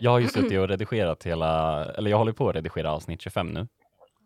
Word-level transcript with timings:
Jag 0.00 0.10
har 0.10 0.18
ju 0.18 0.28
suttit 0.28 0.58
och 0.58 0.68
redigerat 0.68 1.26
hela, 1.26 1.84
eller 1.84 2.10
jag 2.10 2.18
håller 2.18 2.32
på 2.32 2.48
att 2.48 2.54
redigera 2.54 2.92
avsnitt 2.92 3.22
25 3.22 3.48
nu. 3.50 3.68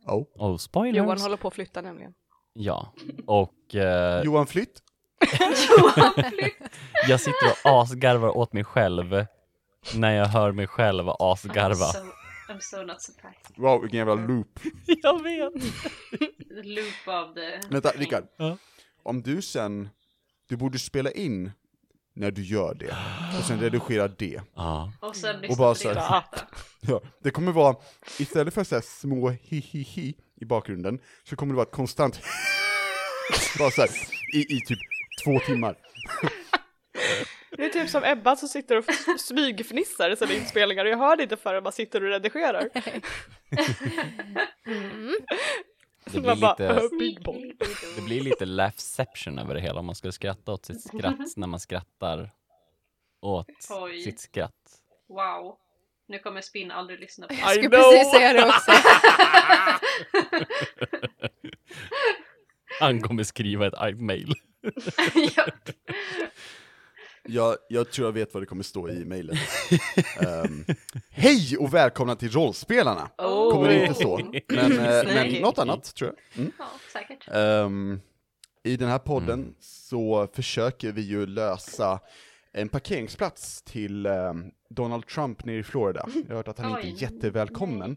Oh. 0.06 0.24
Oh, 0.34 0.56
spoilers! 0.56 0.96
Johan 0.96 1.20
håller 1.20 1.36
på 1.36 1.48
att 1.48 1.54
flytta 1.54 1.80
nämligen. 1.80 2.14
Ja, 2.52 2.94
och 3.26 3.74
eh, 3.74 4.22
Johan 4.24 4.46
Flytt? 4.46 4.82
jag 7.08 7.20
sitter 7.20 7.46
och 7.64 7.82
asgarvar 7.82 8.36
åt 8.36 8.52
mig 8.52 8.64
själv 8.64 9.26
när 9.94 10.16
jag 10.16 10.26
hör 10.26 10.52
mig 10.52 10.66
själv 10.66 11.08
asgarva. 11.08 11.84
I'm 11.86 11.92
so, 11.92 12.52
I'm 12.52 12.60
so 12.60 12.82
not 12.82 13.02
surprised. 13.02 13.56
Wow, 13.56 13.80
vilken 13.80 13.98
jävla 13.98 14.14
loop. 14.14 14.60
Jag 15.02 15.22
vet! 15.22 15.52
The 16.48 16.62
loop 16.62 17.08
of 17.08 17.34
the... 17.34 17.68
Vänta, 17.70 17.90
Rickard. 17.90 18.24
Ja. 18.36 18.56
Om 19.02 19.22
du 19.22 19.42
sen, 19.42 19.88
du 20.48 20.56
borde 20.56 20.78
spela 20.78 21.10
in 21.10 21.52
när 22.16 22.30
du 22.30 22.42
gör 22.42 22.74
det, 22.74 22.96
och 23.38 23.44
sen 23.44 23.60
redigera 23.60 24.08
det. 24.08 24.40
Ja. 24.54 24.92
Och 25.00 25.16
sen 25.16 25.36
Och 25.36 25.42
lyssna 25.42 25.56
bara 25.56 25.70
på 25.74 25.78
så 25.78 25.88
det 25.92 26.00
här- 26.00 26.18
och. 26.18 26.38
Ja, 26.88 27.00
det 27.22 27.30
kommer 27.30 27.52
vara, 27.52 27.76
istället 28.18 28.54
för 28.54 28.64
så 28.64 28.74
här 28.74 28.82
små 28.82 29.30
hi-hi-hi 29.30 30.14
i 30.40 30.44
bakgrunden, 30.44 30.98
så 31.24 31.36
kommer 31.36 31.52
det 31.52 31.56
vara 31.56 31.66
ett 31.66 31.72
konstant 31.72 32.20
bara 33.58 33.70
så 33.70 33.80
här, 33.80 33.90
i, 34.34 34.56
i 34.56 34.60
typ 34.60 34.78
två 35.24 35.38
timmar. 35.46 35.76
Det 37.56 37.64
är 37.64 37.68
typ 37.68 37.88
som 37.90 38.04
Ebba 38.04 38.36
som 38.36 38.48
sitter 38.48 38.76
och 38.78 38.84
smygfnissar 39.20 40.10
i 40.10 40.16
sina 40.16 40.32
inspelningar 40.32 40.84
och 40.84 40.90
jag 40.90 40.98
hör 40.98 41.16
det 41.16 41.22
inte 41.22 41.36
förrän 41.36 41.62
man 41.62 41.72
sitter 41.72 42.02
och 42.04 42.08
redigerar. 42.10 42.68
Mm. 44.66 45.14
Det 46.12 46.20
blir 46.20 46.34
lite, 46.34 46.88
det 47.96 48.02
blir 48.02 48.20
lite 48.20 48.44
laughception 48.44 49.38
över 49.38 49.54
det 49.54 49.60
hela 49.60 49.80
om 49.80 49.86
man 49.86 49.94
skulle 49.94 50.12
skratta 50.12 50.52
åt 50.52 50.64
sitt 50.64 50.82
skratt 50.82 51.18
när 51.36 51.46
man 51.46 51.60
skrattar 51.60 52.30
åt 53.20 53.46
Oj. 53.70 54.00
sitt 54.00 54.20
skratt. 54.20 54.80
Wow. 55.08 55.56
Nu 56.08 56.18
kommer 56.18 56.40
Spinn 56.40 56.70
aldrig 56.70 57.00
lyssna 57.00 57.26
på 57.26 57.34
Jag 57.34 57.52
I 57.52 57.54
skulle 57.54 57.70
precis 57.70 58.10
säga 58.10 58.32
det 58.32 58.44
också. 58.46 58.72
Han 62.80 63.00
kommer 63.00 63.22
skriva 63.22 63.66
ett 63.66 63.98
mail. 64.00 64.34
ja. 65.36 65.46
Jag, 67.28 67.56
jag 67.68 67.90
tror 67.90 68.08
jag 68.08 68.12
vet 68.12 68.34
vad 68.34 68.42
det 68.42 68.46
kommer 68.46 68.62
stå 68.62 68.88
i 68.88 69.04
mejlen. 69.04 69.36
Ehm, 70.20 70.64
Hej 71.10 71.56
och 71.58 71.74
välkomna 71.74 72.16
till 72.16 72.30
Rollspelarna! 72.30 73.10
Oh. 73.18 73.52
Kommer 73.52 73.68
det 73.68 73.86
inte 73.86 73.94
så, 74.02 74.20
men, 74.48 74.72
eh, 74.72 75.04
men 75.04 75.32
något 75.42 75.58
annat 75.58 75.94
tror 75.94 76.10
jag. 76.10 76.40
Mm. 76.40 76.52
ja, 76.58 76.66
säkert. 76.92 77.28
Ehm, 77.32 78.00
I 78.62 78.76
den 78.76 78.88
här 78.88 78.98
podden 78.98 79.54
så 79.60 80.28
försöker 80.32 80.92
vi 80.92 81.02
ju 81.02 81.26
lösa 81.26 82.00
en 82.52 82.68
parkeringsplats 82.68 83.62
till 83.62 84.06
ehm, 84.06 84.50
Donald 84.70 85.06
Trump 85.06 85.44
nere 85.44 85.56
i 85.56 85.62
Florida. 85.62 86.08
Jag 86.14 86.28
har 86.28 86.36
hört 86.36 86.48
att 86.48 86.58
han 86.58 86.74
Oj. 86.76 86.88
inte 86.88 87.04
är 87.04 87.10
jättevälkommen. 87.10 87.96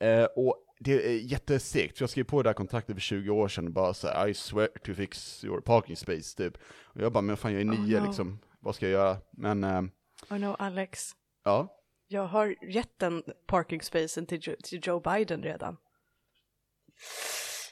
Eh, 0.00 0.24
och 0.24 0.56
det 0.80 1.06
är 1.06 1.18
jättesegt, 1.18 1.98
för 1.98 2.02
jag 2.02 2.10
skrev 2.10 2.24
på 2.24 2.42
det 2.42 2.48
här 2.48 2.54
kontraktet 2.54 2.96
för 2.96 3.00
20 3.00 3.30
år 3.30 3.48
sedan, 3.48 3.72
bara 3.72 3.94
så 3.94 4.08
här, 4.08 4.28
I 4.28 4.34
swear 4.34 4.68
to 4.84 4.94
fix 4.94 5.44
your 5.44 5.60
parking 5.60 5.96
space, 5.96 6.36
typ. 6.36 6.56
Och 6.82 7.00
jag 7.00 7.12
bara, 7.12 7.22
men 7.22 7.36
fan 7.36 7.52
jag 7.52 7.60
är 7.60 7.66
Oh, 7.66 7.80
nio 7.80 8.00
no. 8.00 8.06
liksom, 8.06 8.38
vad 8.64 8.74
ska 8.74 8.86
jag 8.88 8.92
göra? 8.92 9.18
Men, 9.32 9.64
ehm, 9.64 9.90
Oh 10.30 10.38
no, 10.38 10.56
Alex. 10.58 11.10
ja. 11.44 11.80
Jag 12.08 12.26
har 12.26 12.54
gett 12.70 12.98
den 12.98 13.22
parking 13.46 13.82
spacen 13.82 14.26
till, 14.26 14.40
Jo- 14.42 14.56
till 14.64 14.80
Joe 14.82 15.00
Biden 15.00 15.42
redan. 15.42 15.76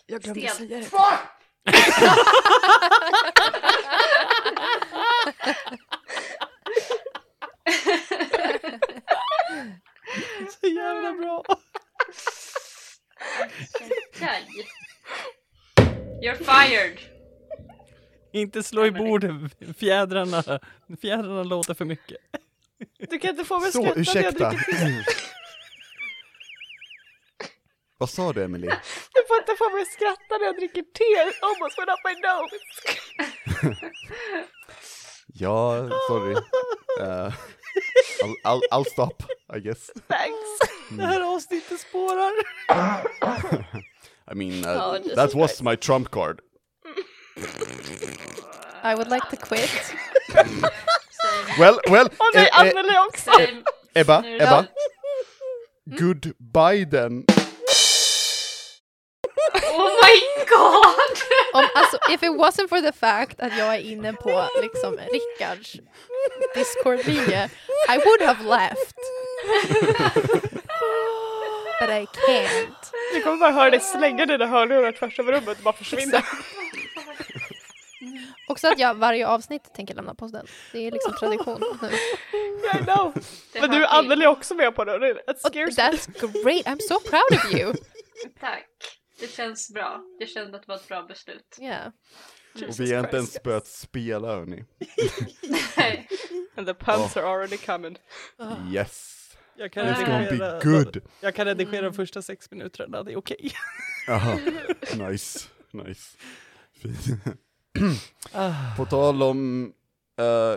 Jag 0.07 0.23
glömde 0.23 0.49
Stelt. 0.49 0.71
säga 0.71 0.81
det. 0.81 0.91
Så 10.61 10.67
jävla 10.67 11.13
bra! 11.13 11.43
You're 16.23 16.45
fired! 16.45 16.99
Inte 18.33 18.63
slå 18.63 18.87
i 18.87 18.91
bordet, 18.91 19.31
fjädrarna, 19.79 20.61
fjädrarna 21.01 21.43
låter 21.43 21.75
för 21.75 21.85
mycket. 21.85 22.17
Du 22.99 23.19
kan 23.19 23.31
inte 23.31 23.45
få 23.45 23.59
mig 23.59 23.69
att 23.69 23.75
skratta 23.75 23.89
när 23.89 23.93
jag 23.95 23.99
ursäkta. 23.99 24.51
dricker 24.51 24.73
te. 24.73 25.05
vad 27.99 28.11
sa 28.11 28.33
du 28.33 28.43
Emily? 28.45 28.67
Du 29.15 29.27
får 29.29 29.37
inte 29.39 29.55
få 29.59 29.71
mig 29.71 29.83
att 29.83 29.93
skratta 29.93 30.39
när 30.39 30.47
jag 30.47 30.57
dricker 30.57 30.83
te. 30.83 31.33
Almost 31.43 31.79
went 31.79 31.91
up 31.91 31.99
my 32.05 32.15
nose. 32.29 32.57
Ja, 35.35 35.89
sorry. 36.09 36.37
Eh, 37.01 37.33
I'll, 38.23 38.35
I'll, 38.45 38.61
I'll 38.71 38.85
stop, 38.85 39.23
I 39.57 39.61
guess. 39.61 39.91
Thanks. 40.09 40.73
Det 40.91 41.03
här 41.03 41.35
avsnittet 41.35 41.81
spårar. 41.81 42.33
I 44.33 44.35
mean, 44.35 44.65
uh, 44.65 44.99
Jesus 44.99 45.15
that 45.15 45.35
was 45.35 45.63
my 45.63 45.77
trump 45.77 46.11
card. 46.11 46.41
I 48.85 48.95
would 48.95 49.09
like 49.09 49.29
to 49.31 49.37
quit. 49.37 49.95
Well, 51.59 51.79
well, 51.91 52.07
Och 52.07 52.31
nej, 52.35 52.49
eh, 52.53 52.61
eh, 52.61 52.61
Anneli 52.61 52.99
också. 53.09 53.31
Same. 53.31 53.63
Ebba, 53.95 54.21
Nu 54.21 54.35
är 54.35 54.39
det 54.39 54.45
Ebba. 54.45 54.67
Good 55.85 56.33
Biden. 56.39 57.25
Oh 59.73 59.91
my 60.03 60.45
god! 60.49 61.17
Om, 61.55 61.69
alltså, 61.75 61.99
if 62.11 62.23
it 62.23 62.31
wasn't 62.31 62.69
for 62.69 62.81
the 62.81 62.93
fact 62.93 63.41
att 63.41 63.59
jag 63.59 63.75
är 63.75 63.79
inne 63.79 64.13
på 64.13 64.49
liksom 64.63 64.99
Rickards 65.13 65.77
Discord-linje, 66.55 67.51
I 67.89 67.99
would 68.05 68.23
have 68.23 68.45
left. 68.45 68.97
But 71.81 71.91
I 71.91 72.07
can't. 72.27 72.93
Vi 73.15 73.23
kommer 73.23 73.37
bara 73.37 73.51
höra 73.51 73.71
dig 73.71 73.81
slänga 73.81 74.27
dina 74.27 74.47
hörlurar 74.47 74.93
tvärs 74.93 75.19
över 75.19 75.33
rummet 75.33 75.59
och 75.59 75.65
bara 75.65 75.75
försvinna. 75.75 76.23
Också 78.53 78.69
att 78.69 78.79
jag 78.79 78.95
varje 78.95 79.29
avsnitt 79.29 79.75
tänker 79.75 79.95
lämna 79.95 80.15
posten. 80.15 80.47
Det 80.73 80.79
är 80.79 80.91
liksom 80.91 81.13
tradition 81.13 81.61
nu. 81.83 81.89
I 82.81 82.85
know. 82.85 83.15
Men 83.61 83.71
du 83.71 83.77
hör 83.77 83.83
är. 83.83 83.99
Anneli 83.99 84.27
också 84.27 84.55
med 84.55 84.75
på 84.75 84.85
det. 84.85 85.13
Och 85.13 85.37
scares 85.39 85.77
me. 85.77 85.85
that's 85.85 86.43
great, 86.45 86.67
I'm 86.67 86.79
so 86.81 87.01
proud 87.01 87.33
of 87.33 87.55
you. 87.55 87.75
Tack. 88.41 88.69
Det 89.21 89.27
känns 89.27 89.71
bra. 89.75 90.01
Jag 90.19 90.29
kände 90.29 90.57
att 90.57 90.63
det 90.63 90.69
var 90.69 90.77
ett 90.77 90.89
bra 90.89 91.03
beslut. 91.03 91.59
Yeah. 91.61 91.93
Och 92.69 92.81
vi 92.81 92.95
har 92.95 93.05
inte 93.05 93.17
ens 93.17 93.43
börjat 93.43 93.67
spela 93.67 94.29
hörni. 94.29 94.65
Nej. 95.77 96.09
And 96.57 96.67
the 96.67 96.75
puns 96.75 97.17
are 97.17 97.27
already 97.27 97.57
coming. 97.57 97.99
Yes. 98.73 99.19
Jag 99.57 99.73
kan, 99.73 99.87
It's 99.87 100.01
gonna 100.01 100.21
redigera, 100.21 100.59
be 100.59 100.65
good. 100.65 101.03
jag 101.21 101.35
kan 101.35 101.47
redigera 101.47 101.83
de 101.83 101.95
första 101.95 102.23
sex 102.23 102.51
minuterna, 102.51 103.03
det 103.03 103.13
är 103.13 103.17
okej. 103.17 103.53
Aha. 104.09 104.39
Nice, 104.97 105.49
nice. 105.71 106.19
Fint. 106.83 107.27
På 108.77 108.87
tal 108.87 109.23
om, 109.23 109.73
eh, 110.19 110.57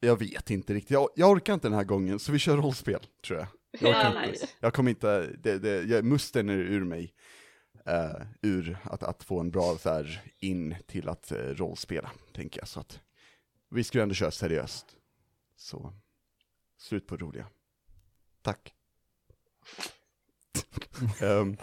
jag 0.00 0.18
vet 0.18 0.50
inte 0.50 0.74
riktigt, 0.74 0.90
jag, 0.90 1.08
jag 1.14 1.30
orkar 1.30 1.54
inte 1.54 1.68
den 1.68 1.74
här 1.76 1.84
gången, 1.84 2.18
så 2.18 2.32
vi 2.32 2.38
kör 2.38 2.56
rollspel, 2.56 3.06
tror 3.26 3.38
jag. 3.38 3.48
Jag, 3.80 3.90
orkar 3.90 4.14
Ja, 4.14 4.24
inte. 4.24 4.30
nice. 4.32 4.46
jag 4.60 4.74
kommer 4.74 4.90
inte, 4.90 5.26
det, 5.42 5.58
det, 5.58 5.82
jag, 5.82 6.04
musten 6.04 6.48
är 6.48 6.54
ur 6.54 6.84
mig, 6.84 7.12
eh, 7.86 8.22
ur 8.42 8.78
att, 8.82 9.02
att 9.02 9.24
få 9.24 9.40
en 9.40 9.50
bra 9.50 9.78
så 9.78 9.90
här, 9.90 10.22
in 10.38 10.76
till 10.86 11.08
att 11.08 11.32
uh, 11.32 11.38
rollspela, 11.38 12.10
tänker 12.32 12.60
jag. 12.60 12.68
Så 12.68 12.80
att 12.80 13.00
vi 13.70 13.84
ska 13.84 13.98
ju 13.98 14.02
ändå 14.02 14.14
köra 14.14 14.30
seriöst. 14.30 14.86
Så, 15.56 15.92
slut 16.78 17.06
på 17.06 17.16
roliga. 17.16 17.46
Tack. 18.42 18.72
Vem, 21.20 21.56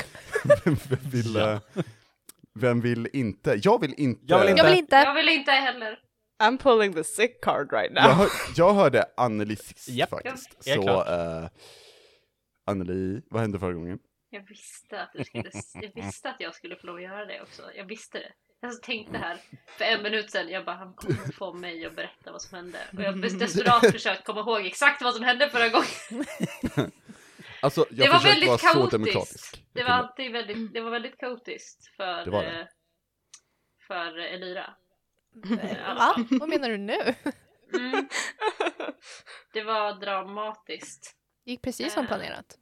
vem, 0.66 0.78
vill, 1.12 1.36
eh, 1.36 1.60
vem 2.60 2.82
vill 2.82 3.08
inte? 3.14 3.60
Jag 3.64 3.82
vill 3.82 3.94
inte. 3.98 4.22
Jag 4.28 4.40
vill 4.40 4.50
inte. 4.50 4.62
Jag 4.64 4.70
vill 4.70 4.78
inte. 4.80 4.96
Jag 4.96 5.14
vill 5.14 5.30
inte 5.30 5.52
heller. 5.52 6.00
I'm 6.44 6.58
pulling 6.58 6.94
the 6.94 7.04
sick 7.04 7.42
card 7.44 7.74
right 7.74 7.92
now. 7.94 8.04
Jag, 8.04 8.14
hör, 8.14 8.28
jag 8.56 8.74
hörde 8.74 9.06
Anneli 9.18 9.56
sist 9.56 9.90
Japp. 9.90 10.10
faktiskt. 10.10 10.58
Ja, 10.66 10.76
Så, 10.76 11.14
uh, 11.44 11.50
Anneli, 12.68 13.22
vad 13.30 13.42
hände 13.42 13.60
förra 13.60 13.74
gången? 13.74 14.00
Jag 14.30 14.48
visste 14.48 15.02
att 15.02 15.12
du 15.14 15.24
skulle, 15.24 15.52
jag 15.74 16.04
visste 16.04 16.30
att 16.30 16.36
jag 16.40 16.56
skulle 16.56 16.76
få 16.76 16.88
lov 16.88 16.96
att 16.96 17.02
göra 17.02 17.26
det 17.26 17.42
också. 17.42 17.62
Jag 17.76 17.86
visste 17.86 18.18
det. 18.18 18.32
Jag 18.62 18.82
tänkte 18.82 19.18
här 19.18 19.38
för 19.78 19.86
en 19.86 20.04
minut 20.04 20.32
sedan, 20.32 20.50
jag 20.50 20.66
bara 20.66 20.76
han 20.76 20.94
kommer 20.94 21.32
få 21.32 21.54
mig 21.54 21.86
att 21.86 21.96
berätta 21.96 22.32
vad 22.32 22.42
som 22.42 22.56
hände. 22.56 22.78
Och 22.98 23.04
jag 23.04 23.12
har 23.12 23.20
desperat 23.40 23.92
försökt 23.92 24.26
komma 24.26 24.40
ihåg 24.40 24.66
exakt 24.66 25.02
vad 25.02 25.14
som 25.14 25.24
hände 25.24 25.50
förra 25.50 25.70
gången. 25.70 26.26
Alltså, 27.64 27.86
jag 27.90 27.98
det 27.98 28.04
var 28.04 28.10
vara 28.10 28.24
väldigt 28.24 28.50
så 28.52 28.58
kaotiskt. 28.58 28.92
demokratisk. 28.92 29.64
Det 29.74 29.84
var 29.84 29.90
alltid 29.90 30.32
väldigt, 30.32 30.74
det 30.74 30.82
var 30.82 30.92
väldigt 30.92 31.18
kaotiskt 31.18 31.88
för, 31.96 32.26
Det 32.26 32.32
var 32.32 32.44
det. 32.44 32.60
eh, 32.60 32.66
för 33.88 34.18
Elira. 34.18 34.74
Eh, 35.62 35.96
Va? 35.96 36.16
Vad 36.30 36.50
menar 36.50 36.70
du 36.70 36.78
nu? 36.78 37.16
Mm. 37.74 38.08
Det 39.54 39.64
var 39.64 39.94
dramatiskt. 39.94 41.16
gick 41.46 41.62
precis 41.62 41.94
som 41.94 42.08
planerat. 42.08 42.58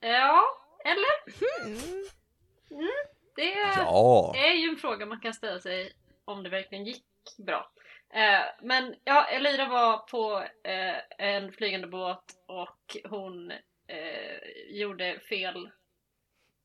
Ja, 0.00 0.44
eller? 0.84 1.44
Mm. 1.66 2.90
Det 3.36 3.50
Ja. 3.76 4.32
är 4.36 4.52
ju 4.52 4.68
en 4.68 4.76
fråga 4.76 5.06
man 5.06 5.20
kan 5.20 5.34
ställa 5.34 5.60
sig 5.60 5.92
om 6.24 6.42
det 6.42 6.50
verkligen 6.50 6.84
gick 6.84 7.04
bra. 7.46 7.72
Eh, 8.14 8.40
men 8.62 8.94
ja, 9.04 9.24
Elira 9.24 9.68
var 9.68 9.98
på 9.98 10.44
eh, 10.68 11.26
en 11.28 11.52
flygande 11.52 11.86
båt 11.86 12.24
och 12.46 12.96
hon 13.10 13.52
eh, 13.88 14.78
gjorde 14.80 15.20
fel 15.28 15.70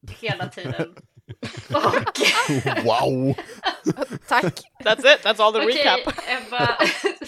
hela 0.22 0.48
tiden. 0.48 0.96
och 1.74 2.20
Wow! 2.86 3.36
Tack! 4.28 4.60
That's 4.84 5.06
it, 5.06 5.24
that's 5.24 5.40
all 5.40 5.54
the 5.54 5.60
okej, 5.60 5.78
recap. 5.78 6.14
Ebba 6.28 6.78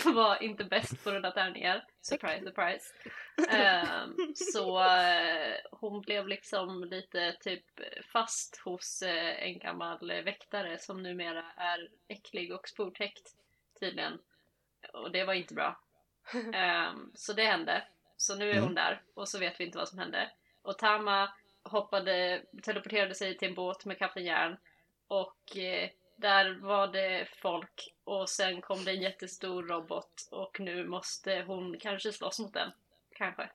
var 0.11 0.43
inte 0.43 0.63
bäst 0.63 1.03
på 1.03 1.11
rulla 1.11 1.31
tärningar. 1.31 1.85
Surprise, 2.01 2.45
surprise. 2.45 2.85
Ehm, 3.49 4.15
så 4.35 4.83
eh, 4.83 5.55
hon 5.71 6.01
blev 6.01 6.27
liksom 6.27 6.83
lite 6.83 7.35
typ 7.39 7.65
fast 8.13 8.57
hos 8.57 9.01
eh, 9.01 9.43
en 9.43 9.59
gammal 9.59 10.07
väktare 10.07 10.77
som 10.79 11.03
numera 11.03 11.43
är 11.57 11.89
äcklig 12.07 12.53
och 12.53 12.67
sportäckt 12.67 13.35
tydligen. 13.79 14.19
Och 14.93 15.11
det 15.11 15.23
var 15.23 15.33
inte 15.33 15.53
bra. 15.53 15.79
Ehm, 16.53 17.11
så 17.13 17.33
det 17.33 17.45
hände. 17.45 17.83
Så 18.17 18.35
nu 18.35 18.51
är 18.51 18.59
hon 18.61 18.75
där 18.75 19.01
och 19.13 19.29
så 19.29 19.39
vet 19.39 19.59
vi 19.59 19.63
inte 19.65 19.77
vad 19.77 19.89
som 19.89 19.99
hände. 19.99 20.29
Och 20.61 20.77
Tama 20.77 21.33
hoppade, 21.63 22.41
teleporterade 22.63 23.15
sig 23.15 23.37
till 23.37 23.47
en 23.47 23.55
båt 23.55 23.85
med 23.85 23.97
Kapten 23.99 24.23
Järn 24.25 24.57
och 25.07 25.57
eh, 25.57 25.89
där 26.17 26.59
var 26.61 26.87
det 26.87 27.27
folk 27.41 27.93
och 28.03 28.29
sen 28.29 28.61
kom 28.61 28.83
det 28.83 28.91
en 28.91 29.01
jättestor 29.01 29.63
robot 29.63 30.27
och 30.31 30.59
nu 30.59 30.87
måste 30.87 31.43
hon 31.47 31.79
kanske 31.79 32.11
slåss 32.11 32.39
mot 32.39 32.53
den. 32.53 32.71
Kanske. 33.15 33.49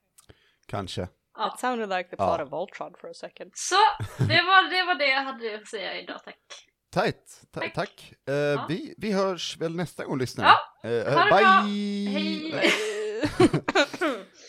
Kanske. 0.66 1.08
Ja. 1.36 1.52
It 1.54 1.60
sounded 1.60 1.88
like 1.88 2.08
the 2.10 2.16
Ja. 2.18 2.36
plot 2.36 2.46
of 2.46 2.52
Voltron 2.52 2.94
for 3.00 3.10
a 3.10 3.14
second. 3.14 3.50
Så 3.54 3.74
det 4.18 4.42
var, 4.42 4.70
det 4.70 4.82
var 4.82 4.94
det 4.94 5.06
jag 5.08 5.22
hade 5.22 5.54
att 5.54 5.68
säga 5.68 6.00
idag, 6.00 6.20
tack. 6.24 6.66
Tajt, 6.92 7.40
ta 7.52 7.60
Tack. 7.60 7.74
tack. 7.74 8.12
Eh, 8.28 8.66
vi, 8.68 8.94
vi 8.98 9.12
hörs 9.12 9.56
väl 9.56 9.76
nästa 9.76 10.04
gång 10.04 10.18
lyssnare. 10.18 10.48
Ja, 10.48 10.88
Eh, 10.90 11.12
ha 11.14 11.24
det 11.24 11.30
bye! 11.30 11.40
bra. 11.40 11.60
Hej! 12.12 12.72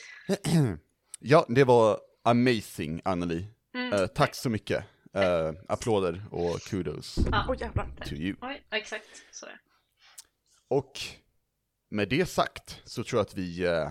ja, 1.20 1.46
det 1.50 1.64
var 1.64 2.00
amazing 2.24 3.02
Anneli. 3.06 3.48
Mm. 3.74 3.94
Eh, 3.94 4.08
tack 4.08 4.36
så 4.36 4.50
mycket. 4.50 4.86
Eh, 5.14 5.52
applåder 5.68 6.26
och 6.32 6.60
kudos 6.62 7.18
Ja. 7.32 7.56
Jävlar. 7.60 7.88
to 8.06 8.14
you. 8.14 8.36
Oj, 8.42 8.64
exakt 8.72 9.06
så. 9.32 9.46
Och 10.68 11.00
med 11.90 12.10
det 12.10 12.26
sagt 12.26 12.82
så 12.86 13.04
tror 13.04 13.20
jag 13.20 13.26
att 13.26 13.36
vi 13.38 13.66
eh, 13.66 13.90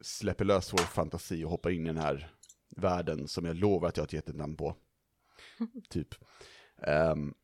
släpper 0.00 0.44
lös 0.44 0.72
vår 0.72 0.78
fantasi 0.78 1.44
och 1.44 1.50
hoppar 1.50 1.70
in 1.70 1.84
i 1.84 1.86
den 1.86 1.96
här 1.96 2.30
världen 2.76 3.28
som 3.28 3.44
jag 3.44 3.56
lovar 3.56 3.88
att 3.88 3.96
jag 3.96 4.02
har 4.02 4.06
ett 4.06 4.12
jättenamn 4.12 4.56
på. 4.56 4.76
typ. 5.88 6.14
Um, 6.86 7.34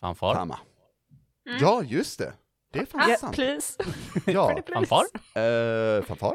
Fanfar? 0.00 0.34
Tama. 0.34 0.60
Mm. 1.46 1.58
Ja, 1.60 1.82
just 1.82 2.18
det. 2.18 2.34
Det 2.72 2.78
är 2.78 2.86
fan 2.86 3.08
Yeah, 3.08 3.20
sant. 3.20 3.34
please. 3.34 3.82
Ja. 4.26 4.62
Fanfar? 4.72 5.04
Uh, 5.38 6.02
fanfar? 6.04 6.34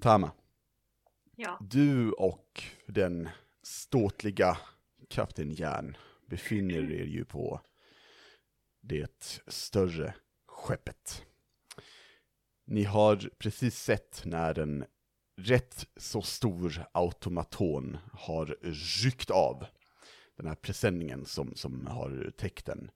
Tama, 0.00 0.30
Ja. 1.36 1.58
du 1.60 2.12
och 2.12 2.62
den 2.86 3.28
ståtliga 3.62 4.58
Kapten 5.08 5.52
Järn 5.52 5.96
befinner 6.26 6.92
er 6.92 7.04
ju 7.04 7.24
på 7.24 7.60
det 8.80 9.40
större 9.46 10.14
skeppet. 10.46 11.24
Ni 12.66 12.84
har 12.84 13.30
precis 13.38 13.78
sett 13.78 14.22
när 14.24 14.58
en 14.58 14.84
rätt 15.42 15.86
så 15.96 16.22
stor 16.22 16.86
automaton 16.92 17.98
har 18.12 18.56
ryckt 19.04 19.30
av 19.30 19.66
den 20.36 20.46
här 20.46 20.54
presenningen 20.54 21.26
som, 21.26 21.54
som 21.54 21.86
har 21.86 22.32
täckt 22.36 22.66
den. 22.66 22.90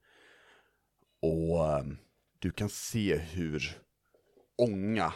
Och 1.23 1.79
ehm, 1.79 1.99
du 2.39 2.51
kan 2.51 2.69
se 2.69 3.17
hur 3.17 3.79
ånga 4.59 5.13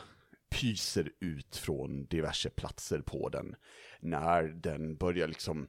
pyser 0.51 1.13
ut 1.21 1.57
från 1.57 2.05
diverse 2.07 2.51
platser 2.51 3.01
på 3.01 3.29
den. 3.29 3.57
När 4.01 4.43
den 4.43 4.97
börjar 4.97 5.29
liksom 5.29 5.69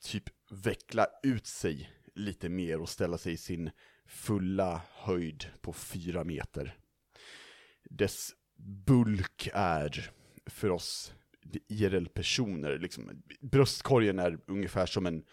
typ 0.00 0.24
veckla 0.50 1.06
ut 1.22 1.46
sig 1.46 1.90
lite 2.14 2.48
mer 2.48 2.80
och 2.80 2.88
ställa 2.88 3.18
sig 3.18 3.32
i 3.32 3.36
sin 3.36 3.70
fulla 4.06 4.82
höjd 4.90 5.46
på 5.60 5.72
fyra 5.72 6.24
meter. 6.24 6.76
Dess 7.84 8.30
bulk 8.56 9.48
är 9.54 10.10
för 10.50 10.70
oss 10.70 11.14
IRL-personer, 11.68 12.78
liksom, 12.78 13.22
bröstkorgen 13.40 14.18
är 14.18 14.38
ungefär 14.46 14.86
som 14.86 15.06
en 15.06 15.24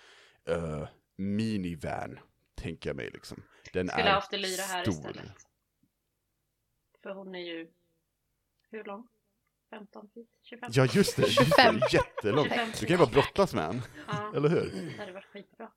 uh, 0.49 0.87
minivan, 1.15 2.19
tänker 2.55 2.89
jag 2.89 2.95
mig 2.97 3.09
liksom. 3.13 3.43
Den 3.73 3.87
Skulle 3.87 4.03
är 4.03 4.11
haft 4.13 4.33
Elira 4.33 4.61
här 4.63 4.83
stor. 4.83 4.93
istället. 4.93 5.31
För 7.03 7.09
hon 7.09 7.35
är 7.35 7.39
ju... 7.39 7.67
Hur 8.71 8.83
lång? 8.83 9.07
15 9.69 10.09
feet? 10.13 10.27
25? 10.41 10.69
Ja 10.73 10.85
just 10.85 11.15
det, 11.15 11.21
just 11.21 11.37
det, 11.37 11.45
25. 11.45 11.79
jättelångt. 11.91 12.49
25. 12.49 12.69
Du 12.79 12.85
kan 12.85 12.89
ju 12.89 12.97
bara 12.97 13.09
brottas 13.09 13.53
med 13.53 13.69
en, 13.69 13.81
Ja, 14.07 14.31
eller 14.35 14.49
hur? 14.49 14.71
det 14.71 14.97
hade 14.97 15.11
varit 15.11 15.25
skitbra. 15.25 15.71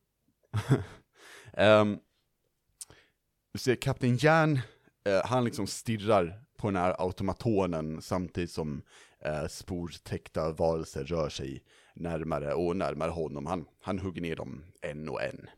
Um, 1.81 2.01
du 3.53 3.59
ser, 3.59 3.77
Kapten 3.77 4.17
Järn, 4.17 4.61
eh, 5.05 5.25
han 5.25 5.45
liksom 5.45 5.67
stirrar 5.67 6.45
på 6.61 6.69
den 6.69 6.77
här 6.77 6.95
automatonen 6.99 8.03
samtidigt 8.03 8.51
som 8.51 8.83
uh, 9.27 9.47
sportäckta 9.49 10.53
varelser 10.53 11.05
rör 11.05 11.29
sig 11.29 11.65
närmare 11.95 12.55
och 12.55 12.77
närmare 12.77 13.11
honom. 13.11 13.47
Han, 13.47 13.65
han 13.83 13.99
hugger 13.99 14.23
ner 14.23 14.37
dem 14.37 14.65
en 14.83 15.09
och 15.09 15.23
en. 15.23 15.49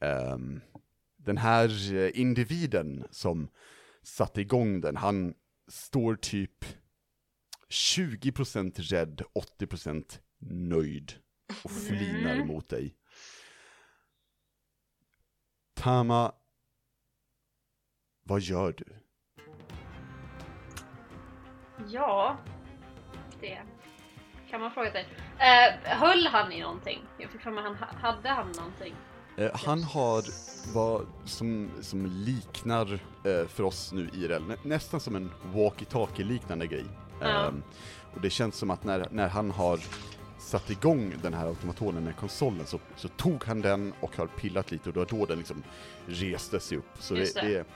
Ehm, 0.00 0.60
den 1.16 1.36
här 1.36 1.94
eh, 1.94 2.20
individen 2.20 3.04
som 3.10 3.48
satte 4.02 4.40
igång 4.40 4.80
den, 4.80 4.96
han 4.96 5.34
står 5.68 6.16
typ 6.16 6.64
20% 7.68 8.80
rädd, 8.82 9.22
80% 9.58 10.18
nöjd 10.38 11.12
och 11.64 11.70
flinar 11.70 12.34
Mm. 12.34 12.46
mot 12.46 12.68
dig. 12.68 12.96
Tama, 15.74 16.32
vad 18.22 18.40
gör 18.40 18.72
du? 18.72 19.05
Ja, 21.88 22.36
det 23.40 23.58
kan 24.50 24.60
man 24.60 24.70
fråga 24.70 24.90
sig. 24.92 25.06
Eh, 25.38 25.96
höll 25.98 26.26
han 26.26 26.52
i 26.52 26.60
någonting? 26.60 26.98
Jag 27.18 27.30
fick 27.30 27.40
för 27.40 27.50
mig 27.50 27.64
han 27.64 27.74
ha- 27.76 28.10
hade 28.10 28.28
han 28.28 28.52
någonting. 28.52 28.94
Eh, 29.36 29.50
han 29.54 29.82
har 29.82 30.22
vad 30.74 31.06
som, 31.24 31.70
som 31.80 32.06
liknar 32.06 32.92
eh, 33.24 33.46
för 33.48 33.62
oss 33.62 33.92
nu 33.92 34.08
IRL, 34.12 34.42
nä, 34.46 34.56
nästan 34.62 35.00
som 35.00 35.16
en 35.16 35.30
walkie-talkie 35.54 36.24
liknande 36.24 36.66
grej. 36.66 36.84
Ja. 37.20 37.26
Ehm, 37.48 37.62
och 38.14 38.20
det 38.20 38.30
känns 38.30 38.56
som 38.56 38.70
att 38.70 38.84
när, 38.84 39.08
när 39.10 39.28
han 39.28 39.50
har 39.50 39.80
satt 40.38 40.70
igång 40.70 41.14
den 41.22 41.34
här 41.34 41.46
automatonen 41.46 42.04
med 42.04 42.16
konsolen 42.16 42.66
så, 42.66 42.78
så 42.96 43.08
tog 43.08 43.44
han 43.44 43.60
den 43.60 43.92
och 44.00 44.16
har 44.16 44.26
pillat 44.26 44.70
lite 44.70 44.88
och 44.90 44.96
var 44.96 45.06
då 45.06 45.26
den 45.26 45.38
liksom 45.38 45.62
reste 46.06 46.60
sig 46.60 46.78
upp. 46.78 46.88
Så 46.98 47.14
det, 47.14 47.34
det. 47.34 47.40
det, 47.48 47.66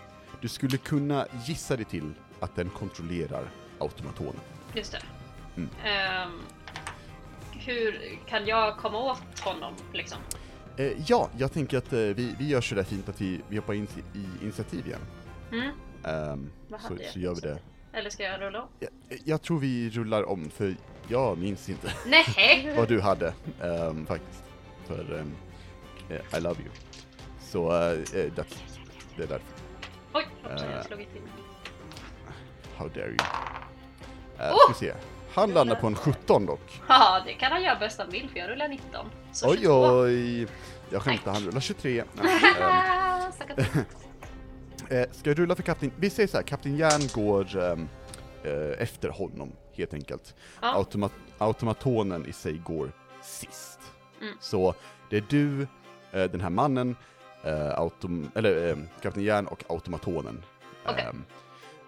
du 0.40 0.48
skulle 0.48 0.76
kunna 0.76 1.26
gissa 1.46 1.76
dig 1.76 1.84
till 1.84 2.12
att 2.40 2.56
den 2.56 2.70
kontrollerar 2.70 3.44
automatonen. 3.80 4.40
Just 4.74 4.92
det. 4.92 5.02
Mm. 5.56 5.70
Ehm, 5.84 6.40
hur 7.52 8.18
kan 8.28 8.46
jag 8.46 8.76
komma 8.76 8.98
åt 8.98 9.38
honom 9.40 9.74
liksom? 9.92 10.18
Eh, 10.76 10.92
ja, 11.06 11.28
jag 11.38 11.52
tänker 11.52 11.78
att 11.78 11.92
eh, 11.92 11.98
vi, 11.98 12.34
vi 12.38 12.48
gör 12.48 12.60
så 12.60 12.74
där 12.74 12.82
fint 12.84 13.08
att 13.08 13.20
vi, 13.20 13.40
vi 13.48 13.56
hoppar 13.56 13.74
in 13.74 13.88
i, 14.14 14.18
i 14.18 14.26
initiativ 14.42 14.86
igen. 14.86 15.00
Mm? 15.52 15.70
Ehm, 16.04 16.50
Vad 16.68 16.80
så, 16.80 16.88
hade 16.88 17.02
jag? 17.02 17.12
så 17.12 17.18
gör 17.18 17.34
vi 17.34 17.40
det. 17.40 17.58
Eller 17.92 18.10
ska 18.10 18.22
jag 18.22 18.40
rulla 18.40 18.62
om? 18.62 18.68
Jag, 18.78 18.90
jag 19.24 19.42
tror 19.42 19.58
vi 19.58 19.90
rullar 19.90 20.28
om, 20.28 20.50
för 20.50 20.74
jag 21.08 21.38
minns 21.38 21.68
inte 21.68 21.92
Nej! 22.06 22.72
vad 22.76 22.88
du 22.88 23.00
hade 23.00 23.34
ehm, 23.62 24.06
faktiskt. 24.06 24.42
För 24.86 25.18
ehm, 25.18 25.32
eh, 26.08 26.38
I 26.38 26.40
love 26.40 26.60
you. 26.60 26.70
Så 27.40 27.70
eh, 27.72 27.92
eh, 27.92 27.96
that's, 28.32 28.56
det 29.16 29.22
är 29.22 29.26
därför. 29.28 29.42
Oj, 30.12 30.26
hoppsan, 30.42 30.58
jag 30.60 30.70
Eh. 30.70 30.76
har 30.76 30.82
slagit 30.84 31.12
till. 31.12 31.22
How 32.76 32.88
dare 32.88 33.06
you. 33.08 33.16
Uh, 34.40 34.52
Oh! 34.52 34.74
Ska 34.74 34.74
se. 34.74 34.92
Han 35.34 35.50
landar 35.50 35.76
på 35.76 35.86
en 35.86 35.94
17 35.96 36.46
dock. 36.46 36.80
Ja, 36.88 37.22
det 37.26 37.32
kan 37.32 37.52
han 37.52 37.62
göra 37.62 37.78
bäst 37.78 37.98
han 37.98 38.10
vill 38.10 38.28
för 38.30 38.38
jag 38.38 38.50
rullar 38.50 38.68
19. 38.68 39.06
Så 39.32 39.50
Oj 39.50 39.56
22. 39.56 39.72
oj! 39.74 40.46
Jag 40.90 41.02
skämtar, 41.02 41.32
han 41.32 41.42
rullar 41.42 41.60
23. 41.60 42.04
Nej, 42.14 42.40
ehm. 42.60 43.84
Eh, 44.90 45.06
ska 45.12 45.30
jag 45.30 45.38
rulla 45.38 45.56
för 45.56 45.62
kapten? 45.62 45.92
Vi 45.96 46.10
säger 46.10 46.26
så 46.28 46.36
här, 46.36 46.44
kapten 46.44 46.76
Järn 46.76 47.00
går 47.14 47.56
ehm, 47.56 47.88
eh, 48.44 48.82
efter 48.82 49.08
honom, 49.08 49.52
helt 49.74 49.94
enkelt. 49.94 50.34
Ja. 50.62 50.74
Automa 50.74 51.10
automatonen 51.38 52.26
i 52.26 52.32
sig 52.32 52.58
går 52.58 52.92
sist. 53.22 53.78
Mm. 54.20 54.34
Så 54.40 54.74
det 55.10 55.16
är 55.16 55.24
du, 55.28 55.62
eh, 56.12 56.24
den 56.24 56.40
här 56.40 56.50
mannen, 56.50 56.96
eh, 57.44 57.70
autom 57.70 58.30
eller 58.34 58.68
eh, 58.68 58.76
kapten 59.02 59.22
Järn 59.22 59.46
och 59.46 59.64
automatonen. 59.68 60.44
Ehm, 60.98 61.24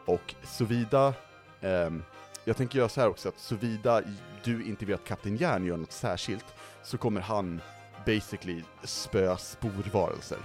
och 0.04 0.35
såvida 0.42 1.14
ehm, 1.61 2.02
jag 2.45 2.57
tänker 2.57 2.79
göra 2.79 2.89
så 2.89 3.01
här 3.01 3.09
också 3.09 3.29
att 3.29 3.39
såvida 3.39 4.03
du 4.45 4.65
inte 4.65 4.85
vill 4.85 4.95
att 4.95 5.05
Kapten 5.05 5.37
Järn 5.37 5.65
gör 5.67 5.77
något 5.77 5.93
särskilt, 5.93 6.45
så 6.83 6.99
kommer 6.99 7.21
han 7.21 7.61
basically 8.07 8.63
spöa 8.85 9.37
sporvarelser. 9.37 10.39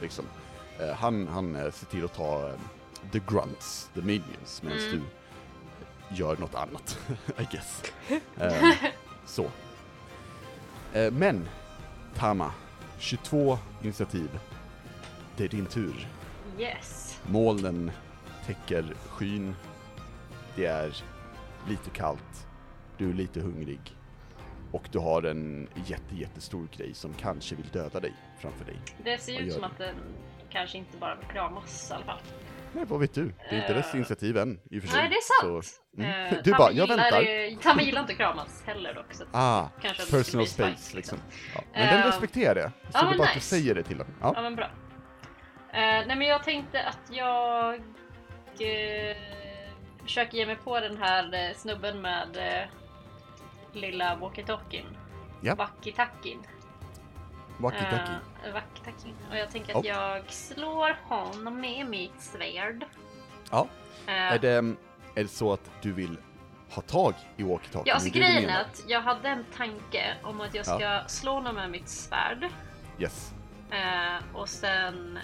Liksom. 0.00 0.24
Eh, 0.80 0.90
han, 0.94 1.28
han 1.28 1.56
eh, 1.56 1.70
ser 1.72 1.86
till 1.86 2.04
att 2.04 2.14
ta 2.14 2.48
eh, 2.48 2.54
the 3.12 3.20
grunts, 3.28 3.90
the 3.94 4.00
minions, 4.00 4.62
medan 4.62 4.78
Mm. 4.78 4.90
du 6.10 6.16
gör 6.16 6.36
något 6.36 6.54
annat, 6.54 6.98
I 7.38 7.44
guess. 7.52 7.82
Eh, 8.36 8.74
så. 9.26 9.50
Eh, 10.92 11.10
men, 11.12 11.48
Tama, 12.16 12.52
22 12.98 13.58
initiativ. 13.82 14.38
Det 15.36 15.44
är 15.44 15.48
din 15.48 15.66
tur. 15.66 16.08
Yes. 16.58 17.18
Molnen 17.26 17.90
täcker 18.46 18.94
skyn. 19.08 19.54
Det 20.56 20.66
är 20.66 21.04
lite 21.68 21.90
kallt. 21.90 22.46
Du 22.98 23.10
är 23.10 23.14
lite 23.14 23.40
hungrig. 23.40 23.80
Och 24.72 24.88
du 24.92 24.98
har 24.98 25.22
en 25.22 25.68
jätte, 25.86 26.14
jättestor 26.16 26.68
grej 26.76 26.94
som 26.94 27.14
kanske 27.14 27.54
vill 27.54 27.68
döda 27.68 28.00
dig 28.00 28.12
framför 28.40 28.64
dig. 28.64 28.76
Det 29.04 29.18
ser 29.18 29.32
Vad 29.34 29.42
ut 29.42 29.52
som 29.52 29.60
du? 29.62 29.66
att 29.66 29.78
den 29.78 29.94
kanske 30.50 30.78
inte 30.78 30.96
bara 30.96 31.14
vill 31.14 31.26
kramas 31.28 31.90
i 31.90 31.94
alla 31.94 32.04
fall. 32.04 32.18
Nej, 32.72 32.84
vad 32.88 33.00
vet 33.00 33.14
du? 33.14 33.24
Det 33.50 33.56
är 33.56 33.60
inte 33.60 33.74
dess 33.74 33.86
Eh, 33.94 33.96
initiativ 33.96 34.36
än, 34.36 34.60
i 34.70 34.78
och 34.78 34.82
för 34.82 34.88
sig. 34.88 35.00
Nej, 35.00 35.08
det 35.10 35.14
är 35.16 35.42
sant. 35.42 35.64
Så, 35.64 36.00
mm. 36.02 36.34
Eh, 36.34 36.42
Du 36.44 36.52
bara, 36.52 36.72
jag 36.72 36.86
väntar. 36.88 37.62
Tama 37.62 37.82
gillar 37.82 38.00
inte 38.00 38.12
att 38.12 38.18
kramas 38.18 38.62
heller 38.66 38.94
dock. 38.94 39.12
Så 39.14 39.24
Ah, 39.32 39.68
kanske 39.82 40.02
det 40.04 40.10
personal 40.10 40.42
bli 40.44 40.46
spice, 40.46 40.70
space 40.76 40.96
liksom. 40.96 41.18
Ja. 41.54 41.60
Men 41.72 41.86
den 41.86 41.98
Eh, 42.02 42.06
respekterar 42.06 42.54
det. 42.54 42.72
Så 42.82 42.90
ja, 42.92 43.02
det 43.02 43.14
är 43.14 43.18
bara 43.18 43.24
att 43.28 43.34
du 43.34 43.38
nice. 43.38 43.40
säger 43.56 43.74
det 43.74 43.82
till 43.82 43.98
den. 43.98 44.06
Ja 44.20 44.32
Ja. 44.36 44.42
men 44.42 44.56
bra. 44.56 44.70
Nej 45.72 46.06
men 46.16 46.22
jag 46.22 46.44
tänkte 46.44 46.82
att 46.84 47.10
jag 47.16 47.80
försöker 50.08 50.38
ge 50.38 50.46
mig 50.46 50.56
på 50.56 50.80
den 50.80 50.98
här 51.02 51.34
eh, 51.34 51.56
snubben 51.56 52.00
med 52.00 52.36
eh, 52.36 52.68
lilla 53.72 54.16
walkie-talkien. 54.16 54.86
Ja. 55.40 55.54
Walkie-tacken. 55.54 56.38
Walkie-talkie. 57.58 58.18
Eh, 58.44 58.52
walkie-talkien. 58.54 59.14
Och 59.30 59.36
jag 59.36 59.50
tänker 59.50 59.78
att 59.78 59.84
Ja. 59.84 60.16
jag 60.16 60.30
slår 60.32 60.96
honom 61.08 61.60
med 61.60 61.86
mitt 61.86 62.20
svärd. 62.22 62.84
Ja. 63.50 63.66
Eh, 64.06 64.12
Är, 64.32 64.38
det, 64.38 64.48
är 65.14 65.22
det 65.22 65.28
så 65.28 65.52
att 65.52 65.70
du 65.82 65.92
vill 65.92 66.16
ha 66.70 66.82
tag 66.82 67.14
i 67.36 67.42
walkie-talkien? 67.42 67.82
Ja, 67.84 67.94
alltså 67.94 68.10
grejen 68.10 68.50
är 68.50 68.60
att 68.60 68.82
jag 68.86 69.00
hade 69.00 69.28
en 69.28 69.44
tanke 69.56 70.14
om 70.22 70.40
att 70.40 70.54
jag 70.54 70.66
ska 70.66 70.80
Ja. 70.80 71.08
slå 71.08 71.32
honom 71.32 71.54
med 71.54 71.70
mitt 71.70 71.88
svärd. 71.88 72.48
Yes. 72.98 73.32
Eh, 73.70 74.36
och 74.36 74.48
sen 74.48 75.18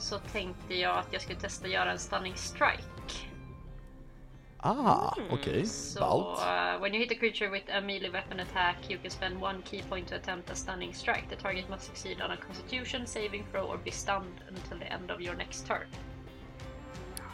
så 0.00 0.18
tänkte 0.18 0.74
jag 0.74 0.98
att 0.98 1.12
jag 1.12 1.22
skulle 1.22 1.40
testa 1.40 1.68
göra 1.68 1.92
en 1.92 1.98
stunning 1.98 2.36
strike. 2.36 2.82
Ah, 4.62 5.14
Mm, 5.18 5.30
okej. 5.32 5.66
Så 5.66 6.00
Ballt. 6.00 6.38
uh, 6.38 6.82
when 6.82 6.94
you 6.94 6.98
hit 7.02 7.12
a 7.12 7.14
creature 7.20 7.48
with 7.50 7.76
a 7.76 7.80
melee 7.80 8.08
weapon 8.10 8.40
attack 8.40 8.76
you 8.88 8.98
can 9.02 9.10
spend 9.10 9.42
one 9.42 9.62
key 9.64 9.82
point 9.82 10.08
to 10.08 10.14
attempt 10.14 10.50
a 10.50 10.54
stunning 10.54 10.94
strike. 10.94 11.22
The 11.30 11.36
target 11.36 11.68
must 11.70 11.82
succeed 11.84 12.20
on 12.22 12.30
a 12.30 12.36
constitution 12.46 13.06
saving 13.06 13.44
throw 13.52 13.64
or 13.66 13.78
be 13.84 13.90
stunned 13.90 14.34
until 14.48 14.78
the 14.78 14.84
end 14.94 15.10
of 15.10 15.20
your 15.20 15.34
next 15.36 15.66
turn. 15.66 15.86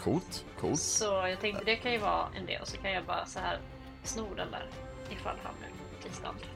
Coolt, 0.04 0.44
coolt. 0.60 0.80
Så 0.80 1.04
jag 1.04 1.40
tänkte 1.40 1.64
det 1.64 1.76
kan 1.76 1.92
ju 1.92 1.98
vara 1.98 2.28
en 2.36 2.46
del 2.46 2.60
och 2.62 2.68
så 2.68 2.76
kan 2.76 2.90
jag 2.92 3.04
bara 3.04 3.26
så 3.26 3.38
här 3.38 3.58
sno 4.02 4.34
den 4.34 4.50
där 4.50 4.66
ifall 5.10 5.36
han 5.42 5.54
nu 5.60 5.66
blir 6.02 6.12
stunned. 6.12 6.46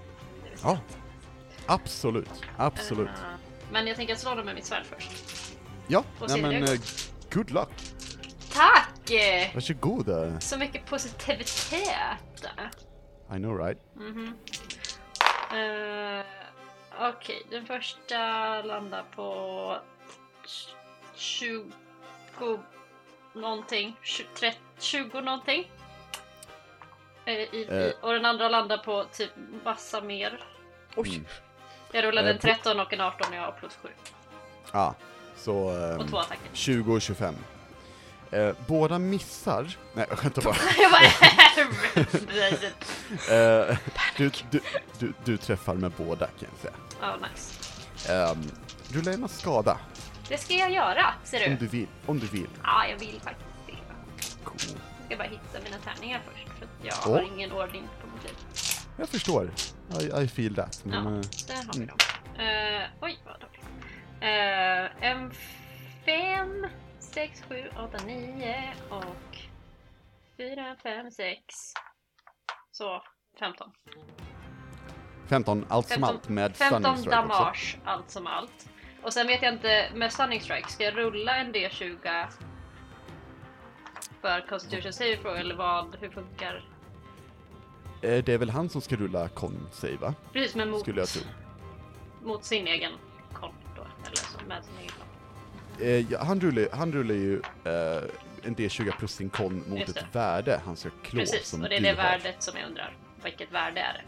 Ja, 0.62 0.78
absolut. 1.66 2.42
Absolut. 2.56 3.08
Eh, 3.08 3.14
men 3.72 3.86
jag 3.86 3.96
tänker 3.96 4.14
slå 4.14 4.34
dem 4.34 4.46
med 4.46 4.54
mitt 4.54 4.64
svärd 4.64 4.84
först. 4.84 5.10
Ja, 5.90 6.04
nej 6.28 6.42
men 6.42 6.52
eh, 6.64 6.80
good 7.32 7.50
luck. 7.50 7.68
Tack! 8.52 8.90
Varsågod. 9.54 10.36
Så 10.42 10.58
mycket 10.58 10.86
positivitet. 10.86 12.44
I 13.32 13.36
know 13.36 13.58
right? 13.58 13.78
Mhm. 13.96 14.34
Eh, 15.52 16.24
Okej, 17.00 17.42
den 17.50 17.66
första 17.66 18.16
landar 18.62 19.04
på 19.16 19.76
20 21.14 21.70
någonting. 23.34 23.96
20, 24.02 24.54
20 24.78 25.20
någonting. 25.20 25.70
Eh, 27.24 27.34
i, 27.34 27.66
Eh. 27.70 28.04
och 28.04 28.12
den 28.12 28.24
andra 28.24 28.48
landar 28.48 28.78
på 28.78 29.04
typ 29.12 29.30
massa 29.64 30.00
mer. 30.00 30.44
Oj, 30.96 31.08
Mm. 31.14 31.26
Jag 31.92 32.04
rullade 32.04 32.30
en 32.30 32.36
på- 32.36 32.42
13 32.42 32.80
och 32.80 32.92
en 32.92 33.00
18 33.00 33.28
och 33.30 33.36
jag 33.36 33.42
har 33.42 33.52
plus 33.52 33.76
7. 33.82 33.88
Ja, 34.72 34.94
så 35.44 35.70
ehm, 35.70 36.00
Och 36.00 36.08
två 36.08 36.18
attacker. 36.18 36.50
20 36.52 36.94
och 36.94 37.02
25. 37.02 37.34
Eh, 38.30 38.50
båda 38.66 38.98
missar. 38.98 39.76
Nej, 39.94 40.06
jag 40.08 40.18
skämtar 40.18 40.42
bara. 40.42 40.56
jag 40.78 40.90
bara 40.90 41.00
Eh, 43.30 43.76
du, 44.16 44.30
du, 44.50 44.60
du, 44.98 45.12
du 45.24 45.36
träffar 45.36 45.74
med 45.74 45.92
båda 45.96 46.26
kan 46.26 46.48
jag 46.52 46.60
säga. 46.60 46.74
Oh 47.02 47.16
nice. 47.30 47.54
Um, 48.32 48.50
rulla 48.92 49.10
gärna 49.10 49.28
skada 49.28 49.78
Det 50.28 50.38
ska 50.38 50.54
jag 50.54 50.70
göra, 50.72 51.14
ser 51.24 51.46
om 51.46 51.50
du. 51.54 51.58
du 51.60 51.66
vill. 51.66 51.86
Om 52.06 52.18
du 52.18 52.26
vill. 52.26 52.46
Ja, 52.62 52.86
jag 52.86 52.98
vill 52.98 53.20
faktiskt 53.24 53.46
det. 53.66 53.72
Cool. 54.44 54.56
Jag 54.60 55.06
ska 55.06 55.16
bara 55.16 55.28
hitta 55.28 55.58
mina 55.64 55.76
tärningar 55.94 56.20
först 56.32 56.48
för 56.58 56.64
att 56.64 56.70
jag 56.82 56.94
Åh. 57.06 57.12
har 57.12 57.22
ingen 57.34 57.52
ordning 57.52 57.88
på 58.00 58.06
mitt 58.14 58.24
liv. 58.24 58.34
Jag 58.96 59.08
förstår. 59.08 59.50
I, 60.00 60.22
I 60.24 60.28
feel 60.28 60.54
that. 60.54 60.80
Men, 60.84 61.04
Ja. 61.04 61.10
eh, 61.10 61.20
Där 61.46 61.54
har 61.66 61.72
vi 61.72 61.78
Mm. 61.78 61.86
dem. 61.86 61.98
Eh, 62.46 62.82
oj, 63.00 63.18
vad 63.26 63.40
dåligt. 63.40 63.59
Uh, 64.22 65.04
en 65.04 65.30
fem, 66.04 66.66
sex, 66.98 67.42
sju, 67.48 67.68
åtta, 67.76 68.04
nio 68.06 68.74
och 68.90 69.36
fyra, 70.36 70.76
fem, 70.82 71.10
sex. 71.10 71.42
Så, 72.70 73.02
15. 73.38 73.70
15, 75.28 75.66
allt 75.68 75.86
som 75.88 75.94
15 75.94 76.08
allt 76.14 76.28
med 76.28 76.56
15 76.56 76.82
stunning 76.82 76.98
strike 76.98 77.18
också. 77.18 77.32
damage, 77.32 77.78
allt 77.84 78.10
som 78.10 78.26
allt. 78.26 78.70
Och 79.02 79.12
sen 79.12 79.26
vet 79.26 79.42
jag 79.42 79.54
inte, 79.54 79.90
med 79.94 80.12
stunning 80.12 80.40
strike, 80.40 80.68
ska 80.68 80.84
jag 80.84 80.96
rulla 80.96 81.36
en 81.36 81.54
D20 81.54 82.26
för 84.20 84.46
constitution 84.48 84.92
save 84.92 85.16
throw 85.16 85.36
eller 85.36 85.54
vad, 85.54 85.96
hur 86.00 86.10
funkar? 86.10 86.64
Eh, 88.02 88.24
det 88.24 88.28
är 88.28 88.38
väl 88.38 88.50
han 88.50 88.68
som 88.68 88.80
ska 88.80 88.96
rulla 88.96 89.28
con 89.28 89.68
save 89.72 89.96
va? 89.96 90.14
Precis, 90.32 90.54
men 90.56 90.70
mot, 90.70 90.80
Skulle 90.80 91.00
jag 91.00 91.08
tro. 91.08 91.22
mot 92.22 92.44
sin 92.44 92.66
egen 92.66 92.92
med 94.50 94.64
sin 94.64 94.74
egen 94.78 94.90
kon. 94.98 95.06
Eh, 95.86 96.12
ja, 96.12 96.24
han, 96.24 96.40
rullar, 96.40 96.68
han 96.72 96.92
rullar 96.92 97.14
ju 97.14 97.36
eh, 97.64 98.02
en 98.42 98.56
D20 98.56 98.92
plus 98.98 99.14
sin 99.14 99.30
con 99.30 99.64
mot 99.68 99.88
ett 99.88 100.04
värde 100.14 100.60
han 100.64 100.76
ska 100.76 100.90
klå 101.02 101.20
Precis, 101.20 101.46
som 101.48 101.62
och 101.62 101.68
det 101.68 101.76
är 101.76 101.80
det 101.80 101.88
har. 101.88 101.96
värdet 101.96 102.42
som 102.42 102.58
jag 102.58 102.66
undrar. 102.68 102.96
Vilket 103.24 103.52
värde 103.52 103.80
är 103.80 103.92
det? 103.92 104.04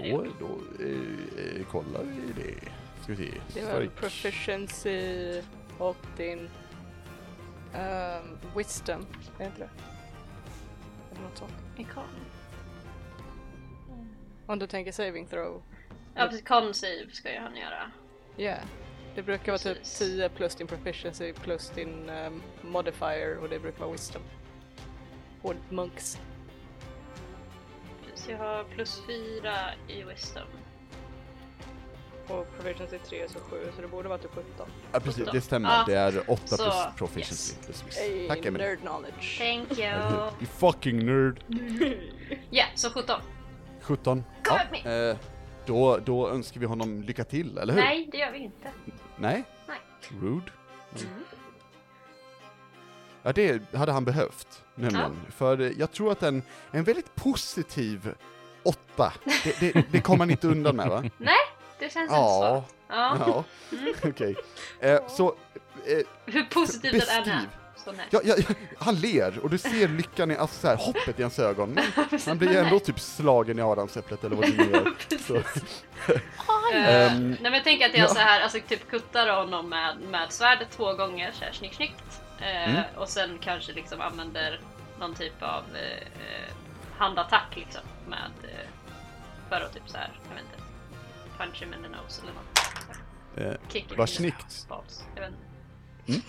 Då, 0.00 0.26
då 0.40 0.84
eh, 0.84 0.90
eh, 0.90 1.66
kollar 1.70 2.02
vi 2.02 2.42
det. 2.42 2.70
Ska 3.02 3.12
vi 3.12 3.16
se. 3.16 3.60
det 3.60 3.72
var 3.72 3.86
proficiency 3.86 5.42
och 5.78 5.96
din 6.16 6.48
ehm, 7.74 8.38
wisdom, 8.56 9.06
är 9.38 9.46
inte 9.46 9.58
det? 9.58 9.70
Eller 11.12 11.22
något 11.22 11.38
sånt. 11.38 11.52
En 11.76 11.84
kon? 11.84 12.04
Om 14.46 14.58
du 14.58 14.66
tänker 14.66 14.92
saving 14.92 15.26
throw. 15.26 15.62
Ja 16.14 16.26
precis, 16.26 16.44
con 16.44 16.74
save 16.74 17.06
ska 17.12 17.32
ju 17.32 17.38
han 17.38 17.56
göra. 17.56 17.90
Yeah. 18.36 18.58
Det 19.14 19.22
brukar 19.22 19.52
vara 19.52 19.58
typ 19.58 19.78
Precis. 19.78 19.98
10 19.98 20.28
plus 20.28 20.54
din 20.54 20.66
proficiency 20.66 21.32
plus 21.32 21.70
din 21.70 22.08
ehm, 22.08 22.42
modifier 22.62 23.38
och 23.38 23.48
det 23.48 23.58
brukar 23.58 23.80
vara 23.80 23.92
wisdom. 23.92 24.22
Och 25.42 25.54
monks. 25.70 26.18
Så 28.14 28.30
jag 28.30 28.38
har 28.38 28.64
plus 28.64 29.02
4 29.06 29.54
i 29.88 30.02
wisdom. 30.02 30.42
Och 32.28 32.46
proficiency 32.58 32.98
3 32.98 33.28
så 33.28 33.38
7 33.38 33.56
så 33.76 33.82
det 33.82 33.88
borde 33.88 34.08
vara 34.08 34.18
typ 34.18 34.30
17. 34.34 34.66
Ja 34.92 35.00
precis, 35.00 35.28
det 35.32 35.40
stämmer. 35.40 35.68
Ja. 35.70 35.84
Det 35.86 35.94
är 35.94 36.30
8 36.30 36.46
Så, 36.46 36.56
plus 36.56 36.74
proficiency. 36.96 37.56
Plus 37.64 37.84
vis. 37.86 37.98
Hey, 37.98 38.28
Tack 38.28 38.44
Emelie. 38.46 38.66
nerd 38.68 38.78
knowledge. 38.80 39.38
Thank 39.38 39.78
you! 39.78 40.20
You 40.40 40.46
fucking 40.46 41.06
nerd. 41.06 41.44
Ja, 42.50 42.64
så 42.74 42.90
17. 42.90 43.20
17. 43.80 44.24
Got 44.44 44.58
Ja, 44.72 44.80
me. 44.84 45.10
eh, 45.10 45.16
då, 45.66 45.98
då 45.98 46.28
önskar 46.28 46.60
vi 46.60 46.66
honom 46.66 47.02
lycka 47.02 47.24
till, 47.24 47.58
eller 47.58 47.72
hur? 47.74 47.80
Nej, 47.80 48.08
det 48.12 48.18
gör 48.18 48.32
vi 48.32 48.38
inte. 48.38 48.68
Nej? 49.16 49.44
Nej. 49.68 49.78
Rude. 50.20 50.50
Mm. 50.96 51.24
Ja, 53.22 53.32
det 53.32 53.74
hade 53.74 53.92
han 53.92 54.04
behövt, 54.04 54.62
nämligen. 54.74 55.16
För 55.36 55.60
eh, 55.60 55.70
jag 55.78 55.92
tror 55.92 56.12
att 56.12 56.22
en, 56.22 56.42
en 56.70 56.84
väldigt 56.84 57.14
positiv 57.14 58.14
åtta, 58.62 59.12
det, 59.44 59.60
det, 59.60 59.84
det 59.92 60.00
kommer 60.00 60.18
han 60.18 60.30
inte 60.30 60.48
undan 60.48 60.76
med 60.76 60.88
va? 60.88 61.04
Det 61.78 61.92
känns 61.92 62.10
Ja. 62.10 62.56
inte 62.56 62.68
så. 62.68 62.74
Ja. 62.88 63.16
Ja, 63.26 63.44
okej. 64.10 64.36
Eh, 64.80 65.08
så, 65.08 65.34
eh, 65.86 65.98
Hur 66.26 66.44
positivt 66.44 67.06
den 67.24 67.28
är. 67.28 67.48
Ja, 68.10 68.20
ja, 68.24 68.34
ja, 68.48 68.54
han 68.78 68.94
ler 68.94 69.38
och 69.38 69.50
du 69.50 69.58
ser 69.58 69.88
lyckan 69.88 70.30
i, 70.30 70.36
alltså 70.36 70.60
så 70.60 70.68
här, 70.68 70.76
hoppet 70.76 71.18
i 71.18 71.22
hans 71.22 71.38
ögon. 71.38 71.78
Han 72.26 72.38
blir 72.38 72.50
ju 72.50 72.56
ändå 72.56 72.78
typ 72.80 73.00
slagen 73.00 73.58
i 73.58 73.62
adamsäpplet 73.62 74.24
eller 74.24 74.36
vad 74.36 74.46
det 74.46 74.56
nu. 74.64 74.94
Så, 75.18 75.34
Eh, 75.34 75.42
Ehm, 77.12 77.30
nej 77.30 77.38
men 77.42 77.52
jag 77.52 77.64
tänker 77.64 77.86
att 77.86 77.94
jag 77.96 78.08
ja. 78.08 78.14
så 78.14 78.18
här, 78.18 78.40
alltså 78.40 78.58
typ 78.68 78.90
kuttar 78.90 79.28
honom 79.36 79.68
med, 79.68 79.96
med 80.10 80.32
svärdet 80.32 80.70
två 80.70 80.92
gånger 80.94 81.32
så 81.32 81.44
här 81.44 81.52
snick 81.52 81.74
snickt. 81.74 82.20
Eh, 82.40 82.70
Mm. 82.70 82.82
Och 82.96 83.08
sen 83.08 83.38
kanske 83.40 83.72
liksom 83.72 84.00
använder 84.00 84.60
någon 85.00 85.14
typ 85.14 85.42
av 85.42 85.62
eh, 85.76 86.54
handattack 86.98 87.56
liksom. 87.56 87.80
Med, 88.08 88.30
för 89.48 89.60
att 89.60 89.74
typ 89.74 89.82
så 89.86 89.96
här, 89.96 90.12
jag 90.28 90.34
vet 90.34 90.44
inte. 90.44 90.64
Punch 91.38 91.60
him 91.62 91.74
in 91.74 91.82
the 91.82 91.88
nose 91.88 92.22
eller 92.22 92.32
något. 92.32 92.58
Eh, 93.36 93.68
Kick 93.72 93.98
vad 93.98 94.08
snyggt. 94.08 94.66
balls. 94.68 95.04
Jag 95.14 95.22
vet 95.22 95.30
inte, 95.30 96.12
ehm, 96.12 96.22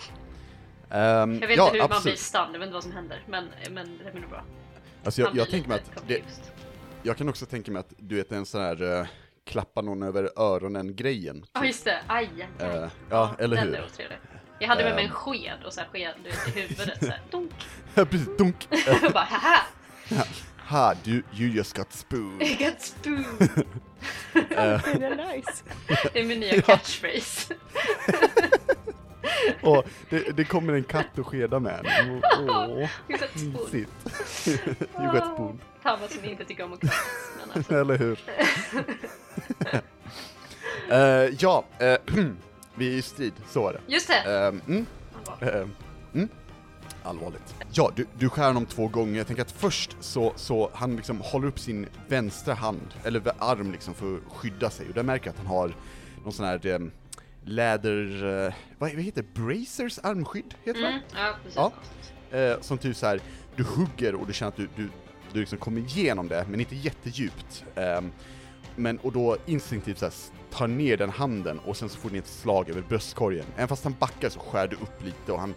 jag 1.00 1.26
vet 1.26 1.56
ja, 1.56 1.66
inte 1.66 1.72
hur 1.72 1.78
man 1.78 1.88
blir 1.88 1.96
absolut. 1.96 2.18
stund, 2.18 2.54
jag 2.54 2.58
vet 2.58 2.66
inte 2.66 2.74
vad 2.74 2.82
som 2.82 2.92
händer. 2.92 3.22
Men, 3.28 3.48
men 3.70 3.98
det 4.04 4.10
blir 4.12 4.20
nog 4.20 4.30
bra. 4.30 4.44
Alltså 5.04 5.20
jag, 5.20 5.36
jag 5.36 5.50
tänker 5.50 5.68
mig 5.68 5.78
att 5.78 6.08
det, 6.08 6.22
jag 7.02 7.16
kan 7.16 7.28
också 7.28 7.46
tänka 7.46 7.70
mig 7.72 7.80
att 7.80 7.92
du 7.96 8.16
vet 8.16 8.32
en 8.32 8.46
sån 8.46 8.60
här 8.62 8.82
uh, 8.82 9.06
klappa 9.44 9.80
någon 9.82 10.02
över 10.02 10.30
öronen-grejen. 10.36 11.44
Ja 11.52 11.64
just 11.64 11.84
det, 11.84 11.98
aj, 12.06 12.30
aj. 12.58 12.66
Eh, 12.68 12.88
ja, 13.10 13.34
eller 13.38 13.56
den 13.56 13.66
hur? 13.68 13.74
är. 13.74 14.18
Jag 14.58 14.68
hade 14.68 14.84
med 14.84 14.94
mig 14.94 15.04
en 15.04 15.10
Ehm. 15.10 15.16
sked 15.16 15.58
och 15.66 15.72
så 15.72 15.80
här 15.80 15.88
sked 15.88 16.14
du 16.24 16.30
vet, 16.30 16.56
i 16.56 16.60
huvudet 16.60 16.98
såhär, 17.00 17.20
dunk. 17.30 17.52
Precis, 17.94 18.28
dunk! 18.38 18.68
Och 19.06 19.12
bara 19.12 19.24
haha, 19.24 19.66
Ha, 20.68 20.94
du, 21.04 21.22
you 21.34 21.50
just 21.50 21.76
got 21.76 21.92
spoon. 21.92 22.42
I 22.42 22.54
got 22.54 22.80
spoon. 22.80 23.24
Eh, 24.34 24.42
Det 24.50 25.06
är 25.06 25.34
nice. 25.36 25.62
Det 26.12 26.20
är 26.20 26.24
min 26.24 26.40
nya 26.40 26.62
catchphrase. 26.62 27.54
och 29.62 29.84
det, 30.10 30.36
det 30.36 30.44
kommer 30.44 30.72
en 30.72 30.84
katt 30.84 31.18
och 31.18 31.26
skedar 31.26 31.60
med 31.60 31.86
en. 31.86 32.22
Åh, 32.48 32.68
åh, 32.68 32.88
mysigt. 33.34 33.90
you 34.98 35.12
got 35.12 35.24
spoon. 35.34 35.60
Vad 35.82 36.10
som 36.10 36.24
inte 36.24 36.44
tycker 36.44 36.64
om 36.64 36.72
att. 36.72 36.82
Men 36.82 36.92
alltså, 37.54 37.74
Eller 37.80 37.98
hur? 37.98 38.20
Eh, 40.90 41.34
ja, 41.38 41.64
eh, 41.78 41.96
vi 42.74 42.94
är 42.94 42.98
i 42.98 43.02
strid, 43.02 43.32
så 43.50 43.62
var 43.62 43.72
det. 43.72 43.80
just 43.86 44.08
det! 44.08 44.40
Eh, 44.40 44.46
mm, 44.46 44.86
mm. 46.14 46.28
Allvarligt. 47.02 47.54
Ja, 47.72 47.90
du, 47.96 48.06
du 48.18 48.28
skär 48.28 48.46
honom 48.46 48.66
två 48.66 48.88
gånger. 48.88 49.18
Jag 49.18 49.26
tänker 49.26 49.42
att 49.42 49.52
först 49.52 49.96
så, 50.00 50.32
så 50.36 50.70
han 50.74 50.96
liksom 50.96 51.20
håller 51.20 51.48
upp 51.48 51.58
sin 51.58 51.86
vänstra 52.08 52.54
hand, 52.54 52.94
eller 53.04 53.22
arm 53.38 53.72
liksom 53.72 53.94
för 53.94 54.16
att 54.16 54.22
skydda 54.36 54.70
sig. 54.70 54.88
Och 54.88 54.94
där 54.94 55.02
märker 55.02 55.26
jag 55.26 55.32
att 55.32 55.38
han 55.38 55.46
har 55.46 55.72
någon 56.24 56.32
sån 56.32 56.46
här 56.46 56.58
läder... 57.46 58.24
Eh, 58.46 58.54
vad, 58.78 58.94
vad 58.94 59.02
heter 59.02 59.22
det? 59.22 59.40
Bracers 59.40 59.98
armskydd? 59.98 60.54
Heter 60.64 60.80
det? 60.80 60.86
Mm, 60.86 61.00
ja, 61.14 61.34
precis. 61.42 61.56
Ja. 61.56 61.72
Eh, 62.38 62.60
som 62.60 62.78
typ 62.78 62.96
så 62.96 63.06
här, 63.06 63.20
du 63.56 63.62
hugger 63.62 64.14
och 64.14 64.26
du 64.26 64.32
känner 64.32 64.48
att 64.48 64.56
du, 64.56 64.68
du, 64.76 64.88
du 65.32 65.40
liksom 65.40 65.58
kommer 65.58 65.80
igenom 65.80 66.28
det, 66.28 66.46
men 66.50 66.60
inte 66.60 66.76
jättedjupt. 66.76 67.64
Ehm, 67.74 68.12
men, 68.76 68.98
och 68.98 69.12
då 69.12 69.36
instinktivt 69.46 69.98
så 69.98 70.04
här, 70.04 70.14
tar 70.50 70.66
ner 70.66 70.96
den 70.96 71.10
handen 71.10 71.58
och 71.58 71.76
sen 71.76 71.88
så 71.88 71.98
får 71.98 72.10
ni 72.10 72.18
ett 72.18 72.26
slag 72.26 72.70
över 72.70 72.82
bröstkorgen. 72.82 73.44
Även 73.56 73.68
fast 73.68 73.84
han 73.84 73.94
backar 73.98 74.28
så 74.28 74.40
skär 74.40 74.68
du 74.68 74.76
upp 74.76 75.04
lite 75.04 75.32
och 75.32 75.40
han, 75.40 75.54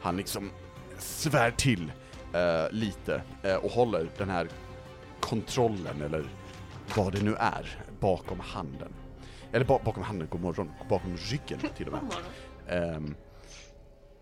han 0.00 0.16
liksom 0.16 0.50
svär 0.98 1.50
till 1.50 1.92
eh, 2.32 2.70
lite 2.70 3.22
och 3.62 3.70
håller 3.70 4.08
den 4.18 4.28
här 4.30 4.48
kontrollen 5.20 6.02
eller 6.02 6.24
vad 6.96 7.12
det 7.12 7.22
nu 7.22 7.34
är 7.34 7.78
bakom 8.00 8.40
handen. 8.40 8.92
Eller 9.52 9.64
ba 9.64 9.78
bakom 9.84 10.02
handen, 10.02 10.28
god 10.30 10.40
morgon, 10.40 10.72
bakom 10.88 11.16
ryggen 11.16 11.58
till 11.76 11.88
och 11.88 11.92
med. 11.92 12.02
Ehm, 12.68 13.14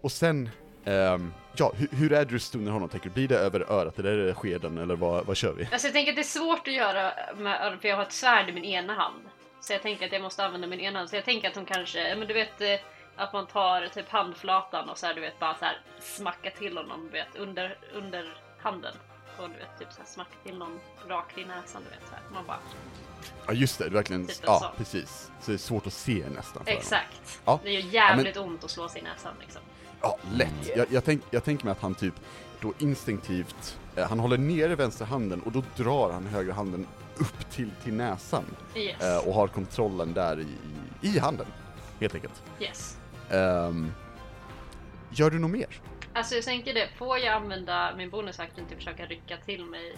och 0.00 0.12
sen, 0.12 0.50
ehm, 0.84 1.32
ja, 1.56 1.72
hur, 1.76 1.88
hur 1.92 2.12
är 2.12 2.24
det 2.24 2.30
du 2.30 2.38
stunnar 2.38 2.72
honom? 2.72 2.88
Tänker 2.88 3.08
du, 3.08 3.14
blir 3.14 3.28
det 3.28 3.38
över 3.38 3.60
örat 3.60 3.98
eller 3.98 4.10
är 4.10 4.26
det 4.26 4.34
skeden 4.34 4.78
eller 4.78 4.96
vad, 4.96 5.26
vad 5.26 5.36
kör 5.36 5.52
vi? 5.52 5.68
Alltså 5.72 5.86
jag 5.86 5.94
tänker 5.94 6.12
att 6.12 6.16
det 6.16 6.22
är 6.22 6.38
svårt 6.40 6.68
att 6.68 6.74
göra 6.74 7.12
med, 7.36 7.78
för 7.80 7.88
jag 7.88 7.96
har 7.96 8.02
ett 8.02 8.12
svärd 8.12 8.48
i 8.48 8.52
min 8.52 8.64
ena 8.64 8.94
hand. 8.94 9.22
Så 9.60 9.72
jag 9.72 9.82
tänker 9.82 10.06
att 10.06 10.12
jag 10.12 10.22
måste 10.22 10.44
använda 10.44 10.66
min 10.66 10.80
ena 10.80 10.98
hand. 10.98 11.10
Så 11.10 11.16
jag 11.16 11.24
tänker 11.24 11.48
att 11.48 11.54
hon 11.56 11.64
kanske, 11.64 12.16
men 12.16 12.28
du 12.28 12.34
vet 12.34 12.60
eh, 12.60 12.78
att 13.16 13.32
man 13.32 13.46
tar 13.46 13.86
typ 13.86 14.08
handflatan 14.08 14.88
och 14.88 14.98
så 14.98 15.06
här, 15.06 15.14
du 15.14 15.20
vet 15.20 15.38
bara 15.38 15.54
så 15.54 15.64
här 15.64 15.80
smacka 16.00 16.50
till 16.50 16.76
honom, 16.76 17.06
du 17.06 17.12
vet 17.12 17.36
under, 17.36 17.78
under 17.94 18.36
handen. 18.58 18.94
Och 19.38 19.48
du 19.50 19.54
vet 19.54 19.78
typ 19.78 19.92
så 19.92 19.98
här 19.98 20.06
smacka 20.06 20.34
till 20.44 20.58
någon 20.58 20.80
rakt 21.08 21.38
i 21.38 21.44
näsan, 21.44 21.82
du 21.84 21.90
vet 21.90 22.08
så 22.08 22.14
här. 22.14 22.22
Man 22.34 22.46
bara, 22.46 22.58
Ja 23.46 23.52
just 23.52 23.78
det, 23.78 23.84
det 23.84 23.90
är 23.90 23.94
verkligen, 23.94 24.26
Typ 24.26 24.36
ja 24.46 24.58
sån. 24.60 24.68
precis. 24.76 25.30
Så 25.40 25.50
det 25.50 25.54
är 25.56 25.58
svårt 25.58 25.86
att 25.86 25.92
se 25.92 26.24
nästan. 26.34 26.62
exakt. 26.66 27.40
Ja. 27.44 27.60
Det 27.62 27.70
gör 27.70 27.80
jävligt 27.94 28.36
ont 28.36 28.64
att 28.64 28.70
slå 28.70 28.88
sig 28.88 29.00
i 29.00 29.04
näsan 29.04 29.34
liksom. 29.40 29.60
Ja, 30.00 30.18
lätt. 30.32 30.76
Jag, 30.76 30.86
jag, 30.90 31.04
tänk, 31.04 31.22
jag 31.30 31.44
tänker 31.44 31.64
mig 31.64 31.72
att 31.72 31.80
han 31.80 31.94
typ 31.94 32.14
då 32.60 32.72
instinktivt, 32.78 33.78
eh, 33.96 34.08
han 34.08 34.18
håller 34.20 34.38
nere 34.38 34.74
vänstra 34.74 35.06
handen 35.06 35.40
och 35.42 35.52
då 35.52 35.62
drar 35.76 36.12
han 36.12 36.26
högra 36.26 36.52
handen 36.52 36.86
upp 37.18 37.50
till, 37.50 37.70
till 37.84 37.92
näsan 37.92 38.44
Yes. 38.76 39.00
eh, 39.02 39.28
och 39.28 39.34
har 39.34 39.48
kontrollen 39.48 40.14
där 40.14 40.40
i, 40.40 40.46
i, 41.02 41.08
i 41.08 41.18
handen, 41.18 41.46
helt 42.00 42.14
enkelt. 42.14 42.42
yes. 42.60 42.96
Ehm, 43.30 43.92
gör 45.10 45.30
du 45.30 45.38
något 45.38 45.50
mer? 45.50 45.80
Alltså 46.12 46.34
jag 46.34 46.44
tänker 46.44 46.74
det, 46.74 46.88
får 46.98 47.18
jag 47.18 47.34
använda 47.34 47.94
min 47.96 48.10
bonusaction 48.10 48.66
till 48.66 48.76
att 48.76 48.82
försöka 48.84 49.06
rycka 49.06 49.36
till 49.46 49.64
mig 49.64 49.96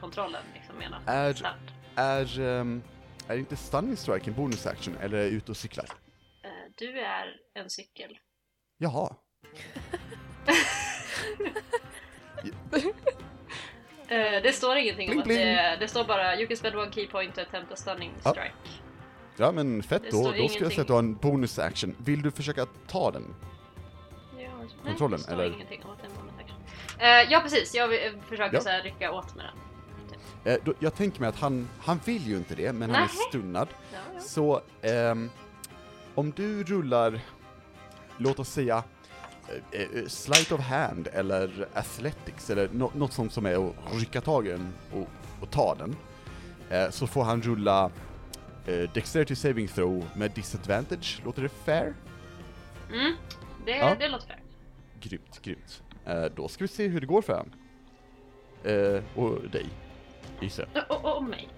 kontrollen 0.00 0.42
liksom 0.54 0.74
menar 0.78 1.00
Är- 1.06 1.32
Start. 1.34 1.52
Är, 1.96 2.40
ehm, 2.40 2.82
är 3.28 3.36
inte 3.38 3.56
stunning 3.56 3.96
strike 3.96 4.30
en 4.30 4.34
bonus 4.36 4.66
action 4.66 4.96
eller 5.00 5.18
är 5.18 5.22
jag 5.22 5.30
ute 5.32 5.50
och 5.50 5.56
cyklar? 5.56 5.86
Eh, 6.44 6.50
Du 6.78 7.00
är 7.00 7.36
en 7.54 7.70
cykel. 7.70 8.18
Jaha. 8.78 9.16
Eh, 14.08 14.42
det 14.42 14.52
står 14.54 14.76
ingenting 14.76 15.06
Bling, 15.06 15.16
om 15.18 15.22
att 15.22 15.28
det, 15.28 15.76
det 15.80 15.88
står 15.88 16.04
bara 16.04 16.36
You 16.36 16.46
can 16.46 16.56
spend 16.56 16.76
one 16.76 16.92
key 16.92 17.06
point 17.06 17.34
to 17.34 17.40
attempt 17.40 17.72
a 17.72 17.76
stunning 17.76 18.12
strike. 18.20 18.52
Ja 19.36 19.52
men 19.52 19.82
fett 19.82 20.02
Det 20.02 20.10
då, 20.10 20.16
då 20.16 20.22
ska 20.22 20.36
jag 20.36 20.38
ingenting. 20.38 20.70
säga 20.70 20.80
att 20.80 20.86
du 20.86 20.92
har 20.92 20.98
en 21.00 21.14
bonus 21.14 21.58
action. 21.58 21.96
Vill 21.98 22.22
du 22.22 22.30
försöka 22.30 22.66
ta 22.86 23.10
den? 23.10 23.34
Ja, 24.38 24.50
Kontrollen, 24.84 25.10
nej, 25.10 25.18
det 25.18 25.18
står 25.18 25.32
eller? 25.42 25.54
ingenting 25.54 25.82
om 25.84 25.90
att 25.90 25.98
det 25.98 26.04
är 26.06 26.10
en 26.10 26.16
bonus 26.16 26.34
action. 26.40 26.56
Eh, 26.98 27.32
ja 27.32 27.40
precis, 27.40 27.74
jag 27.74 27.88
vill, 27.88 28.20
försöker 28.28 28.54
Ja. 28.56 28.60
så 28.60 28.68
här 28.68 28.82
rycka 28.82 29.12
åt 29.12 29.34
med 29.36 29.44
den. 29.44 29.54
Eh, 30.46 30.56
då, 30.64 30.74
jag 30.78 30.94
tänker 30.94 31.20
mig 31.20 31.28
att 31.28 31.36
han, 31.36 31.68
han 31.78 32.00
vill 32.04 32.26
ju 32.26 32.36
inte 32.36 32.54
det, 32.54 32.72
men 32.72 32.90
han 32.90 33.02
är 33.02 33.06
Nej. 33.06 33.16
stunnad. 33.28 33.68
Ja, 33.92 33.98
ja. 34.14 34.20
Så 34.20 34.60
ehm, 34.82 35.30
om 36.14 36.30
du 36.36 36.64
rullar, 36.64 37.20
låt 38.18 38.38
oss 38.38 38.48
säga 38.50 38.82
eh, 39.72 39.80
eh, 39.82 40.06
sleight 40.06 40.52
of 40.52 40.60
hand 40.60 41.08
eller 41.12 41.68
athletics 41.74 42.50
eller 42.50 42.68
nå- 42.72 42.92
något 42.94 43.12
sånt 43.12 43.32
som 43.32 43.46
är 43.46 43.68
att 43.68 43.74
rycka 43.92 44.20
tag 44.20 44.46
i 44.46 44.50
den 44.50 44.72
och, 44.92 45.08
och 45.42 45.50
ta 45.50 45.74
den. 45.74 45.96
Eh, 46.70 46.90
så 46.90 47.06
får 47.06 47.24
han 47.24 47.42
rulla 47.42 47.90
eh, 48.66 48.90
dexterity 48.94 49.36
saving 49.36 49.68
throw 49.68 50.04
med 50.16 50.30
disadvantage. 50.30 51.20
Låter 51.24 51.42
det 51.42 51.48
fair? 51.48 51.94
Mm, 52.92 53.14
det, 53.64 53.76
Ja. 53.76 53.96
det 53.98 54.08
låter 54.08 54.26
fair. 54.26 54.40
Grymt, 55.00 55.42
grymt. 55.42 55.82
Eh, 56.04 56.24
då 56.36 56.48
ska 56.48 56.64
vi 56.64 56.68
se 56.68 56.88
hur 56.88 57.00
det 57.00 57.06
går 57.06 57.22
för 57.22 57.34
han. 57.34 57.52
Eh, 58.64 59.02
och 59.14 59.50
dig, 59.50 59.66
gissar 60.40 60.68
jag. 60.74 60.84
Och, 60.90 61.04
och, 61.04 61.16
och 61.16 61.24
mig. 61.24 61.48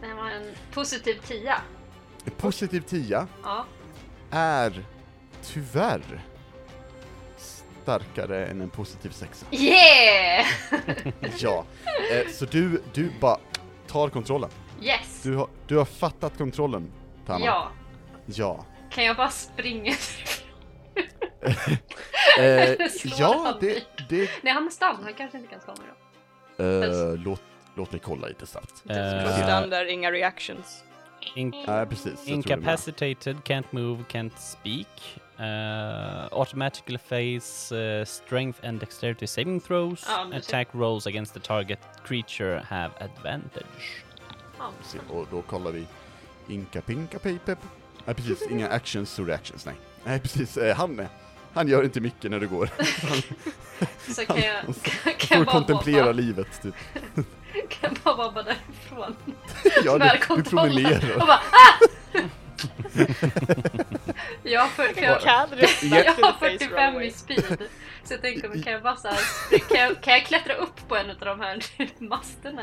Det 0.00 0.14
var 0.14 0.30
en 0.30 0.54
positiv 0.72 1.20
tia. 1.26 1.60
En 2.24 2.32
positiv 2.32 2.80
tia 2.80 3.26
Ja. 3.42 3.64
är 4.30 4.84
tyvärr 5.42 6.20
starkare 7.82 8.46
än 8.46 8.60
en 8.60 8.70
positiv 8.70 9.10
sexa. 9.10 9.46
Yeah! 9.50 10.46
Ja, 11.38 11.64
eh, 12.12 12.30
så 12.32 12.44
du, 12.44 12.82
du 12.94 13.10
bara 13.20 13.38
tar 13.86 14.08
kontrollen. 14.08 14.50
Yes! 14.82 15.20
Du 15.22 15.36
har, 15.36 15.48
du 15.66 15.76
har 15.76 15.84
fattat 15.84 16.38
kontrollen, 16.38 16.92
Tama. 17.26 17.44
Ja. 17.44 17.68
Ja. 18.26 18.64
Kan 18.90 19.04
jag 19.04 19.16
bara 19.16 19.30
springa? 19.30 19.92
Eh, 22.38 22.70
ja, 23.18 23.56
det, 23.60 23.82
det 24.08 24.30
Nej, 24.42 24.52
han 24.52 24.66
är 24.66 24.70
stall. 24.70 24.96
Han 25.02 25.14
kanske 25.14 25.38
inte 25.38 25.50
kan 25.50 25.60
slå 25.60 25.74
mig 25.78 25.86
då. 26.56 26.64
eh, 26.64 27.16
låt, 27.18 27.42
låt 27.74 27.92
mig 27.92 28.00
kolla 28.04 28.26
lite 28.28 28.46
snabbt. 28.46 28.70
Eh, 28.88 29.32
Stun 29.36 29.70
där, 29.70 29.84
inga 29.84 30.12
reactions. 30.12 30.84
in- 31.34 31.54
Nej, 31.66 31.86
precis. 31.86 32.28
incapacitated, 32.28 33.36
can't 33.36 33.64
move, 33.70 34.04
can't 34.10 34.36
speak. 34.36 35.20
Uh, 35.40 36.24
automatically 36.30 36.98
face 36.98 37.74
uh, 37.74 38.04
strength 38.04 38.66
and 38.68 38.80
dexterity 38.80 39.26
saving 39.26 39.60
throws. 39.60 40.06
Men 40.28 40.38
Attack 40.38 40.68
rolls 40.72 41.06
against 41.06 41.34
the 41.34 41.40
target 41.40 41.78
creature 42.04 42.62
have 42.68 42.90
advantage. 43.00 44.04
Ja, 44.58 44.70
Se, 44.82 44.98
Och 45.10 45.26
då 45.30 45.42
kollar 45.42 45.70
vi 45.72 45.86
Inka 46.48 46.80
Pinka 46.80 47.18
Pipep. 47.18 47.58
Nej 48.04 48.14
precis, 48.14 48.42
inga 48.50 48.68
actions 48.68 49.18
och 49.18 49.26
reactions, 49.26 49.66
nej. 49.66 49.74
Nej 50.04 50.20
precis, 50.20 50.56
eh, 50.56 50.76
han, 50.76 50.98
är- 51.00 51.08
han 51.54 51.68
gör 51.68 51.82
inte 51.82 52.00
mycket 52.00 52.30
när 52.30 52.40
det 52.40 52.46
går. 52.46 52.68
så 54.14 54.26
kan 54.26 54.36
jag, 54.36 54.64
kan, 54.64 55.12
kan 55.18 55.28
Får 55.28 55.36
jag 55.36 55.46
bara 55.46 55.52
kontemplera 55.52 56.02
vara, 56.02 56.12
livet 56.12 56.62
typ. 56.62 56.74
kan 57.68 57.96
jag 58.04 58.16
bara 58.16 58.30
vara 58.30 58.42
därifrån. 58.42 59.16
Ja, 59.84 59.98
du, 59.98 60.36
du 60.36 60.42
promenerar. 60.42 61.12
Och 61.12 61.26
bara 61.26 61.40
ah! 61.52 61.78
jag, 64.42 64.70
för, 64.70 64.88
för 64.94 65.02
jag, 65.02 65.20
Kan 65.20 65.48
du 65.50 65.56
jag 65.88 66.04
har 66.04 66.32
face 66.32 66.38
45 66.58 66.70
runway? 66.72 67.06
i 67.06 67.10
speed. 67.10 67.58
Så 68.04 68.14
jag 68.14 68.22
tänker, 68.22 68.48
men 68.48 68.62
kan 68.62 68.72
jag 68.72 68.82
bara 68.82 68.96
så 68.96 69.08
här, 69.08 69.18
kan, 69.58 69.78
jag, 69.80 70.00
kan 70.00 70.12
jag 70.12 70.26
klättra 70.26 70.54
upp 70.54 70.88
på 70.88 70.96
en 70.96 71.10
av 71.10 71.16
de 71.18 71.40
här 71.40 71.62
masterna? 71.98 72.62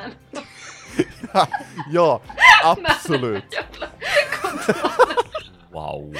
ja, 1.91 2.21
Med 2.81 2.91
absolut. 2.91 3.43
Wow. 5.71 6.15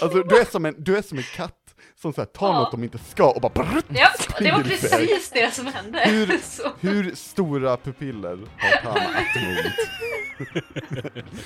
Alltså 0.00 0.22
du 0.22 0.38
är 0.38 0.44
som 0.44 0.64
en, 0.66 0.74
du 0.78 0.96
är 0.96 1.02
som 1.02 1.18
en 1.18 1.24
katt 1.24 1.61
som 2.02 2.12
så 2.12 2.20
här, 2.20 2.26
tar 2.26 2.48
Ja. 2.48 2.58
något 2.58 2.70
de 2.70 2.84
inte 2.84 2.98
ska 2.98 3.30
och 3.30 3.40
bara 3.40 3.52
brrrt, 3.52 3.84
Ja, 3.88 4.08
det 4.38 4.52
var 4.52 4.62
precis 4.62 5.30
det 5.30 5.54
som 5.54 5.66
hände. 5.66 5.98
Hur-. 6.00 6.40
Hur 6.80 7.14
stora 7.14 7.76
pupiller 7.76 8.38
har 8.58 8.82
Tama? 8.82 9.10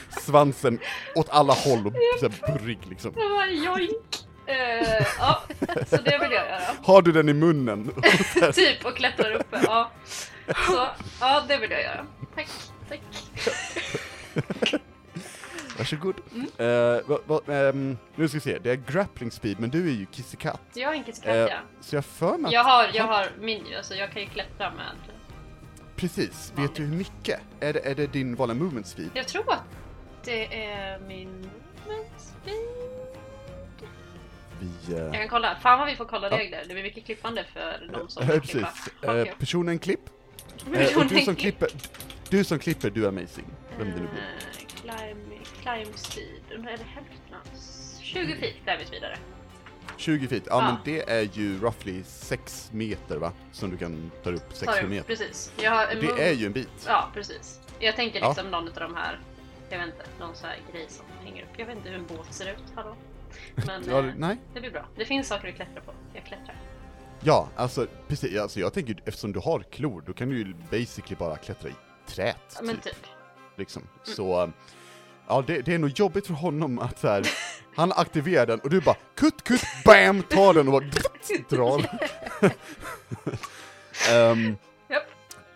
Svansen 0.20 0.78
åt 1.14 1.28
alla 1.30 1.52
håll 1.52 1.86
och 1.86 1.92
så 2.20 2.28
här 2.28 2.58
burrig 2.58 2.78
liksom. 2.90 3.12
Det 3.12 3.28
var 3.28 3.46
joink. 3.46 4.26
Eh, 4.46 5.06
ja, 5.18 5.42
så 5.90 5.96
det 5.96 6.18
vill 6.18 6.32
jag 6.32 6.46
göra. 6.46 6.60
Har 6.82 7.02
du 7.02 7.12
den 7.12 7.28
i 7.28 7.32
munnen? 7.32 7.92
Typ 8.54 8.84
och 8.84 8.96
klättrar 8.96 9.32
uppe. 9.32 9.60
Ja. 9.66 9.90
Så, 10.66 10.86
ja 11.20 11.44
det 11.48 11.56
vill 11.56 11.70
jag 11.70 11.82
göra. 11.82 12.06
Tack, 12.34 12.48
tack. 12.88 13.00
Varsågod. 15.78 16.14
Mm. 16.34 17.02
Va, 17.06 17.18
va, 17.26 17.40
ehm, 17.54 17.96
nu 18.16 18.28
ska 18.28 18.36
vi 18.36 18.40
se, 18.40 18.58
det 18.58 18.70
är 18.70 18.76
grappling 18.76 19.30
speed, 19.30 19.60
men 19.60 19.70
du 19.70 19.88
är 19.88 19.92
ju 19.94 20.06
kissekatt. 20.06 20.60
Jag 20.74 20.88
har 20.88 20.94
en 20.94 21.04
kissekatt 21.04 21.34
Eh, 21.34 21.36
ja. 21.36 21.58
Så 21.80 21.94
jag 21.96 22.04
för 22.04 22.38
mig 22.38 22.46
att- 22.48 22.52
Jag 22.52 22.64
har, 22.64 22.90
jag 22.94 23.04
har 23.04 23.26
min 23.40 23.64
alltså 23.76 23.94
jag 23.94 24.12
kan 24.12 24.22
ju 24.22 24.28
klättra 24.28 24.70
med. 24.70 24.92
Precis, 25.96 26.52
vet 26.56 26.74
du 26.74 26.82
hur 26.82 26.96
mycket? 26.96 27.40
Är 27.60 27.72
det, 27.72 27.86
är 27.86 27.94
det 27.94 28.06
din 28.06 28.34
vanliga 28.34 28.58
movement 28.58 28.86
speed? 28.86 29.10
Jag 29.14 29.28
tror 29.28 29.52
att 29.52 29.62
det 30.24 30.64
är 30.66 30.98
min 30.98 31.28
movement 31.30 32.12
speed. 32.18 32.54
Vi... 34.60 34.94
eh, 34.94 34.98
Jag 35.04 35.14
kan 35.14 35.28
kolla. 35.28 35.56
Fan 35.62 35.78
vad 35.78 35.88
vi 35.88 35.96
får 35.96 36.04
kolla 36.04 36.30
regler. 36.30 36.64
Det 36.68 36.74
blir 36.74 36.82
mycket 36.82 37.04
klippande 37.04 37.44
för 37.52 37.88
de 37.92 38.08
som 38.08 38.26
vill 38.26 38.40
klippa. 38.40 38.72
Eh, 39.02 39.24
personen 39.38 39.78
klipp. 39.78 40.00
Personen 40.72 41.08
du 41.08 41.20
som 41.20 41.36
klipp. 41.36 41.58
klipper, 41.58 41.68
du 42.30 42.44
som 42.44 42.58
klipper, 42.58 42.90
du 42.90 43.04
är 43.04 43.08
amazing. 43.08 43.44
Vem 43.78 43.90
det 43.90 43.94
nu 44.00 44.08
blir. 44.12 44.22
Climb, 44.80 45.25
climb 45.74 45.96
speed. 45.98 46.40
Det 46.48 46.56
hälften? 46.70 47.34
av- 47.34 47.58
20 48.00 48.36
feet 48.36 48.54
där 48.64 48.78
vi 48.78 48.84
vidare. 48.90 49.18
20 49.96 50.28
feet, 50.28 50.42
ja, 50.46 50.52
Ja. 50.60 50.64
men 50.64 50.76
det 50.84 51.10
är 51.10 51.28
ju 51.32 51.60
roughly 51.60 52.02
6 52.04 52.70
meter 52.72 53.16
va? 53.16 53.32
Som 53.52 53.70
du 53.70 53.76
kan 53.76 54.10
ta 54.22 54.30
upp 54.30 54.52
6 54.52 54.72
Tar 54.72 54.82
du- 54.82 54.88
meter. 54.88 55.06
Precis. 55.06 55.52
Det 55.56 55.64
är 55.66 56.32
ju 56.32 56.46
en 56.46 56.52
bit. 56.52 56.68
Ja, 56.86 57.10
precis. 57.14 57.60
Jag 57.78 57.96
tänker 57.96 58.20
Ja. 58.20 58.28
liksom 58.28 58.50
någon 58.50 58.68
av 58.68 58.74
de 58.74 58.94
här, 58.96 59.20
jag 59.70 59.78
vet 59.78 59.86
inte, 59.86 60.04
någon 60.20 60.34
så 60.34 60.46
här 60.46 60.58
grej 60.72 60.86
som 60.88 61.04
hänger 61.24 61.42
upp. 61.42 61.48
Jag 61.56 61.66
vet 61.66 61.76
inte 61.76 61.88
hur 61.88 61.96
en 61.98 62.06
båt 62.06 62.34
ser 62.34 62.50
ut, 62.52 62.62
hallå? 62.74 62.96
Men 63.54 63.82
Ja, 63.88 63.98
eh, 63.98 64.14
nej. 64.16 64.36
det 64.54 64.60
blir 64.60 64.70
bra. 64.70 64.86
Det 64.96 65.04
finns 65.04 65.28
saker 65.28 65.48
att 65.48 65.54
klättra 65.54 65.80
på. 65.80 65.92
Jag 66.14 66.24
klättrar. 66.24 66.56
Ja, 67.20 67.48
alltså 67.56 67.86
precis, 68.08 68.38
alltså, 68.38 68.60
jag 68.60 68.72
tänker 68.72 68.96
eftersom 69.04 69.32
du 69.32 69.38
har 69.40 69.60
klor, 69.60 70.02
då 70.06 70.12
kan 70.12 70.28
du 70.28 70.38
ju 70.38 70.54
basically 70.70 71.16
bara 71.16 71.36
klättra 71.36 71.68
i 71.68 71.74
trät. 72.06 72.36
Ja, 72.54 72.62
Men 72.62 72.74
typ, 72.74 72.84
typ. 72.84 72.96
liksom. 73.56 73.82
Så, 74.02 74.52
ja 75.28 75.44
det, 75.46 75.60
det 75.60 75.74
är 75.74 75.78
nog 75.78 75.90
jobbigt 75.90 76.26
för 76.26 76.34
honom 76.34 76.78
att 76.78 76.98
så 76.98 77.08
här, 77.08 77.26
han 77.76 77.92
aktiverar 77.92 78.46
den 78.46 78.60
och 78.60 78.70
du 78.70 78.80
bara 78.80 78.96
kutt, 79.14 79.44
kutt, 79.44 79.64
bam, 79.84 80.22
tar 80.22 80.54
den 80.54 80.68
och 80.68 80.72
bara 80.72 80.90
drar. 81.48 81.86
Ehm, 84.12 84.56
Japp. 84.88 85.02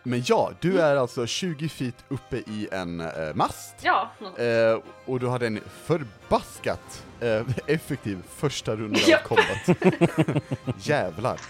men 0.03 0.23
ja, 0.27 0.53
du 0.61 0.81
är 0.81 0.97
alltså 0.97 1.27
20 1.27 1.69
feet 1.69 1.95
uppe 2.09 2.37
i 2.37 2.69
en 2.73 3.01
eh, 3.01 3.35
mast. 3.35 3.75
Ja. 3.83 4.11
Eh, 4.39 4.79
och 5.05 5.21
du 5.21 5.29
hade 5.29 5.47
en 5.47 5.61
förbaskat 5.85 7.05
eh, 7.21 7.43
effektiv 7.67 8.23
första 8.37 8.77
runda 8.77 9.01
av 9.03 9.09
Japp. 9.09 9.25
combat. 9.25 10.43
Jävlar. 10.87 11.41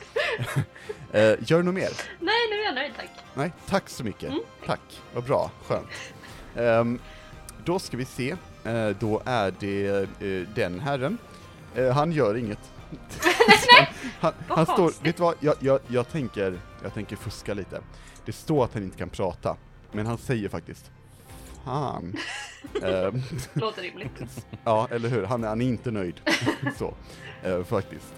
eh, 1.13 1.23
gör 1.23 1.57
du 1.57 1.63
något 1.63 1.75
mer? 1.75 1.91
Nej, 2.21 2.35
nu 2.51 2.57
är 2.61 2.65
jag 2.65 2.75
nöjd 2.75 2.93
tack. 2.97 3.11
Nej, 3.35 3.53
tack 3.69 3.89
så 3.89 4.05
mycket. 4.05 4.29
Mm. 4.29 4.41
Tack, 4.67 5.01
vad 5.15 5.25
bra, 5.25 5.51
skönt. 5.67 5.89
Ehm, 6.57 6.99
då 7.65 7.79
ska 7.79 7.97
vi 7.97 8.05
se, 8.05 8.37
Eh, 8.65 8.89
då 8.89 9.23
är 9.25 9.55
det 9.61 9.87
eh, 10.21 10.49
den 10.55 10.81
herren. 10.81 11.19
Eh, 11.75 11.91
han 11.93 12.13
gör 12.13 12.37
inget. 12.37 12.59
han 14.21 14.33
han, 14.49 14.67
står, 14.67 15.05
vet 15.05 15.17
du 15.17 15.23
vad, 15.23 15.35
jag, 15.41 15.55
jag, 15.61 15.81
jag, 15.89 16.09
tänker, 16.09 16.61
jag 16.83 16.95
tänker 16.95 17.17
fuska 17.17 17.55
lite. 17.55 17.81
Det 18.25 18.33
står 18.33 18.65
att 18.65 18.75
han 18.75 18.83
inte 18.83 18.99
kan 18.99 19.09
prata, 19.09 19.57
men 19.93 20.07
han 20.07 20.19
säger 20.19 20.49
faktiskt 20.49 20.91
Fan. 21.65 22.17
Ehm, 22.83 23.23
Låter 23.53 23.83
rimligt. 23.83 24.47
Ja, 24.65 24.89
eller 24.91 25.09
hur? 25.09 25.25
Han 25.25 25.45
är, 25.45 25.49
han 25.49 25.61
är 25.61 25.67
inte 25.67 25.91
nöjd. 25.91 26.21
så, 26.79 26.95
faktiskt. 27.65 28.15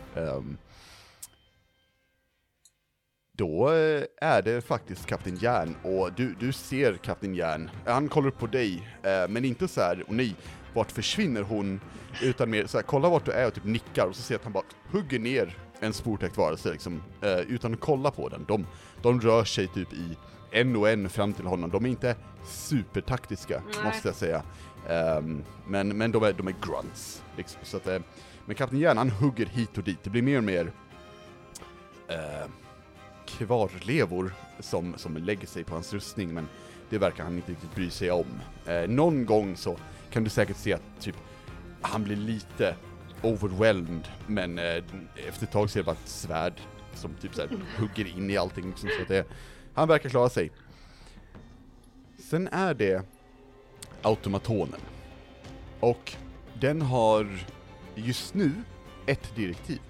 Då 3.36 3.68
eh, 3.72 4.04
är 4.20 4.42
det 4.42 4.60
faktiskt 4.60 5.06
Kapten 5.06 5.36
Järn, 5.36 5.76
och 5.82 6.12
du, 6.12 6.34
du 6.40 6.52
ser 6.52 6.94
Kapten 6.94 7.34
Järn. 7.34 7.70
Han 7.86 8.08
kollar 8.08 8.28
upp 8.28 8.38
på 8.38 8.46
dig, 8.46 8.88
eh, 9.02 9.28
men 9.28 9.44
inte 9.44 9.68
så 9.68 9.80
här, 9.80 10.04
och 10.08 10.14
nej, 10.14 10.36
vart 10.74 10.92
försvinner 10.92 11.42
hon? 11.42 11.80
Utan 12.22 12.50
mer 12.50 12.66
så 12.66 12.78
här, 12.78 12.82
kolla 12.82 13.08
vart 13.08 13.24
du 13.24 13.32
är 13.32 13.46
och 13.46 13.54
typ 13.54 13.64
nickar, 13.64 14.06
och 14.06 14.16
så 14.16 14.22
ser 14.22 14.34
att 14.34 14.44
han 14.44 14.52
bara 14.52 14.64
hugger 14.90 15.18
ner 15.18 15.58
en 15.80 15.92
sportäckt 15.92 16.36
varelse 16.36 16.72
liksom, 16.72 17.02
eh, 17.22 17.38
utan 17.38 17.74
att 17.74 17.80
kolla 17.80 18.10
på 18.10 18.28
den. 18.28 18.44
De, 18.48 18.66
de 19.02 19.20
rör 19.20 19.44
sig 19.44 19.68
typ 19.68 19.92
i 19.92 20.16
en 20.50 20.76
och 20.76 20.88
en 20.88 21.08
fram 21.08 21.32
till 21.32 21.46
honom. 21.46 21.70
De 21.70 21.84
är 21.84 21.88
inte 21.90 22.16
supertaktiska, 22.44 23.62
Nej. 23.66 23.84
måste 23.84 24.08
jag 24.08 24.14
säga. 24.14 24.42
Ehm, 24.88 25.44
men, 25.66 25.88
men 25.98 26.12
de 26.12 26.22
är, 26.22 26.32
de 26.32 26.48
är 26.48 26.54
grunts. 26.66 27.22
Liksom. 27.36 27.60
Så 27.62 27.76
att, 27.76 27.86
men 28.46 28.56
Kapten 28.56 28.78
Järn, 28.78 28.98
han 28.98 29.10
hugger 29.10 29.46
hit 29.46 29.78
och 29.78 29.84
dit. 29.84 29.98
Det 30.02 30.10
blir 30.10 30.22
mer 30.22 30.38
och 30.38 30.44
mer 30.44 30.72
kvarlevor 33.38 34.34
som, 34.60 34.94
som 34.96 35.16
lägger 35.16 35.46
sig 35.46 35.64
på 35.64 35.74
hans 35.74 35.92
rustning, 35.92 36.34
men 36.34 36.48
det 36.90 36.98
verkar 36.98 37.24
han 37.24 37.36
inte 37.36 37.50
riktigt 37.50 37.74
bry 37.74 37.90
sig 37.90 38.10
om. 38.10 38.26
Eh, 38.66 38.88
någon 38.88 39.26
gång 39.26 39.56
så 39.56 39.76
kan 40.10 40.24
du 40.24 40.30
säkert 40.30 40.56
se 40.56 40.72
att 40.72 40.82
typ, 41.00 41.16
han 41.80 42.04
blir 42.04 42.16
lite 42.16 42.76
overwhelmed, 43.22 44.08
men 44.26 44.58
eh, 44.58 44.82
efter 45.28 45.46
ett 45.46 45.52
tag 45.52 45.70
ser 45.70 45.80
det 45.80 45.84
bara 45.84 45.96
ett 45.96 46.08
svärd 46.08 46.60
som 46.94 47.14
typ 47.14 47.34
så 47.34 47.40
här, 47.40 47.50
hugger 47.78 48.16
in 48.16 48.30
i 48.30 48.36
allting. 48.36 48.66
Liksom, 48.66 48.88
så 48.96 49.02
att 49.02 49.08
det, 49.08 49.26
han 49.74 49.88
verkar 49.88 50.08
klara 50.08 50.28
sig. 50.28 50.50
Sen 52.18 52.48
är 52.48 52.74
det 52.74 53.02
automatonen. 54.02 54.80
Och 55.80 56.12
den 56.60 56.82
har 56.82 57.38
just 57.94 58.34
nu 58.34 58.52
ett 59.06 59.36
direktiv. 59.36 59.80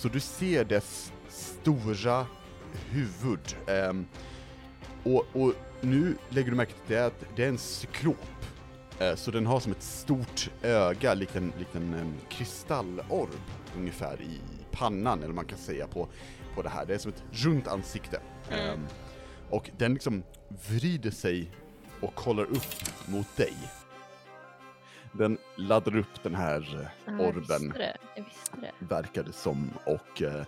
Så 0.00 0.08
du 0.08 0.20
ser 0.20 0.64
dess 0.64 1.12
stora 1.28 2.26
huvud. 2.90 3.56
ehm, 3.66 4.06
och, 5.04 5.26
och 5.32 5.54
nu 5.80 6.16
lägger 6.28 6.50
du 6.50 6.56
märke 6.56 6.72
till 6.72 6.96
det 6.96 7.06
att 7.06 7.24
det 7.36 7.44
är 7.44 7.48
en 7.48 7.58
cyklop. 7.58 8.26
Eh, 8.98 9.14
så 9.14 9.30
den 9.30 9.46
har 9.46 9.60
som 9.60 9.72
ett 9.72 9.82
stort 9.82 10.50
öga, 10.62 11.14
likt 11.14 11.36
en, 11.36 11.52
likt 11.58 11.74
en 11.74 11.94
em, 11.94 12.14
kristallorb 12.28 13.30
ungefär 13.76 14.22
i 14.22 14.40
pannan, 14.70 15.22
eller 15.22 15.34
man 15.34 15.44
kan 15.44 15.58
säga 15.58 15.86
på, 15.86 16.08
på 16.54 16.62
det 16.62 16.68
här. 16.68 16.86
Det 16.86 16.94
är 16.94 16.98
som 16.98 17.12
ett 17.12 17.22
runt 17.30 17.68
ansikte. 17.68 18.20
Mm. 18.50 18.70
Ehm, 18.70 18.86
och 19.50 19.70
den 19.78 19.94
liksom 19.94 20.22
vrider 20.68 21.10
sig 21.10 21.50
och 22.00 22.14
kollar 22.14 22.44
upp 22.44 23.08
mot 23.08 23.36
dig. 23.36 23.54
Den 25.12 25.38
laddar 25.56 25.96
upp 25.96 26.22
den 26.22 26.34
här 26.34 26.90
eh, 27.06 27.20
orben. 27.20 27.74
Jag 28.16 28.24
visste 28.24 28.56
det. 28.60 28.70
verkar 28.78 29.22
det 29.22 29.32
som. 29.32 29.70
Och 29.86 30.22
eh, 30.22 30.44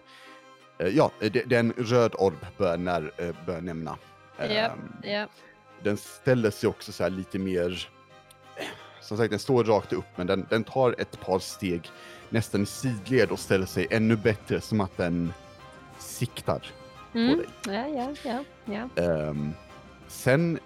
eh, 0.78 0.88
ja, 0.88 1.10
det, 1.18 1.28
det 1.28 1.54
är 1.56 1.60
en 1.60 1.72
röd 1.76 2.14
orb 2.18 2.46
bör, 2.58 2.76
när, 2.76 3.12
eh, 3.16 3.34
bör 3.46 3.60
nämna. 3.60 3.96
Ja, 4.38 4.44
Ehm, 4.44 4.92
ja. 5.02 5.26
Den 5.82 5.96
ställer 5.96 6.50
sig 6.50 6.68
också 6.68 6.92
så 6.92 7.02
här 7.02 7.10
lite 7.10 7.38
mer, 7.38 7.88
eh, 8.56 8.64
som 9.00 9.16
sagt 9.16 9.30
den 9.30 9.38
står 9.38 9.64
rakt 9.64 9.92
upp 9.92 10.04
men 10.16 10.26
den, 10.26 10.46
den 10.50 10.64
tar 10.64 10.94
ett 10.98 11.20
par 11.20 11.38
steg 11.38 11.90
nästan 12.28 12.62
i 12.62 12.66
sidled 12.66 13.30
och 13.30 13.38
ställer 13.38 13.66
sig 13.66 13.86
ännu 13.90 14.16
bättre 14.16 14.60
som 14.60 14.80
att 14.80 14.96
den 14.96 15.32
siktar 15.98 16.58
på 17.12 17.18
Mm. 17.18 17.38
dig. 17.38 17.46
Ja, 17.66 17.86
ja, 17.88 18.14
ja, 18.24 18.44
ja. 18.96 19.02
Ehm, 19.02 19.52
sen 20.08 20.58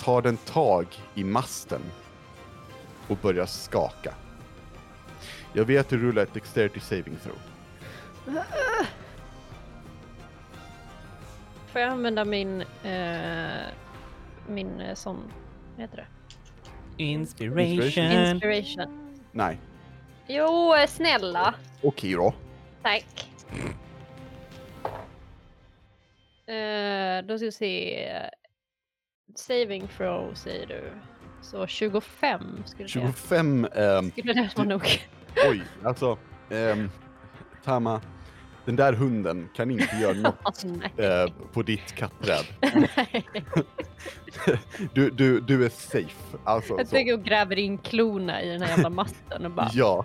tar 0.00 0.22
den 0.22 0.36
tag 0.36 0.86
i 1.14 1.24
masten 1.24 1.80
och 3.08 3.16
börjar 3.16 3.46
skaka. 3.46 4.14
Jag 5.52 5.64
vet 5.64 5.80
att 5.80 5.88
du 5.88 5.98
rullar 5.98 6.22
ett 6.22 6.34
dexterity 6.34 6.80
saving 6.80 7.16
throw. 7.22 7.36
Får 11.72 11.80
jag 11.80 11.90
använda 11.90 12.24
min, 12.24 12.60
eh, 12.84 13.62
min 14.48 14.80
eh, 14.80 14.94
sån, 14.94 15.32
vad 15.72 15.80
heter 15.80 15.96
det? 15.96 16.06
Inspiration. 17.04 18.04
Inspiration. 18.04 19.14
Nej, 19.32 19.58
Jo, 20.26 20.74
eh, 20.74 20.86
snälla. 20.86 21.54
okej 21.82 22.12
då. 22.12 22.34
Tack. 22.82 23.30
Eh, 26.46 27.24
då 27.26 27.38
ska 27.38 27.44
vi 27.44 27.52
se. 27.52 28.08
Saving 29.36 29.88
throw 29.88 30.34
säger 30.34 30.66
du. 30.66 30.92
Så 31.44 31.66
25 31.66 32.40
skulle 32.66 32.84
det 32.84 32.88
25, 32.88 33.64
ehm, 33.74 34.10
Skulle 34.10 34.32
det 34.32 34.50
vara 34.56 34.68
nog. 34.68 34.82
oj, 35.50 35.62
alltså, 35.84 36.18
ehm, 36.50 36.90
Tama, 37.64 38.00
Den 38.64 38.76
där 38.76 38.92
hunden 38.92 39.48
kan 39.56 39.70
inte 39.70 39.96
göra 40.00 40.12
något 40.44 40.64
Nej. 40.64 41.06
eh, 41.06 41.32
på 41.52 41.62
ditt 41.62 41.92
katträd. 41.92 42.44
Du, 44.94 45.10
du, 45.10 45.40
du 45.40 45.64
är 45.64 45.68
safe. 45.68 46.38
Alltså, 46.44 46.74
Jag 46.78 46.88
tänker 46.90 47.14
och 47.14 47.24
gräver 47.24 47.56
in 47.58 47.78
klorna 47.78 48.42
i 48.42 48.48
den 48.48 48.62
här 48.62 48.68
jävla 48.68 48.90
masten 48.90 49.44
och 49.44 49.50
bara... 49.50 49.70
Ja, 49.72 50.04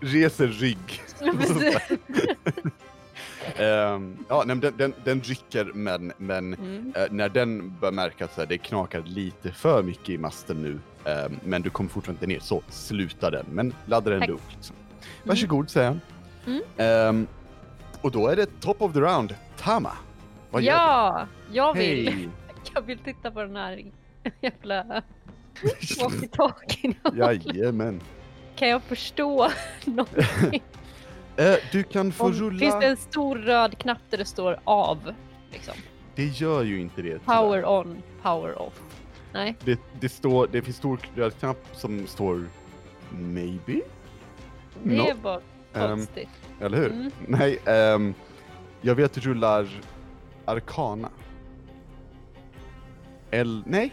reser 0.00 0.46
rygg. 0.46 1.02
Ehm, 3.56 4.16
ja, 4.28 4.42
nej, 4.46 4.56
den, 4.56 4.74
den, 4.76 4.94
den 5.04 5.20
rycker 5.20 5.64
men, 5.74 6.12
men 6.18 6.54
Mm. 6.54 6.92
eh, 6.96 7.02
när 7.10 7.28
den 7.28 7.76
börjar 7.80 7.92
märka 7.92 8.24
att 8.24 8.48
det 8.48 8.58
knakar 8.58 9.02
lite 9.02 9.52
för 9.52 9.82
mycket 9.82 10.08
i 10.08 10.18
masten 10.18 10.62
nu, 10.62 10.78
ehm, 11.10 11.36
men 11.44 11.62
du 11.62 11.70
kommer 11.70 11.90
fortfarande 11.90 12.16
inte 12.24 12.34
ner, 12.34 12.40
så 12.40 12.62
slutar 12.68 13.30
den. 13.30 13.46
Men 13.50 13.74
laddar 13.86 14.12
ändå 14.12 14.26
Tack. 14.26 14.34
upp. 14.34 14.52
Liksom. 14.54 14.76
Varsågod, 15.24 15.70
säger 15.70 15.86
han. 15.88 16.00
Mm. 16.46 16.62
Ehm, 16.76 17.26
och 18.00 18.10
då 18.10 18.28
är 18.28 18.36
det 18.36 18.60
top 18.60 18.82
of 18.82 18.92
the 18.92 19.00
round, 19.00 19.34
Tama. 19.56 19.92
Vad 20.50 20.62
Ja, 20.62 21.26
jag 21.52 21.74
du? 21.76 21.80
vill, 21.80 22.08
Hej! 22.08 22.28
jag 22.74 22.82
vill 22.82 22.98
titta 22.98 23.30
på 23.30 23.40
den 23.42 23.56
här 23.56 23.84
jävla 24.40 24.84
walkie-talkien. 26.00 26.94
Jajamän. 27.14 28.00
Kan 28.56 28.68
jag 28.68 28.82
förstå 28.82 29.50
någonting? 29.84 30.62
Eh, 31.36 31.54
du 31.72 31.82
kan 31.82 32.12
få 32.12 32.24
Om, 32.26 32.32
rulla... 32.32 32.58
Finns 32.58 32.80
det 32.80 32.86
en 32.86 32.96
stor 32.96 33.36
röd 33.38 33.78
knapp 33.78 33.98
där 34.10 34.18
det 34.18 34.24
står 34.24 34.60
av? 34.64 35.14
Liksom. 35.52 35.74
Det 36.14 36.24
gör 36.24 36.62
ju 36.62 36.80
inte 36.80 37.02
det. 37.02 37.18
tyvärr. 37.18 37.24
Power 37.38 37.64
on, 37.68 38.02
power 38.22 38.62
off. 38.62 38.80
Nej, 39.32 39.56
Det, 39.64 39.80
det, 40.00 40.08
står, 40.08 40.46
det 40.52 40.62
finns 40.62 40.76
stor 40.76 41.00
röd 41.14 41.34
knapp 41.38 41.58
som 41.72 42.06
står 42.06 42.48
maybe? 43.10 43.80
det 44.82 44.96
No. 44.96 45.14
bara 45.22 45.40
Ehm, 45.74 45.88
konstigt. 45.88 46.28
Eller 46.60 46.78
hur? 46.78 46.90
Mm. 46.92 47.10
Nej, 47.28 47.58
ehm, 47.66 48.14
jag 48.80 48.94
vet 48.94 49.04
att 49.04 49.22
du 49.22 49.30
rullar 49.30 49.68
Arkana. 50.44 51.08
Eller, 53.30 53.62
nej. 53.66 53.92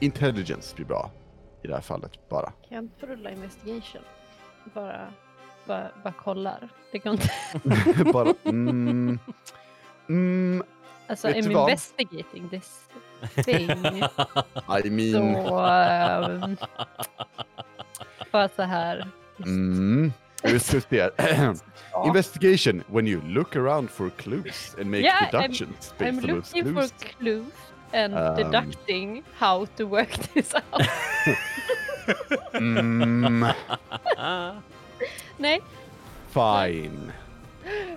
Intelligence 0.00 0.74
blir 0.76 0.86
bra 0.86 1.10
i 1.62 1.66
det 1.68 1.74
här 1.74 1.80
fallet 1.80 2.28
bara. 2.28 2.46
Kan 2.50 2.54
jag 2.68 2.84
inte 2.84 3.00
få 3.00 3.06
rulla 3.06 3.30
investigation? 3.30 4.02
Bara, 4.74 5.08
bara, 5.66 5.90
bara 6.04 6.12
kollar. 6.12 6.68
Det 6.92 6.98
kan 6.98 7.12
inte... 7.12 7.30
bara, 8.12 8.34
mm, 8.44 9.18
mm, 10.08 10.62
Alltså, 11.08 11.28
I'm 11.28 11.52
vad? 11.54 11.62
investigating 11.70 12.48
this 12.48 12.80
thing. 13.44 13.70
I 14.84 14.90
mean, 14.90 15.12
Så... 15.12 15.58
Um, 15.58 16.56
bara 18.32 18.48
så 18.48 18.62
här. 18.62 19.06
mm. 19.44 20.12
Investigation, 22.04 22.84
when 22.88 23.06
you 23.06 23.20
look 23.26 23.56
around 23.56 23.90
for 23.90 24.10
clues 24.10 24.76
and 24.80 24.90
make 24.90 25.02
Yeah, 25.04 25.22
I'm- 25.22 25.30
deductions 25.30 25.94
based 25.98 26.12
I'm 26.12 26.18
on 26.18 26.26
those 26.36 26.56
looking 26.56 26.74
clues. 26.74 26.92
for 26.92 27.06
clues 27.18 27.52
and 27.92 28.14
Um, 28.14 28.36
deducting 28.36 29.22
how 29.38 29.66
to 29.76 29.84
work 29.84 30.10
this 30.34 30.54
out. 30.54 30.82
Mm, 32.52 33.54
Nej, 35.36 35.62
fine. 36.28 37.12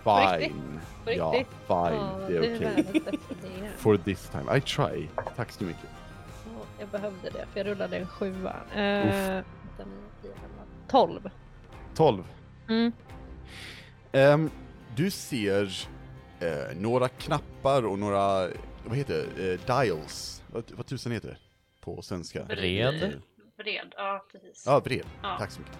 Fine. 0.03 0.79
på 1.05 1.11
Ja, 1.11 1.31
fine. 1.33 1.45
Ja, 1.67 2.19
det 2.27 2.35
är 2.35 2.39
okej. 2.39 2.85
idé. 2.89 3.69
For 3.77 3.97
this 3.97 4.29
time. 4.29 4.57
I 4.57 4.61
try. 4.61 5.07
Tack 5.35 5.51
så 5.51 5.63
mycket. 5.63 5.89
Ja, 6.45 6.65
Jag 6.79 6.89
behövde 6.89 7.29
det 7.29 7.45
för 7.53 7.59
jag 7.59 7.67
rullade 7.67 7.97
en 7.97 8.07
sjua. 8.07 8.55
Är 8.73 9.43
Tolv. 10.87 11.29
12. 11.95 12.23
Mm. 12.69 12.91
Ehm, 14.11 14.49
du 14.95 15.11
ser 15.11 15.87
eh, 16.39 16.75
några 16.75 17.09
knappar 17.09 17.85
och 17.85 17.99
några, 17.99 18.47
vad 18.85 18.97
heter 18.97 19.25
det, 19.37 19.53
eh, 19.53 19.59
dials. 19.83 20.43
Vad, 20.47 20.63
vad 20.71 20.85
tusan 20.85 21.11
heter 21.11 21.27
det 21.27 21.37
på 21.81 22.01
svenska? 22.01 22.43
Vred. 22.43 23.21
Vred, 23.57 23.93
ja 23.97 24.25
precis. 24.31 24.63
Ja, 24.65 24.79
vred. 24.79 25.05
Ja. 25.21 25.35
Tack 25.39 25.51
så 25.51 25.59
mycket. 25.59 25.77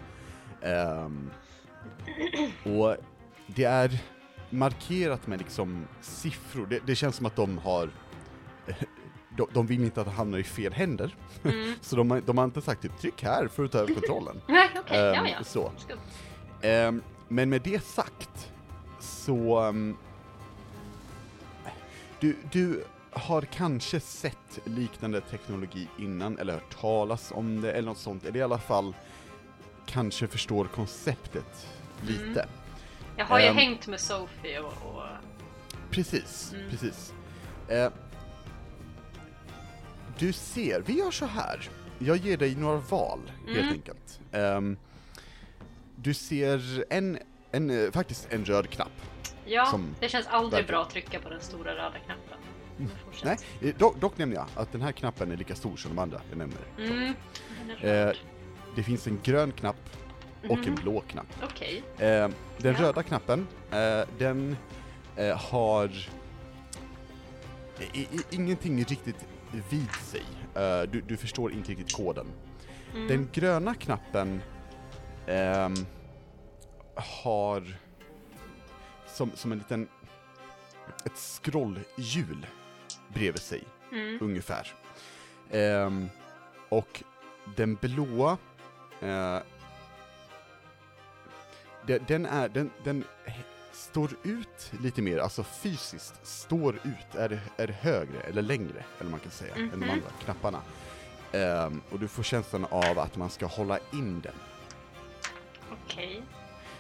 Ehm, 0.62 1.30
och 2.64 2.96
det 3.48 3.64
är 3.64 4.00
markerat 4.50 5.28
med 5.28 5.40
liksom 5.40 5.88
siffror. 6.02 6.66
Det, 6.66 6.80
det 6.86 6.96
känns 6.96 7.16
som 7.16 7.26
att 7.26 7.36
de 7.36 7.58
har 7.58 7.90
de, 9.38 9.48
de 9.54 9.68
vill 9.68 9.84
inte 9.84 10.02
att 10.02 10.08
det 10.08 10.14
hamnar 10.14 10.38
i 10.38 10.44
fel 10.44 10.74
händer. 10.74 11.16
Mm. 11.44 11.74
Så 11.82 11.96
de, 11.96 12.12
har- 12.12 12.22
de 12.22 12.38
har 12.38 12.46
inte 12.46 12.62
sagt 12.62 12.82
typ 12.82 13.00
tryck 13.00 13.24
här 13.24 13.48
för 13.48 13.66
att 13.66 13.72
ta 13.72 13.78
över 13.78 13.94
kontrollen. 13.94 14.42
Nej, 14.48 14.70
okej, 14.80 14.98
ja 15.00 15.16
Ehm, 15.16 15.26
ja. 15.26 15.44
Så. 15.44 15.72
Ehm, 16.62 17.02
men 17.28 17.50
med 17.50 17.62
det 17.62 17.84
sagt 17.84 18.52
så... 19.00 19.60
ehm, 19.60 19.96
du, 22.20 22.36
du 22.52 22.84
har 23.12 23.42
kanske 23.42 24.00
sett 24.00 24.60
liknande 24.64 25.22
teknologi 25.22 25.88
innan 25.98 26.38
eller 26.38 26.54
hört 26.54 26.80
talas 26.82 27.32
om 27.36 27.62
det 27.62 27.72
eller 27.72 27.88
något 27.90 27.98
sånt, 27.98 28.24
eller 28.26 28.40
i 28.40 28.44
alla 28.44 28.58
fall 28.58 28.96
kanske 29.90 30.28
förstår 30.28 30.66
konceptet 30.66 31.68
lite. 32.08 32.48
Jag 33.18 33.26
har 33.26 33.40
ju 33.40 33.46
Ehm. 33.46 33.56
hängt 33.56 33.88
med 33.88 34.00
Sophie 34.00 34.60
och, 34.60 34.74
och 34.96 35.04
Precis, 35.92 36.54
Mm. 36.56 36.70
precis. 36.70 37.14
Eh, 37.68 37.92
du 40.20 40.34
ser, 40.34 40.82
vi 40.86 40.94
gör 41.00 41.12
så 41.12 41.26
här. 41.26 41.70
Jag 42.00 42.18
ger 42.18 42.38
dig 42.38 42.56
några 42.56 42.78
val, 42.78 43.20
helt 43.48 43.60
Mm. 43.60 43.74
enkelt. 43.74 44.20
Ehm, 44.32 44.78
du 45.96 46.14
ser 46.14 46.86
en, 46.90 47.20
en, 47.52 47.70
eh, 47.86 47.92
faktiskt 47.92 48.28
en 48.30 48.46
röd 48.46 48.70
knapp. 48.70 48.92
ja, 49.46 49.80
det 50.00 50.10
känns 50.10 50.28
aldrig 50.28 50.52
verkligen. 50.52 50.68
bra 50.68 50.82
att 50.82 50.90
trycka 50.90 51.20
på 51.20 51.30
den 51.30 51.42
stora 51.42 51.72
röda 51.76 52.00
knappen. 52.06 52.38
Fortsätt. 53.06 53.46
Nej, 53.62 53.70
eh, 53.72 53.78
dock, 53.78 54.00
dock 54.02 54.18
nämner 54.18 54.36
jag 54.36 54.46
att 54.56 54.72
den 54.72 54.82
här 54.82 54.92
knappen 54.92 55.32
är 55.32 55.38
lika 55.38 55.56
stor 55.56 55.78
som 55.78 55.96
de 55.96 56.02
andra 56.02 56.22
jag 56.30 56.38
nämner. 56.38 56.58
Mm, 56.78 57.14
den 57.68 57.78
är 57.90 58.08
Eh. 58.08 58.14
Det 58.76 58.84
finns 58.84 59.08
en 59.08 59.20
grön 59.24 59.52
knapp 59.52 59.90
och 60.50 60.58
en 60.58 60.74
Mhm. 60.74 60.76
blå 60.76 61.00
knapp. 61.02 61.28
Okej. 61.44 61.84
Eh, 61.98 62.30
den 62.58 62.74
Ja. 62.76 62.82
röda 62.82 63.04
knappen, 63.04 63.48
eh, 63.72 64.02
den 64.18 64.58
eh, 65.16 65.38
har 65.38 65.88
i, 67.94 68.00
i, 68.00 68.08
ingenting 68.30 68.84
riktigt 68.84 69.26
vid 69.70 69.92
sig. 69.92 70.24
Eh, 70.56 70.82
du, 70.82 71.02
du 71.02 71.18
förstår 71.18 71.52
inte 71.52 71.72
riktigt 71.72 71.96
koden. 71.96 72.28
Mm. 72.94 73.08
Den 73.08 73.30
gröna 73.34 73.76
knappen 73.76 74.42
ehm, 75.28 75.74
har 76.96 77.64
som, 79.08 79.32
som 79.36 79.52
en 79.52 79.58
liten 79.58 79.88
ett 81.06 81.18
scrollhjul 81.18 82.46
bredvid 83.14 83.42
sig 83.42 83.64
Mm. 83.92 84.18
ungefär. 84.22 84.74
Ehm, 85.52 86.10
och 86.70 87.04
den 87.56 87.76
blåa, 87.76 88.38
eh, 89.02 89.40
de- 91.86 92.00
den, 92.00 92.26
är, 92.26 92.50
den, 92.50 92.72
den 92.84 93.04
står 93.74 94.10
ut 94.24 94.72
lite 94.82 95.02
mer, 95.02 95.18
alltså 95.20 95.44
fysiskt 95.44 96.28
står 96.28 96.76
ut, 96.76 97.16
är, 97.16 97.40
är 97.58 97.68
högre 97.68 98.20
eller 98.22 98.42
längre, 98.42 98.84
eller 99.00 99.12
man 99.12 99.20
kan 99.20 99.32
säga, 99.32 99.56
än 99.56 99.70
de 99.70 99.76
Mhm. 99.78 99.90
andra 99.90 100.10
knapparna. 100.24 100.62
Ehm, 101.32 101.82
och 101.92 102.00
du 102.00 102.08
får 102.08 102.24
känslan 102.24 102.66
av 102.66 103.00
att 103.00 103.16
man 103.18 103.30
ska 103.30 103.46
hålla 103.46 103.80
in 103.94 104.22
den. 104.22 104.34
Okej. 105.72 106.24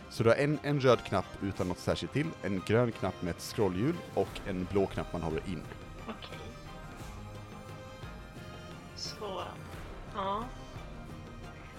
Så 0.09 0.23
du 0.23 0.29
har 0.29 0.35
en, 0.35 0.59
en 0.63 0.79
röd 0.81 1.03
knapp 1.03 1.25
utan 1.41 1.67
något 1.67 1.79
särskilt 1.79 2.13
till, 2.13 2.27
en 2.43 2.61
grön 2.65 2.91
knapp 2.91 3.21
med 3.21 3.31
ett 3.31 3.41
scrollhjul 3.41 3.95
och 4.13 4.27
en 4.47 4.67
blå 4.71 4.85
knapp 4.87 5.13
man 5.13 5.21
håller 5.21 5.41
in. 5.47 5.63
Okej. 6.07 6.39
Så, 8.95 9.41
ja. 10.15 10.43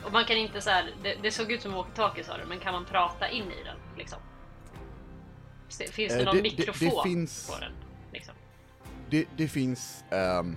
Och 0.05 0.13
man 0.13 0.25
kan 0.25 0.37
inte 0.37 0.61
så 0.61 0.71
här, 0.71 0.95
det, 1.03 1.15
det 1.23 1.31
såg 1.31 1.53
ut 1.53 1.63
som 1.63 1.73
walkie-talkie 1.75 2.23
sa 2.23 2.37
du, 2.39 2.45
men 2.45 2.59
kan 2.61 2.73
man 2.73 2.85
prata 2.85 3.29
in 3.29 3.45
i 3.45 3.65
den 3.65 3.77
liksom? 3.99 4.19
Finns 5.69 6.13
det 6.13 6.19
Eh, 6.21 6.25
någon 6.25 6.37
det- 6.37 6.43
det- 6.43 6.49
det 6.49 6.57
mikrofon 6.59 7.03
finns- 7.05 7.51
på 7.51 7.59
den? 7.61 7.73
Liksom? 8.13 8.35
Det, 9.11 9.27
det 9.37 9.49
finns 9.49 10.05
um, 10.11 10.57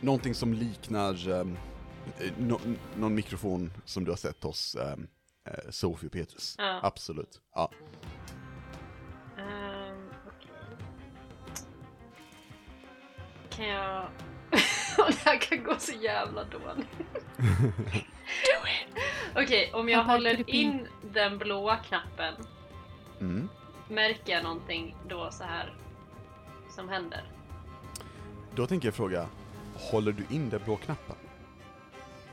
någonting 0.00 0.34
som 0.34 0.52
liknar 0.54 1.28
ehm, 1.40 1.58
eh, 2.20 2.32
nå- 2.38 2.60
någon 2.96 3.14
mikrofon 3.14 3.72
som 3.84 4.04
du 4.04 4.10
har 4.10 4.16
sett 4.16 4.42
hos 4.44 4.74
um, 4.96 5.08
Sofie 5.70 6.10
Petrus. 6.10 6.54
Ja. 6.58 6.80
Absolut. 6.82 7.40
Ja. 7.54 7.70
Ehm, 9.38 10.08
okej. 10.26 10.50
Kan 13.50 13.66
jag... 13.66 14.08
det 14.96 15.18
här 15.24 15.40
kan 15.40 15.64
gå 15.64 15.76
så 15.78 15.92
jävla 15.92 16.44
dåligt. 16.44 16.86
Okej, 19.36 19.70
om 19.74 19.88
jag 19.88 20.04
håller 20.04 20.50
in 20.50 20.88
den 21.12 21.38
blåa 21.38 21.76
knappen, 21.76 22.34
Mm. 23.20 23.48
märker 23.88 24.32
jag 24.32 24.42
någonting 24.42 24.96
då 25.08 25.30
så 25.30 25.44
här 25.44 25.72
som 26.70 26.88
händer? 26.88 27.24
Då 28.54 28.66
tänker 28.66 28.88
jag 28.88 28.94
fråga, 28.94 29.26
håller 29.74 30.12
du 30.12 30.34
in 30.34 30.50
den 30.50 30.60
blå 30.64 30.76
knappen? 30.76 31.16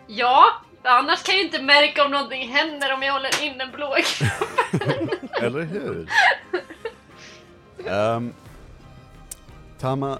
Ja, 0.07 0.43
annars 0.83 1.23
kan 1.23 1.35
jag 1.35 1.45
inte 1.45 1.61
märka 1.61 2.05
om 2.05 2.11
någonting 2.11 2.47
händer 2.49 2.93
om 2.93 3.03
jag 3.03 3.13
håller 3.13 3.43
in 3.43 3.57
den 3.57 3.71
blå 3.71 3.95
knappen. 4.03 5.09
Eller 5.41 5.61
hur? 5.63 6.09
Ehm, 7.87 8.33
Tama, 9.79 10.19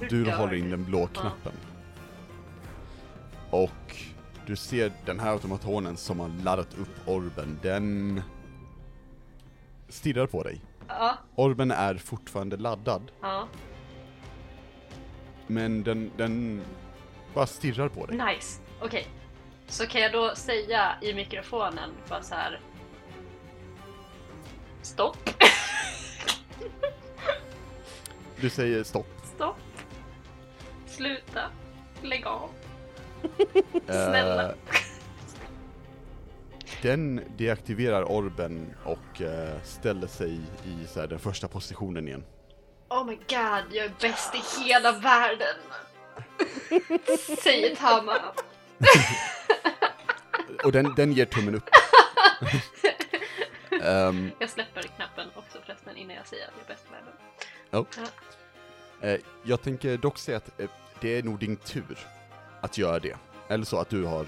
Hur 0.00 0.08
du 0.08 0.30
håller 0.30 0.54
in 0.54 0.70
den 0.70 0.84
blå 0.84 1.08
Ja. 1.14 1.32
Och 3.52 3.96
du 4.46 4.56
ser 4.56 4.92
den 5.06 5.20
här 5.20 5.30
automatonen 5.30 5.96
som 5.96 6.20
har 6.20 6.28
laddat 6.28 6.74
upp 6.78 7.08
orben, 7.08 7.58
den 7.62 8.22
stirrar 9.88 10.26
på 10.26 10.42
dig. 10.42 10.60
Ja, 10.88 11.18
Orben 11.34 11.70
är 11.70 11.94
fortfarande 11.94 12.56
laddad, 12.56 13.10
ja. 13.20 13.48
men 15.46 15.82
den, 15.82 16.10
den 16.16 16.62
bara 17.34 17.46
stirrar 17.46 17.88
på 17.88 18.06
dig. 18.06 18.16
Nice. 18.16 18.60
Okej. 18.80 19.06
Så 19.66 19.86
kan 19.86 20.00
jag 20.00 20.12
då 20.12 20.34
säga 20.34 20.94
i 21.02 21.14
mikrofonen 21.14 21.90
bara 22.08 22.22
så 22.22 22.34
här. 22.34 22.60
Stopp. 24.82 25.30
Du 28.40 28.50
säger 28.50 28.84
stopp. 28.84 29.06
Stopp. 29.34 29.56
Sluta. 30.86 31.40
Lägg 32.02 32.26
av. 32.26 32.50
Eh, 33.74 34.08
Snälla. 34.08 34.54
Den 36.82 37.20
deaktiverar 37.36 38.10
orben 38.12 38.74
och 38.84 39.20
eh, 39.22 39.62
ställer 39.62 40.06
sig 40.06 40.40
i 40.64 40.86
så 40.86 41.00
här, 41.00 41.06
den 41.06 41.18
första 41.18 41.48
positionen 41.48 42.08
igen. 42.08 42.24
Oh 42.88 43.04
my 43.06 43.14
god, 43.14 43.64
jag 43.72 43.84
är 43.86 43.92
bäst 44.00 44.34
i 44.34 44.62
hela 44.64 44.92
världen. 44.92 45.56
Säger 47.42 47.76
Tama. 47.76 48.16
Och 50.64 50.72
den, 50.72 50.94
den 50.94 51.12
ger 51.12 51.24
tummen 51.26 51.54
upp. 51.54 51.68
Ehm, 53.82 54.30
Jag 54.38 54.50
släpper 54.50 54.82
knappen 54.82 55.28
också 55.34 55.58
förresten 55.66 55.96
innan 55.96 56.16
jag 56.16 56.26
säger 56.26 56.44
att 56.46 56.52
jag 56.58 56.64
är 56.64 56.68
bäst 56.74 56.86
i 56.88 56.92
världen. 56.92 57.14
eh, 59.00 59.20
jag 59.44 59.62
tänker 59.62 59.96
dock 59.96 60.18
säga 60.18 60.36
att 60.36 60.60
eh, 60.60 60.68
det 61.00 61.18
är 61.18 61.22
nog 61.22 61.38
din 61.38 61.56
tur 61.56 61.98
att 62.62 62.78
göra 62.78 62.98
det. 62.98 63.16
Eller 63.48 63.64
så 63.64 63.78
att 63.78 63.88
du 63.88 64.04
har, 64.04 64.26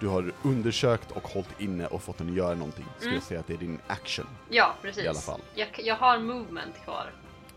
du 0.00 0.06
har 0.06 0.32
undersökt 0.42 1.10
och 1.10 1.28
hållit 1.28 1.60
inne 1.60 1.86
och 1.86 2.02
fått 2.02 2.18
den 2.18 2.28
att 2.30 2.36
göra 2.36 2.54
någonting. 2.54 2.84
Skulle 2.96 3.10
Mm. 3.10 3.14
jag 3.20 3.22
säga 3.28 3.40
att 3.40 3.46
det 3.46 3.52
är 3.54 3.58
din 3.58 3.78
action. 3.86 4.26
Ja, 4.48 4.74
precis. 4.82 5.04
I 5.04 5.08
alla 5.08 5.20
fall. 5.20 5.40
Jag, 5.54 5.68
jag 5.78 5.94
har 5.96 6.18
movement 6.18 6.74
kvar. 6.84 7.12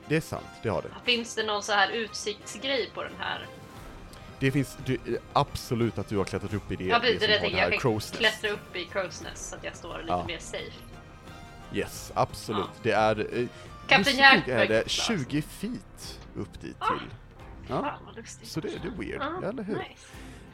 Det 0.07 0.15
är 0.15 0.21
sant, 0.21 0.45
det 0.63 0.69
har 0.69 0.81
det. 0.81 0.89
Finns 1.05 1.35
det 1.35 1.43
någon 1.43 1.63
så 1.63 1.71
här 1.71 1.89
utsiktsgrej 1.89 2.91
på 2.93 3.03
den 3.03 3.13
här? 3.19 3.47
Det 4.39 4.51
finns 4.51 4.77
du, 4.85 4.97
absolut 5.33 5.97
att 5.97 6.07
du 6.09 6.17
har 6.17 6.23
klättrat 6.25 6.53
upp 6.53 6.71
i 6.71 6.75
det, 6.75 6.83
Ja, 6.83 6.99
precis, 6.99 7.19
det, 7.19 7.25
som 7.25 7.31
det 7.31 7.39
har 7.39 7.49
den 7.49 7.55
här 7.59 7.71
jag. 7.71 7.81
Kan 7.81 7.91
crow's 7.91 7.95
nest. 7.95 8.17
klättra 8.17 8.49
upp 8.49 8.75
i 8.75 8.85
Crow's 8.85 9.23
Nest 9.23 9.49
så 9.49 9.55
att 9.55 9.63
jag 9.63 9.75
står 9.75 9.97
lite 9.97 10.07
Ja. 10.07 10.23
mer 10.27 10.39
safe. 10.39 10.71
Yes, 11.73 12.11
absolut. 12.15 12.65
Ja. 12.73 12.79
Det 12.83 12.91
är... 12.91 13.39
Eh, 13.39 13.47
Kapten 13.87 14.15
Jack 14.17 14.47
är 14.47 14.59
det 14.67 14.73
verkar 14.73 14.89
20 14.89 15.41
feet 15.41 16.19
upp 16.35 16.61
dit 16.61 16.75
Ah. 16.79 16.87
till. 16.87 17.07
Ja, 17.71 17.81
Fan 17.81 18.05
vad 18.05 18.15
lustigt. 18.15 18.47
så 18.47 18.59
det, 18.59 18.67
det 18.67 18.87
är 18.87 18.91
weird, 18.91 19.21
Ja, 19.21 19.49
eller 19.49 19.63
hur? 19.63 19.75
Nice. 19.77 20.07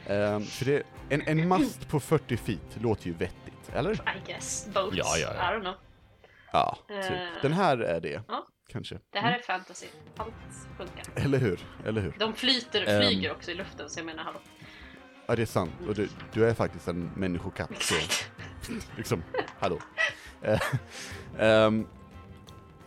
Ehm, 0.06 0.42
för 0.44 0.64
det, 0.64 0.82
en, 1.08 1.22
en 1.26 1.48
mast 1.48 1.88
på 1.88 2.00
40 2.00 2.36
feet 2.36 2.76
låter 2.80 3.06
ju 3.06 3.12
vettigt, 3.12 3.70
eller? 3.72 3.92
I 3.92 3.98
guess. 4.26 4.68
Boats. 4.74 4.96
Ja, 4.96 5.16
ja, 5.16 5.32
ja. 5.36 5.52
I 5.52 5.56
don't 5.56 5.60
know. 5.60 5.74
Ja, 6.52 6.78
typ. 6.88 7.10
Eh. 7.10 7.18
Den 7.42 7.52
här 7.52 7.78
är 7.78 8.00
det, 8.00 8.22
Ja. 8.28 8.46
kanske. 8.68 8.98
Det 9.10 9.18
här 9.18 9.32
är 9.38 9.42
fantasy. 9.42 9.86
Allt 10.16 10.32
funkar. 10.76 11.04
Eller 11.24 11.38
hur? 11.38 11.60
Eller 11.86 12.00
hur? 12.00 12.14
De 12.18 12.34
flyter, 12.34 12.84
Ehm. 12.88 13.02
flyger 13.02 13.32
också 13.32 13.50
i 13.50 13.54
luften 13.54 13.90
så 13.90 13.98
jag 14.00 14.06
menar 14.06 14.24
hallå. 14.24 14.38
Ja, 15.26 15.36
det 15.36 15.42
är 15.42 15.46
sant. 15.46 15.72
Och 15.88 15.94
du, 15.94 16.08
du 16.32 16.44
är 16.48 16.54
faktiskt 16.54 16.88
en 16.88 17.10
människokatt, 17.16 17.70
så 17.82 17.94
liksom, 18.96 19.22
hallå. 19.58 19.78
Eh, 20.42 20.60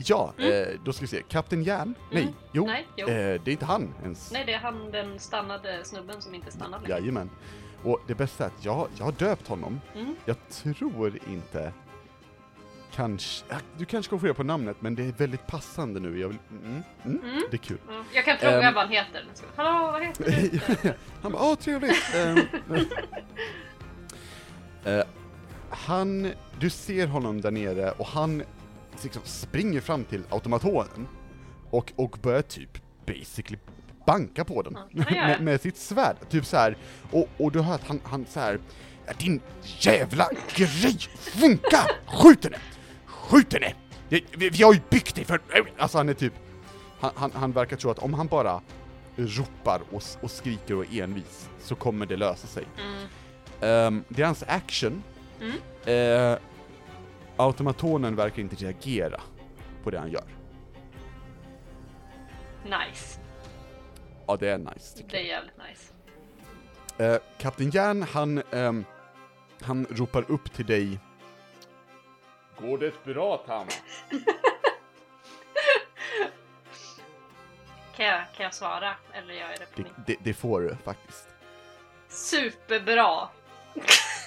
ja, 0.09 0.33
eh, 0.37 0.67
då 0.85 0.93
ska 0.93 1.01
vi 1.01 1.07
se. 1.07 1.21
Kapten 1.29 1.63
Järn? 1.63 1.95
Nej, 2.11 2.21
Mm. 2.23 2.33
jo. 2.51 2.65
Nej, 2.65 2.87
jo. 2.95 3.07
Eh, 3.07 3.41
det 3.43 3.47
är 3.47 3.49
inte 3.51 3.65
han 3.65 3.93
ens. 4.03 4.31
Nej, 4.31 4.43
det 4.45 4.53
är 4.53 4.59
han 4.59 4.91
den 4.91 5.19
stannade 5.19 5.79
snubben 5.83 6.21
som 6.21 6.35
inte 6.35 6.51
stannade. 6.51 6.89
Jajamän. 6.89 7.29
Och 7.83 7.99
det 8.07 8.15
bästa 8.15 8.43
är 8.43 8.47
att 8.47 8.65
jag, 8.65 8.87
jag 8.97 9.05
har 9.05 9.11
döpt 9.11 9.47
honom. 9.47 9.81
Mm. 9.95 10.15
Jag 10.25 10.35
tror 10.49 11.19
inte... 11.27 11.73
Kanske... 12.95 13.45
ja, 13.49 13.55
Du 13.77 13.85
kanske 13.85 14.09
kommer 14.09 14.19
få 14.19 14.25
reda 14.25 14.33
på 14.35 14.43
namnet, 14.43 14.77
men 14.79 14.95
det 14.95 15.03
är 15.03 15.11
väldigt 15.11 15.47
passande 15.47 15.99
nu. 15.99 16.19
Jag 16.19 16.27
vill... 16.27 16.37
Mm, 16.51 16.83
mm, 17.05 17.19
Mm. 17.23 17.41
Det 17.51 17.55
är 17.55 17.57
kul. 17.57 17.77
Mm. 17.89 18.03
Jag 18.13 18.25
kan 18.25 18.37
fråga 18.37 18.61
Ehm. 18.67 18.73
vad 18.73 18.83
han 18.83 18.93
heter. 18.93 19.25
Hallå, 19.55 19.91
vad 19.91 20.01
heter 20.03 20.23
du? 20.83 20.93
han 21.21 21.31
bara, 21.31 21.43
åh 21.43 21.55
trevligt! 21.55 22.15
Ehm, 22.15 22.37
eh, 24.99 25.03
han, 25.69 26.31
du 26.59 26.69
ser 26.69 27.07
honom 27.07 27.41
där 27.41 27.51
nere 27.51 27.91
och 27.91 28.07
han 28.07 28.43
liksom 29.03 29.21
springer 29.25 29.81
fram 29.81 30.03
till 30.03 30.23
automatonen 30.29 31.07
och, 31.69 31.93
och 31.95 32.17
börjar 32.21 32.41
typ 32.41 32.81
basically 33.05 33.57
banka 34.05 34.45
på 34.45 34.61
den 34.61 34.77
Ja, 34.91 35.05
med, 35.11 35.41
med 35.41 35.61
sitt 35.61 35.77
svärd. 35.77 36.15
Typ 36.29 36.45
så 36.45 36.57
här. 36.57 36.77
Och, 37.11 37.29
och 37.37 37.51
du 37.51 37.61
hör 37.61 37.75
att 37.75 37.87
han, 37.87 37.99
han 38.03 38.25
så 38.29 38.39
här, 38.39 38.59
"Ja, 39.05 39.13
din 39.17 39.41
jävla 39.63 40.29
grej 40.55 40.97
funkar! 41.17 41.91
Skjut 42.05 42.43
henne! 42.43 42.57
Skjut 43.05 43.53
henne! 43.53 43.73
Vi, 44.09 44.25
vi, 44.37 44.63
har 44.63 44.73
ju 44.73 44.79
byggt 44.89 45.15
dig 45.15 45.25
för... 45.25 45.41
Alltså 45.77 45.97
han 45.97 46.09
är 46.09 46.13
typ, 46.13 46.33
han, 46.99 47.11
han, 47.15 47.31
han 47.33 47.51
verkar 47.51 47.77
tro 47.77 47.91
att 47.91 47.99
om 47.99 48.13
han 48.13 48.27
bara 48.27 48.61
ropar 49.15 49.81
och, 49.91 50.03
och 50.21 50.31
skriker 50.31 50.75
och 50.75 50.85
är 50.93 51.03
envis 51.03 51.49
så 51.59 51.75
kommer 51.75 52.05
det 52.05 52.17
lösa 52.17 52.47
sig. 52.47 52.65
Mm. 52.77 53.07
Ehm, 53.61 54.03
det 54.07 54.21
är 54.21 54.25
hans 54.25 54.43
action. 54.47 55.03
Mm. 55.41 55.53
Eh, 55.85 56.37
automatonen 57.41 58.15
verkar 58.15 58.41
inte 58.41 58.55
reagera 58.55 59.21
på 59.83 59.91
det 59.91 59.99
han 59.99 60.11
gör. 60.11 60.23
Nice. 62.63 63.19
Ja, 64.27 64.35
det 64.39 64.49
är 64.49 64.57
nice 64.57 65.03
Det 65.09 65.17
är 65.17 65.21
jävligt 65.21 65.57
nice. 65.69 65.93
jag. 66.97 67.13
Eh, 67.13 67.19
Kapten 67.37 67.69
Järn, 67.69 68.03
han, 68.03 68.41
ehm, 68.51 68.85
han 69.61 69.85
ropar 69.89 70.31
upp 70.31 70.53
till 70.53 70.65
dig. 70.65 70.99
Går 72.59 72.77
det 72.77 73.03
bra 73.03 73.37
Tama? 73.37 73.65
Kan 77.95 78.05
jag, 78.05 78.21
kan 78.37 78.43
jag 78.43 78.53
svara? 78.53 78.95
Eller 79.13 79.33
gör 79.33 79.49
jag 79.49 79.59
det 79.59 79.65
på 79.65 79.71
Det, 79.75 79.83
min? 79.83 79.93
det, 80.07 80.15
det 80.23 80.33
får 80.33 80.61
du 80.61 80.75
faktiskt. 80.83 81.27
Superbra! 82.07 83.27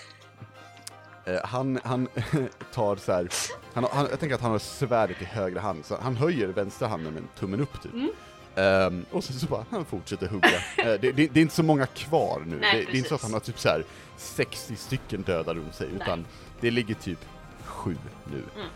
Eh, 1.24 1.40
han, 1.44 1.80
han 1.84 2.08
tar 2.74 2.96
så 2.96 3.12
här, 3.12 3.28
han, 3.74 3.86
han, 3.92 4.06
jag 4.10 4.20
tänker 4.20 4.34
att 4.34 4.40
han 4.40 4.50
har 4.50 4.58
svärdet 4.58 5.22
i 5.22 5.24
högra 5.24 5.60
hand, 5.60 5.84
så 5.84 5.96
han 6.00 6.16
höjer 6.16 6.48
vänstra 6.48 6.88
handen 6.88 7.12
med 7.12 7.22
en 7.22 7.28
tummen 7.38 7.60
upp 7.60 7.82
typ. 7.82 7.92
Mm. 7.92 8.10
Ehm, 8.56 9.04
och 9.10 9.24
sen 9.24 9.36
så 9.36 9.46
bara, 9.46 9.64
han 9.70 9.84
fortsätter 9.84 10.28
hugga. 10.28 10.48
Eh, 10.78 11.00
det, 11.00 11.12
det, 11.12 11.12
det 11.12 11.40
är 11.40 11.42
inte 11.42 11.54
så 11.54 11.62
många 11.62 11.86
kvar 11.86 12.42
nu, 12.46 12.58
Nej, 12.60 12.78
det, 12.78 12.84
det 12.84 12.92
är 12.92 12.96
inte 12.96 13.08
så 13.08 13.14
att 13.14 13.22
han 13.22 13.32
har 13.32 13.40
typ 13.40 13.58
så 13.58 13.68
här 13.68 13.84
60 14.16 14.76
stycken 14.76 15.22
döda 15.22 15.54
runt 15.54 15.74
sig, 15.74 15.88
utan 15.94 16.26
det 16.60 16.70
ligger 16.70 16.94
typ 16.94 17.18
sju 17.64 17.96
nu. 18.24 18.42
Mm. 18.56 18.68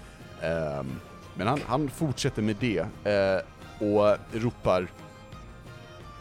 Ehm, 0.43 1.01
men 1.35 1.47
han, 1.47 1.61
han 1.67 1.91
fortsätter 1.91 2.43
med 2.43 2.57
det, 2.61 2.79
eh, 3.05 3.43
och 3.81 4.17
ropar 4.33 4.89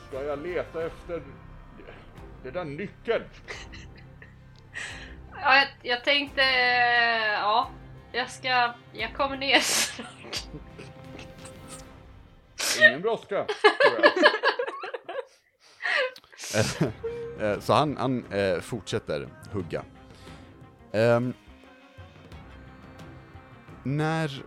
Ska 0.08 0.24
jag 0.24 0.44
leta 0.44 0.86
efter 0.86 1.22
den 2.44 2.54
där 2.54 2.66
nyckeln? 2.66 3.24
Ja, 5.42 5.56
jag, 5.56 5.68
jag 5.82 6.04
tänkte... 6.04 6.42
Ja, 7.34 7.70
jag 8.12 8.30
ska... 8.30 8.74
Jag 8.94 9.14
kommer 9.14 9.38
ner 9.38 9.60
snart. 9.60 10.48
Ingen 12.80 13.02
brådska, 13.02 13.46
tror 13.46 14.00
jag. 14.02 14.12
Eh, 16.56 16.84
eh, 17.52 17.60
så 17.60 17.74
han, 17.74 17.98
han 17.98 18.26
eh, 18.32 18.60
fortsätter 18.60 19.28
hugga. 19.52 19.84
Ehm, 20.92 21.34
när 23.84 24.44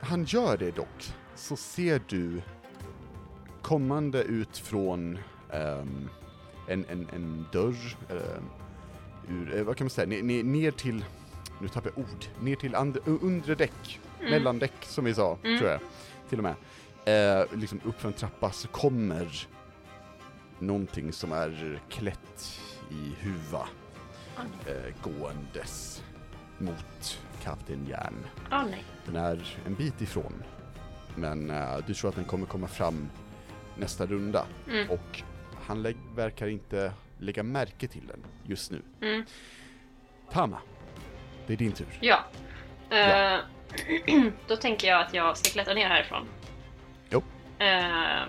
han 0.00 0.24
gör 0.24 0.56
det 0.56 0.70
dock, 0.70 1.14
så 1.34 1.56
ser 1.56 2.00
du 2.08 2.42
kommande 3.62 4.22
ut 4.22 4.58
från 4.58 5.18
ehm, 5.52 6.10
en, 6.68 6.84
en, 6.88 7.08
en 7.12 7.46
dörr, 7.52 7.96
eh, 8.08 8.42
ur, 9.30 9.56
eh, 9.56 9.62
vad 9.64 9.76
kan 9.76 9.84
man 9.84 9.90
säga, 9.90 10.06
ner, 10.06 10.22
ner, 10.22 10.42
ner 10.44 10.70
till, 10.70 11.04
nu 11.60 11.68
tappar 11.68 11.90
jag 11.96 11.98
ord, 12.04 12.24
ner 12.40 12.56
till 12.56 12.74
and, 12.74 12.98
undre 13.04 13.54
däck, 13.54 14.00
Mm. 14.20 14.30
mellandäck 14.30 14.72
som 14.80 15.04
vi 15.04 15.14
sa, 15.14 15.38
Mm. 15.44 15.58
tror 15.58 15.70
jag, 15.70 15.80
till 16.28 16.38
och 16.38 16.44
med. 16.44 16.54
Eh, 17.40 17.46
liksom 17.58 17.80
upp 17.84 18.00
för 18.00 18.08
en 18.08 18.14
trappa 18.14 18.50
så 18.52 18.68
kommer 18.68 19.48
någonting 20.58 21.12
som 21.12 21.32
är 21.32 21.80
klätt 21.88 22.60
i 22.90 23.14
huva 23.20 23.68
eh, 24.66 24.94
gåendes 25.02 26.02
mot 26.58 27.18
Kapten 27.42 27.86
Järn. 27.86 28.14
Åh 28.52 28.64
nej. 28.70 28.84
Den 29.06 29.16
är 29.16 29.58
en 29.66 29.74
bit 29.74 30.00
ifrån, 30.00 30.32
men 31.16 31.50
eh, 31.50 31.78
du 31.86 31.94
tror 31.94 32.08
att 32.08 32.16
den 32.16 32.24
kommer 32.24 32.46
komma 32.46 32.66
fram 32.68 33.08
nästa 33.76 34.06
runda 34.06 34.46
Mm. 34.68 34.90
och 34.90 35.22
han 35.66 35.86
verkar 36.16 36.46
inte 36.46 36.92
lägga 37.20 37.42
märke 37.42 37.88
till 37.88 38.06
den 38.06 38.24
just 38.44 38.70
nu. 38.70 38.82
Mm. 39.00 39.24
Tama, 40.32 40.58
det 41.46 41.52
är 41.52 41.56
din 41.56 41.72
tur. 41.72 41.98
Ja. 42.00 42.24
Eh, 42.90 43.38
då 44.46 44.56
tänker 44.56 44.88
jag 44.88 45.00
att 45.00 45.14
jag 45.14 45.36
ska 45.36 45.50
klättra 45.50 45.74
ner 45.74 45.88
härifrån. 45.88 46.26
Jo. 47.10 47.22
Eh, 47.58 48.26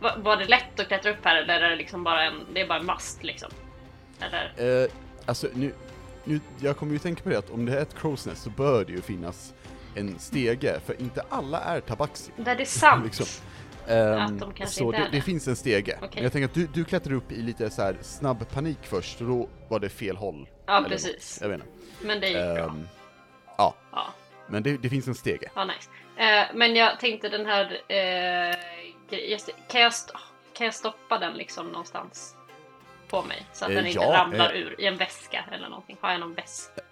var, 0.00 0.16
var 0.16 0.36
det 0.36 0.44
lätt 0.44 0.80
att 0.80 0.88
klättra 0.88 1.10
upp 1.10 1.24
här 1.24 1.36
eller 1.36 1.60
är 1.60 1.70
det 1.70 1.76
liksom 1.76 2.04
bara 2.04 2.24
en, 2.24 2.40
det 2.54 2.60
är 2.60 2.68
bara 2.68 2.78
en 2.78 2.86
mast 2.86 3.22
liksom? 3.22 3.50
Eller? 4.20 4.82
Eh, 4.82 4.90
alltså 5.26 5.48
nu, 5.54 5.74
nu, 6.24 6.40
jag 6.58 6.76
kommer 6.76 6.92
ju 6.92 6.98
tänka 6.98 7.22
på 7.22 7.28
det 7.28 7.38
att 7.38 7.50
om 7.50 7.66
det 7.66 7.78
är 7.78 7.82
ett 7.82 7.96
Crow's 7.96 8.28
Nest 8.28 8.42
så 8.42 8.50
bör 8.50 8.84
det 8.84 8.92
ju 8.92 9.00
finnas 9.00 9.54
en 9.94 10.18
stege, 10.18 10.80
för 10.86 11.00
inte 11.00 11.24
alla 11.28 11.60
är 11.60 11.80
tabaxi. 11.80 12.32
Det 12.36 12.50
är 12.50 12.64
sant! 12.64 13.04
liksom. 13.04 13.26
Ehm, 13.88 14.18
Att 14.18 14.56
de 14.58 14.66
så 14.66 14.92
det, 14.92 15.08
det 15.12 15.20
finns 15.20 15.48
en 15.48 15.56
stege. 15.56 15.96
Okej. 15.96 16.10
Men 16.14 16.22
jag 16.22 16.32
tänker 16.32 16.44
att 16.48 16.54
du, 16.54 16.66
du 16.66 16.84
klättrar 16.84 17.14
upp 17.14 17.32
i 17.32 17.42
lite 17.42 17.70
så 17.70 17.82
här 17.82 17.96
snabb 18.02 18.50
panik 18.50 18.78
först, 18.82 19.20
och 19.20 19.26
då 19.26 19.48
var 19.68 19.80
det 19.80 19.88
fel 19.88 20.16
håll. 20.16 20.48
Ja, 20.66 20.78
Eller 20.78 20.88
precis. 20.88 21.38
Jag 21.42 21.48
vet 21.48 21.54
inte. 21.60 21.68
Men 22.02 22.20
det 22.20 22.26
gick 22.26 22.36
bra. 22.36 22.64
Ehm, 22.64 22.88
ja, 23.58 23.74
Ja, 23.92 24.06
men 24.46 24.62
det, 24.62 24.76
det 24.76 24.88
finns 24.88 25.08
en 25.08 25.14
stege. 25.14 25.50
ja 25.54 25.64
nice. 25.64 25.90
Eh, 26.16 26.46
men 26.54 26.76
jag 26.76 27.00
tänkte 27.00 27.28
den 27.28 27.46
här... 27.46 27.80
Det, 29.08 29.40
kan, 29.68 29.80
jag 29.80 29.92
kan 30.54 30.64
jag 30.64 30.74
stoppa 30.74 31.18
den 31.18 31.32
liksom 31.36 31.66
någonstans 31.66 32.36
på 33.08 33.22
mig? 33.22 33.46
Så 33.52 33.64
att 33.64 33.70
Eh, 33.70 33.76
den 33.76 33.86
inte 33.86 34.00
ja, 34.00 34.12
ramlar 34.12 34.52
ur 34.54 34.80
i 34.80 34.86
en 34.86 34.96
väska 34.96 35.44
eller 35.52 35.68
någonting. 35.68 35.96
Har 36.00 36.10
jag 36.10 36.20
någon 36.20 36.34
väska? 36.34 36.82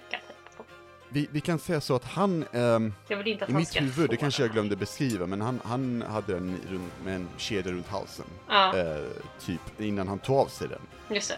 Vi, 1.13 1.29
vi 1.31 1.41
kan 1.41 1.59
säga 1.59 1.81
så 1.81 1.95
att 1.97 2.05
han, 2.05 2.33
inte 2.43 3.45
att 3.45 3.51
i 3.51 3.53
han 3.53 3.55
mitt 3.55 3.81
huvud, 3.81 4.11
det 4.11 4.17
kanske 4.17 4.43
jag 4.43 4.53
glömde 4.53 4.77
beskriva, 4.77 5.27
men 5.27 5.41
han, 5.41 5.61
han 5.65 6.03
hade 6.09 6.33
den 6.35 6.59
med 7.05 7.15
en 7.15 7.29
kedja 7.37 7.73
runt 7.73 7.89
halsen. 7.89 8.25
Ja, 8.49 8.77
Eh, 8.77 9.07
typ 9.41 9.81
innan 9.81 10.09
han 10.09 10.19
tog 10.19 10.37
av 10.37 10.47
sig 10.47 10.69
den. 10.69 10.81
just 11.17 11.35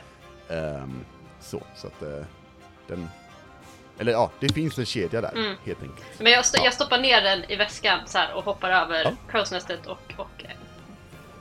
det. 0.48 0.54
Ehm, 0.54 1.04
så, 1.40 1.62
så 1.76 1.86
att 1.86 2.02
eh, 2.02 2.24
den... 2.86 3.08
Eller 3.98 4.12
ja, 4.12 4.30
det 4.40 4.52
finns 4.52 4.78
en 4.78 4.86
kedja 4.86 5.20
där, 5.20 5.32
Mm. 5.36 5.56
helt 5.64 5.82
enkelt. 5.82 6.06
Men 6.20 6.32
jag, 6.32 6.40
st- 6.40 6.58
Ja. 6.58 6.64
jag 6.64 6.74
stoppar 6.74 6.98
ner 6.98 7.22
den 7.22 7.44
i 7.50 7.56
väskan 7.56 8.00
så 8.06 8.18
här 8.18 8.34
och 8.34 8.44
hoppar 8.44 8.70
över 8.70 9.04
Ja. 9.04 9.12
crowsnestet 9.30 9.86
och, 9.86 10.14
och 10.16 10.44
eh, 10.44 10.50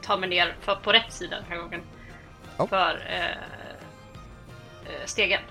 tar 0.02 0.18
mig 0.18 0.30
ner 0.30 0.56
för, 0.62 0.76
på 0.76 0.92
rätt 0.92 1.14
sida 1.14 1.36
den 1.36 1.46
här 1.50 1.58
gången. 1.58 1.82
Ja. 2.58 2.68
För 2.68 3.08
eh, 3.10 3.38
stegen. 5.06 5.42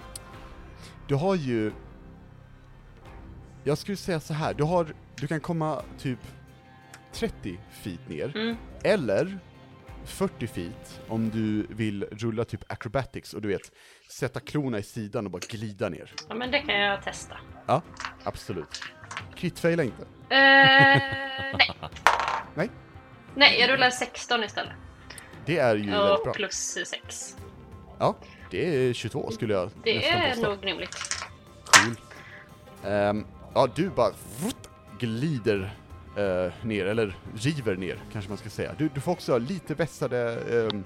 Du 1.06 1.14
har 1.14 1.34
ju... 1.34 1.72
Jag 3.64 3.78
skulle 3.78 3.96
säga 3.96 4.20
så 4.20 4.34
här, 4.34 4.54
du 4.54 4.64
har... 4.64 4.94
Du 5.16 5.26
kan 5.26 5.40
komma 5.40 5.82
typ 5.98 6.18
30 7.12 7.58
feet 7.82 8.08
ner, 8.08 8.36
Mm. 8.36 8.56
eller 8.84 9.38
40 10.04 10.46
feet 10.46 11.00
om 11.08 11.30
du 11.30 11.66
vill 11.74 12.04
rulla 12.10 12.44
typ 12.44 12.72
acrobatics 12.72 13.34
och 13.34 13.42
du 13.42 13.48
vet, 13.48 13.72
sätta 14.10 14.40
klorna 14.40 14.78
i 14.78 14.82
sidan 14.82 15.24
och 15.26 15.32
bara 15.32 15.42
glida 15.48 15.88
ner. 15.88 16.10
Ja 16.28 16.34
men 16.34 16.50
det 16.50 16.58
kan 16.58 16.74
jag 16.80 17.02
testa. 17.02 17.36
Ja, 17.66 17.82
absolut. 18.24 18.82
Kritfaila 19.36 19.82
inte. 19.82 20.02
Eh, 20.02 20.28
nej. 21.58 21.70
Nej. 22.54 22.70
Nej, 23.34 23.60
jag 23.60 23.70
rullar 23.70 23.90
16 23.90 24.44
istället. 24.44 24.72
Det 25.46 25.58
är 25.58 25.74
ju 25.76 25.90
väldigt 25.90 26.18
Och 26.18 26.24
bra. 26.24 26.32
plus 26.32 26.78
6. 26.86 27.36
Ja, 27.98 28.16
det 28.50 28.88
är 28.88 28.92
22 28.92 29.30
skulle 29.30 29.54
jag 29.54 29.70
Det 29.84 30.08
är 30.08 30.30
påstå. 30.30 30.48
nog 30.50 30.66
rimligt. 30.66 30.96
Cool. 31.64 31.94
Ehm, 32.92 33.26
ja, 33.54 33.68
du 33.74 33.90
bara 33.90 34.10
vrrt, 34.10 34.68
glider 34.98 35.74
eh, 36.16 36.52
ner, 36.66 36.86
eller 36.86 37.16
river 37.34 37.76
ner 37.76 37.98
kanske 38.12 38.28
man 38.28 38.38
ska 38.38 38.50
säga. 38.50 38.74
Du, 38.78 38.88
du 38.94 39.00
får 39.00 39.12
också 39.12 39.38
lite 39.38 39.74
vässade, 39.74 40.18
ehm, 40.70 40.84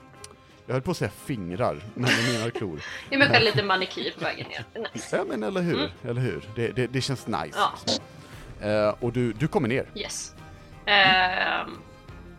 jag 0.67 0.73
höll 0.73 0.83
på 0.83 0.91
att 0.91 0.97
säga 0.97 1.11
fingrar, 1.11 1.77
men 1.95 2.11
jag 2.11 2.35
menar 2.35 2.51
klor. 2.51 2.81
Mig 3.11 3.29
själv 3.29 3.45
lite 3.45 3.63
manikyr 3.63 4.13
på 4.19 4.25
vägen 4.25 4.47
ner. 4.49 4.83
Nice. 4.95 5.17
Ja 5.17 5.25
men 5.29 5.43
eller 5.43 5.61
hur, 5.61 5.75
Mm. 5.79 5.91
eller 6.05 6.21
hur. 6.21 6.45
Det, 6.55 6.69
det, 6.69 6.87
det 6.87 7.01
känns 7.01 7.27
nice. 7.27 7.59
Ja. 7.59 7.73
Eh, 8.69 8.95
och 9.01 9.13
du, 9.13 9.33
du 9.33 9.49
kommer 9.49 9.69
ner. 9.69 9.87
Yes. 9.95 10.35
Ehm, 10.87 11.71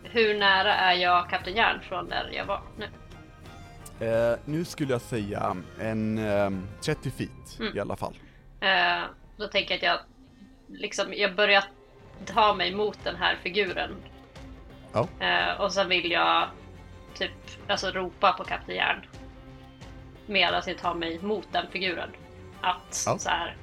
hur 0.02 0.38
nära 0.38 0.74
är 0.74 0.94
jag 0.94 1.30
Kapten 1.30 1.54
Järn 1.56 1.80
från 1.88 2.08
där 2.08 2.30
jag 2.32 2.44
var 2.46 2.62
nu? 2.78 2.86
Eh, 4.06 4.36
nu 4.44 4.64
skulle 4.64 4.92
jag 4.92 5.00
säga 5.00 5.56
en 5.80 6.18
ehm, 6.18 6.66
30 6.80 7.10
feet 7.10 7.30
Mm. 7.60 7.76
i 7.76 7.80
alla 7.80 7.96
fall. 7.96 8.14
Eh, 8.60 9.02
då 9.36 9.46
tänker 9.48 9.70
jag 9.74 9.76
att 9.76 9.82
jag 9.82 9.98
liksom, 10.68 11.14
jag 11.14 11.34
börjar 11.34 11.64
ta 12.26 12.54
mig 12.54 12.74
mot 12.74 12.98
den 13.04 13.16
här 13.16 13.36
figuren. 13.42 13.96
Ja. 14.92 15.08
Eh, 15.26 15.60
och 15.60 15.72
sen 15.72 15.88
vill 15.88 16.10
jag 16.10 16.48
typ 17.14 17.32
alltså 17.68 17.90
ropa 17.90 18.32
på 18.32 18.44
Kapten 18.44 18.74
Järn. 18.76 19.06
Medan 20.26 20.62
jag 20.66 20.78
tar 20.78 20.94
mig 20.94 21.18
mot 21.22 21.48
den 21.52 21.66
figuren. 21.70 22.10
Att 22.60 23.02
Ja. 23.06 23.18
så 23.18 23.28
här 23.28 23.56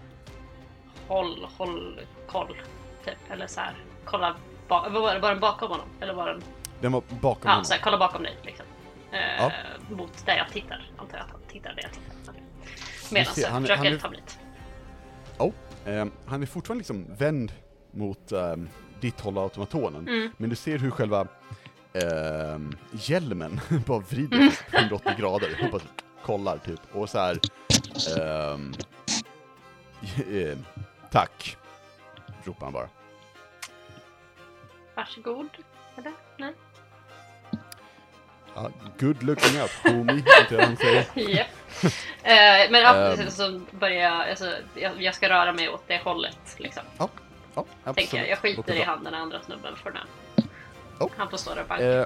håll, 1.08 1.48
håll 1.58 2.00
koll. 2.28 2.58
Typ. 3.06 3.32
Eller 3.32 3.48
så 3.48 3.60
här 3.60 3.74
kolla 4.06 4.36
ba- 4.68 4.90
var, 4.90 5.14
den- 5.14 5.22
var 5.22 5.30
den 5.30 5.40
bakom 5.40 5.72
honom? 5.72 5.88
Eller 6.02 6.14
var 6.14 6.28
den 6.28 6.44
Den 6.82 6.92
var 6.92 7.04
bakom 7.22 7.42
Ja, 7.44 7.50
honom. 7.52 7.66
så 7.66 7.74
här, 7.74 7.82
kolla 7.82 7.98
bakom 7.98 8.24
dig 8.24 8.38
liksom. 8.44 8.66
Eh, 9.12 9.20
Ja. 9.38 9.52
Mot 9.90 10.26
där 10.26 10.38
jag 10.38 10.50
tittar, 10.50 10.90
antar 10.98 11.18
jag 11.18 11.26
att 11.26 11.32
han 11.32 11.42
tittar 11.48 11.74
där 11.74 11.82
jag 11.84 11.92
tittar. 11.92 12.34
Medan 13.12 13.26
jag 13.26 13.36
försöker 13.62 13.90
han 13.90 14.00
ta 14.00 14.10
mig 14.10 14.20
dit. 14.22 14.40
Oh, 15.38 15.52
ehm, 15.86 16.12
han 16.26 16.42
är 16.42 16.46
fortfarande 16.46 16.80
liksom 16.80 17.06
vänd 17.18 17.52
mot 17.92 18.32
ehm, 18.32 18.70
ditt 19.00 19.20
håll 19.22 19.38
av 19.38 19.44
automatonen. 19.44 20.08
Mm. 20.08 20.30
Men 20.38 20.50
du 20.50 20.56
ser 20.56 20.78
hur 20.78 20.92
själva 20.92 21.28
ehm, 21.94 22.72
hjälmen 22.92 23.60
bara 23.86 24.00
vrider 24.00 24.50
sig 24.50 24.66
180 24.72 25.12
grader 25.18 25.60
och 25.64 25.72
bara 25.72 25.82
kollar 26.26 26.58
typ. 26.58 26.80
Och 26.92 27.10
så 27.10 27.20
här. 27.20 27.40
eh, 28.18 28.58
tack, 31.12 31.58
ropar 32.44 32.66
han 32.66 32.74
bara. 32.74 32.90
Varsågod. 34.96 35.50
Eller? 35.98 36.14
Nej? 36.38 36.54
Ja, 38.56 38.70
good 39.00 39.24
looking 39.24 39.62
out 39.62 39.72
homie, 39.84 40.16
inte 40.42 40.64
han 40.66 40.78
säger. 40.78 41.06
Japp. 41.36 41.48
Eh, 42.24 42.72
men 42.72 42.82
ja, 42.82 42.96
Ehm. 43.14 43.30
så 43.32 43.62
börjar 43.72 44.02
jag, 44.02 44.30
alltså, 44.30 44.52
jag, 44.76 45.02
jag 45.02 45.16
ska 45.16 45.30
röra 45.30 45.54
mig 45.54 45.70
åt 45.70 45.84
det 45.88 46.02
hållet 46.04 46.38
liksom. 46.58 46.84
Ja, 46.98 47.10
absolut. 47.56 47.96
Tänker 47.96 48.18
jag. 48.18 48.30
Jag 48.30 48.38
skiter 48.40 48.74
i 48.74 48.82
han 48.82 49.04
den 49.04 49.14
andra 49.14 49.42
snubben 49.42 49.76
för 49.76 49.92
nu. 49.92 50.00
Oh. 51.00 51.12
Han 51.18 51.30
får 51.30 51.38
stå 51.38 51.54
där 51.56 51.62
och 51.62 51.68
banka. 51.68 51.86
Eh, 51.86 52.06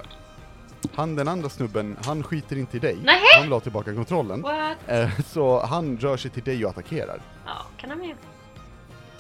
han 0.96 1.16
den 1.16 1.28
andra 1.28 1.50
snubben, 1.50 1.98
han 2.06 2.24
skiter 2.24 2.56
inte 2.58 2.78
i 2.78 2.80
dig. 2.80 2.98
Nej. 3.04 3.20
Han 3.42 3.52
ha 3.52 3.60
tillbaka 3.60 3.94
kontrollen. 3.96 4.42
What? 4.42 4.78
Eh, 4.88 5.10
så 5.26 5.66
han 5.66 5.98
rör 5.98 6.18
sig 6.18 6.32
till 6.32 6.44
dig 6.44 6.66
och 6.66 6.72
attackerar. 6.72 7.22
Ja, 7.46 7.66
kan 7.78 7.90
han 7.90 8.00
med. 8.00 8.16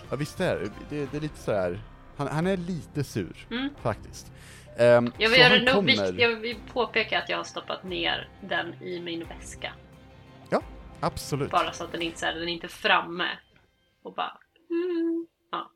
Ja 0.09 0.15
visst 0.15 0.39
är 0.39 0.55
det. 0.55 0.69
det, 0.89 1.05
det 1.11 1.17
är 1.17 1.21
lite 1.21 1.39
så 1.39 1.51
här. 1.53 1.81
Han, 2.17 2.27
han 2.27 2.47
är 2.47 2.57
lite 2.57 3.03
sur 3.03 3.47
Mm. 3.51 3.69
faktiskt. 3.81 4.31
Ehm, 4.79 5.11
Jag 5.17 5.31
så 5.31 5.37
vill, 5.37 5.63
göra 5.65 5.73
kommer- 5.73 5.87
vikt, 5.87 6.19
jag 6.21 6.35
vill 6.35 6.57
påpeka 6.73 7.19
att 7.23 7.29
jag 7.29 7.37
har 7.37 7.43
stoppat 7.43 7.83
ner 7.83 8.29
den 8.41 8.83
i 8.83 8.99
min 9.01 9.23
väska. 9.27 9.73
Absolut. 11.01 11.51
Bara 11.51 11.71
så 11.71 11.83
att 11.83 11.91
den 11.91 12.01
inte, 12.01 12.19
så 12.19 12.25
här, 12.25 12.33
den 12.33 12.43
är 12.49 12.53
inte 12.53 12.67
framme. 12.67 13.27
Och 14.03 14.13
bara... 14.13 14.37
Mm. 14.69 15.25
Ja. 15.51 15.71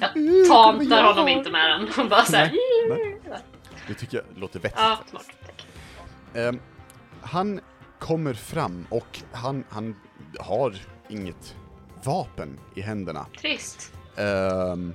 Jag 0.14 0.48
tantar 0.48 1.02
honom 1.04 1.28
inte 1.28 1.50
med 1.50 1.70
den. 1.70 1.88
Och 2.04 2.10
bara 2.10 2.24
såhär... 2.24 2.52
Nej, 2.88 3.20
Det 3.88 3.94
tycker 3.94 4.16
jag 4.16 4.38
låter 4.38 4.60
vettigt. 4.60 4.78
Ja, 4.80 4.98
smart. 5.10 5.26
Ehm, 6.34 6.60
han 7.20 7.60
kommer 7.98 8.34
fram 8.34 8.86
och 8.90 9.18
han, 9.32 9.64
han 9.70 9.96
har 10.40 10.74
inget 11.08 11.56
vapen 12.04 12.60
i 12.74 12.80
händerna. 12.80 13.26
Trist. 13.40 13.92
Ehm, 14.16 14.94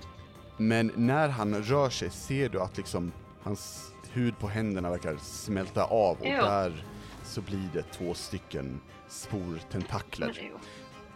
men 0.57 0.91
när 0.95 1.29
han 1.29 1.55
rör 1.63 1.89
sig 1.89 2.09
ser 2.09 2.49
du 2.49 2.61
att 2.61 2.77
liksom 2.77 3.11
hans 3.43 3.91
hud 4.11 4.39
på 4.39 4.47
händerna 4.47 4.89
verkar 4.89 5.17
smälta 5.21 5.83
av 5.83 6.17
och 6.19 6.25
Jo. 6.27 6.41
där 6.41 6.85
så 7.23 7.41
blir 7.41 7.69
det 7.73 7.83
två 7.83 8.13
stycken 8.13 8.79
sportentakler. 9.07 10.33
Ju- 10.41 10.57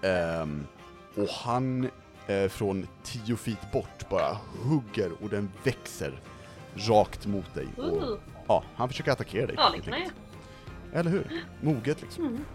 Ehm, 0.09 0.65
och 1.15 1.27
han 1.29 1.89
eh, 2.27 2.47
från 2.49 2.87
10 3.03 3.35
feet 3.35 3.71
bort 3.71 4.09
bara 4.09 4.37
hugger 4.63 5.11
och 5.23 5.29
den 5.29 5.51
växer 5.63 6.21
rakt 6.75 7.25
mot 7.25 7.53
dig. 7.53 7.67
Och, 7.77 7.97
Uh. 8.03 8.17
ja, 8.47 8.63
han 8.75 8.87
försöker 8.89 9.11
attackera 9.11 9.45
dig. 9.47 9.55
Ja, 9.57 9.71
det 9.75 9.81
kan 9.81 10.01
jag. 10.01 10.11
Eller 10.93 11.11
hur? 11.11 11.45
Moget 11.61 12.01
liksom. 12.01 12.25
Mm. 12.25 12.45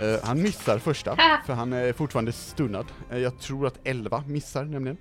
Eh, 0.00 0.16
han 0.24 0.42
missar 0.42 0.78
första, 0.78 1.16
för 1.46 1.52
han 1.52 1.72
är 1.72 1.92
fortfarande 1.92 2.32
stunnad. 2.32 2.86
Eh, 3.10 3.18
jag 3.18 3.38
tror 3.38 3.66
att 3.66 3.78
11 3.84 4.24
missar 4.26 4.64
nämligen. 4.64 4.96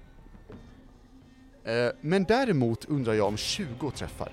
Eh, 1.64 1.90
men 2.02 2.24
däremot 2.24 2.86
undrar 2.86 3.14
jag 3.14 3.28
om 3.28 3.38
20 3.38 3.92
träffar. 3.92 4.32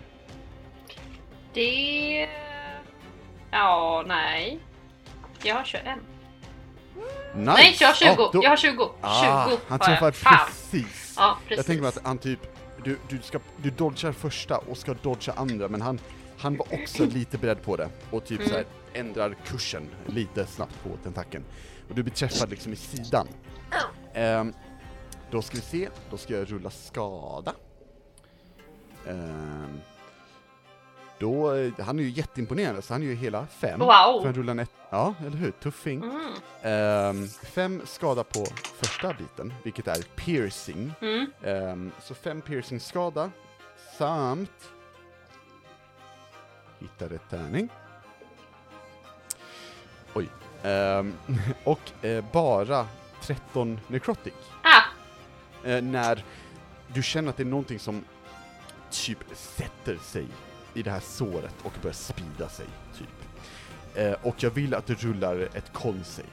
Det... 1.55 2.29
Ja, 3.51 4.05
nej. 4.07 4.59
Jag 5.43 5.55
har 5.55 5.65
21. 5.65 5.85
Nice! 7.35 7.53
Nej, 7.53 7.77
jag 7.81 7.89
har 7.89 7.95
20. 7.95 8.07
Ja, 8.07 8.31
då- 8.33 8.41
Jag 8.43 8.51
har 8.51 8.57
20. 8.57 8.73
20 8.77 8.91
ah, 9.01 9.09
har 9.09 9.51
han 9.51 9.59
jag. 9.69 9.81
träffar 9.85 10.11
Fan. 10.11 10.39
precis. 10.47 11.15
Ja, 11.17 11.37
precis. 11.43 11.57
Jag 11.57 11.67
tänker 11.67 11.83
mig 11.83 11.89
att 11.89 11.99
han 12.05 12.19
typ, 12.19 12.41
du, 12.85 12.99
du, 13.09 13.19
ska, 13.23 13.39
du 13.57 13.71
dodgar 13.71 14.13
första 14.13 14.59
och 14.59 14.77
ska 14.77 14.95
dodga 14.95 15.33
andra, 15.37 15.69
men 15.69 15.83
han 15.83 15.99
han 16.39 16.57
var 16.57 16.67
också 16.75 17.05
lite 17.15 17.39
beredd 17.39 17.63
på 17.63 17.77
det 17.77 17.89
och 18.11 18.25
typ 18.27 18.39
Mm. 18.41 18.51
så 18.51 18.57
här 18.57 18.65
ändrar 18.97 19.37
kursen 19.47 19.89
lite 20.07 20.47
snabbt 20.47 20.83
på 20.83 20.89
tentakeln. 21.03 21.45
Och 21.89 21.95
du 21.95 22.03
blir 22.03 22.15
träffad 22.15 22.51
liksom 22.51 22.73
i 22.73 22.77
sidan. 22.77 23.29
Ehm, 24.15 24.53
då 25.31 25.43
ska 25.43 25.57
vi 25.57 25.63
se, 25.63 25.89
då 26.11 26.17
ska 26.17 26.35
jag 26.35 26.53
rulla 26.53 26.71
skada. 26.71 27.55
Ehm, 29.09 29.81
då, 31.19 31.53
han 31.79 31.99
är 31.99 32.03
ju 32.03 32.11
jätteimponerande, 32.11 32.83
så 32.83 32.95
han 32.95 33.03
är 33.03 33.07
ju 33.07 33.15
hela 33.15 33.47
fem. 33.47 33.81
Wow. 33.81 33.89
För 33.89 34.25
han 34.25 34.35
rullar 34.35 34.57
ett, 34.57 34.71
ja, 34.91 35.15
eller 35.21 35.37
hur? 35.37 35.51
Tuffing. 35.51 36.03
Mm. 36.03 36.33
Ehm, 36.63 37.29
fem 37.29 37.83
skada 37.85 38.25
på 38.25 38.47
första 38.77 39.15
biten, 39.15 39.55
vilket 39.63 39.89
är 39.89 40.03
piercing. 40.03 40.93
Mm. 41.01 41.27
Ehm, 41.43 41.93
så 42.03 42.15
fem 42.15 42.43
piercing 42.43 42.81
skada, 42.81 43.31
samt... 43.99 44.73
Hittar 46.79 47.09
rätt 47.09 47.31
tärning. 47.31 47.69
Oj. 50.17 50.29
Ehm, 50.63 51.15
och 51.65 52.05
eh, 52.05 52.25
bara 52.33 52.87
13 53.21 53.81
necrotic. 53.89 54.35
Ah! 54.63 54.83
Eh, 55.69 55.83
när 55.83 56.25
du 56.95 57.03
känner 57.03 57.31
att 57.31 57.37
det 57.37 57.43
är 57.43 57.45
någonting 57.45 57.79
som 57.79 58.05
typ 58.91 59.19
sätter 59.35 59.97
sig 59.97 60.27
i 60.75 60.83
det 60.83 60.91
här 60.91 61.01
såret 61.01 61.55
och 61.63 61.73
börjar 61.83 61.95
sprida 61.95 62.49
sig, 62.49 62.67
typ. 62.99 63.09
Eh, 63.95 64.13
och 64.23 64.43
jag 64.43 64.51
vill 64.51 64.75
att 64.75 64.87
du 64.87 64.95
rullar 64.95 65.49
ett 65.55 65.73
con 65.73 66.05
save. 66.05 66.29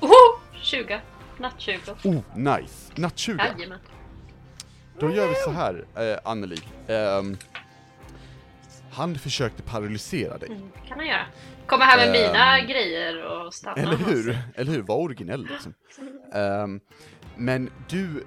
Oho! 0.00 0.40
20. 0.62 1.00
Natt 1.38 1.54
20. 1.58 1.78
Oh, 2.04 2.20
nice! 2.36 2.92
Natt 2.94 3.18
20. 3.18 3.38
Jajamän. 3.38 3.78
Då 4.98 5.10
gör 5.10 5.28
vi 5.28 5.34
så 5.34 5.50
här, 5.50 5.84
eh, 5.94 6.30
Anneli. 6.30 6.58
Ehm, 6.88 7.36
han 8.90 9.18
försökte 9.18 9.62
paralysera 9.62 10.38
dig, 10.38 10.48
Mm, 10.48 10.70
kan 10.88 10.98
han 10.98 11.06
göra. 11.06 11.26
Komma 11.66 11.84
här 11.84 11.96
med 11.96 12.06
Ehm. 12.06 12.32
mina 12.32 12.60
grejer 12.60 13.24
och 13.26 13.54
stanna. 13.54 13.82
eller 13.82 13.96
hur? 13.96 14.38
Eller 14.54 14.72
hur? 14.72 14.82
Var 14.82 14.96
originell 14.96 15.46
liksom. 15.50 15.74
Ehm, 16.34 16.80
men 17.36 17.70
du, 17.88 18.24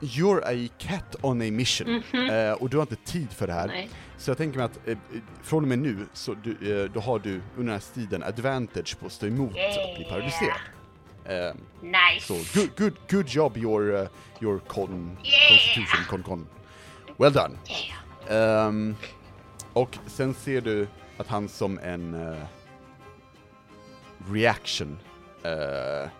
you're 0.00 0.66
a 0.66 0.68
cat 0.78 1.16
on 1.20 1.40
a 1.42 1.44
mission. 1.50 2.02
Mhm. 2.12 2.30
Eh, 2.30 2.52
och 2.52 2.70
du 2.70 2.76
har 2.76 2.82
inte 2.82 2.96
tid 2.96 3.32
för 3.32 3.46
det 3.46 3.52
här. 3.52 3.66
Nej. 3.66 3.90
Så 4.18 4.30
jag 4.30 4.38
tänker 4.38 4.58
mig 4.58 4.64
att 4.64 4.88
eh, 4.88 4.98
från 5.42 5.62
och 5.62 5.68
med 5.68 5.78
nu, 5.78 5.96
så 6.12 6.34
du, 6.34 6.82
eh, 6.84 6.90
då 6.92 7.00
har 7.00 7.18
du 7.18 7.30
under 7.32 7.42
den 7.56 7.68
här 7.68 7.78
striden 7.78 8.22
advantage 8.22 8.98
på 9.00 9.06
att 9.06 9.12
stå 9.12 9.26
emot 9.26 9.50
att 9.50 9.96
bli 9.96 10.06
paralyserad. 10.10 10.56
Ehm, 11.26 11.56
Nice! 11.82 12.26
så 12.26 12.58
good, 12.60 12.70
good, 12.78 12.92
good 13.10 13.28
job 13.28 13.56
your, 13.56 13.82
uh, 14.02 14.08
your 14.42 14.58
con, 14.58 15.16
Yeah! 15.24 15.48
constitution, 15.48 16.04
con, 16.08 16.22
con. 16.22 16.46
Well 17.18 17.32
done. 17.32 17.56
Yeah. 18.28 18.66
Ehm, 18.66 18.96
och 19.72 19.98
sen 20.06 20.34
ser 20.34 20.60
du 20.60 20.88
att 21.16 21.26
han 21.26 21.48
som 21.48 21.78
en 21.78 22.14
eh, 22.14 22.44
reaction 24.32 24.98
eh, 25.42 26.10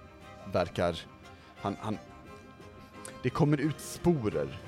verkar, 0.52 1.00
han, 1.56 1.76
han, 1.80 1.98
det 3.22 3.30
kommer 3.30 3.60
ut 3.60 3.80
sporer 3.80 4.58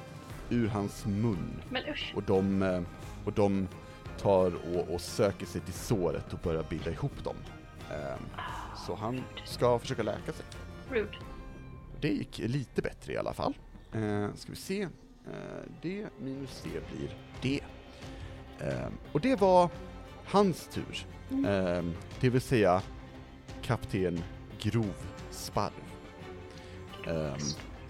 ur 0.51 0.69
hans 0.69 1.07
mun 1.07 1.63
Men 1.71 1.83
usch. 1.89 2.13
och 2.17 2.23
de, 2.23 2.63
eh, 2.63 2.83
och 3.25 3.33
de 3.33 3.69
tar 4.19 4.53
och, 4.77 4.95
och 4.95 5.01
söker 5.01 5.47
sig 5.47 5.61
till 5.61 5.75
såret 5.75 6.33
och 6.33 6.39
börjar 6.39 6.63
bilda 6.63 6.91
ihop 6.91 7.25
dem. 7.25 7.37
Ehm, 7.91 8.27
så 8.87 8.95
han 8.95 9.25
ska 9.45 9.79
försöka 9.79 10.03
läka 10.03 10.33
sig. 10.33 10.45
Rude. 10.91 11.17
Det 12.01 12.09
gick 12.09 12.39
lite 12.39 12.83
bättre 12.83 13.13
i 13.13 13.17
alla 13.17 13.33
fall. 13.33 13.55
Ska 14.35 14.51
vi 14.53 14.57
se. 14.57 14.89
Det 15.83 16.07
minus 16.21 16.63
det 16.65 16.71
blir 16.71 17.17
det. 17.43 17.61
Eh, 18.63 18.89
och 19.13 19.21
det 19.21 19.41
var 19.41 19.71
hans 20.25 20.69
tur. 20.69 21.07
Eh, 21.31 21.85
det 22.21 22.31
vill 22.31 22.41
säga 22.41 22.83
kapten 23.63 24.23
Grov 24.61 24.95
Sparv. 25.31 25.73
Eh, 27.07 27.37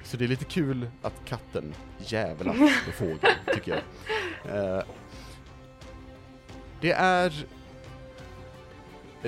så 0.02 0.16
det 0.16 0.24
är 0.24 0.28
lite 0.28 0.44
kul 0.44 0.90
att 1.02 1.24
katten 1.24 1.74
jävlas 1.98 2.56
med 2.60 2.94
fågeln, 2.94 3.34
tycker 3.54 3.70
jag. 3.72 3.82
Eh, 4.56 4.82
det 6.80 6.92
är 6.92 7.46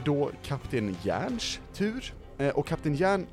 då 0.04 0.30
kapten 0.42 0.96
Järns 1.02 1.60
tur. 1.74 2.14
Eh, 2.38 2.48
och 2.48 2.66
kapten 2.66 2.94
Järn 2.94 3.26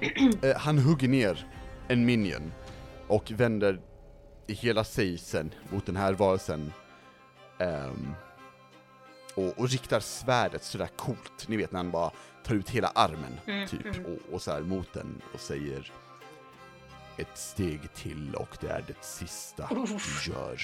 Eh, 0.42 0.56
han 0.56 0.78
hugger 0.78 1.08
ner 1.08 1.46
en 1.88 2.06
minion 2.06 2.52
och 3.06 3.30
vänder 3.30 3.80
i 4.46 4.52
hela 4.52 4.84
sig 4.84 5.18
sen 5.18 5.50
mot 5.72 5.86
den 5.86 5.96
här 5.96 6.12
varelsen. 6.12 6.72
Ehm, 7.60 8.14
och, 9.34 9.58
och 9.58 9.68
riktar 9.68 10.00
svärdet 10.00 10.64
sådär 10.64 10.88
coolt, 10.96 11.48
ni 11.48 11.56
vet 11.56 11.72
när 11.72 11.78
han 11.78 11.90
bara 11.90 12.10
tar 12.44 12.54
ut 12.54 12.70
hela 12.70 12.88
armen 12.88 13.40
Mm, 13.46 13.68
typ 13.68 13.84
mm. 13.84 14.04
och, 14.06 14.34
och 14.34 14.42
så 14.42 14.52
här 14.52 14.60
mot 14.60 14.92
den 14.92 15.22
och 15.34 15.40
säger 15.40 15.92
ett 17.16 17.38
steg 17.38 17.92
till 17.94 18.34
och 18.34 18.56
det 18.60 18.68
är 18.68 18.84
det 18.86 19.04
sista 19.04 19.68
du 19.70 20.32
gör. 20.32 20.60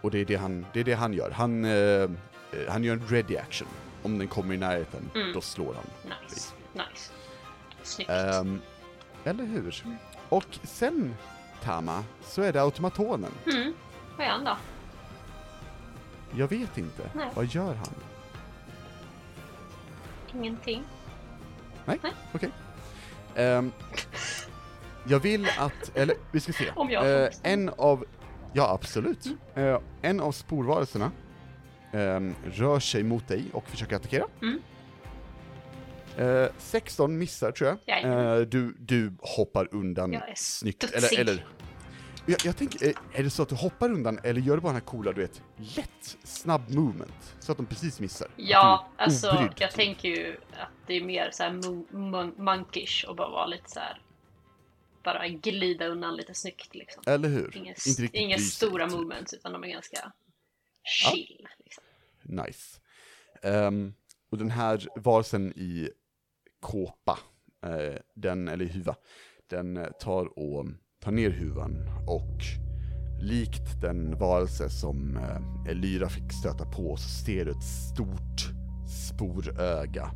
Och 0.00 0.10
det 0.10 0.18
är 0.18 0.24
det 0.24 0.36
han, 0.36 0.66
det 0.72 0.80
är 0.80 0.84
det 0.84 0.94
han 0.94 1.12
gör. 1.12 1.30
Han, 1.30 1.64
eh, 1.64 2.10
han 2.68 2.84
gör 2.84 2.92
en 2.94 3.06
ready 3.08 3.36
action. 3.36 3.68
Om 4.02 4.18
den 4.18 4.28
kommer 4.28 4.54
i 4.54 4.58
närheten, 4.58 5.10
Mm. 5.14 5.32
då 5.32 5.40
slår 5.40 5.74
han. 5.74 5.84
Nice. 6.22 6.54
Nice. 6.72 7.12
Snyggt. 7.82 8.10
Ehm, 8.10 8.60
eller 9.24 9.44
hur? 9.44 9.84
Och 10.28 10.58
sen, 10.62 11.14
Tama, 11.64 12.04
så 12.22 12.42
är 12.42 12.52
det 12.52 12.60
automatonen. 12.62 13.30
Mm. 13.52 13.72
Vad 14.16 14.26
är 14.26 14.30
han 14.30 14.44
då? 14.44 14.56
Jag 16.36 16.48
vet 16.48 16.78
inte. 16.78 17.10
Nej. 17.14 17.28
Vad 17.34 17.46
gör 17.46 17.74
han? 17.74 17.94
Ingenting. 20.34 20.84
Ehm, 23.34 23.72
jag 25.04 25.20
vill 25.20 25.48
att, 25.58 25.96
eller 25.96 26.16
vi 26.30 26.40
ska 26.40 26.52
se. 26.52 26.70
Om 26.76 26.90
jag 26.90 27.10
Eh, 27.22 27.26
bestämma. 27.28 27.52
en 27.52 27.68
av, 27.78 28.04
ja 28.52 28.70
absolut. 28.70 29.26
Eh, 29.54 29.78
en 30.02 30.20
av 30.20 30.32
sporvarelserna 30.32 31.10
ehm, 31.92 32.34
rör 32.44 32.80
sig 32.80 33.02
mot 33.02 33.28
dig 33.28 33.44
och 33.52 33.68
försöker 33.68 33.96
attackera. 33.96 34.24
Mm. 34.42 34.60
Eh, 36.18 36.46
16 36.58 37.18
missar 37.18 37.52
tror 37.52 37.78
jag. 37.86 38.04
Eh, 38.04 38.40
du, 38.40 38.76
du 38.78 39.12
hoppar 39.20 39.68
undan 39.74 40.12
Jag 40.12 40.28
är 40.28 40.34
snyggt. 40.36 40.84
Eller, 40.94 41.20
eller 41.20 41.46
jag, 42.26 42.40
jag 42.44 42.56
tänker, 42.56 42.86
eh, 42.88 42.94
är 43.12 43.22
det 43.22 43.30
så 43.30 43.42
att 43.42 43.48
du 43.48 43.54
hoppar 43.54 43.90
undan 43.90 44.18
eller 44.24 44.40
gör 44.40 44.54
du 44.56 44.60
bara 44.60 44.72
den 44.72 44.80
här 44.82 44.86
coola, 44.86 45.12
du 45.12 45.20
vet, 45.20 45.42
lätt, 45.76 46.16
snabb 46.24 46.70
movement? 46.70 47.34
Så 47.40 47.52
att 47.52 47.58
de 47.58 47.66
precis 47.66 48.00
missar? 48.00 48.28
Ja, 48.36 48.88
alltså 48.96 49.30
obrydd, 49.30 49.52
jag 49.58 49.70
typ. 49.70 49.76
tänker 49.76 50.08
ju 50.08 50.36
att 50.52 50.68
det 50.86 50.94
är 50.94 51.04
mer 51.04 51.30
så 51.32 51.42
här 51.42 51.50
mon- 51.50 51.86
mon- 51.90 52.42
monkish 52.42 53.04
och 53.08 53.16
bara 53.16 53.28
vara 53.30 53.46
lite 53.46 53.70
så 53.70 53.80
här. 53.80 54.00
Bara 55.04 55.28
glida 55.28 55.86
undan 55.86 56.16
lite 56.16 56.34
snyggt 56.34 56.74
liksom. 56.74 57.02
Eller 57.06 57.28
hur? 57.28 57.56
Inga, 57.56 57.68
Inte 57.86 58.02
riktigt 58.02 58.14
inga 58.14 58.38
stora 58.38 58.88
typ. 58.88 58.96
movements 58.98 59.32
utan 59.34 59.52
de 59.52 59.64
är 59.64 59.68
ganska 59.68 60.12
chill. 60.84 61.48
Liksom. 61.64 61.84
Nice. 62.22 62.80
Ehm, 63.42 63.94
och 64.30 64.38
den 64.38 64.50
här 64.50 64.88
varelsen 64.96 65.52
i 65.56 65.90
kåpa, 66.62 67.18
eh, 67.66 67.98
den, 68.14 68.48
eller 68.48 68.64
huva, 68.64 68.94
den 69.50 69.76
eh, 69.76 69.86
tar 70.00 70.38
och 70.38 70.66
tar 71.02 71.12
ner 71.12 71.30
huvan 71.30 71.76
och 72.06 72.38
likt 73.20 73.80
den 73.80 74.18
varelse 74.18 74.70
som 74.70 75.16
eh, 75.16 75.70
Elyra 75.70 76.08
fick 76.08 76.32
stöta 76.32 76.64
på 76.64 76.96
så 76.96 77.08
ser 77.08 77.44
du 77.44 77.50
ett 77.50 77.62
stort 77.62 78.52
sporöga 78.86 80.10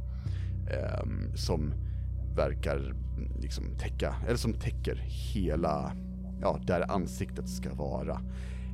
eh, 0.71 1.35
som 1.35 1.75
verkar 2.37 2.95
liksom 3.41 3.77
täcka, 3.79 4.15
eller 4.27 4.37
som 4.37 4.55
täcker 4.55 4.95
hela, 5.07 5.97
ja, 6.41 6.61
där 6.67 6.91
ansiktet 6.91 7.49
ska 7.49 7.75
vara. 7.75 8.21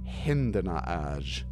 Händerna 0.06 0.80
är 0.80 1.46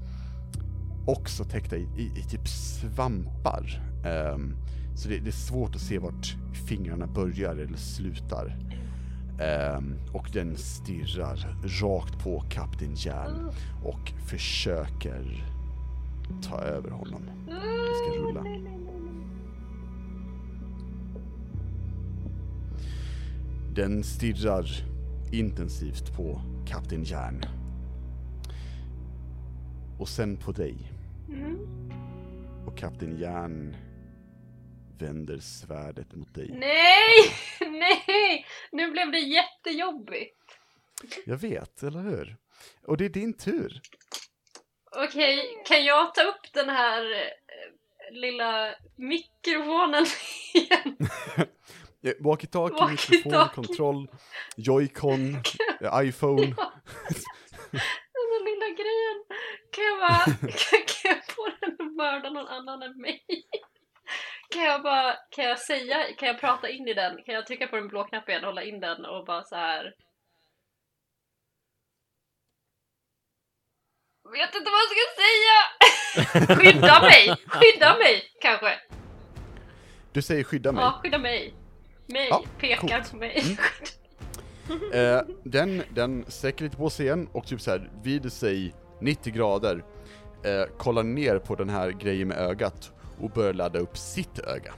också 1.07 1.45
täckta 1.45 1.77
i, 1.77 1.83
i, 1.83 2.21
i 2.21 2.23
typ 2.23 2.49
svampar. 2.49 3.83
Eh, 4.05 4.39
så 5.01 5.09
det, 5.09 5.19
det 5.19 5.31
är 5.31 5.33
svårt 5.33 5.75
att 5.75 5.81
se 5.81 5.99
vart 5.99 6.37
fingrarna 6.69 7.07
börjar 7.07 7.57
eller 7.57 7.77
slutar. 7.77 8.57
Ehm, 9.41 9.95
och 10.13 10.31
den 10.33 10.57
stirrar 10.57 11.57
rakt 11.83 12.25
på 12.25 12.41
Kapten 12.41 12.95
Järn 12.95 13.51
och 13.85 14.13
försöker 14.27 15.45
ta 16.43 16.61
över 16.61 16.91
honom. 16.91 17.23
Vi 17.47 17.95
ska 17.95 18.23
rulla. 18.23 18.45
Den 23.75 24.03
stirrar 24.05 24.67
intensivt 25.33 26.17
på 26.17 26.41
Kapten 26.67 27.05
Järn. 27.05 27.45
Och 29.99 30.09
sen 30.09 30.37
på 30.37 30.53
dig. 30.53 30.93
Mm. 31.29 31.59
Och 32.67 32.79
Kapten 32.79 33.19
Järn 33.19 33.77
vänder 35.03 35.39
svärdet 35.39 36.13
mot 36.15 36.35
dig. 36.35 36.49
Nej! 36.53 37.33
Nej! 37.71 38.47
Nu 38.73 38.91
blev 38.91 39.13
det 39.13 39.19
jättejobbigt. 39.19 40.37
Jag 41.27 41.37
vet, 41.37 41.83
eller 41.83 42.01
hur? 42.03 42.37
Och 42.87 42.97
det 42.97 43.05
är 43.05 43.09
din 43.09 43.37
tur. 43.37 43.81
Okej, 44.97 45.63
kan 45.67 45.85
jag 45.85 46.15
ta 46.15 46.23
upp 46.23 46.53
den 46.53 46.69
här 46.69 47.13
eh, 47.13 48.13
lilla 48.13 48.75
mikrofonen 48.97 50.07
igen? 50.55 50.97
Walkie-talkie, 52.21 52.77
Walkie-talkie. 52.79 53.17
mikrofon, 53.25 53.49
kontroll, 53.55 54.09
joycon, 54.57 55.35
eh, 55.81 56.01
iPhone. 56.09 56.43
Den 58.13 58.27
där 58.31 58.45
lilla 58.45 58.67
grejen. 58.67 59.25
Kan 59.73 59.85
jag 59.85 59.99
bara, 59.99 60.25
kan, 60.41 60.81
kan 60.87 61.11
jag 61.11 61.25
få 61.35 61.49
den 61.61 61.87
att 61.89 61.95
mörda 61.97 62.31
någon 62.31 62.47
annan 62.47 62.83
än 62.83 63.01
mig? 63.01 63.25
Kan 64.51 64.63
jag 64.65 64.83
bara, 64.83 65.17
kan 65.31 65.45
jag 65.45 65.59
säga, 65.59 65.97
kan 66.19 66.29
jag 66.29 66.41
prata 66.41 66.69
in 66.69 66.89
i 66.89 66.95
den? 66.95 67.23
Kan 67.23 67.35
jag 67.35 67.47
trycka 67.47 67.67
på 67.67 67.77
den 67.77 67.89
blå 67.89 68.05
knappen 68.05 68.45
hålla 68.45 68.63
in 68.63 68.81
den 68.81 69.05
och 69.05 69.25
bara 69.27 69.45
så 69.45 69.57
här. 69.57 69.95
Vet 74.33 74.55
inte 74.55 74.71
vad 74.71 74.81
jag 74.81 74.91
ska 74.91 75.05
säga! 75.23 76.57
Skydda 76.57 77.01
mig! 77.01 77.37
Skydda 77.47 77.99
mig 77.99 78.23
kanske! 78.41 78.81
Du 80.13 80.23
säger 80.23 80.45
skydda 80.45 80.73
mig. 80.73 80.83
Ja, 80.85 81.01
skydda 81.03 81.19
mig. 81.19 81.55
Mig, 82.07 82.29
Ja, 82.31 82.45
pekar 82.59 82.77
coolt. 82.77 82.93
Mm. 82.93 83.05
på 83.11 83.17
mig. 83.17 83.59
Eh, 84.95 85.21
den, 85.45 85.83
den 85.91 86.25
sträcker 86.29 86.65
lite 86.65 86.77
på 86.77 86.91
sig 86.91 87.07
igen 87.07 87.29
och 87.33 87.47
typ 87.47 87.61
så 87.61 87.71
här 87.71 87.91
vid 88.03 88.33
sig 88.33 88.75
90 89.01 89.33
grader, 89.33 89.85
eh, 90.45 90.77
kollar 90.79 91.03
ner 91.03 91.39
på 91.39 91.55
den 91.55 91.69
här 91.69 91.91
grejen 91.91 92.29
med 92.29 92.39
ögat 92.39 92.93
och 93.23 93.31
börjar 93.31 93.53
ladda 93.53 93.79
upp 93.79 93.97
sitt 93.99 94.39
öga. 94.39 94.75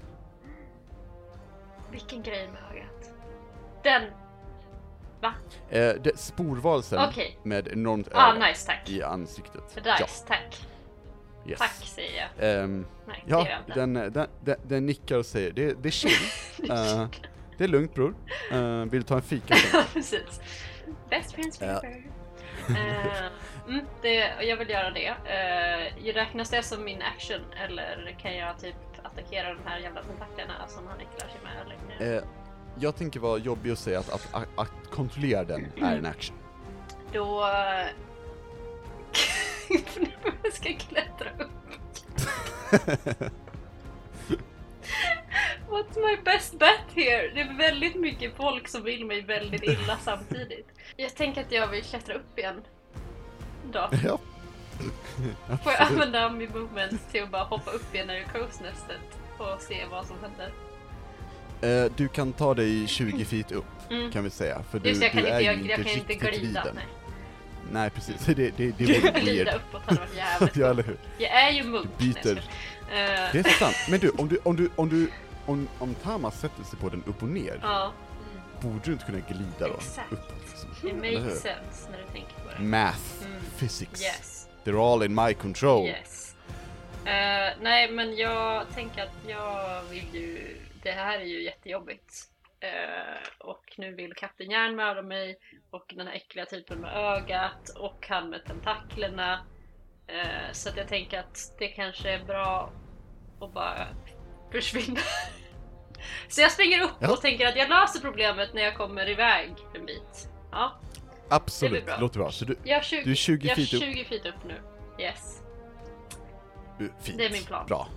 Vilken 1.90 2.22
grej 2.22 2.48
med 2.48 2.62
ögat. 2.72 3.10
Den. 3.82 4.02
Va? 5.20 5.34
Eh, 5.70 5.94
det, 6.02 6.18
sporvalsen 6.18 6.98
Okej. 7.08 7.38
med 7.42 7.68
enormt 7.68 8.08
öga 8.08 8.18
Ah, 8.18 8.34
nice, 8.48 8.66
tack. 8.66 8.90
i 8.90 9.02
ansiktet. 9.02 9.76
Nice, 9.76 10.24
tack. 10.28 10.66
Ja, 11.44 11.50
yes. 11.50 11.58
Tack 11.58 11.72
säger 11.86 12.28
jag. 12.38 12.62
Ehm, 12.62 12.86
Nej, 13.06 13.24
ja, 13.26 13.46
jag 13.66 13.76
den, 13.76 13.94
den, 13.94 14.26
den, 14.40 14.56
den 14.62 14.86
nickar 14.86 15.16
och 15.18 15.26
säger 15.26 15.52
det, 15.52 15.82
det 15.82 15.88
är 15.88 15.90
chill. 15.90 16.12
Eh, 16.70 17.06
det 17.58 17.64
är 17.64 17.68
lugnt 17.68 17.94
bror. 17.94 18.14
Eh, 18.52 18.60
vill 18.76 19.00
du 19.00 19.02
ta 19.02 19.14
en 19.14 19.22
fika? 19.22 19.54
Ja, 19.72 19.82
precis. 19.92 20.40
Best 21.10 21.32
friends 21.32 21.60
Ja. 21.60 21.80
forever. 21.80 23.30
Eh, 23.68 23.74
mm, 23.74 23.86
det, 24.02 24.44
jag 24.44 24.56
vill 24.56 24.70
göra 24.70 24.90
det. 24.90 25.10
Uh, 25.10 26.14
räknas 26.14 26.50
det 26.50 26.62
som 26.62 26.84
min 26.84 27.02
action 27.02 27.40
eller 27.64 28.16
kan 28.20 28.36
jag 28.36 28.58
typ 28.58 28.74
attackera 29.02 29.54
de 29.54 29.60
här 29.64 29.78
jävla 29.78 30.02
tentaklerna 30.02 30.68
som 30.68 30.86
han 30.86 31.00
äcklar 31.00 31.28
sig 31.28 31.40
med? 31.42 31.52
Eller? 32.00 32.16
Eh, 32.16 32.22
jag 32.80 32.96
tänker 32.96 33.20
vara 33.20 33.38
jobbig 33.38 33.70
att 33.70 33.78
säga 33.78 33.98
att, 33.98 34.12
att, 34.12 34.34
att, 34.34 34.48
att 34.56 34.90
kontrollera 34.90 35.44
den 35.44 35.66
är 35.76 35.96
en 35.96 36.06
action. 36.06 36.36
Då... 37.12 37.48
jag 40.42 40.52
ska 40.52 40.72
klättra 40.72 41.30
upp. 41.38 41.50
What's 45.68 45.96
my 45.96 46.16
best 46.24 46.58
bet 46.58 46.94
here? 46.94 47.30
Det 47.34 47.40
är 47.40 47.58
väldigt 47.58 47.94
mycket 47.94 48.36
folk 48.36 48.68
som 48.68 48.82
vill 48.82 49.06
mig 49.06 49.22
väldigt 49.22 49.62
illa 49.62 49.98
samtidigt. 50.00 50.68
Jag 50.96 51.14
tänker 51.14 51.40
att 51.40 51.52
jag 51.52 51.68
vill 51.68 51.82
klättra 51.82 52.14
upp 52.14 52.38
igen. 52.38 52.62
Då. 53.72 53.88
ja. 54.04 54.18
Får 55.62 55.72
jag 55.72 55.80
använda 55.82 56.28
min 56.28 56.50
movement 56.50 57.10
till 57.12 57.22
att 57.22 57.30
bara 57.30 57.44
hoppa 57.44 57.70
upp 57.70 57.94
igen 57.94 58.10
i 58.10 58.24
coastnestet 58.32 59.00
och 59.38 59.60
se 59.62 59.84
vad 59.90 60.06
som 60.06 60.16
händer? 60.22 60.52
Eh, 61.84 61.92
du 61.96 62.08
kan 62.08 62.32
ta 62.32 62.54
dig 62.54 62.86
20 62.86 63.24
feet 63.24 63.52
upp, 63.52 63.64
Mm. 63.90 64.12
kan 64.12 64.24
vi 64.24 64.30
säga. 64.30 64.62
För 64.70 64.78
du, 64.78 64.88
Just 64.88 65.02
jag 65.02 65.12
kan 65.12 65.22
du 65.22 65.28
är 65.28 65.40
inte, 65.40 65.42
ju 65.42 65.46
jag, 65.46 65.54
inte 65.56 65.68
jag 65.68 65.76
kan 65.76 65.88
inte 65.88 66.12
riktigt 66.12 66.40
glida. 66.40 66.66
Nej. 66.74 66.84
Nej 67.72 67.90
precis, 67.90 68.16
det, 68.26 68.34
det, 68.34 68.50
det 68.56 68.70
Glida 68.84 69.12
weird. 69.12 69.48
uppåt 69.54 69.82
hade 69.86 70.00
varit 70.00 70.16
jävligt 70.16 70.56
ja, 70.56 70.66
eller 70.70 70.82
hur? 70.82 70.96
Jag 71.18 71.30
är 71.42 71.50
ju 71.50 71.62
munk. 71.64 71.88
Du 71.98 72.04
byter. 72.06 72.34
Det 72.34 72.42
Eh, 72.94 73.36
är 73.46 73.58
sant. 73.58 73.76
Men 73.90 74.00
du, 74.00 74.10
om 74.10 74.28
du, 74.28 74.38
om 74.42 74.56
du, 74.56 74.70
om 74.76 74.88
du, 74.88 75.10
om, 75.46 75.68
om 75.78 75.94
Tamas 75.94 76.40
sätter 76.40 76.64
sig 76.64 76.78
på 76.78 76.88
den 76.88 77.02
upp 77.06 77.22
och 77.22 77.28
ner, 77.28 77.58
Ja, 77.62 77.92
borde 78.60 78.80
du 78.84 78.92
inte 78.92 79.04
kunna 79.04 79.18
glida 79.18 79.68
då? 79.68 79.74
Exakt. 79.74 80.12
Uppåt 80.12 80.34
liksom. 80.50 80.70
hur? 80.82 80.94
makes 80.94 81.40
sense 81.40 81.90
när 81.90 81.98
du 81.98 82.04
tänker 82.12 82.34
på 82.34 82.50
det. 82.58 82.62
Math, 82.62 82.98
Mm. 83.20 83.21
Physics, 83.62 84.02
Yes, 84.02 84.48
they're 84.64 84.78
all 84.92 85.02
in 85.02 85.14
my 85.14 85.34
control. 85.34 85.86
yes. 85.86 86.36
Eh, 87.06 87.52
nej, 87.60 87.90
men 87.90 88.16
jag 88.16 88.70
tänker 88.74 89.02
att 89.02 89.16
jag 89.28 89.82
vill 89.82 90.14
ju... 90.14 90.56
Det 90.82 90.90
här 90.92 91.18
är 91.20 91.24
ju 91.24 91.42
jättejobbigt. 91.44 92.14
Eh, 92.60 93.28
och 93.38 93.64
nu 93.76 93.94
vill 93.94 94.14
Kapten 94.14 94.50
Järn 94.50 94.76
mörda 94.76 95.02
mig 95.02 95.38
och 95.70 95.92
den 95.96 96.06
här 96.06 96.14
äckliga 96.14 96.46
typen 96.46 96.78
med 96.78 96.96
ögat 96.96 97.68
och 97.78 98.06
han 98.08 98.30
med 98.30 98.44
tentaklerna. 98.44 99.46
Eh, 100.06 100.52
så 100.52 100.68
att 100.68 100.76
jag 100.76 100.88
tänker 100.88 101.18
att 101.18 101.38
det 101.58 101.68
kanske 101.68 102.10
är 102.10 102.24
bra 102.24 102.72
att 103.40 103.52
bara 103.54 103.86
försvinna. 104.52 105.00
Så 106.28 106.40
jag 106.40 106.52
springer 106.52 106.80
upp 106.82 106.90
Ja. 107.00 107.12
och 107.12 107.20
tänker 107.20 107.46
att 107.46 107.56
jag 107.56 107.68
löser 107.68 108.00
problemet 108.00 108.54
när 108.54 108.62
jag 108.62 108.76
kommer 108.76 109.08
iväg 109.08 109.50
en 109.74 109.86
bit. 109.86 110.28
Ja, 110.52 110.80
Absolut, 111.34 111.86
bra. 111.86 111.96
låter 112.00 112.18
bra. 112.18 112.32
Så 112.32 112.44
du, 112.44 112.56
jag 112.64 112.78
är 112.78 112.82
20, 112.82 113.04
du 113.04 113.10
är 113.10 113.14
20 113.14 113.48
jag 113.48 113.58
är 113.58 113.66
feet 113.66 113.74
upp. 113.74 113.80
20 113.82 114.04
feet 114.04 114.26
upp 114.26 114.44
nu. 114.48 114.54
Yes. 115.04 115.38
Fint. 117.00 117.18
Det 117.18 117.26
är 117.26 117.30
min 117.30 117.44
plan. 117.44 117.66
Bra. 117.66 117.88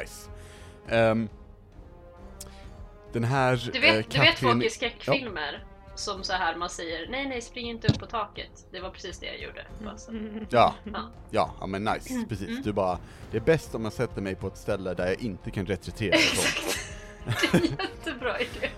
Nice. 0.00 0.30
Ehm, 0.88 1.28
den 3.12 3.24
här 3.24 3.70
Du 3.72 3.78
eh, 3.88 3.94
vet, 3.94 4.10
du 4.10 4.18
vet 4.20 4.34
kapten- 4.36 4.50
folk 4.52 4.64
i 4.64 4.70
skräckfilmer 4.70 5.64
som 5.96 6.22
så 6.22 6.32
här 6.32 6.56
man 6.56 6.70
säger 6.70 7.08
nej 7.10 7.28
nej 7.28 7.40
spring 7.42 7.70
inte 7.70 7.88
upp 7.88 7.98
på 7.98 8.06
taket. 8.06 8.66
Det 8.72 8.80
var 8.80 8.90
precis 8.90 9.18
det 9.18 9.26
jag 9.26 9.38
gjorde. 9.42 9.66
Ja, 10.50 10.74
Ja. 10.84 11.10
ja, 11.30 11.54
ja 11.60 11.66
men 11.66 11.84
nice, 11.84 12.14
Mm, 12.14 12.28
precis. 12.28 12.48
mm. 12.48 12.62
Du 12.62 12.72
bara, 12.72 12.98
det 13.30 13.36
är 13.36 13.40
bäst 13.40 13.74
om 13.74 13.84
jag 13.84 13.92
sätter 13.92 14.20
mig 14.22 14.34
på 14.34 14.46
ett 14.46 14.56
ställe 14.58 14.94
där 14.94 15.06
jag 15.06 15.20
inte 15.20 15.50
kan 15.50 15.66
retrotera 15.66 16.14
ifrån. 16.16 16.44
Det 17.24 17.56
är 17.58 17.60
en 17.60 17.76
jättebra 17.78 18.40
idé. 18.40 18.70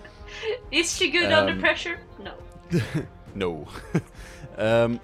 Is 0.71 0.99
she 0.99 1.07
good 1.07 1.23
Ehm. 1.31 1.47
under 1.47 1.61
pressure? 1.67 1.97
No. 2.19 2.29
No. 3.37 3.67
Ehm, 4.57 4.99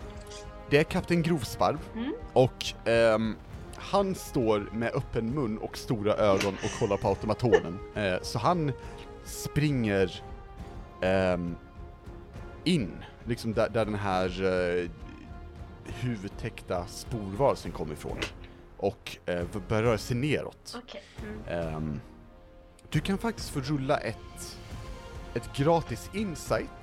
det 0.69 0.77
är 0.77 0.83
kapten 0.83 1.21
Grovsparv 1.21 1.77
Mm. 1.95 2.13
och 2.33 2.65
ehm, 2.85 3.35
han 3.75 4.15
står 4.15 4.69
med 4.71 4.91
öppen 4.93 5.25
mun 5.35 5.57
och 5.57 5.77
stora 5.77 6.13
ögon 6.13 6.53
och 6.63 6.79
kollar 6.79 6.97
på 6.97 7.07
automatonen. 7.07 7.79
Eh, 7.95 8.15
så 8.21 8.39
han 8.39 8.71
springer 9.25 10.23
ehm, 11.01 11.55
in, 12.63 12.91
liksom 13.25 13.53
där, 13.53 13.69
där 13.69 13.85
den 13.85 13.95
här 13.95 14.41
uh, 14.43 14.89
huvudtäckta 15.85 16.85
sporvarelsen 16.87 17.71
kommer 17.71 17.93
ifrån. 17.93 18.17
Och 18.77 19.17
eh, 19.25 19.45
börjar 19.67 19.83
röra 19.83 19.97
sig 19.97 20.17
neråt. 20.17 20.77
Okej. 20.83 21.03
Mm. 21.23 21.59
Ehm, 21.75 21.99
du 22.89 22.99
kan 22.99 23.17
faktiskt 23.17 23.49
få 23.49 23.59
rulla 23.59 23.97
ett, 23.97 24.57
ett 25.33 25.55
gratis 25.55 26.09
insight. 26.13 26.82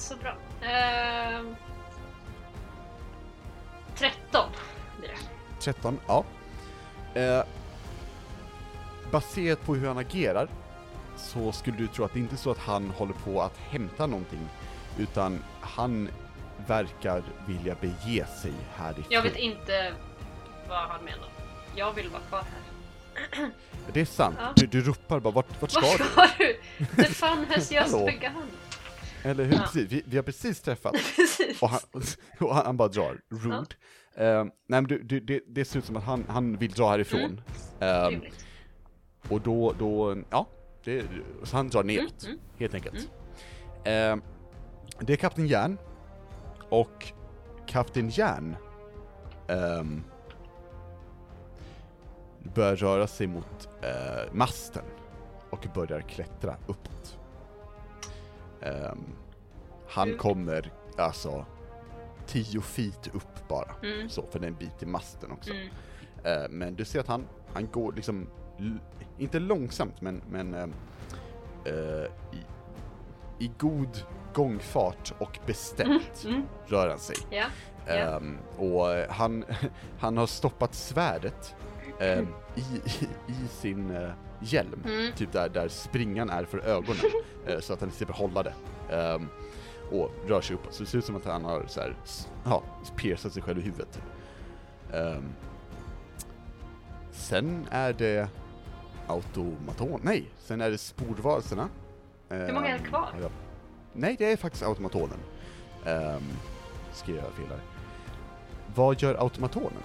Så 0.00 0.16
bra. 0.16 0.36
Ehm. 0.68 1.56
13 3.94 4.50
blir 4.98 5.08
det. 5.08 5.16
13, 5.60 6.00
ja. 6.06 6.24
Eh, 7.14 7.42
baserat 9.10 9.64
på 9.66 9.74
hur 9.74 9.88
han 9.88 9.98
agerar 9.98 10.48
så 11.16 11.52
skulle 11.52 11.76
du 11.76 11.86
tro 11.88 12.04
att 12.04 12.12
det 12.12 12.18
inte 12.18 12.34
är 12.34 12.38
så 12.38 12.50
att 12.50 12.58
han 12.58 12.90
håller 12.90 13.12
på 13.14 13.42
att 13.42 13.56
hämta 13.56 14.06
någonting, 14.06 14.48
utan 14.98 15.44
han 15.60 16.08
verkar 16.66 17.22
vilja 17.46 17.74
bege 17.80 18.26
sig 18.42 18.52
härifrån. 18.76 19.04
Jag 19.08 19.22
vet 19.22 19.36
inte 19.36 19.92
vad 20.68 20.78
han 20.78 21.04
menar. 21.04 21.28
Jag 21.76 21.92
vill 21.92 22.08
vara 22.08 22.22
kvar 22.22 22.42
här. 22.42 23.50
Det 23.92 24.00
är 24.00 24.04
sant, 24.04 24.36
Ja. 24.40 24.52
du, 24.56 24.66
du 24.66 24.82
ropar 24.82 25.20
bara 25.20 25.30
vart, 25.34 25.62
vart 25.62 25.70
ska 25.70 25.80
du? 25.80 26.04
ska 26.04 26.28
du? 26.38 26.56
The 27.02 27.04
fun 27.14 27.46
has 27.54 27.72
just 27.72 27.92
begun. 28.06 28.46
Eller 29.26 29.44
hur? 29.44 29.52
Ja. 29.52 29.62
Precis, 29.62 29.92
vi, 29.92 30.02
vi 30.06 30.16
har 30.16 30.22
precis 30.22 30.60
träffats. 30.60 30.98
Precis. 31.16 31.62
Och 31.62 31.68
han, 31.68 31.80
och 32.40 32.54
han, 32.54 32.76
bara 32.76 32.88
drar. 32.88 33.20
Rude. 33.30 33.66
Eh, 34.14 34.44
nej 34.44 34.52
men 34.66 34.84
du, 34.84 35.02
du, 35.02 35.20
det, 35.20 35.40
det 35.46 35.64
ser 35.64 35.78
ut 35.78 35.84
som 35.84 35.96
att 35.96 36.04
han, 36.04 36.24
han 36.28 36.56
vill 36.56 36.72
dra 36.72 36.90
härifrån. 36.90 37.40
Ehm, 37.80 38.10
Trevligt. 38.10 38.46
och 39.28 39.40
då, 39.40 39.74
då, 39.78 40.16
ja, 40.30 40.48
det, 40.84 41.04
så 41.42 41.56
han 41.56 41.68
drar 41.68 41.84
neråt, 41.84 42.24
Mm, 42.24 42.34
mm. 42.34 42.40
helt 42.58 42.74
enkelt. 42.74 43.10
Ehm, 43.84 44.22
det 45.00 45.12
är 45.12 45.16
Kapten 45.16 45.46
Järn, 45.46 45.78
och 46.68 47.12
Kapten 47.66 48.08
Järn 48.08 48.56
ehm, 49.48 50.02
börjar 52.54 52.76
röra 52.76 53.06
sig 53.06 53.26
mot 53.26 53.68
eh, 53.82 54.32
masten 54.32 54.84
och 55.50 55.66
börjar 55.74 56.00
klättra 56.00 56.56
uppåt. 56.66 57.15
Ehm, 58.62 59.04
han 59.88 60.08
Mm. 60.08 60.18
kommer 60.18 60.72
alltså 60.98 61.44
10 62.26 62.60
feet 62.60 63.08
upp 63.14 63.48
bara, 63.48 63.74
Mm. 63.82 64.08
så 64.08 64.22
för 64.22 64.38
det 64.38 64.46
är 64.46 64.50
en 64.50 64.56
bit 64.56 64.82
i 64.82 64.86
masten 64.86 65.32
också. 65.32 65.50
Mm. 65.50 65.68
Eh, 66.24 66.48
men 66.50 66.74
du 66.74 66.84
ser 66.84 67.00
att 67.00 67.06
han, 67.06 67.26
han 67.52 67.68
går 67.72 67.92
liksom, 67.92 68.26
inte 69.18 69.38
långsamt 69.38 70.00
men, 70.00 70.22
men 70.30 70.54
eh, 70.54 72.04
i, 72.32 72.40
i 73.38 73.50
god 73.58 73.98
gångfart 74.34 75.12
och 75.18 75.38
bestämt 75.46 76.24
Mm. 76.24 76.42
rör 76.66 76.88
han 76.88 76.98
sig. 76.98 77.16
Ja. 77.30 77.44
Ja. 77.86 77.92
Ehm, 77.94 78.38
och 78.58 78.92
eh, 78.92 79.10
han, 79.10 79.44
han 79.98 80.16
har 80.16 80.26
stoppat 80.26 80.74
svärdet 80.74 81.54
ehm, 82.00 82.28
i, 82.54 82.60
i, 82.60 83.08
i 83.32 83.48
sin 83.48 83.90
eh, 83.90 84.10
hjälm, 84.40 84.82
Mm. 84.84 85.12
typ 85.12 85.32
där, 85.32 85.48
där 85.48 85.68
springan 85.68 86.30
är 86.30 86.44
för 86.44 86.58
ögonen, 86.58 87.02
eh, 87.46 87.58
så 87.60 87.72
att 87.72 87.80
han 87.80 87.90
slipper 87.90 88.14
hålla 88.14 88.42
det. 88.42 88.54
Ehm, 88.90 89.28
och 89.90 90.10
rör 90.26 90.40
sig 90.40 90.56
uppåt, 90.56 90.74
så 90.74 90.82
det 90.82 90.88
ser 90.88 90.98
ut 90.98 91.04
som 91.04 91.16
att 91.16 91.24
han 91.24 91.44
har 91.44 91.64
så 91.68 91.80
här, 91.80 91.96
ja, 92.44 92.62
piercat 92.96 93.32
sig 93.32 93.42
själv 93.42 93.58
i 93.58 93.62
huvudet. 93.62 94.00
Ehm, 94.92 95.24
sen 97.12 97.66
är 97.70 97.92
det 97.92 98.28
automaton, 99.06 100.00
nej, 100.02 100.30
sen 100.38 100.60
är 100.60 100.70
det 100.70 100.78
sporvarelserna. 100.78 101.68
Hur 102.28 102.52
många 102.52 102.66
är 102.68 102.72
det 102.72 102.78
Ehm, 102.78 102.84
kvar? 102.84 103.08
Nej, 103.92 104.16
det 104.18 104.32
är 104.32 104.36
faktiskt 104.36 104.64
automatonen. 104.64 105.18
Um, 105.86 106.22
skrev 106.92 107.16
jag 107.16 107.24
fel 107.32 107.46
här. 107.48 107.60
Vad 108.74 109.02
gör 109.02 109.14
automatonen? 109.14 109.82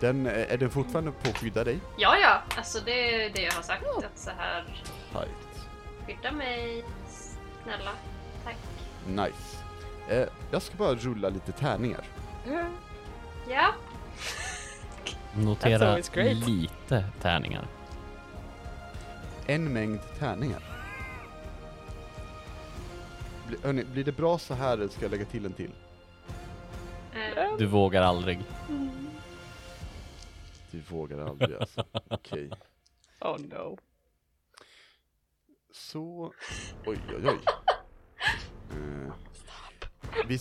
Den, 0.00 0.26
eh, 0.26 0.52
är 0.52 0.56
den 0.58 0.70
fortfarande 0.70 1.10
på 1.12 1.28
att 1.30 1.38
skydda 1.38 1.64
dig? 1.64 1.78
Ja, 1.96 2.16
ja, 2.18 2.42
alltså 2.56 2.78
det 2.84 3.24
är 3.24 3.30
det 3.30 3.42
jag 3.42 3.52
har 3.52 3.62
sagt. 3.62 3.84
Att 3.98 4.18
så 4.18 4.30
här, 4.38 4.64
Tight. 5.12 5.66
skydda 6.06 6.32
mig, 6.32 6.84
snälla, 7.64 7.90
tack. 8.44 8.56
Nice. 9.08 9.56
Eh, 10.08 10.28
jag 10.50 10.62
ska 10.62 10.76
bara 10.76 10.94
rulla 10.94 11.28
lite 11.28 11.52
tärningar. 11.52 12.04
Ja, 13.48 13.74
That's 15.34 15.44
Notera 15.44 15.88
always 15.88 16.08
great. 16.08 16.36
lite 16.48 17.04
tärningar. 17.20 17.66
En 19.46 19.72
mängd 19.72 20.00
tärningar. 20.18 20.62
Bli, 23.46 23.56
hörni, 23.64 23.84
blir 23.84 24.04
det 24.04 24.12
bra 24.12 24.38
så 24.38 24.54
här 24.54 24.72
eller 24.72 24.88
ska 24.88 25.02
jag 25.02 25.10
lägga 25.10 25.24
till 25.24 25.46
en 25.46 25.52
till? 25.52 25.70
eh, 27.14 27.44
Du 27.58 27.66
vågar 27.66 28.02
aldrig. 28.02 28.38
Du 30.78 30.96
vågar 30.96 31.18
aldrig 31.18 31.56
alltså. 31.56 31.84
Okej. 32.10 32.50
Oh 33.20 33.38
no. 33.40 33.78
Så, 35.72 36.32
oj 36.86 36.98
oj 37.08 37.28
oj. 37.28 37.38
Eh, 38.70 39.12
vi, 40.28 40.38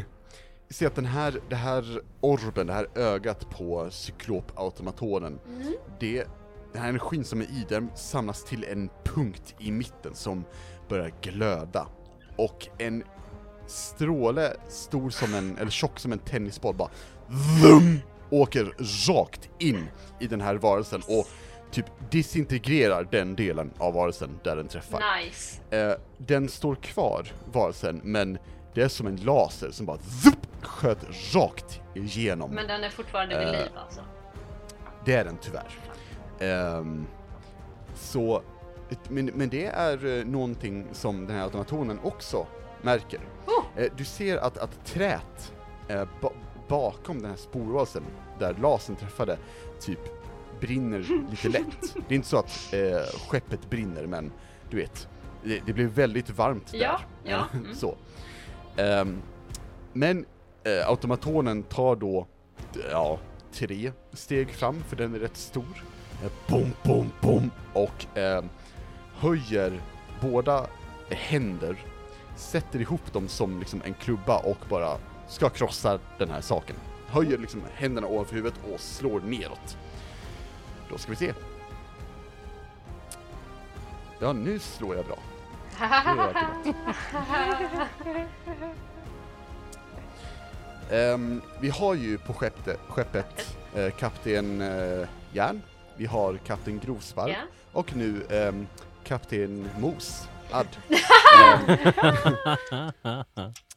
vi 0.68 0.74
ser 0.74 0.86
att 0.86 0.94
den 0.94 1.04
här, 1.04 1.40
det 1.48 1.56
här 1.56 2.02
orben, 2.20 2.66
det 2.66 2.72
här 2.72 2.86
ögat 2.94 3.50
på 3.50 3.90
cyklopautomatonen, 3.90 5.40
det, 6.00 6.26
den 6.72 6.82
här 6.82 6.88
energin 6.88 7.24
som 7.24 7.40
är 7.40 7.44
i 7.44 7.66
den 7.68 7.90
samlas 7.94 8.44
till 8.44 8.64
en 8.64 8.90
punkt 9.04 9.54
i 9.58 9.72
mitten 9.72 10.14
som 10.14 10.44
börjar 10.88 11.12
glöda. 11.22 11.88
Och 12.36 12.68
en 12.78 13.04
stråle 13.66 14.56
stor 14.68 15.10
som 15.10 15.34
en, 15.34 15.58
eller 15.58 15.70
tjock 15.70 15.98
som 15.98 16.12
en 16.12 16.18
tennisboll 16.18 16.74
bara 16.74 16.90
VUM! 17.62 18.00
Åker 18.30 18.74
rakt 19.08 19.48
in 19.58 19.88
i 20.20 20.26
den 20.26 20.40
här 20.40 20.54
varelsen 20.54 21.02
och 21.08 21.26
typ 21.70 21.86
disintegrerar 22.10 23.08
den 23.10 23.36
delen 23.36 23.70
av 23.78 23.94
varelsen 23.94 24.40
där 24.44 24.56
den 24.56 24.68
träffar. 24.68 25.02
nice. 25.24 25.60
Eh, 25.76 25.94
den 26.18 26.48
står 26.48 26.74
kvar, 26.74 27.26
varelsen, 27.52 28.00
men 28.04 28.38
det 28.74 28.82
är 28.82 28.88
som 28.88 29.06
en 29.06 29.16
laser 29.16 29.70
som 29.70 29.86
bara 29.86 29.98
zup, 29.98 30.38
sköt 30.62 31.34
rakt 31.34 31.80
igenom. 31.94 32.50
Men 32.50 32.66
den 32.66 32.84
är 32.84 32.90
fortfarande 32.90 33.38
vid 33.38 33.48
Eh. 33.48 33.52
liv 33.52 33.70
alltså. 33.84 34.00
Det 35.04 35.14
är 35.14 35.24
den 35.24 35.36
tyvärr. 35.42 35.68
Ehm, 36.40 37.06
så, 37.94 38.42
men, 39.08 39.26
men 39.26 39.48
det 39.48 39.66
är 39.66 40.18
eh, 40.18 40.24
någonting 40.24 40.86
som 40.92 41.26
den 41.26 41.36
här 41.36 41.42
automatonen 41.44 41.98
också 42.02 42.46
märker. 42.82 43.20
Oh. 43.46 43.82
Eh, 43.82 43.90
du 43.96 44.04
ser 44.04 44.36
att, 44.36 44.58
att 44.58 44.84
trät 44.86 45.52
eh, 45.88 46.04
bakom 46.70 47.22
den 47.22 47.30
här 47.30 47.36
sporvarelsen, 47.36 48.02
där 48.38 48.54
lasern 48.54 48.96
träffade, 48.96 49.38
typ 49.80 50.00
brinner 50.60 51.26
lite 51.30 51.48
lätt. 51.58 51.94
Det 52.08 52.14
är 52.14 52.16
inte 52.16 52.28
så 52.28 52.36
att 52.36 52.72
eh, 52.72 53.20
skeppet 53.28 53.70
brinner, 53.70 54.06
men 54.06 54.32
du 54.70 54.76
vet, 54.76 55.08
det, 55.44 55.62
det 55.66 55.72
blir 55.72 55.86
väldigt 55.86 56.30
varmt 56.30 56.72
där. 56.72 56.78
Ja, 56.78 57.00
ja, 57.24 57.44
mm. 57.52 57.74
så. 57.74 57.96
Ehm, 58.76 59.22
men 59.92 60.26
eh, 60.64 60.88
automatonen 60.88 61.62
tar 61.62 61.96
då, 61.96 62.26
ja, 62.90 63.18
tre 63.52 63.92
steg 64.12 64.50
fram, 64.50 64.82
för 64.82 64.96
den 64.96 65.14
är 65.14 65.18
rätt 65.18 65.36
stor. 65.36 65.84
Eh, 66.24 66.30
bom, 66.48 66.72
bom, 66.82 67.10
bom, 67.20 67.50
och 67.72 68.18
eh, 68.18 68.44
höjer 69.14 69.80
båda 70.20 70.66
händer, 71.10 71.84
sätter 72.36 72.80
ihop 72.80 73.12
dem 73.12 73.28
som 73.28 73.58
liksom 73.58 73.82
en 73.84 73.94
klubba 73.94 74.38
och 74.38 74.58
bara 74.68 74.98
ska 75.30 75.48
krossa 75.48 75.98
den 76.18 76.30
här 76.30 76.40
saken. 76.40 76.76
Höjer 77.06 77.38
liksom 77.38 77.62
händerna 77.74 78.06
ovanför 78.06 78.34
huvudet 78.34 78.60
och 78.72 78.80
slår 78.80 79.20
neråt. 79.20 79.76
Då 80.90 80.98
ska 80.98 81.10
vi 81.10 81.16
se. 81.16 81.34
Ja, 84.20 84.32
nu 84.32 84.58
slår 84.58 84.96
jag 84.96 85.04
bra. 85.06 85.18
Ehm, 90.90 91.42
vi 91.60 91.68
har 91.68 91.94
ju 91.94 92.18
på 92.18 92.32
skeppet, 92.32 92.80
skeppet 92.88 93.56
eh, 93.74 93.90
kapten 93.90 94.60
eh, 94.60 95.08
Järn, 95.32 95.62
vi 95.96 96.06
har 96.06 96.36
kapten 96.36 96.78
Grovsvarv 96.84 97.28
Ja. 97.30 97.36
och 97.72 97.96
nu 97.96 98.22
ehm, 98.30 98.66
kapten 99.04 99.68
Mos, 99.78 100.28
Add. 100.50 100.66
Ehm, 101.42 101.76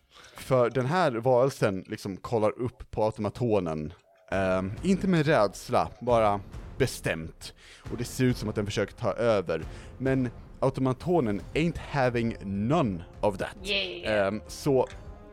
för 0.43 0.69
den 0.69 0.85
här 0.85 1.11
varelsen 1.11 1.83
liksom 1.87 2.17
kollar 2.17 2.59
upp 2.59 2.91
på 2.91 3.03
automatonen, 3.03 3.93
ehm, 4.31 4.71
inte 4.83 5.07
med 5.07 5.25
rädsla, 5.25 5.89
bara 6.01 6.39
bestämt. 6.77 7.53
Och 7.91 7.97
det 7.97 8.03
ser 8.03 8.23
ut 8.23 8.37
som 8.37 8.49
att 8.49 8.55
den 8.55 8.65
försöker 8.65 8.93
ta 8.93 9.13
över, 9.13 9.63
men 9.97 10.29
automatonen 10.59 11.41
ain't 11.53 11.79
having 11.91 12.35
none 12.43 13.03
of 13.21 13.37
that. 13.37 13.55
Yeah. 13.63 14.27
Ehm, 14.27 14.41
så 14.47 14.87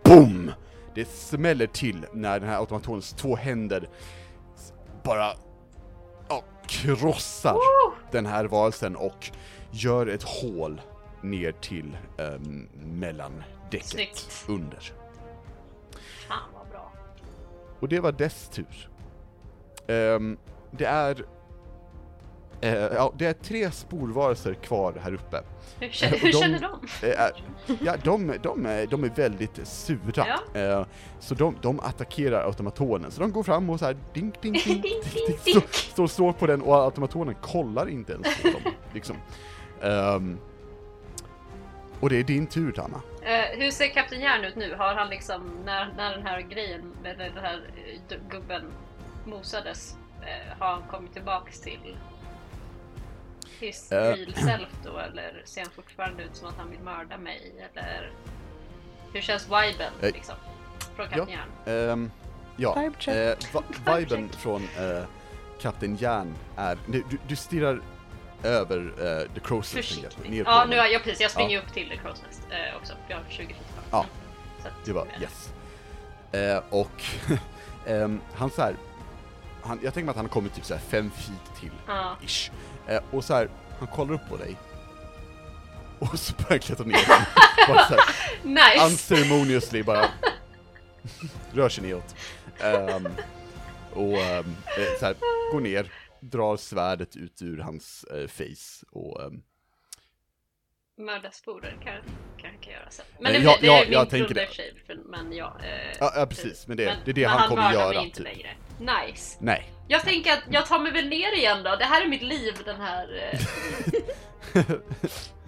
BOOM! 0.04 0.50
Det 0.94 1.08
smäller 1.08 1.66
till 1.66 2.06
när 2.12 2.40
den 2.40 2.48
här 2.48 2.56
automatonens 2.56 3.12
två 3.12 3.36
händer 3.36 3.88
bara 5.04 5.32
ja, 6.28 6.44
krossar 6.68 7.56
den 8.12 8.26
här 8.26 8.44
varelsen 8.44 8.96
och 8.96 9.30
gör 9.70 10.06
ett 10.06 10.22
hål 10.22 10.80
ner 11.22 11.52
till 11.52 11.96
um, 12.18 12.68
mellandäcket 12.74 13.86
Snyggt. 13.86 14.44
under. 14.48 14.92
Och 17.80 17.88
det 17.88 18.00
var 18.00 18.12
dess 18.12 18.48
tur. 18.48 18.88
Ehm, 19.86 20.36
det 20.70 20.84
är 20.84 21.24
eh, 22.60 22.72
ja, 22.74 23.12
det 23.18 23.26
är 23.26 23.32
tre 23.32 23.70
sporvarelser 23.70 24.54
kvar 24.54 24.94
här 25.02 25.14
uppe. 25.14 25.42
Hur, 25.80 25.88
känner, 25.90 26.14
Och 26.14 26.20
hur 26.20 26.32
de- 26.32 26.38
känner 26.38 26.60
de? 26.60 27.06
Eh, 27.06 27.76
ja, 27.80 27.94
de, 28.04 28.34
de, 28.42 28.66
är, 28.66 28.86
de 28.86 29.04
är 29.04 29.08
väldigt 29.08 29.66
sura. 29.66 30.26
Eh, 30.54 30.86
så 31.20 31.34
de, 31.34 31.56
de 31.62 31.80
attackerar 31.80 32.44
automatonen. 32.44 33.10
Så 33.10 33.20
de 33.20 33.32
går 33.32 33.42
fram 33.42 33.70
och 33.70 33.78
så 33.78 33.84
här 33.84 33.96
dink, 34.14 34.42
dink, 34.42 34.64
dink, 34.64 34.82
Dink, 34.82 35.44
dink, 35.44 35.68
står, 35.72 35.90
står, 35.92 36.06
står 36.06 36.32
på 36.32 36.46
den 36.46 36.62
och 36.62 36.74
automatonen 36.74 37.34
kollar 37.42 37.88
inte 37.88 38.12
ens 38.12 38.42
på 38.42 38.48
dem. 38.48 38.72
Liksom. 38.94 39.16
Ehm, 39.82 40.38
och 42.00 42.08
det 42.10 42.16
är 42.16 42.24
din 42.24 42.46
tur, 42.46 42.72
Tanna. 42.72 43.00
Eh, 43.22 43.58
hur 43.58 43.70
ser 43.70 43.88
Kapten 43.88 44.20
Järn 44.20 44.44
ut 44.44 44.56
nu? 44.56 44.74
Har 44.74 44.94
han 44.94 45.08
liksom, 45.10 45.50
när, 45.64 45.92
när 45.96 46.10
den 46.16 46.26
här 46.26 46.40
grejen, 46.40 46.92
eller 47.04 47.30
den 47.30 47.44
här 47.44 47.60
eh, 48.10 48.18
gubben 48.30 48.72
mosades, 49.24 49.96
eh, 50.22 50.58
har 50.58 50.68
han 50.72 50.82
kommit 50.82 51.12
tillbaks 51.12 51.60
till 51.60 51.96
his 53.60 53.92
Eh. 53.92 54.02
real 54.14 54.34
self 54.34 54.68
då? 54.84 54.98
Eller 54.98 55.42
ser 55.44 55.60
han 55.62 55.70
fortfarande 55.70 56.22
ut 56.22 56.36
som 56.36 56.48
att 56.48 56.54
han 56.58 56.70
vill 56.70 56.80
mörda 56.80 57.18
mig? 57.18 57.52
Eller 57.74 58.12
hur 59.12 59.20
känns 59.20 59.44
viben 59.44 59.92
Eh, 60.02 60.12
liksom? 60.12 60.34
Från 60.96 61.08
Kapten 61.08 61.28
ja. 61.28 61.34
Järn? 61.66 61.90
Ehm, 61.90 62.10
ja, 62.56 62.74
Vibe 62.80 62.94
check. 62.98 63.14
eh, 63.16 63.52
va- 63.54 63.96
viben 63.96 64.28
från 64.28 64.62
eh, 64.62 65.04
Kapten 65.60 65.96
Järn 65.96 66.34
är, 66.56 66.78
du, 66.86 67.04
du, 67.10 67.18
du 67.28 67.36
stirrar 67.36 67.80
över 68.42 68.78
uh, 68.78 68.92
The 69.34 69.40
Crow's 69.40 69.56
Nest, 69.58 69.72
tänker 69.72 70.02
jag, 70.02 70.12
Försiktigt. 70.12 70.30
ner 70.30 70.44
på 70.44 70.50
Ja, 70.50 70.54
honom. 70.54 70.70
nu, 70.70 70.78
har- 70.78 70.86
ja 70.86 70.98
precis. 71.04 71.20
Jag 71.20 71.30
springer 71.30 71.58
upp 71.58 71.72
till 71.72 71.88
The 71.88 71.94
Crow's 71.96 72.26
Nest 72.26 72.39
eh, 72.50 72.76
också. 72.76 72.92
Jag 73.08 73.16
har 73.16 73.24
20 73.28 73.46
feet 73.46 73.56
kvar. 73.72 73.84
Ja. 73.90 74.06
Så 74.62 74.68
att, 74.68 74.74
Det 74.84 74.92
var 74.92 75.06
yes. 75.20 75.52
Eh, 76.32 76.62
och 76.70 77.02
ehm, 77.86 78.20
han 78.34 78.50
så 78.50 78.62
här, 78.62 78.74
han, 79.62 79.80
jag 79.82 79.94
tänker 79.94 80.04
mig 80.04 80.10
att 80.10 80.16
han 80.16 80.24
har 80.24 80.30
kommit 80.32 80.54
typ 80.54 80.64
så 80.64 80.74
här 80.74 80.80
fem 80.80 81.10
feet 81.10 81.60
till, 81.60 81.70
Ja. 81.86 82.16
ish. 82.26 82.50
Eh, 82.88 83.00
och 83.10 83.24
så 83.24 83.34
här, 83.34 83.48
han 83.78 83.88
kollar 83.88 84.14
upp 84.14 84.28
på 84.28 84.36
dig. 84.36 84.56
Och 85.98 86.18
så 86.18 86.32
börjar 86.34 86.48
han 86.48 86.58
klättra 86.58 86.84
ner. 86.86 87.06
bara 87.68 87.84
så 87.88 87.94
här, 87.94 88.00
Nice! 88.42 88.86
unceremoniously 88.86 89.82
bara 89.82 90.08
rör 91.52 91.68
sig 91.68 91.84
neråt. 91.84 92.14
Ehm, 92.60 93.08
och 93.94 94.18
eh, 94.18 94.44
så 95.00 95.06
här, 95.06 95.14
går 95.52 95.60
ner, 95.60 95.92
drar 96.20 96.56
svärdet 96.56 97.16
ut 97.16 97.42
ur 97.42 97.58
hans 97.58 98.04
eh, 98.04 98.26
face 98.28 98.86
och 98.90 99.22
ehm, 99.22 99.42
Mörda 101.00 101.30
sporer 101.30 101.76
kan 101.84 101.94
kan 102.36 102.72
göra 102.72 102.90
sen. 102.90 103.04
Eh, 103.08 103.16
Men 103.22 103.32
det, 103.32 103.38
ja, 103.38 103.56
det 103.60 103.66
ja, 103.66 103.78
är 103.80 103.84
min 103.84 103.92
jag 103.92 104.10
tänker 104.10 104.26
trodde 104.26 104.40
det. 104.40 104.86
för- 104.86 105.10
Men 105.10 105.32
ja. 105.32 105.56
Eh, 105.64 105.96
Ja, 106.00 106.12
ja, 106.16 106.26
precis, 106.26 106.66
men 106.66 106.76
det- 106.76 106.84
men, 106.86 106.96
det 107.04 107.10
är 107.10 107.14
det 107.14 107.20
men 107.28 107.30
han 107.38 107.48
kommer 107.48 107.72
göra, 107.72 108.02
inte 108.02 108.16
typ. 108.16 108.24
längre. 108.26 108.50
Nice. 109.06 109.38
nej. 109.40 109.70
Jag 109.88 110.02
tänker 110.02 110.32
att 110.32 110.42
jag 110.50 110.66
tar 110.66 110.78
mig 110.78 110.92
väl 110.92 111.08
ner 111.08 111.36
igen 111.36 111.62
då. 111.62 111.76
Det 111.76 111.84
här 111.84 112.02
är 112.02 112.06
mitt 112.08 112.22
liv 112.22 112.54
den 112.64 112.80
här 112.80 113.30
eh, 113.32 114.64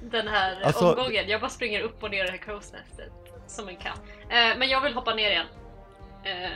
den 0.01 0.29
här 0.29 0.61
eh, 0.61 0.67
Alltså- 0.67 0.89
omgången. 0.91 1.29
Jag 1.29 1.41
bara 1.41 1.51
springer 1.51 1.81
upp 1.81 2.03
och 2.03 2.11
ner 2.11 2.25
i 2.25 2.27
det 2.27 2.31
här 2.31 2.39
coastnästet 2.39 3.13
som 3.47 3.69
en 3.69 3.77
katt. 3.77 4.01
Eh, 4.31 4.59
men 4.59 4.69
jag 4.69 4.81
vill 4.81 4.95
hoppa 4.95 5.15
ner 5.15 5.31
igen. 5.31 5.47
Eh, 6.25 6.51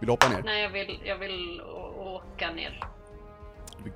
Vill 0.00 0.06
du 0.06 0.10
hoppa 0.12 0.28
ner? 0.28 0.42
nej, 0.44 0.62
jag 0.62 0.70
vill, 0.70 1.00
jag 1.04 1.16
vill 1.18 1.60
åka 1.96 2.50
ner. 2.50 2.80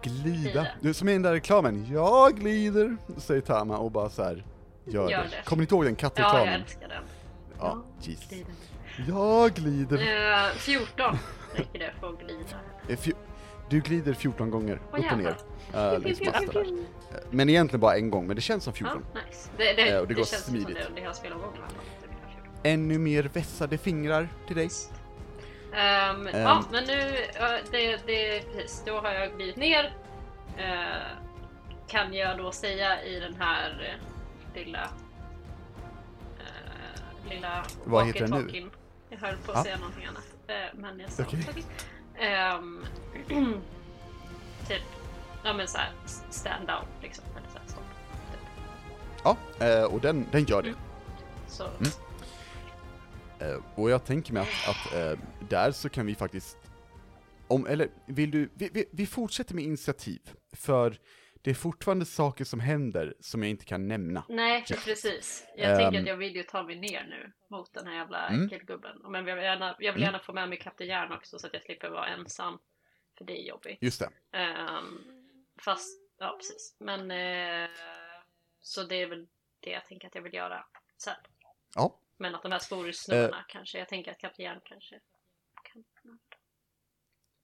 Glida. 0.03 0.67
Du 0.81 0.95
som 0.95 1.09
i 1.09 1.13
den 1.13 1.23
där 1.23 1.33
reklamen, 1.33 1.87
jag 1.93 2.37
glider, 2.37 2.97
säger 3.17 3.41
Tama 3.41 3.79
och 3.79 3.91
bara 3.91 4.11
så 4.11 4.23
här. 4.23 4.45
Gör, 4.85 5.11
Gör 5.11 5.23
det. 5.23 5.29
det. 5.31 5.43
Kommer 5.45 5.61
ni 5.61 5.63
inte 5.65 5.75
ihåg 5.75 5.85
den 5.85 5.97
Ja, 5.99 6.05
jag 6.05 6.15
kattreklamen? 6.15 6.61
älskar 6.63 6.89
den. 6.89 7.03
Ja, 7.59 7.83
Jesus. 8.01 8.29
Gliden. 8.29 8.53
Jag 9.09 9.53
glider. 9.55 9.97
Eh, 9.99 10.51
14 10.57 11.19
räcker 11.55 11.79
det 11.79 11.93
för 12.01 12.09
att 12.09 12.19
glida. 12.21 12.99
Eh, 13.09 13.15
Du 13.71 13.81
glider 13.81 14.13
14 14.13 14.51
gånger, 14.51 14.81
Åh, 14.93 14.99
upp 14.99 15.13
och 15.13 15.19
ner. 15.19 15.27
Uh, 15.29 16.01
där. 16.53 16.61
Eh, 16.61 17.19
Men 17.31 17.49
egentligen 17.49 17.81
bara 17.81 17.97
en 17.97 18.11
gång, 18.11 18.27
men 18.27 18.37
det 18.37 18.43
känns 18.43 18.65
som 18.65 18.73
14. 18.73 19.05
Ja, 19.15 19.21
nice. 19.27 19.51
Det, 19.57 19.73
det, 19.73 19.89
Eh, 19.91 19.99
och 20.01 20.09
det 20.09 20.15
går 20.15 20.25
känns 20.25 20.45
smidigt. 20.45 20.67
som 20.67 20.75
det. 20.75 20.81
Det 20.87 20.93
blir 20.93 21.31
perfekt. 21.31 21.35
Ännu 22.63 22.99
mer 22.99 23.23
vässade 23.23 23.79
fingrar 23.79 24.29
till 24.47 24.57
dig. 24.57 24.69
Ehm, 25.73 26.27
Ehm. 26.27 26.41
Ja, 26.41 26.63
men 26.73 26.85
nu, 26.85 27.17
det, 27.71 28.07
det, 28.07 28.41
precis, 28.55 28.83
då 28.87 29.01
har 29.01 29.11
jag 29.13 29.37
glidit 29.37 29.57
ner. 29.57 29.97
Eh, 30.57 31.07
kan 31.89 32.15
jag 32.15 32.39
då 32.39 32.53
säga 32.53 33.03
i 33.05 33.21
den 33.21 33.35
här 33.35 33.71
eh, 33.95 34.55
lilla, 34.65 34.83
eh, 36.39 37.31
lilla 37.31 37.65
Vad 37.85 38.07
heter 38.07 38.29
den 38.29 38.31
nu? 38.47 38.71
Jag 39.11 39.19
höll 39.19 39.37
på 39.37 39.53
att 39.53 39.59
Ja. 39.59 39.65
säga 39.65 39.77
någonting 39.77 40.05
annat, 40.05 40.27
eh, 40.47 40.55
men 40.75 41.01
jag 41.01 41.11
sa 41.13 41.23
okay. 41.23 41.45
Ehm, 42.19 42.85
typ, 44.69 44.83
ja 45.45 45.53
men 45.53 45.69
såhär, 45.69 45.91
stand 46.31 46.67
down 46.67 46.85
liksom. 47.03 47.25
Eller 47.37 47.49
så 47.53 47.59
här, 47.59 47.67
stopp. 47.67 47.85
Ja, 49.61 49.87
och 49.87 50.01
den, 50.01 50.27
den 50.33 50.45
gör 50.45 50.63
det. 50.63 50.69
Mm. 50.69 50.81
Så, 51.47 51.65
Mm. 51.65 51.91
Eh, 53.41 53.63
och 53.75 53.91
jag 53.91 54.05
tänker 54.05 54.33
mig 54.33 54.43
att, 54.43 54.69
att 54.69 54.95
eh, 54.95 55.19
där 55.49 55.71
så 55.73 55.89
kan 55.89 56.07
vi 56.07 56.15
faktiskt, 56.15 56.59
om, 57.49 57.67
eller 57.67 57.89
vill 58.07 58.31
du, 58.31 58.51
vi, 58.55 58.71
vi, 58.73 58.85
vi 58.93 59.07
fortsätter 59.07 59.55
med 59.55 59.65
initiativ, 59.65 60.21
för 60.53 60.99
det 61.43 61.51
är 61.51 61.55
fortfarande 61.55 62.05
saker 62.05 62.45
som 62.45 62.61
händer 62.61 63.15
som 63.21 63.43
jag 63.43 63.51
inte 63.51 63.65
kan 63.65 63.89
nämna. 63.89 64.25
Nej, 64.29 64.65
precis. 64.85 65.47
Jag 65.57 65.71
Ehm. 65.71 65.79
tänker 65.79 66.01
att 66.01 66.07
jag 66.09 66.17
vill 66.17 66.37
ju 66.37 66.43
ta 66.43 66.63
mig 66.63 66.77
ner 66.77 67.07
nu 67.11 67.33
mot 67.57 67.75
den 67.75 67.87
här 67.87 67.95
jävla 67.95 68.29
Mm. 68.29 68.47
äckelgubben. 68.47 68.99
Men 69.03 69.27
jag 69.27 69.35
vill, 69.37 69.45
gärna, 69.45 69.77
jag 69.79 69.93
vill 69.93 70.03
Mm. 70.03 70.13
gärna 70.13 70.25
få 70.25 70.33
med 70.33 70.49
mig 70.49 70.59
Kapten 70.59 70.87
Järn 70.87 71.13
också 71.13 71.39
så 71.39 71.47
att 71.47 71.53
jag 71.53 71.63
slipper 71.63 71.89
vara 71.91 72.07
ensam. 72.07 72.59
För 73.19 73.25
det 73.25 73.41
är 73.43 73.49
jobbigt. 73.49 73.79
Just 73.83 74.01
det. 74.01 74.39
Ehm, 74.39 74.99
fast, 75.65 76.01
ja 76.19 76.37
precis. 76.39 76.77
Men, 76.79 77.11
eh, 77.11 77.71
så 78.61 78.83
det 78.83 78.95
är 79.03 79.07
väl 79.07 79.27
det 79.61 79.71
jag 79.71 79.85
tänker 79.87 80.09
att 80.09 80.15
jag 80.15 80.23
vill 80.23 80.35
göra 80.35 80.65
sen. 80.99 81.15
Ja, 81.75 81.99
Men 82.19 82.35
att 82.35 82.43
de 82.43 82.53
här 82.53 82.59
sporsnubbarna 82.59 83.37
Eh. 83.39 83.45
kanske, 83.49 83.79
jag 83.79 83.89
tänker 83.89 84.11
att 84.13 84.19
Kapten 84.19 84.45
Järn 84.45 84.61
kanske 84.65 85.01
kan... 85.73 85.85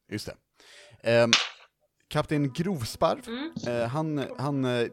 just 0.09 0.27
det. 0.27 0.37
Ehm, 1.11 1.31
Kapten 2.09 2.53
Grovsparv, 2.53 3.29
Mm. 3.29 3.53
eh, 3.69 3.89
han, 3.89 4.25
han 4.39 4.65
eh, 4.65 4.89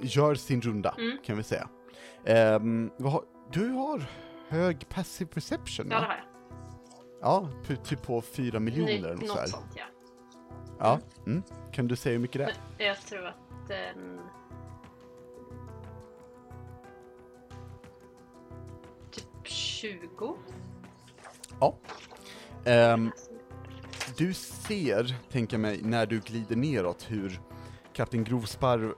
gör 0.00 0.34
sin 0.34 0.60
runda, 0.62 0.94
Mm. 0.98 1.18
kan 1.24 1.36
vi 1.36 1.42
säga. 1.42 1.68
Ehm, 2.26 2.90
har, 3.02 3.24
du 3.52 3.68
har 3.68 4.04
hög 4.48 4.88
passive 4.88 5.30
perception, 5.30 5.86
Ja, 5.90 6.00
det 6.00 6.06
va? 6.06 6.12
har 6.12 6.16
jag. 6.16 6.26
Ja, 7.20 7.48
typ 7.84 8.02
på 8.02 8.22
4 8.22 8.60
miljoner 8.60 8.92
eller 8.92 9.14
något. 9.14 9.28
Något 9.28 9.48
sånt 9.48 9.72
ja. 9.76 9.84
Ja, 10.78 11.00
mm. 11.26 11.42
Kan 11.72 11.88
du 11.88 11.96
säga 11.96 12.12
hur 12.12 12.18
mycket 12.20 12.38
det 12.38 12.54
är? 12.84 12.86
Jag 12.86 13.00
tror 13.00 13.26
att 13.26 13.68
den... 13.68 14.20
20? 19.82 20.36
Ja. 21.60 21.78
Ehm, 22.64 23.12
du 24.16 24.34
ser, 24.34 25.16
tänker 25.30 25.54
jag 25.54 25.60
mig, 25.60 25.80
när 25.82 26.06
du 26.06 26.20
glider 26.20 26.56
neråt 26.56 27.06
hur 27.08 27.40
Kapten 27.92 28.24
Grovsparv 28.24 28.94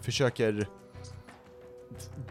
försöker 0.00 0.68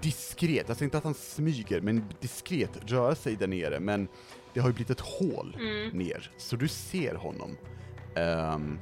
diskret, 0.01 0.69
alltså 0.69 0.83
inte 0.83 0.97
att 0.97 1.03
han 1.03 1.13
smyger, 1.13 1.81
men 1.81 2.13
diskret 2.19 2.91
röra 2.91 3.15
sig 3.15 3.35
där 3.35 3.47
nere, 3.47 3.79
men 3.79 4.07
det 4.53 4.59
har 4.59 4.69
ju 4.69 4.73
blivit 4.73 4.89
ett 4.89 4.99
hål 4.99 5.57
Mm. 5.59 5.89
ner, 5.97 6.31
så 6.37 6.55
du 6.55 6.67
ser 6.67 7.15
honom 7.15 7.57
ehm, 8.15 8.79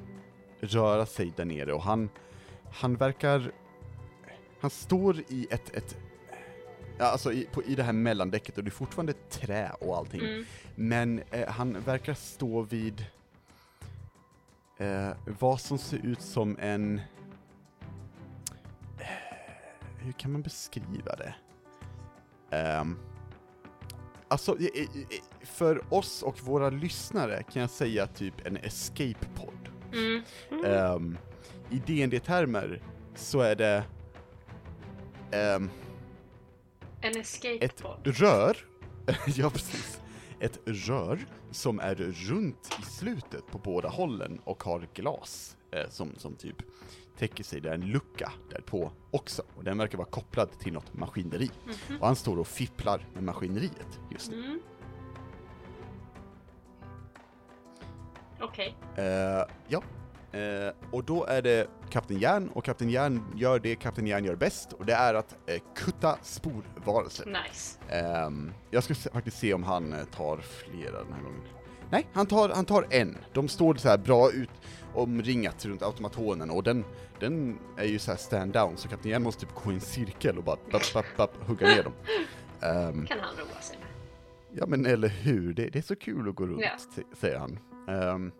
röra 0.59 1.05
sig 1.05 1.33
där 1.35 1.45
nere 1.45 1.73
och 1.73 1.83
han, 1.83 2.09
han 2.71 2.95
verkar, 2.95 3.51
han 4.59 4.69
står 4.69 5.19
i 5.19 5.47
ett, 5.49 5.75
ett 5.75 5.97
ja, 6.97 7.05
alltså 7.05 7.33
i, 7.33 7.47
på, 7.51 7.63
i 7.63 7.75
det 7.75 7.83
här 7.83 7.93
mellandäcket 7.93 8.57
och 8.57 8.63
det 8.63 8.69
är 8.69 8.71
fortfarande 8.71 9.13
trä 9.13 9.71
och 9.79 9.97
allting. 9.97 10.21
Mm. 10.21 10.45
Men 10.75 11.21
eh, 11.31 11.49
han 11.49 11.81
verkar 11.81 12.13
stå 12.13 12.61
vid 12.61 13.05
eh, 14.77 15.09
vad 15.39 15.61
som 15.61 15.77
ser 15.77 16.05
ut 16.05 16.21
som 16.21 16.57
en... 16.59 17.01
Eh, 18.99 19.05
hur 19.97 20.11
kan 20.11 20.31
man 20.31 20.41
beskriva 20.41 21.15
det? 21.15 21.35
Ehm, 22.53 22.99
alltså, 24.27 24.57
för 25.41 25.93
oss 25.93 26.23
och 26.23 26.39
våra 26.39 26.69
lyssnare 26.69 27.43
kan 27.43 27.61
jag 27.61 27.71
säga 27.71 28.07
typ 28.07 28.47
en 28.47 28.57
escape 28.57 29.25
pod. 29.35 29.69
Mm. 29.93 30.23
Um, 30.65 31.17
I 31.69 31.81
D&D-termer 31.85 32.81
så 33.15 33.39
är 33.39 33.55
det 33.55 33.83
ehm, 35.31 35.69
En 37.03 37.17
escape 37.17 37.65
ett 37.65 37.83
rör, 38.03 38.57
ja 39.35 39.49
precis, 39.49 40.01
ett 40.39 40.59
rör 40.65 41.25
som 41.51 41.79
är 41.79 41.95
runt 41.95 42.77
i 42.81 42.85
slutet 42.85 43.47
på 43.51 43.57
båda 43.57 43.89
hållen 43.89 44.39
och 44.43 44.63
har 44.63 44.87
glas 44.93 45.57
eh, 45.71 45.89
som, 45.89 46.15
som 46.17 46.35
typ 46.35 46.55
täcker 47.17 47.43
sig, 47.43 47.61
det 47.61 47.69
är 47.69 47.73
en 47.73 47.91
lucka 47.91 48.31
där 48.49 48.61
på 48.61 48.91
också, 49.11 49.43
och 49.55 49.63
den 49.63 49.77
verkar 49.77 49.97
vara 49.97 50.07
kopplad 50.07 50.59
till 50.59 50.73
något 50.73 50.93
maskineri. 50.93 51.51
Mhm. 51.65 52.01
Och 52.01 52.07
han 52.07 52.15
står 52.15 52.39
och 52.39 52.47
fipplar 52.47 53.07
med 53.13 53.23
maskineriet 53.23 53.99
just 54.11 54.31
nu. 54.31 54.45
Mm. 54.45 54.59
Okej. 58.41 58.75
Eh, 58.95 59.45
ja, 59.67 59.83
Eh, 60.33 60.73
och 60.91 61.03
då 61.03 61.25
är 61.25 61.41
det 61.41 61.67
Kapten 61.89 62.17
Järn, 62.19 62.49
och 62.53 62.63
Kapten 62.65 62.89
Järn 62.89 63.23
gör 63.35 63.59
det 63.59 63.75
Kapten 63.75 64.07
Järn 64.07 64.25
gör 64.25 64.35
bäst, 64.35 64.73
och 64.73 64.85
det 64.85 64.93
är 64.93 65.13
att 65.13 65.35
eh, 65.49 65.61
kutta 65.75 66.17
sporvarelser. 66.21 67.25
Nice. 67.25 67.79
Ehm, 67.89 68.51
jag 68.71 68.83
ska 68.83 68.95
se, 68.95 69.09
faktiskt 69.09 69.37
se 69.39 69.53
om 69.53 69.63
han 69.63 69.93
eh, 69.93 70.03
tar 70.05 70.37
flera 70.37 71.03
den 71.03 71.13
här 71.13 71.23
gången. 71.23 71.41
Nej, 71.89 72.07
han 72.13 72.25
tar, 72.25 72.49
han 72.49 72.65
tar 72.65 72.85
en. 72.89 73.17
De 73.33 73.47
står 73.47 73.75
så 73.75 73.89
här 73.89 73.97
bra 73.97 74.31
ut 74.31 74.49
omringat 74.93 75.65
runt 75.65 75.81
automatonen 75.83 76.49
och 76.49 76.63
den, 76.63 76.85
den 77.19 77.59
är 77.77 77.85
ju 77.85 77.99
så 77.99 78.11
här 78.11 78.17
stand 78.17 78.53
down 78.53 78.77
så 78.77 78.87
Kapten 78.87 79.11
Järn 79.11 79.23
måste 79.23 79.41
typ 79.45 79.55
gå 79.63 79.71
i 79.71 79.75
en 79.75 79.81
cirkel 79.81 80.37
och 80.37 80.43
bara 80.43 80.57
bapp, 80.71 80.93
bapp, 80.93 81.05
bapp, 81.17 81.47
hugga 81.47 81.67
ner 81.67 81.83
dem. 81.83 81.93
Ehm, 82.61 83.05
Kan 83.05 83.19
han 83.19 83.35
roa 83.35 83.61
sig 83.61 83.77
med. 83.77 83.87
ja 84.59 84.65
men 84.65 84.85
eller 84.85 85.07
hur, 85.07 85.53
det, 85.53 85.69
det 85.69 85.79
är 85.79 85.83
så 85.83 85.95
kul 85.95 86.29
att 86.29 86.35
gå 86.35 86.45
runt, 86.45 86.61
Ja. 86.61 87.03
säger 87.17 87.37
han. 87.39 87.59
Ehm, 87.87 88.31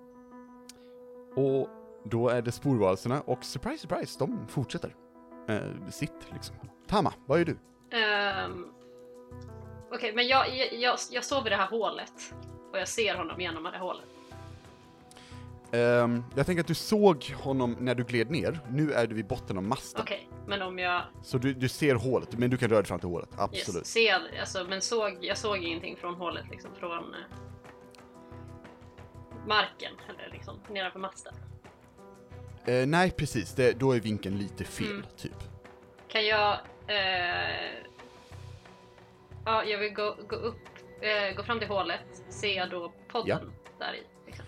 och 1.35 1.67
då 2.03 2.29
är 2.29 2.41
det 2.41 2.51
sporvarelserna 2.51 3.21
och 3.21 3.43
surprise 3.43 3.77
surprise, 3.77 4.19
de 4.19 4.47
fortsätter. 4.47 4.95
Uh, 5.49 5.89
sitt 5.89 6.27
liksom. 6.33 6.55
Tama, 6.87 7.13
vad 7.25 7.39
gör 7.39 7.45
du? 7.45 7.57
Ehm, 7.97 8.65
Okej, 9.91 10.13
men 10.13 10.27
jag, 10.27 10.55
jag, 10.55 10.73
jag, 10.73 10.97
jag 11.11 11.23
såg 11.23 11.43
vid 11.43 11.51
det 11.51 11.57
här 11.57 11.67
hålet. 11.67 12.13
Och 12.71 12.79
jag 12.79 12.87
ser 12.87 13.15
honom 13.15 13.41
genom 13.41 13.63
det 13.63 13.69
här 13.69 13.79
hålet. 13.79 14.05
Ehm, 15.71 16.23
jag 16.35 16.45
tänker 16.45 16.61
att 16.61 16.67
du 16.67 16.75
såg 16.75 17.23
honom 17.43 17.75
när 17.79 17.95
du 17.95 18.03
gled 18.03 18.31
ner, 18.31 18.59
nu 18.69 18.93
är 18.93 19.07
du 19.07 19.15
vid 19.15 19.27
botten 19.27 19.57
av 19.57 19.63
masten. 19.63 20.01
Okej, 20.01 20.29
men 20.47 20.61
om 20.61 20.79
jag 20.79 21.01
Så 21.21 21.37
du, 21.37 21.53
du 21.53 21.69
ser 21.69 21.95
hålet, 21.95 22.37
men 22.37 22.49
du 22.49 22.57
kan 22.57 22.69
röra 22.69 22.79
dig 22.79 22.87
fram 22.87 22.99
till 22.99 23.09
hålet, 23.09 23.29
absolut. 23.37 23.81
yes, 23.81 23.87
ser, 23.87 24.39
alltså, 24.39 24.65
men 24.69 24.81
såg, 24.81 25.17
jag 25.21 25.37
såg 25.37 25.57
ingenting 25.57 25.97
från 25.97 26.15
hålet 26.15 26.45
liksom, 26.51 26.71
från 26.79 27.13
eh, 27.13 27.37
marken, 29.47 29.93
eller 30.09 30.33
liksom 30.33 30.59
nedanför 30.69 30.99
masten. 30.99 31.33
Eh, 32.65 32.87
nej, 32.87 33.11
precis, 33.11 33.53
det, 33.55 33.79
då 33.79 33.91
är 33.91 33.99
vinkeln 33.99 34.37
lite 34.37 34.63
fel, 34.63 34.87
Mm. 34.91 35.05
typ. 35.17 35.35
Kan 36.07 36.25
jag... 36.25 36.59
Eh, 36.87 37.73
ja, 39.45 39.63
jag 39.63 39.77
vill 39.79 39.93
gå, 39.93 40.17
gå 40.29 40.35
upp, 40.35 40.59
eh, 41.01 41.35
gå 41.37 41.43
fram 41.43 41.59
till 41.59 41.67
hålet, 41.67 42.23
se 42.29 42.65
då 42.65 42.93
podden 43.07 43.51
där 43.79 43.93
i. 43.93 44.03
Liksom. 44.25 44.45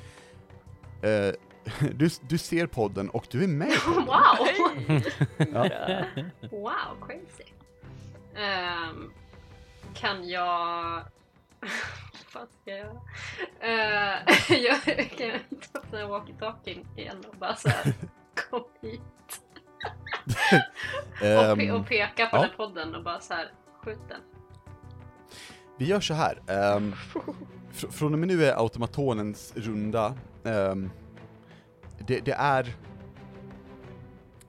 Eh, 1.01 1.33
du, 1.95 2.09
du 2.21 2.37
ser 2.37 2.67
podden 2.67 3.09
och 3.09 3.25
du 3.31 3.43
är 3.43 3.47
med. 3.47 3.71
Wow! 3.85 4.47
Ja. 5.53 6.05
wow, 6.51 7.07
crazy. 7.07 7.51
Ehm, 8.35 9.11
kan 9.93 10.29
jag... 10.29 11.01
Vad 12.35 12.47
ska 12.49 12.71
jag 12.71 12.79
göra? 12.79 13.01
Eh, 13.59 14.21
jag 14.63 14.81
kan 15.17 15.39
ta 15.73 15.79
upp 15.79 15.85
här 15.91 16.05
walkie-talkien 16.07 16.85
igen 16.97 17.23
och 17.29 17.35
bara 17.37 17.55
såhär, 17.55 17.93
kom 18.49 18.63
hit. 18.81 19.01
och, 21.21 21.25
pe- 21.27 21.61
Ehm, 21.61 21.75
och 21.75 21.87
peka 21.87 22.25
på 22.25 22.37
ja. 22.37 22.41
den 22.41 22.49
podden 22.57 22.95
och 22.95 23.03
bara 23.03 23.19
så 23.19 23.33
här, 23.33 23.51
skjut 23.83 23.99
den. 24.09 24.21
Vi 25.77 25.85
gör 25.85 25.99
så 25.99 26.13
här. 26.13 26.41
ehm, 26.47 26.93
fr- 27.73 27.91
från 27.91 28.13
och 28.13 28.19
med 28.19 28.27
nu 28.27 28.45
är 28.45 28.53
automatonens 28.59 29.53
runda. 29.55 30.13
ehm, 30.43 30.91
det, 31.99 32.19
det 32.19 32.31
är... 32.31 32.73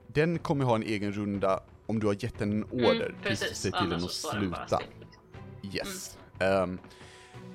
Den 0.07 0.39
kommer 0.39 0.64
ha 0.64 0.74
en 0.74 0.82
egen 0.82 1.12
runda 1.12 1.61
om 1.87 1.99
du 2.01 2.07
har 2.07 2.16
gett 2.24 2.39
den 2.39 2.53
en 2.53 2.64
order 2.64 3.07
Mm, 3.07 3.22
tills 3.22 3.41
du 3.41 3.47
precis, 3.47 3.59
säger 3.59 3.78
till 3.78 3.91
den 3.91 4.05
att 4.05 4.11
sluta. 4.11 4.66
still, 4.66 4.89
liksom. 5.01 5.89
Yes. 5.91 6.18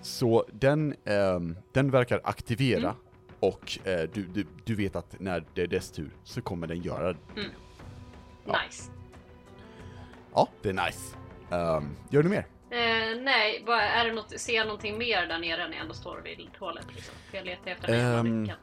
Så 0.01 0.45
den, 0.53 0.95
ehm, 1.05 1.57
den 1.73 1.91
verkar 1.91 2.21
aktivera 2.23 2.79
Mm. 2.89 2.95
och 3.39 3.87
eh, 3.87 4.09
du, 4.13 4.23
du, 4.27 4.45
du 4.65 4.75
vet 4.75 4.95
att 4.95 5.19
när 5.19 5.43
det 5.53 5.61
är 5.61 5.67
dess 5.67 5.91
tur 5.91 6.09
så 6.23 6.41
kommer 6.41 6.67
den 6.67 6.81
göra 6.81 7.13
det. 7.13 7.19
Ja. 8.45 8.59
Nice. 8.65 8.91
Ja, 10.33 10.47
det 10.61 10.69
är 10.69 10.73
nice. 10.85 11.17
Um, 11.49 11.97
gör 12.09 12.23
du 12.23 12.29
mer? 12.29 12.45
Eh, 12.69 13.21
nej, 13.21 13.63
bara, 13.65 13.81
är 13.81 14.05
det 14.05 14.13
något, 14.13 14.39
ser 14.39 14.53
jag 14.55 14.65
någonting 14.65 14.97
mer 14.97 15.27
där 15.27 15.39
nere 15.39 15.67
när 15.67 15.73
jag 15.73 15.81
ändå 15.81 15.93
står 15.93 16.21
vid 16.23 16.49
hålet? 16.59 16.85
Liksom? 16.95 17.15
För 17.29 17.37
jag 17.37 17.45
letar 17.45 17.71
efter 17.71 17.93
jävla 17.93 18.19
Ehm, 18.19 18.41
nyckeln. 18.43 18.59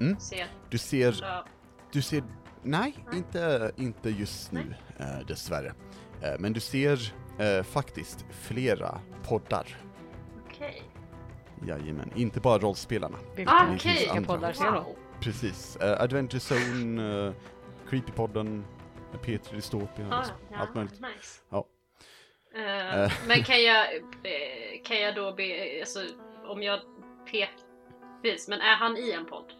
mm. 0.00 0.18
Se, 0.20 0.46
Du 0.70 0.78
ser 0.78 1.18
ja, 1.22 1.44
Du 1.92 2.02
ser, 2.02 2.22
nej, 2.62 2.94
Nej. 3.06 3.18
inte, 3.18 3.72
inte 3.76 4.10
just 4.10 4.52
nu 4.52 4.74
eh, 4.98 5.26
dessvärre. 5.26 5.74
Eh, 6.22 6.34
men 6.38 6.52
du 6.52 6.60
ser 6.60 7.12
eh, 7.38 7.62
faktiskt 7.62 8.24
flera 8.30 9.00
poddar. 9.28 9.76
Okej. 10.56 10.82
Jajamän, 11.66 12.10
inte 12.14 12.40
bara 12.40 12.58
rollspelarna. 12.58 13.18
Ah, 13.46 13.64
okej. 13.74 13.96
vilka 13.98 14.12
andra 14.12 14.34
poddar 14.34 14.52
ser? 14.52 14.70
Wow. 14.70 14.96
Precis. 15.20 15.76
Eh, 15.76 16.00
Adventure 16.02 16.40
Zone, 16.40 17.26
eh, 17.26 17.32
Creepypodden, 17.88 18.64
eh, 19.12 19.18
Petri 19.20 19.56
Dystopia, 19.56 20.08
Ah, 20.10 20.14
alltså, 20.14 20.32
allt 20.54 20.74
möjligt. 20.74 20.92
Nice. 21.00 21.40
Ja. 21.50 21.66
Eh. 22.54 23.12
men 23.28 23.42
kan 23.44 23.62
jag, 23.62 23.86
kan 24.84 25.00
jag 25.00 25.14
då 25.14 25.32
be, 25.32 25.78
alltså 25.80 25.98
om 26.46 26.62
jag 26.62 26.80
pekar, 27.30 27.50
precis, 28.22 28.48
men 28.48 28.60
är 28.60 28.74
han 28.76 28.96
i 28.96 29.12
en 29.12 29.26
podd? 29.26 29.52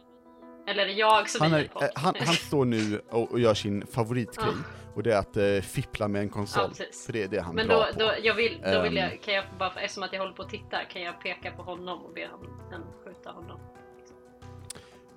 Eller 0.67 0.87
jag 0.87 1.31
som 1.31 1.41
Han, 1.41 1.53
är 1.53 1.59
är, 1.59 1.83
eh, 1.83 1.89
han, 1.95 2.15
han 2.21 2.35
står 2.49 2.65
nu 2.65 3.01
och, 3.11 3.33
och 3.33 3.41
gör 3.41 3.55
sin 3.55 3.87
favoritgrej, 3.87 4.55
och 4.95 5.03
det 5.03 5.15
är 5.15 5.19
att 5.19 5.37
eh, 5.37 5.61
fippla 5.61 6.09
med 6.09 6.21
en 6.23 6.29
konsol. 6.29 6.71
Ja, 6.79 6.85
för 7.07 7.13
det 7.13 7.23
är 7.23 7.29
det 7.29 7.41
han 7.41 7.55
Men 7.55 7.69
då, 7.69 7.87
på. 7.93 7.99
då, 7.99 8.13
jag 8.23 8.35
vill, 8.35 8.61
då 8.73 8.83
vill 8.83 8.99
Ehm. 8.99 9.11
jag, 9.11 9.23
kan 9.23 9.35
jag 9.35 9.45
bara, 9.59 9.73
eftersom 9.81 10.03
att 10.03 10.13
jag 10.13 10.21
håller 10.21 10.33
på 10.35 10.43
och 10.43 10.51
tittar, 10.51 10.85
kan 10.93 11.03
jag 11.03 11.21
peka 11.21 11.51
på 11.51 11.63
honom 11.63 12.03
och 12.03 12.13
be 12.15 12.27
honom 12.31 12.85
skjuta 13.05 13.31
honom? 13.31 13.61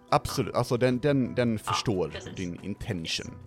Absolut, 0.10 0.56
alltså 0.56 0.78
den, 0.78 1.00
den, 1.00 1.36
den 1.36 1.60
förstår 1.60 2.10
precis. 2.10 2.36
din 2.36 2.60
intention. 2.64 3.38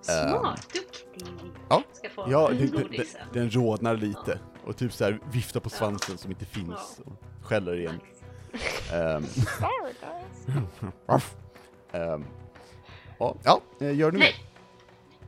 Smart, 0.00 0.68
duktig! 0.74 1.28
Ehm. 1.28 1.52
ja. 1.68 1.82
Ska 1.92 2.08
få 2.10 2.26
Ja, 2.30 2.50
en 2.50 2.56
den, 2.58 2.70
den, 2.70 3.06
den 3.32 3.50
rodnar 3.50 3.96
lite 3.96 4.38
och 4.64 4.76
typ 4.76 4.92
så 4.92 5.04
här 5.04 5.20
viftar 5.32 5.60
på 5.60 5.66
Ja. 5.72 5.76
svansen 5.76 6.18
som 6.18 6.30
inte 6.30 6.44
finns 6.44 7.00
Ja. 7.06 7.12
och 7.12 7.46
skäller 7.46 7.76
igen. 7.76 8.00
Nice. 8.52 9.46
Ehm, 11.92 12.24
ja, 13.18 13.36
ja, 13.44 13.60
eh, 13.80 13.96
gör 13.96 14.10
du? 14.10 14.18
Nej. 14.18 14.34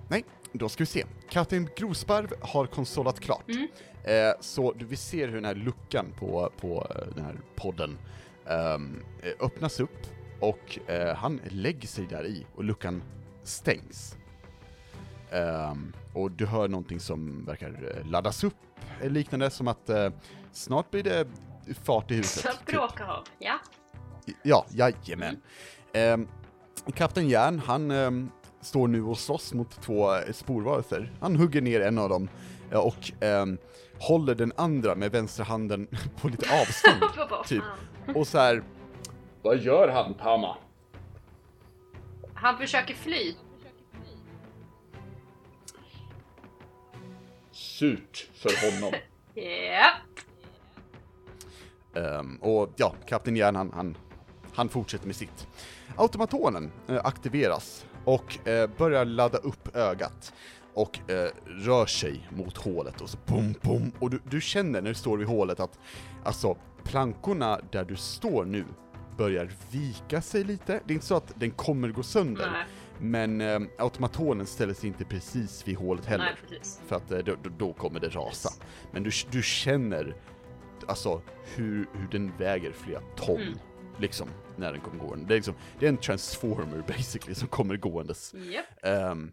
Nej, 0.08 0.24
då 0.52 0.68
ska 0.68 0.82
vi 0.82 0.86
se. 0.86 1.04
Kapten 1.30 1.68
Grosparv 1.76 2.32
har 2.40 2.66
konsolat 2.66 3.20
klart. 3.20 3.48
Mm. 3.48 3.68
Eh, 4.04 4.32
så 4.40 4.72
du- 4.72 4.84
vi 4.84 4.96
ser 4.96 5.28
hur 5.28 5.34
den 5.34 5.44
här 5.44 5.54
luckan 5.54 6.06
på, 6.18 6.52
på 6.60 6.86
eh, 6.90 7.14
den 7.14 7.24
här 7.24 7.36
podden 7.56 7.98
ehm, 8.46 9.02
eh, 9.22 9.30
öppnas 9.40 9.80
upp 9.80 10.06
och 10.40 10.78
eh, 10.90 11.14
han 11.16 11.40
lägger 11.44 11.88
sig 11.88 12.06
där 12.06 12.26
i 12.26 12.46
och 12.54 12.64
luckan 12.64 13.02
stängs. 13.42 14.16
Ehm, 15.30 15.92
och 16.14 16.30
du 16.30 16.46
hör 16.46 16.68
någonting 16.68 17.00
som 17.00 17.44
verkar 17.44 17.96
eh, 18.00 18.06
laddas 18.10 18.44
upp, 18.44 18.54
liknande 19.02 19.50
som 19.50 19.68
att 19.68 19.90
snart 20.52 20.90
blir 20.90 21.02
det 21.02 21.26
fart 21.84 22.10
i 22.10 22.14
huset. 22.14 22.42
Så 22.42 22.72
bråka 22.72 23.06
av, 23.06 23.24
ja. 23.38 23.58
Ja, 24.42 24.66
jajamän. 24.70 25.40
Um, 25.94 26.28
Kapten 26.94 27.28
Järn, 27.28 27.58
han 27.58 27.90
ehm, 27.90 28.30
står 28.60 28.88
nu 28.88 29.02
och 29.02 29.18
slåss 29.18 29.52
mot 29.54 29.82
två 29.82 30.14
eh, 30.14 30.32
sporvarelser. 30.32 31.12
Han 31.20 31.36
hugger 31.36 31.60
ner 31.60 31.80
en 31.80 31.98
av 31.98 32.08
dem 32.08 32.28
eh, 32.70 32.78
och 32.78 33.12
ehm, 33.20 33.58
håller 33.98 34.34
den 34.34 34.52
andra 34.56 34.94
med 34.94 35.12
vänstra 35.12 35.44
handen 35.44 35.86
på 36.20 36.28
lite 36.28 36.60
avstånd. 36.60 37.28
Typ. 37.46 37.62
och 38.14 38.26
så 38.26 38.38
här. 38.38 38.62
Vad 39.42 39.58
gör 39.58 39.88
han, 39.88 40.14
Tama? 40.14 40.56
Han 42.34 42.58
försöker 42.58 42.94
fly. 42.94 43.34
Surt 47.52 48.30
för 48.34 48.70
honom. 48.70 48.92
Ja. 49.38 49.90
Ehm, 52.00 52.36
och 52.36 52.72
ja, 52.76 52.94
Kapten 53.06 53.36
Järn 53.36 53.56
han, 53.56 53.72
han, 53.74 53.96
han 54.56 54.68
fortsätter 54.68 55.06
med 55.06 55.16
sitt. 55.16 55.46
Automatonen 55.96 56.70
eh, 56.88 57.00
aktiveras 57.04 57.86
och 58.04 58.48
eh, 58.48 58.70
börjar 58.78 59.04
ladda 59.04 59.38
upp 59.38 59.76
ögat 59.76 60.32
och 60.74 61.10
eh, 61.10 61.30
rör 61.46 61.86
sig 61.86 62.28
mot 62.36 62.56
hålet 62.56 63.00
och 63.00 63.10
så 63.10 63.18
bom, 63.26 63.54
bom. 63.62 63.92
Och 63.98 64.10
du, 64.10 64.20
du 64.30 64.40
känner 64.40 64.82
när 64.82 64.88
du 64.90 64.94
står 64.94 65.16
vid 65.18 65.28
hålet 65.28 65.60
att 65.60 65.78
alltså 66.24 66.56
plankorna 66.84 67.60
där 67.72 67.84
du 67.84 67.96
står 67.96 68.44
nu 68.44 68.64
börjar 69.18 69.50
vika 69.70 70.22
sig 70.22 70.44
lite. 70.44 70.80
Det 70.84 70.92
är 70.92 70.94
inte 70.94 71.06
så 71.06 71.16
att 71.16 71.32
den 71.36 71.50
kommer 71.50 71.88
gå 71.88 72.02
sönder, 72.02 72.50
Nej, 72.52 72.64
men 72.98 73.40
eh, 73.40 73.60
automatonen 73.78 74.46
ställer 74.46 74.74
sig 74.74 74.86
inte 74.88 75.04
precis 75.04 75.68
vid 75.68 75.76
hålet 75.76 76.04
heller. 76.06 76.38
nej. 76.50 76.60
För 76.86 76.96
att 76.96 77.10
eh, 77.12 77.18
då, 77.18 77.34
då- 77.42 77.50
då 77.58 77.72
kommer 77.72 78.00
det 78.00 78.08
rasa. 78.08 78.50
Men 78.92 79.02
du, 79.02 79.10
du 79.30 79.42
känner 79.42 80.16
alltså 80.86 81.22
hur, 81.54 81.86
hur 81.92 82.08
den 82.10 82.32
väger 82.38 82.72
flera 82.72 83.00
ton. 83.16 83.40
Mm. 83.40 83.58
Liksom, 83.98 84.28
när 84.56 84.72
den 84.72 84.80
kommer 84.80 85.04
gående. 85.04 85.26
Det 85.26 85.34
är, 85.34 85.36
liksom, 85.36 85.54
det 85.78 85.86
är 85.86 85.88
en 85.88 85.96
transformer 85.96 86.84
basically 86.88 87.34
som 87.34 87.48
kommer 87.48 87.76
gåendes. 87.76 88.34
Japp. 88.34 88.64
Ehm, 88.82 89.32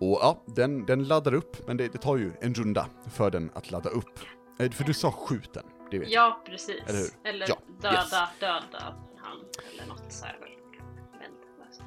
och 0.00 0.18
ja, 0.22 0.42
den, 0.46 0.86
den 0.86 1.04
laddar 1.04 1.34
upp, 1.34 1.66
men 1.66 1.76
det, 1.76 1.88
det 1.92 1.98
tar 1.98 2.16
ju 2.16 2.32
en 2.40 2.54
runda 2.54 2.86
för 3.10 3.30
den 3.30 3.50
att 3.54 3.70
ladda 3.70 3.90
upp. 3.90 4.18
Eh, 4.58 4.70
För 4.70 4.84
du 4.84 4.94
sa 4.94 5.10
skjut 5.12 5.52
den, 5.54 5.64
det 5.90 5.98
vet 5.98 6.10
jag. 6.10 6.26
Ja, 6.28 6.42
precis. 6.46 6.82
Eller 6.86 6.98
hur? 6.98 7.10
Eller 7.30 7.46
Ja, 7.48 7.56
döda, 7.80 7.94
yes. 7.94 8.10
döda 8.40 8.94
han. 9.16 9.38
Eller 9.72 9.86
något 9.86 10.12
så 10.12 10.24
här. 10.24 10.38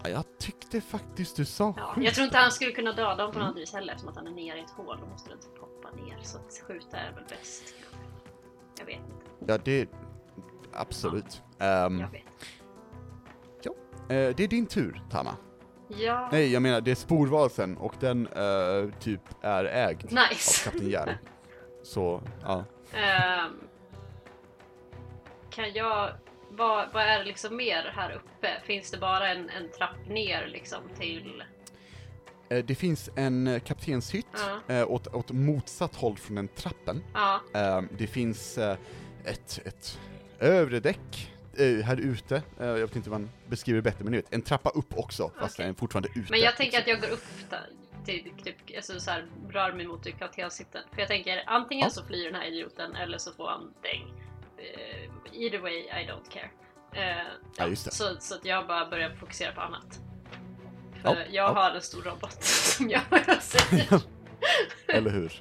Ja, 0.03 0.09
jag 0.09 0.37
tyckte 0.39 0.81
faktiskt 0.81 1.35
du 1.35 1.45
sa 1.45 1.73
Ja, 1.77 1.95
jag 1.97 2.13
tror 2.13 2.25
inte 2.25 2.37
han 2.37 2.51
skulle 2.51 2.71
kunna 2.71 2.91
döda 2.91 3.09
honom 3.09 3.31
på 3.31 3.39
något 3.39 3.57
vis 3.57 3.73
heller 3.73 3.93
eftersom 3.93 4.09
att 4.09 4.15
han 4.15 4.27
är 4.27 4.31
nere 4.31 4.57
i 4.57 4.61
ett 4.61 4.69
hål. 4.69 4.97
Då 5.01 5.07
måste 5.07 5.29
den 5.29 5.39
typ 5.39 5.57
hoppa 5.59 5.91
ner. 5.91 6.19
Så 6.23 6.37
att 6.37 6.61
skjuta 6.67 6.97
är 6.97 7.13
väl 7.13 7.23
bäst. 7.29 7.73
Jag 8.79 8.85
vet 8.85 8.95
inte. 8.95 9.51
Ja, 9.51 9.57
det... 9.57 9.89
Absolut. 10.75 11.41
Ehm, 11.59 11.99
Jag 11.99 12.07
vet. 12.11 12.21
eh, 14.09 14.35
det 14.37 14.43
är 14.43 14.47
din 14.47 14.65
tur, 14.65 15.01
Tama. 15.11 15.35
Ja. 15.87 16.29
Nej, 16.31 16.53
jag 16.53 16.61
menar 16.61 16.81
det 16.81 16.91
är 16.91 16.95
sporvalsen 16.95 17.77
och 17.77 17.93
den 17.99 18.27
eh, 18.27 18.89
typ 18.99 19.21
är 19.41 19.65
ägd 19.65 20.05
av 20.05 20.11
Nice. 20.29 20.63
Kapten 20.69 20.89
Järn. 20.89 21.09
Så, 21.83 22.21
ja. 22.43 22.63
Ehm, 22.93 23.59
kan 25.49 25.73
jag... 25.73 26.11
Vad, 26.49 26.93
vad 26.93 27.03
är 27.03 27.19
det 27.19 27.25
liksom 27.25 27.55
mer 27.55 27.91
här 27.95 28.11
uppe? 28.11 28.47
Finns 28.65 28.91
det 28.91 28.97
bara 28.97 29.29
en, 29.29 29.49
en 29.49 29.69
trapp 29.77 30.07
ner 30.07 30.47
liksom 30.47 30.79
till... 30.99 31.43
Eh, 32.49 32.65
det 32.65 32.75
finns 32.75 33.09
en 33.15 33.59
kaptenshytt 33.65 34.25
Ja. 34.67 34.75
eh, 34.75 34.91
åt, 34.91 35.07
åt 35.13 35.31
motsatt 35.31 35.95
håll 35.95 36.17
från 36.17 36.35
den 36.35 36.47
trappen. 36.47 37.03
Ja, 37.13 37.39
Eh, 37.53 37.81
det 37.97 38.07
finns 38.07 38.57
ett, 39.25 39.59
ett 39.65 39.99
övre 40.45 40.79
däck 40.79 41.31
eh, 41.57 41.85
här 41.85 41.97
ute, 41.97 42.35
eh, 42.59 42.65
jag 42.67 42.73
vet 42.87 42.95
inte 42.95 43.09
vad 43.09 43.21
man 43.21 43.29
beskriver 43.47 43.81
bättre, 43.81 44.03
men 44.03 44.11
ni 44.11 44.17
vet, 44.17 44.33
en 44.33 44.41
trappa 44.41 44.69
upp 44.69 44.97
också, 44.97 45.31
fast 45.39 45.55
Okej. 45.55 45.65
den 45.65 45.73
är 45.75 45.77
fortfarande 45.79 46.09
ute. 46.15 46.27
men 46.31 46.39
jag 46.39 46.57
tänker 46.57 46.79
att 46.79 46.87
jag 46.87 47.01
går 47.01 47.09
upp 47.09 47.25
där, 47.49 47.69
till, 48.05 48.31
typ, 48.43 48.55
alltså 48.75 48.99
så 48.99 49.11
här, 49.11 49.25
rör 49.49 49.73
mig 49.73 49.87
mot 49.87 50.19
kaptenshytten. 50.19 50.81
För 50.93 50.99
jag 51.01 51.07
tänker 51.07 51.43
antingen 51.47 51.83
Ja. 51.83 51.89
så 51.89 52.05
flyr 52.05 52.25
den 52.25 52.35
här 52.35 52.47
idioten 52.47 52.95
eller 52.95 53.17
så 53.17 53.31
får 53.33 53.47
han 53.49 53.73
däng. 53.81 54.13
Uh, 54.59 55.41
either 55.43 55.59
way, 55.59 55.73
I 55.79 56.09
don't 56.11 56.29
care. 56.29 56.49
Eh, 56.91 57.25
Ja, 57.57 57.67
just 57.67 57.85
det. 57.85 57.91
Så, 57.91 58.15
så 58.19 58.35
att 58.35 58.45
jag 58.45 58.67
bara 58.67 58.89
börjar 58.89 59.15
fokusera 59.15 59.51
på 59.51 59.61
annat. 59.61 59.99
Ja, 61.03 61.09
För 61.13 61.19
jag 61.19 61.27
ja. 61.31 61.53
har 61.53 61.71
en 61.71 61.81
stor 61.81 62.01
robot 62.01 62.43
som 62.43 62.89
jag 62.89 63.01
säger. 63.41 64.01
Eller 64.87 65.11
hur? 65.11 65.33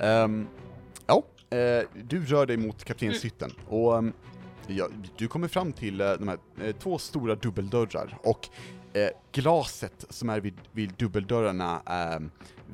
Ehm, 0.00 0.48
ja, 1.06 1.16
eh, 1.16 1.39
du 1.94 2.24
rör 2.26 2.46
dig 2.46 2.56
mot 2.56 2.84
kaptenshytten 2.84 3.50
och 3.68 3.94
um, 3.94 4.12
ja, 4.66 4.88
du 5.16 5.28
kommer 5.28 5.48
fram 5.48 5.72
till 5.72 6.00
eh, 6.00 6.12
de 6.12 6.28
här 6.28 6.38
eh, 6.62 6.72
två 6.76 6.98
stora 6.98 7.34
dubbeldörrar 7.34 8.18
och 8.22 8.48
eh, 8.92 9.08
glaset 9.32 10.06
som 10.08 10.30
är 10.30 10.40
vid, 10.40 10.54
vid 10.72 10.90
dubbeldörrarna 10.90 11.82
eh, 11.86 12.20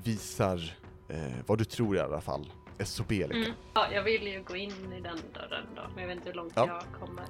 visar 0.04 0.76
eh, 1.08 1.18
vad 1.46 1.58
du 1.58 1.64
tror 1.64 1.96
i 1.96 2.00
alla 2.00 2.20
fall 2.20 2.52
Sobelika. 2.84 3.34
Mm. 3.36 3.50
Ja, 3.74 3.86
jag 3.92 4.02
vill 4.02 4.26
ju 4.26 4.42
gå 4.42 4.56
in 4.56 4.92
i 4.92 5.00
den 5.00 5.18
dörren 5.34 5.66
då, 5.76 5.82
men 5.94 6.00
jag 6.02 6.08
vet 6.08 6.16
inte 6.16 6.28
hur 6.28 6.36
långt 6.36 6.52
Ja. 6.56 6.66
jag 6.66 7.00
kommer. 7.00 7.24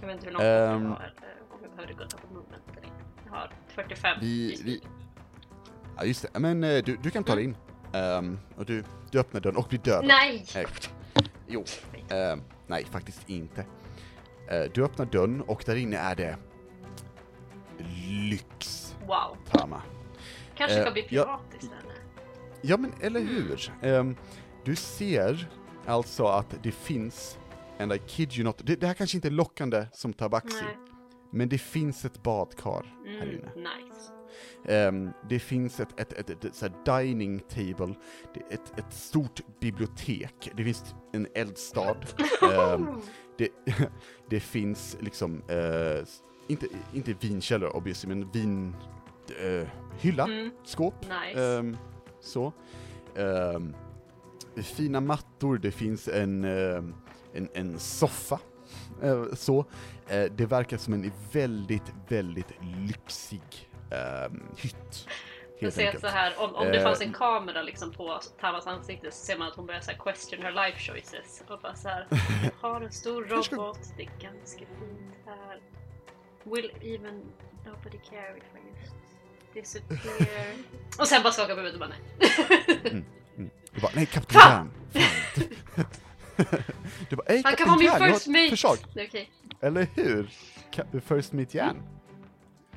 Jag 0.00 0.06
vet 0.06 0.14
inte 0.16 0.26
hur 0.26 0.32
långt 0.32 0.42
Ehm. 0.42 0.82
jag 0.82 0.90
har, 0.90 0.96
eller 0.96 1.34
om 1.50 1.58
jag 1.62 1.70
behöver 1.76 1.92
gå 1.94 2.04
på 2.28 2.34
movement 2.34 2.62
eller 2.72 2.82
inte. 2.84 3.04
Jag 3.24 3.32
har 3.32 3.50
45 3.68 4.18
Vi- 4.20 4.60
vi-. 4.64 4.80
Ja 5.96 6.04
just 6.04 6.22
det, 6.32 6.38
men 6.38 6.64
eh, 6.64 6.84
du, 6.84 6.96
du 7.02 7.10
kan 7.10 7.24
ta 7.24 7.34
dig 7.34 7.44
in. 7.44 7.56
Ehm, 7.92 8.38
och 8.56 8.64
du, 8.66 8.84
du 9.10 9.20
öppnar 9.20 9.40
dörren 9.40 9.56
och 9.56 9.66
blir 9.68 9.78
dödad. 9.78 10.06
Nej! 10.06 10.44
Eh, 10.54 10.68
jo, 11.46 11.64
eh, 12.08 12.36
nej 12.66 12.84
faktiskt 12.84 13.30
inte. 13.30 13.60
Eh, 14.50 14.62
du 14.74 14.84
öppnar 14.84 15.06
dörren 15.06 15.40
och 15.40 15.62
där 15.66 15.76
inne 15.76 15.96
är 15.96 16.14
det 16.14 16.36
lyx, 18.30 18.82
Wow. 19.06 19.36
Tama. 19.50 19.82
Kanske 20.54 20.76
ska 20.80 20.86
Eh, 20.86 20.92
bli 20.92 21.06
jag- 21.10 21.26
pirat 21.26 21.40
istället. 21.62 22.00
Ja 22.62 22.76
men 22.76 22.92
eller 23.00 23.20
hur? 23.20 23.72
Ehm, 23.82 24.16
du 24.64 24.76
ser 24.76 25.48
alltså 25.86 26.26
att 26.26 26.54
det 26.62 26.72
finns, 26.72 27.38
and 27.78 27.92
I 27.92 27.98
kid 27.98 28.32
you 28.32 28.44
not, 28.44 28.60
det, 28.66 28.76
det 28.76 28.86
här 28.86 28.94
kanske 28.94 29.16
inte 29.16 29.28
är 29.28 29.32
lockande 29.32 29.86
som 29.92 30.12
tabaxi, 30.12 30.62
Nej. 30.64 30.76
men 31.32 31.48
det 31.48 31.58
finns 31.58 32.04
ett 32.04 32.22
badkar 32.22 32.94
här 33.06 33.22
Mm, 33.22 33.28
inne. 33.34 33.50
nice. 33.56 34.10
Ehm, 34.68 35.10
det 35.28 35.38
finns 35.38 35.80
ett, 35.80 36.00
ett, 36.00 36.12
ett, 36.12 36.30
ett, 36.30 36.62
ett 36.62 36.84
dining 36.84 37.40
table, 37.40 37.94
ett, 38.50 38.78
ett 38.78 38.92
stort 38.92 39.40
bibliotek, 39.60 40.50
det 40.56 40.64
finns 40.64 40.94
en 41.12 41.26
eldstad, 41.34 41.96
Ehm, 42.42 42.86
det, 43.38 43.48
det 44.30 44.40
finns 44.40 44.96
liksom, 45.00 45.42
eh, 45.48 46.02
s- 46.02 46.22
inte, 46.48 46.66
inte 46.94 47.12
vinkällare 47.20 47.70
obviously, 47.70 48.08
men 48.08 48.30
vin, 48.30 48.76
eh, 49.42 49.68
hylla, 49.98 50.24
Mm, 50.24 50.50
skåp, 50.64 50.94
nice. 51.02 51.56
ehm, 51.58 51.76
så. 52.20 52.52
Fina 54.56 55.00
mattor, 55.00 55.58
det 55.58 55.70
finns 55.70 56.08
en, 56.08 56.44
ehm, 56.44 56.94
en, 57.34 57.48
en 57.54 57.78
soffa, 57.78 58.38
eh, 59.02 59.24
så. 59.34 59.64
Eh, 60.08 60.24
det 60.36 60.46
verkar 60.46 60.76
som 60.76 60.94
en 60.94 61.12
väldigt, 61.32 61.92
väldigt 62.08 62.52
lyxig 62.88 63.40
um, 63.42 63.65
hytt. 64.56 65.08
Jag 65.58 65.62
Helt 65.62 65.74
ser 65.74 65.84
enkelt. 65.86 66.00
så 66.04 66.08
här, 66.10 66.34
om, 66.38 66.54
om 66.54 66.66
det 66.66 66.76
Eh, 66.78 66.82
fanns 66.82 67.00
en 67.00 67.12
kamera 67.12 67.62
liksom 67.62 67.92
på 67.92 68.20
Tamas 68.40 68.66
ansikte 68.66 69.10
så 69.10 69.24
ser 69.24 69.38
man 69.38 69.48
att 69.48 69.54
hon 69.56 69.66
börjar 69.66 69.80
så 69.80 69.90
här 69.90 69.98
question 69.98 70.42
her 70.42 70.52
life 70.52 70.78
choices. 70.92 71.42
Och 71.48 71.60
bara 71.60 71.74
så 71.76 71.88
här, 71.88 72.06
har 72.60 72.80
en 72.80 72.92
stor 72.92 73.24
robot, 73.24 73.78
det 73.96 74.02
är 74.02 74.10
ganska 74.20 74.58
fint 74.58 75.14
här. 75.26 75.60
Will 76.44 76.70
even 76.82 77.22
nobody 77.66 77.98
care 78.10 78.36
if 78.36 78.44
I 78.54 78.80
just 78.80 78.94
disappear. 79.54 80.46
Och 80.98 81.08
sen 81.08 81.22
bara 81.22 81.32
skakar 81.32 81.54
på 81.54 81.60
huvudet 81.60 81.74
och 81.82 81.88
bara 81.88 81.90
nej. 81.90 83.04
Du 83.74 83.80
bara, 83.80 83.92
nej 83.94 84.06
Kapten 84.06 84.40
Fan! 84.40 84.70
Du 87.08 87.16
bara, 87.16 87.24
nej 87.28 87.42
Han 87.44 87.56
kan 87.56 87.68
vara 87.68 87.78
min 87.78 88.12
first 88.12 88.26
mate! 88.26 88.50
förslag. 88.50 88.76
Okej. 88.90 89.30
Eller 89.60 89.86
hur? 89.94 90.30
First 91.00 91.32
Meet 91.32 91.54
Järn. 91.54 91.82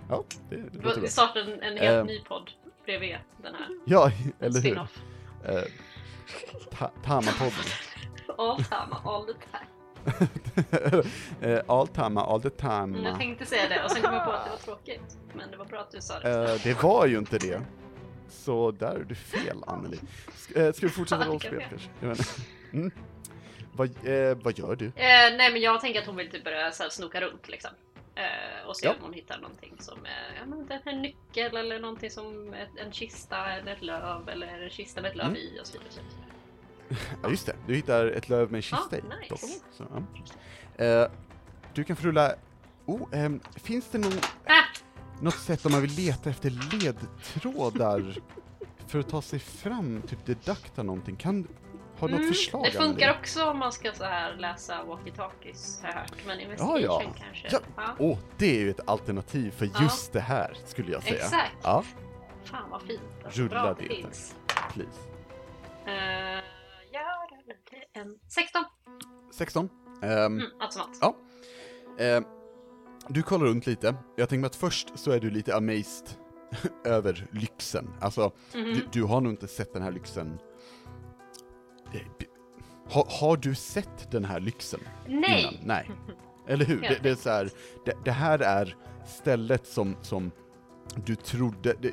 Ja, 0.10 0.24
det, 0.50 0.56
låter 0.56 0.96
Vi 0.96 1.02
bra. 1.02 1.10
startar 1.10 1.40
en, 1.40 1.62
en 1.64 1.78
helt 1.78 1.82
Ehm. 1.84 2.06
ny 2.08 2.20
podd 2.24 2.52
bredvid 2.86 3.18
den 3.44 3.56
här. 3.56 3.68
Ja, 3.86 4.12
eller 4.40 4.62
hur? 4.62 4.78
Eh, 4.78 5.64
ta- 6.72 6.92
Tama-podden. 7.06 7.70
All 8.38 8.64
time, 8.64 8.96
all 9.06 9.26
the 9.26 9.34
time. 9.34 9.66
Eh, 11.42 11.62
all 11.68 11.88
Tama, 11.88 12.22
all 12.26 12.42
the 12.42 12.50
Mm, 12.68 13.04
jag 13.04 13.18
tänkte 13.18 13.46
säga 13.46 13.70
det 13.70 13.84
och 13.84 13.92
sen 13.92 14.02
kom 14.02 14.14
jag 14.14 14.26
på 14.26 14.32
att 14.32 14.46
det 14.46 14.50
var 14.52 14.58
tråkigt. 14.58 15.18
Men 15.34 15.52
det 15.52 15.58
var 15.58 15.66
bra 15.66 15.80
att 15.80 15.92
du 15.92 16.02
sa 16.02 16.20
det. 16.20 16.30
Eh, 16.52 16.60
det 16.64 16.84
var 16.84 17.06
ju 17.06 17.18
inte 17.18 17.38
det. 17.38 17.62
Så 18.30 18.72
där 18.72 18.96
är 18.96 19.04
du 19.04 19.16
fel 19.16 19.58
Anneli. 19.68 20.00
Sk- 20.36 20.60
eh, 20.68 20.74
ska 20.74 20.86
vi 20.86 20.92
fortsätta 20.92 21.26
rollspel 21.28 21.64
kanske? 22.00 22.42
Mm. 22.74 22.92
Vad, 23.74 23.88
eh, 23.88 24.38
vad 24.42 24.60
gör 24.60 24.76
du? 24.76 24.86
Eh, 24.86 24.92
nej 25.38 25.52
men 25.52 25.62
jag 25.62 25.82
tänker 25.82 26.00
att 26.02 26.06
hon 26.08 26.16
vill 26.16 26.32
typ 26.32 26.44
börja 26.44 26.72
så 26.72 26.84
här, 26.84 26.90
snoka 26.90 27.22
runt 27.22 27.50
liksom. 27.50 27.72
Eh, 28.20 28.68
och 28.68 28.78
se 28.78 28.86
Ja. 28.86 28.92
om 28.94 28.98
hon 29.02 29.14
hittar 29.14 29.38
någonting 29.38 29.76
som 29.80 29.98
ja, 30.40 30.46
men 30.46 30.80
en 30.86 31.02
nyckel 31.02 31.58
eller 31.58 31.80
någonting 31.80 32.12
som 32.12 32.54
ett, 32.54 32.70
en 32.86 32.92
kista 32.92 33.52
eller 33.52 33.74
ett 33.74 33.82
löv 33.82 34.30
eller 34.30 34.64
en 34.64 34.70
kista 34.70 35.02
med 35.02 35.12
ett 35.12 35.18
löv 35.18 35.26
Mm. 35.28 35.38
i 35.38 35.60
och 35.62 35.68
så 35.68 35.78
vidare. 35.78 36.06
Ja 37.24 37.30
just 37.30 37.46
det, 37.46 37.56
du 37.68 37.76
hittar 37.76 38.06
ett 38.08 38.30
löv 38.30 38.52
med 38.52 38.58
en 38.58 38.62
kista 38.62 38.96
Ah, 38.96 38.98
i. 38.98 39.02
nice. 39.30 39.48
Så, 39.72 39.86
ja. 40.78 40.86
eh, 40.86 41.12
du 41.74 41.84
kan 41.84 41.96
få 41.96 42.08
rulla... 42.08 42.36
Oh, 42.86 43.08
ehm, 43.12 43.40
finns 43.56 43.90
det 43.92 43.98
någon, 43.98 44.14
Ah! 44.46 44.64
något 45.22 45.34
sätt 45.40 45.66
om 45.66 45.72
man 45.72 45.82
vill 45.82 45.92
leta 45.92 46.30
efter 46.30 46.50
ledtrådar 46.50 48.16
för 48.88 49.00
att 49.00 49.10
ta 49.10 49.22
sig 49.22 49.40
fram, 49.40 50.02
typ 50.02 50.26
dedukta 50.26 50.84
någonting? 50.84 51.16
Kan, 51.16 51.48
har 52.00 52.08
du 52.08 52.14
något 52.14 52.20
Mm, 52.22 52.34
förslag? 52.34 52.64
det 52.64 52.72
funkar 52.72 53.08
Anneli? 53.08 53.20
också 53.22 53.46
om 53.46 53.58
man 53.60 53.72
ska 53.72 53.92
så 53.92 54.04
här 54.04 54.36
läsa 54.36 54.84
walkie-talkies 54.84 55.82
har 55.82 55.90
jag 55.90 55.96
hört. 55.96 56.12
Men 56.28 56.38
Ja, 56.40 56.44
investigation 56.44 56.82
ja. 56.82 57.14
kanske. 57.18 57.48
Ja. 57.52 57.60
Ja. 57.78 57.96
Åh, 58.00 58.18
det 58.38 58.56
är 58.58 58.60
ju 58.60 58.70
ett 58.70 58.90
alternativ 58.90 59.52
för 59.52 59.66
Ja. 59.66 59.82
just 59.84 60.14
det 60.14 60.20
här, 60.20 60.58
skulle 60.66 60.92
jag 60.92 61.04
säga. 61.04 61.16
Exakt. 61.16 61.56
Ja, 61.64 61.84
Fan 62.44 62.70
vad 62.70 62.82
fint. 62.82 63.02
Alltså, 63.26 63.42
Rulla 63.42 63.50
bra 63.50 63.74
det, 63.74 63.88
det 63.88 63.96
finns. 63.96 64.36
please. 64.74 65.00
Uh, 65.88 65.94
jag 66.92 67.04
rullade 67.32 67.86
en 67.94 68.20
16. 68.28 68.64
16. 69.34 69.70
Ehm, 70.04 70.12
Mm, 70.12 70.46
allt 70.60 70.74
som 70.74 70.82
allt. 70.82 70.98
Ja. 71.02 71.16
Eh, 72.06 72.22
du 73.08 73.24
kollar 73.24 73.46
runt 73.46 73.68
lite. 73.68 73.96
Jag 74.16 74.30
tänker 74.30 74.42
mig 74.42 74.48
att 74.48 74.56
först 74.56 75.00
så 75.00 75.12
är 75.12 75.20
du 75.20 75.30
lite 75.30 75.56
amazed 75.56 76.10
över 76.86 77.26
lyxen. 77.32 77.94
Alltså, 78.02 78.32
Mhm. 78.54 78.64
du, 78.74 78.88
du 78.92 79.04
har 79.04 79.22
nog 79.22 79.32
inte 79.34 79.48
sett 79.48 79.74
den 79.74 79.82
här 79.84 79.92
lyxen. 79.92 80.40
B- 82.20 82.26
Har, 82.90 83.38
du 83.38 83.56
sett 83.56 84.12
den 84.12 84.26
här 84.26 84.40
lyxen 84.40 84.80
Nej! 85.08 85.42
innan? 85.42 85.54
Nej. 85.64 85.90
Eller 86.48 86.66
hur? 86.66 86.82
Det, 86.82 87.00
det 87.04 87.10
är 87.10 87.16
så 87.16 87.30
här, 87.30 87.50
det, 87.86 87.94
det 88.06 88.12
här 88.12 88.40
är 88.40 88.76
stället 89.08 89.68
som, 89.68 89.96
som 90.02 90.32
du 91.06 91.16
trodde, 91.16 91.76
det, 91.82 91.92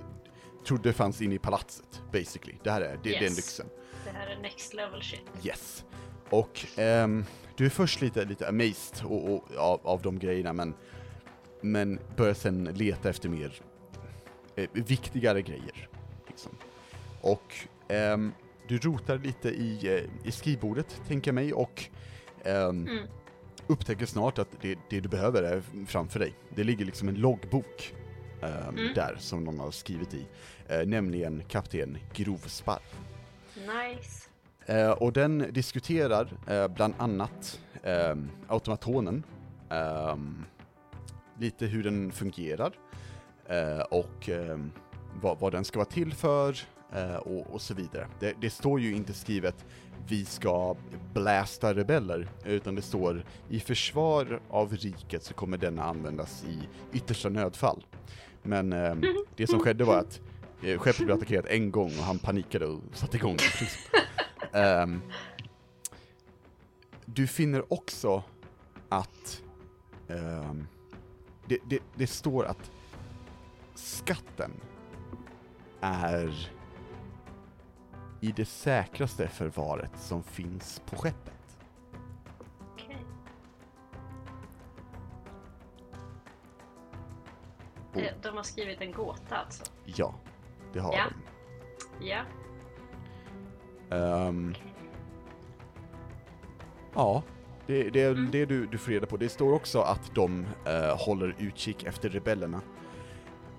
trodde 0.66 0.92
fanns 0.92 1.22
inne 1.22 1.34
i 1.34 1.38
palatset, 1.38 2.02
basically. 2.12 2.54
Det 2.62 2.70
här 2.70 2.80
är, 2.80 2.98
det, 3.02 3.08
är 3.10 3.20
den 3.20 3.22
Yes. 3.22 3.36
lyxen. 3.36 3.66
Det 4.04 4.10
här 4.10 4.26
är 4.26 4.40
next 4.42 4.74
level 4.74 5.02
shit. 5.02 5.20
Yes. 5.42 5.84
Och 6.30 6.66
ehm, 6.76 7.24
du 7.56 7.66
är 7.66 7.70
först 7.70 8.00
lite, 8.00 8.24
lite 8.24 8.48
amazed 8.48 9.04
och, 9.04 9.34
och, 9.34 9.56
av, 9.56 9.80
av 9.86 10.02
de 10.02 10.18
grejerna 10.18 10.52
men, 10.52 10.74
men 11.60 11.98
börjar 12.16 12.34
sen 12.34 12.64
leta 12.64 13.10
efter 13.10 13.28
mer 13.28 13.52
eh, 14.56 14.68
viktigare 14.72 15.42
grejer. 15.42 15.88
Liksom. 16.28 16.52
Och 17.20 17.54
ehm, 17.88 18.32
du 18.68 18.78
rotar 18.78 19.18
lite 19.18 19.48
i, 19.48 19.96
eh, 19.98 20.28
i 20.28 20.32
skrivbordet, 20.32 21.00
tänker 21.08 21.28
jag 21.28 21.34
mig, 21.34 21.52
och 21.52 21.84
ehm, 22.44 22.86
Mm. 22.88 23.06
upptäcker 23.66 24.06
snart 24.06 24.38
att 24.38 24.48
det, 24.60 24.78
det 24.90 25.00
du 25.00 25.08
behöver 25.08 25.42
är 25.42 25.62
framför 25.86 26.18
dig. 26.18 26.34
Det 26.54 26.64
ligger 26.64 26.84
liksom 26.84 27.08
en 27.08 27.14
loggbok 27.14 27.94
ehm, 28.42 28.78
Mm. 28.78 28.94
där 28.94 29.16
som 29.18 29.44
någon 29.44 29.60
har 29.60 29.70
skrivit 29.70 30.14
i, 30.14 30.26
eh, 30.68 30.86
nämligen 30.86 31.42
kapten 31.48 31.98
Grovsparv. 32.14 32.80
Nice. 33.54 34.28
Eh, 34.66 34.90
och 34.90 35.12
den 35.12 35.46
diskuterar 35.50 36.32
eh, 36.48 36.68
bland 36.68 36.94
annat 36.98 37.60
eh, 37.82 38.14
automatonen, 38.48 39.22
ehm, 39.70 40.44
lite 41.38 41.66
hur 41.66 41.84
den 41.84 42.12
fungerar 42.12 42.72
och 43.90 44.28
ehm, 44.28 44.70
vad, 45.22 45.38
vad 45.40 45.52
den 45.52 45.64
ska 45.64 45.78
vara 45.78 45.88
till 45.88 46.14
för 46.14 46.56
och, 47.18 47.54
och 47.54 47.60
så 47.60 47.74
vidare. 47.74 48.08
Det, 48.20 48.34
det 48.40 48.50
står 48.50 48.80
ju 48.80 48.94
inte 48.94 49.12
skrivet 49.12 49.64
vi 50.08 50.24
ska 50.24 50.76
blasta 51.14 51.74
rebeller, 51.74 52.28
utan 52.44 52.74
det 52.74 52.82
står 52.82 53.24
i 53.48 53.60
försvar 53.60 54.40
av 54.50 54.76
riket 54.76 55.22
så 55.22 55.34
kommer 55.34 55.56
denna 55.56 55.84
användas 55.84 56.44
i 56.44 56.68
yttersta 56.96 57.28
nödfall. 57.28 57.86
Men 58.42 58.72
ehm, 58.72 59.02
det 59.36 59.46
som 59.46 59.60
skedde 59.60 59.84
var 59.84 59.98
att 59.98 60.20
eh, 60.62 60.78
skeppet 60.78 61.04
blev 61.04 61.16
attackerat 61.16 61.46
en 61.46 61.70
gång 61.70 61.90
och 61.98 62.04
han 62.04 62.18
panikade 62.18 62.66
och 62.66 62.80
satte 62.92 63.16
igång. 63.16 63.36
Ehm, 64.52 65.02
du 67.04 67.26
finner 67.26 67.72
också 67.72 68.22
att 68.88 69.42
ehm, 70.08 70.66
det, 71.48 71.58
det, 71.68 71.78
det 71.94 72.06
står 72.06 72.44
att 72.44 72.70
skatten 73.74 74.50
är 75.80 76.50
i 78.20 78.32
det 78.32 78.44
säkraste 78.44 79.28
förvaret 79.28 79.90
som 79.96 80.22
finns 80.22 80.82
på 80.86 80.96
skeppet. 80.96 81.32
Oh. 87.94 88.02
Eh, 88.02 88.12
De 88.22 88.36
har 88.36 88.42
skrivit 88.42 88.80
en 88.80 88.92
gåta 88.92 89.36
alltså. 89.36 89.64
Ja, 89.84 90.14
det 90.72 90.80
har 90.80 90.92
Ja. 90.92 91.04
de. 92.00 92.06
Ja. 92.08 92.22
Ehm, 93.96 94.54
Ja, 96.94 97.22
det, 97.66 97.90
det 97.90 98.02
är 98.02 98.10
Mm. 98.10 98.30
det 98.30 98.44
du, 98.46 98.66
du 98.66 98.78
får 98.78 98.90
reda 98.92 99.06
på. 99.06 99.16
Det 99.16 99.28
står 99.28 99.52
också 99.52 99.80
att 99.80 100.14
de 100.14 100.46
eh, 100.66 100.96
håller 101.06 101.34
utkik 101.38 101.84
efter 101.84 102.08
rebellerna. 102.08 102.60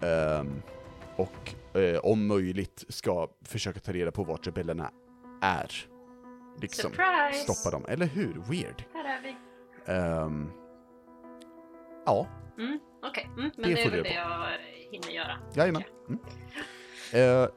Ehm, 0.01 0.61
och 1.15 1.55
eh, 1.77 1.99
om 1.99 2.27
möjligt 2.27 2.85
ska 2.89 3.27
försöka 3.41 3.79
ta 3.79 3.91
reda 3.91 4.11
på 4.11 4.23
vart 4.23 4.47
rebellerna 4.47 4.91
är. 5.41 5.71
Liksom 6.61 6.91
Surprise! 6.91 7.53
stoppa 7.53 7.77
dem, 7.77 7.85
eller 7.89 8.05
hur? 8.05 8.33
Weird. 8.49 8.83
Här 8.93 9.17
är 9.17 9.21
vi. 9.21 9.35
Ehm, 9.93 10.49
ja, 12.05 12.27
Mm, 12.57 12.79
Okej, 13.03 13.29
mm, 13.37 13.51
men 13.57 13.69
Det 13.69 13.75
det, 13.75 13.83
får 13.83 13.87
är 13.87 13.95
väl 13.95 14.03
du 14.03 14.09
det 14.09 14.13
jag 14.13 14.49
hinner 14.91 15.09
göra. 15.11 15.37
jajamän. 15.55 15.83
Mm. 16.07 16.19
Eh, 17.43 17.49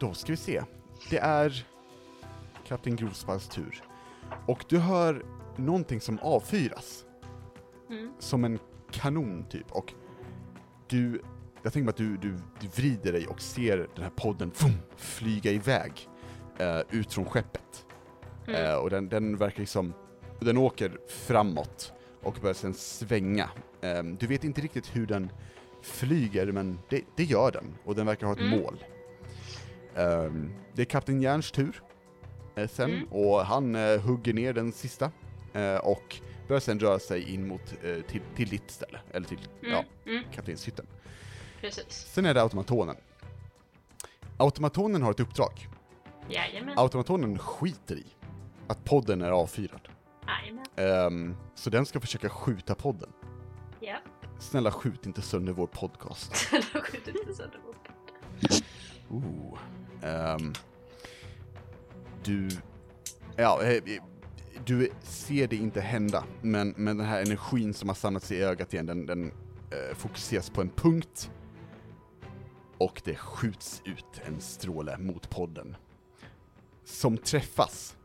då 0.00 0.14
ska 0.14 0.32
vi 0.32 0.36
se. 0.36 0.62
Det 1.10 1.18
är 1.18 1.66
Kapten 2.66 2.96
Grovsparrs 2.96 3.48
tur. 3.48 3.82
Och 4.46 4.64
du 4.68 4.78
hör 4.78 5.24
någonting 5.56 6.00
som 6.00 6.18
avfyras. 6.18 7.02
Mm. 7.90 8.12
som 8.18 8.44
en 8.44 8.58
kanon 8.90 9.44
typ 9.48 9.72
och 9.72 9.92
du, 10.88 11.22
jag 11.66 11.72
tänker 11.72 11.84
mig 11.84 11.90
att 11.90 11.96
du, 11.96 12.16
du, 12.30 12.34
du 12.60 12.68
vrider 12.68 13.12
dig 13.12 13.26
och 13.26 13.40
ser 13.40 13.76
den 13.94 14.02
här 14.04 14.10
podden 14.16 14.50
fum, 14.50 14.72
flyga 14.96 15.50
iväg 15.50 16.08
eh, 16.58 16.80
ut 16.90 17.12
från 17.12 17.24
skeppet. 17.24 17.86
Mm. 18.46 18.64
Eh, 18.64 18.74
och 18.74 18.90
den, 18.90 19.08
den 19.08 19.36
verkar 19.36 19.60
liksom, 19.60 19.92
den 20.40 20.56
åker 20.58 20.98
framåt 21.08 21.92
och 22.22 22.34
börjar 22.40 22.54
sen 22.54 22.74
svänga. 22.74 23.50
Eh, 23.80 24.02
du 24.02 24.26
vet 24.26 24.44
inte 24.44 24.60
riktigt 24.60 24.96
hur 24.96 25.06
den 25.06 25.30
flyger 25.82 26.46
men 26.52 26.78
det, 26.88 27.00
det 27.16 27.24
gör 27.24 27.50
den 27.52 27.74
och 27.84 27.94
den 27.94 28.06
verkar 28.06 28.26
ha 28.26 28.32
ett 28.34 28.40
Mm. 28.40 28.50
mål. 28.60 28.84
Eh, 29.94 30.32
det 30.74 30.82
är 30.82 30.86
Kapten 30.86 31.20
Järns 31.22 31.50
tur 31.50 31.82
eh, 32.56 32.68
sen 32.68 32.90
Mm. 32.90 33.08
och 33.10 33.40
han 33.46 33.74
eh, 33.74 34.00
hugger 34.00 34.32
ner 34.34 34.52
den 34.52 34.72
sista 34.72 35.10
eh, 35.52 35.76
och 35.76 36.16
börjar 36.48 36.60
sen 36.60 36.80
röra 36.80 36.98
sig 36.98 37.34
in 37.34 37.48
mot, 37.48 37.66
till, 38.08 38.20
till 38.36 38.48
ditt 38.48 38.70
ställe, 38.70 38.98
eller 39.12 39.26
till, 39.26 39.48
Mm. 39.62 39.72
ja, 39.72 39.84
Mm. 40.12 40.24
kaptenshytten. 40.34 40.86
Precis. 41.60 42.06
Sen 42.12 42.26
är 42.26 42.34
det 42.34 42.42
automatonen. 42.42 42.96
Automatonen 44.36 45.02
har 45.02 45.10
ett 45.10 45.20
uppdrag. 45.20 45.68
Jajamän. 46.28 46.78
Automatonen 46.78 47.38
skiter 47.38 47.96
i 47.96 48.06
att 48.66 48.84
podden 48.84 49.22
är 49.22 49.30
avfyrad. 49.30 49.88
Ehm, 50.76 51.36
så 51.54 51.70
den 51.70 51.86
ska 51.86 52.00
försöka 52.00 52.28
skjuta 52.28 52.74
podden. 52.74 53.12
Ja. 53.80 53.96
Snälla 54.38 54.70
skjut 54.70 55.06
inte 55.06 55.22
sönder 55.22 55.52
vår 55.52 55.66
podcast. 55.66 56.50
Då 56.72 56.80
skjuter 56.80 57.20
inte 57.20 57.34
sönder 57.34 57.60
vår 57.66 57.72
podd. 57.72 58.62
Ooh. 59.10 59.58
Ehm, 60.02 60.52
du, 62.24 62.48
ja, 63.36 63.62
eh, 63.62 63.82
du 64.64 64.90
ser 65.02 65.48
det 65.48 65.56
inte 65.56 65.80
hända, 65.80 66.24
men, 66.42 66.74
men 66.76 66.96
den 66.96 67.06
här 67.06 67.22
energin 67.22 67.74
som 67.74 67.88
har 67.88 67.96
samlats 67.96 68.32
i 68.32 68.42
ögat 68.42 68.74
igen, 68.74 68.86
den, 68.86 69.06
den 69.06 69.32
eh, 69.70 69.96
fokuseras 69.96 70.50
på 70.50 70.60
en 70.60 70.70
punkt 70.70 71.30
och 72.78 73.02
det 73.04 73.14
skjuts 73.16 73.82
ut 73.84 74.20
en 74.26 74.40
stråle 74.40 74.98
mot 74.98 75.30
podden 75.30 75.76
som 76.84 77.18
träffas 77.18 77.96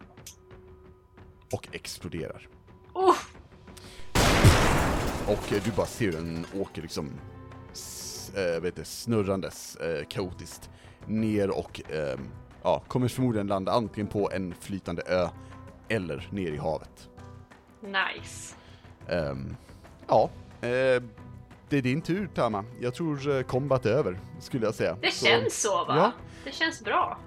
och 1.53 1.68
exploderar. 1.72 2.48
Oh! 2.93 3.15
Och 5.27 5.53
eh, 5.53 5.64
du 5.64 5.72
bara 5.72 5.85
ser 5.85 6.06
hur 6.06 6.11
den 6.14 6.45
åker 6.60 6.81
liksom 6.81 7.10
s- 7.72 8.31
eh, 8.35 8.61
vet 8.61 8.76
du, 8.76 8.85
snurrandes 8.85 9.76
eh, 9.76 10.06
kaotiskt 10.10 10.69
ner 11.07 11.49
och 11.57 11.91
eh, 11.91 12.19
ja, 12.64 12.84
kommer 12.88 13.07
förmodligen 13.07 13.48
landa 13.48 13.72
antingen 13.72 14.07
på 14.07 14.31
en 14.31 14.53
flytande 14.60 15.02
ö 15.06 15.27
eller 15.89 16.27
ner 16.31 16.52
i 16.52 16.57
havet. 16.57 17.10
Nice. 17.81 18.56
Ehm, 19.07 19.56
ja, 20.07 20.30
eh, 20.61 21.03
det 21.72 21.77
är 21.77 21.81
din 21.81 22.02
tur 22.02 22.27
Tama. 22.35 22.65
Jag 22.80 22.93
tror 22.95 23.30
eh, 23.38 23.41
combat 23.43 23.85
är 23.85 23.89
över, 23.91 24.19
skulle 24.39 24.65
jag 24.65 24.76
säga. 24.76 24.98
Det 25.02 25.11
Så, 25.11 25.26
känns 25.26 25.61
så 25.61 25.85
va? 25.85 25.95
ja. 25.98 26.11
Det 26.43 26.52
känns 26.52 26.81
bra. 26.84 27.19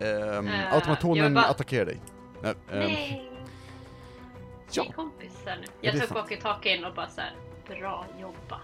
ehm, 0.00 0.48
Eh, 0.48 0.74
automatonen 0.74 1.34
bara- 1.34 1.44
attackerar 1.44 1.84
dig. 1.86 2.00
Eh, 2.42 2.48
ehm, 2.50 2.56
Nej. 2.70 3.30
ja. 4.72 4.82
Vi 4.82 4.88
är 4.88 4.92
kompisar 4.92 5.56
nu. 5.56 5.64
Ja, 5.80 5.92
Jag 5.92 5.94
är 5.94 6.06
tar 6.06 6.14
walkie-talkien 6.14 6.84
och 6.88 6.94
bara 6.94 7.08
så 7.08 7.20
här. 7.20 7.36
Bra 7.68 8.06
jobbat. 8.20 8.60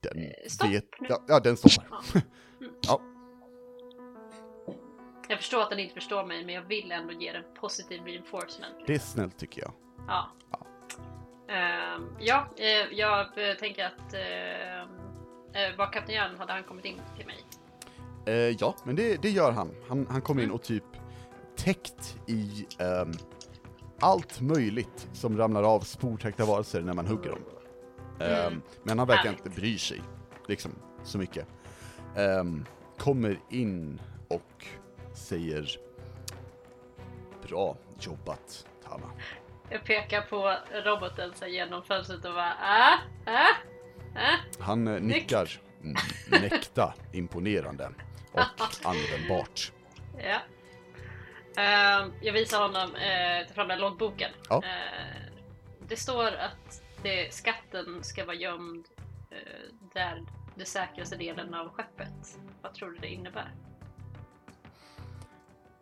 den 0.00 0.22
Eh, 0.22 0.30
stopp 0.48 0.68
vet, 0.70 0.84
nu. 1.00 1.06
ja, 1.10 1.22
ja, 1.28 1.40
den 1.40 1.56
stoppar. 1.56 1.86
Ja. 2.14 2.20
Mm. 2.60 2.74
Ja. 2.80 3.00
Jag 5.28 5.38
förstår 5.38 5.62
att 5.62 5.70
den 5.70 5.78
inte 5.78 5.94
förstår 5.94 6.24
mig 6.24 6.44
men 6.44 6.54
jag 6.54 6.62
vill 6.62 6.92
ändå 6.92 7.12
ge 7.12 7.32
den 7.32 7.44
positiv 7.60 8.02
reinforcement. 8.04 8.74
Det 8.86 8.94
är 8.94 8.98
snällt 8.98 9.38
tycker 9.38 9.62
jag. 9.62 9.72
Ja. 10.08 10.30
Ehm, 11.52 12.08
ja, 12.20 12.46
eh, 12.56 12.98
jag 12.98 13.20
eh, 13.20 13.56
tänker 13.56 13.84
att 13.86 14.14
uh, 14.14 14.82
uh, 15.70 15.76
var 15.78 15.92
Kapten 15.92 16.14
Järn 16.14 16.38
hade 16.38 16.52
han 16.52 16.62
kommit 16.64 16.84
in 16.84 17.00
till 17.16 17.26
mig? 17.26 17.36
Eh, 18.26 18.56
ja, 18.60 18.74
men 18.84 18.96
det, 18.96 19.22
det 19.22 19.30
gör 19.30 19.52
han. 19.52 19.70
Han, 19.88 20.06
han 20.10 20.20
kommer 20.20 20.42
in 20.42 20.50
och 20.50 20.62
typ 20.62 20.84
täckt 21.56 22.18
i 22.26 22.66
ehm, 22.78 23.12
allt 24.00 24.40
möjligt 24.40 25.08
som 25.12 25.38
ramlar 25.38 25.62
av 25.62 25.80
sportäckta 25.80 26.44
varelser 26.44 26.80
när 26.80 26.92
man 26.94 27.06
hugger 27.06 27.30
dem. 27.30 27.38
Ehm, 28.20 28.46
Mm. 28.46 28.62
Men 28.82 28.98
han 28.98 29.08
verkar 29.08 29.22
Härligt. 29.24 29.46
inte 29.46 29.60
bry 29.60 29.78
sig, 29.78 30.02
liksom, 30.48 30.72
så 31.04 31.18
mycket. 31.18 31.46
Ehm, 32.16 32.64
kommer 32.98 33.38
in 33.50 34.00
och 34.28 34.66
säger 35.14 35.70
Bra 37.48 37.76
jobbat, 38.00 38.66
Tama. 38.84 39.10
Jag 39.72 39.84
pekar 39.84 40.22
på 40.22 40.56
roboten 40.84 41.32
så 41.34 41.46
genom 41.46 41.82
fönstret 41.82 42.24
och 42.24 42.34
bara 42.34 42.54
ah, 42.60 42.98
ah, 43.26 43.54
ah. 44.16 44.36
Han 44.60 44.88
eh, 44.88 45.00
nickar 45.00 45.60
mäkta 46.26 46.94
imponerande 47.12 47.90
och 48.32 48.40
användbart. 48.82 49.72
Ja. 50.18 50.40
Ehm, 51.62 52.12
jag 52.20 52.32
visar 52.32 52.62
honom, 52.62 52.90
uh, 52.90 53.48
ta 53.48 53.54
fram 53.54 53.68
den 53.68 53.80
loggboken. 53.80 54.30
Ja. 54.48 54.56
Eh, 54.56 55.32
det 55.88 55.96
står 55.96 56.26
att 56.26 56.82
det, 57.02 57.34
skatten 57.34 58.04
ska 58.04 58.24
vara 58.24 58.36
gömd 58.36 58.84
eh, 59.30 59.38
där 59.94 60.24
den 60.54 60.66
säkraste 60.66 61.16
delen 61.16 61.54
av 61.54 61.68
skeppet. 61.68 62.38
Vad 62.62 62.74
tror 62.74 62.90
du 62.90 62.98
det 62.98 63.08
innebär? 63.08 63.50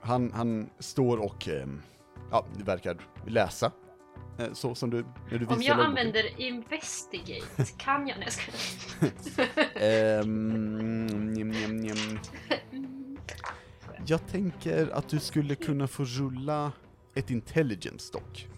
Han, 0.01 0.33
han 0.33 0.71
står 0.79 1.19
och 1.19 1.49
ehm, 1.49 1.83
ja, 2.31 2.47
det 2.57 2.65
verkar 2.65 2.97
läsa. 3.27 3.73
eh, 4.39 4.52
Så 4.52 4.74
som 4.74 4.90
du, 4.90 4.97
när 4.97 5.05
du 5.05 5.35
Om 5.35 5.40
jag 5.40 5.40
logboken. 5.51 5.81
använder 5.81 6.40
investigate, 6.40 7.65
kan 7.78 8.09
jag? 8.09 8.19
Nej, 8.19 8.28
jag 9.01 9.12
skojar. 9.20 10.24
Njem, 10.24 11.48
njem, 11.51 11.77
njem. 11.77 12.19
Jag 14.07 14.27
tänker 14.28 14.89
att 14.90 15.09
du 15.09 15.20
skulle 15.20 15.55
kunna 15.55 15.89
få 15.89 16.05
rulla 16.05 16.73
ett 17.15 17.31
intelligence 17.31 18.12
dock. 18.12 18.48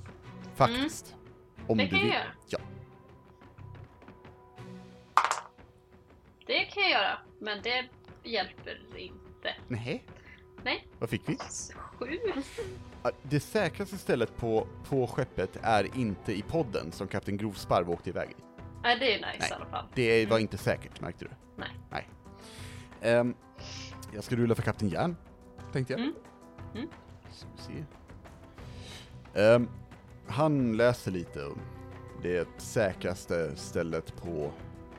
Faktiskt. 0.55 1.15
Om 1.69 1.79
Det 1.79 1.85
du 1.85 1.91
kan 1.91 1.99
jag 1.99 2.05
vill. 2.05 2.13
göra. 2.15 2.25
Ja. 2.49 2.59
Det 6.47 6.65
kan 6.65 6.83
jag 6.83 6.91
göra, 6.93 7.19
men 7.41 7.63
det 7.63 7.89
hjälper 8.23 8.81
inte. 8.99 9.55
Nej. 9.69 10.05
Nej. 10.65 10.87
Vad 10.99 11.11
fick 11.11 11.29
vi? 11.29 11.37
Sju? 11.77 12.19
Det 13.23 13.41
säkraste 13.41 13.99
stället 13.99 14.37
på, 14.37 14.67
på 14.89 15.07
skeppet 15.07 15.59
är 15.63 15.97
inte 15.99 16.33
i 16.33 16.43
podden 16.43 16.93
som 16.93 17.09
Kapten 17.09 17.37
Grovsparv 17.37 17.91
åkte 17.91 18.11
iväg 18.11 18.31
i. 18.31 18.35
Nej, 18.83 18.99
det 18.99 19.15
är 19.15 19.17
nice 19.17 19.37
Nej. 19.41 19.49
i 19.51 19.55
alla 19.55 19.67
fall. 19.67 19.87
Det 19.95 20.27
var 20.27 20.39
inte 20.39 20.59
säkert, 20.59 21.01
märkte 21.01 21.25
du? 21.25 21.31
Nej. 21.57 21.69
Nej. 21.91 22.09
Ehm, 23.01 23.35
jag 24.15 24.25
ska 24.25 24.37
rulla 24.37 24.55
för 24.55 24.63
Kapten 24.63 24.89
Järn, 24.89 25.17
tänkte 25.73 25.93
jag. 25.93 26.01
Mm. 26.01 26.15
Mm. 26.75 26.89
Ehm, 29.35 29.69
han 30.27 30.77
läser 30.77 31.11
lite 31.11 31.45
och 31.45 31.59
det 32.23 32.49
säkraste 32.59 33.57
stället 33.57 34.17
på 34.23 34.53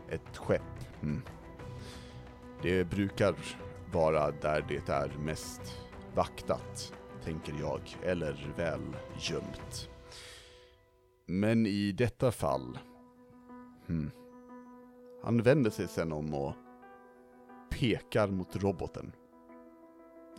ett 0.10 0.38
skepp. 0.38 1.02
Mm. 1.02 1.22
Det 2.62 2.84
brukar 2.84 3.36
vara 3.92 4.32
där 4.32 4.66
det 4.68 4.90
är 4.90 5.12
mest 5.20 5.62
vaktat, 6.16 6.94
tänker 7.24 7.54
jag, 7.60 7.82
eller 8.04 8.54
väl 8.58 8.96
gömt. 9.20 9.90
Men 11.26 11.66
i 11.66 11.92
detta 11.92 12.32
fall 12.32 12.80
Hmm. 13.88 14.12
Han 15.24 15.42
vänder 15.42 15.72
sig 15.72 15.88
sen 15.88 16.12
om 16.12 16.34
och 16.34 16.54
pekar 17.72 18.28
mot 18.28 18.56
roboten. 18.56 19.16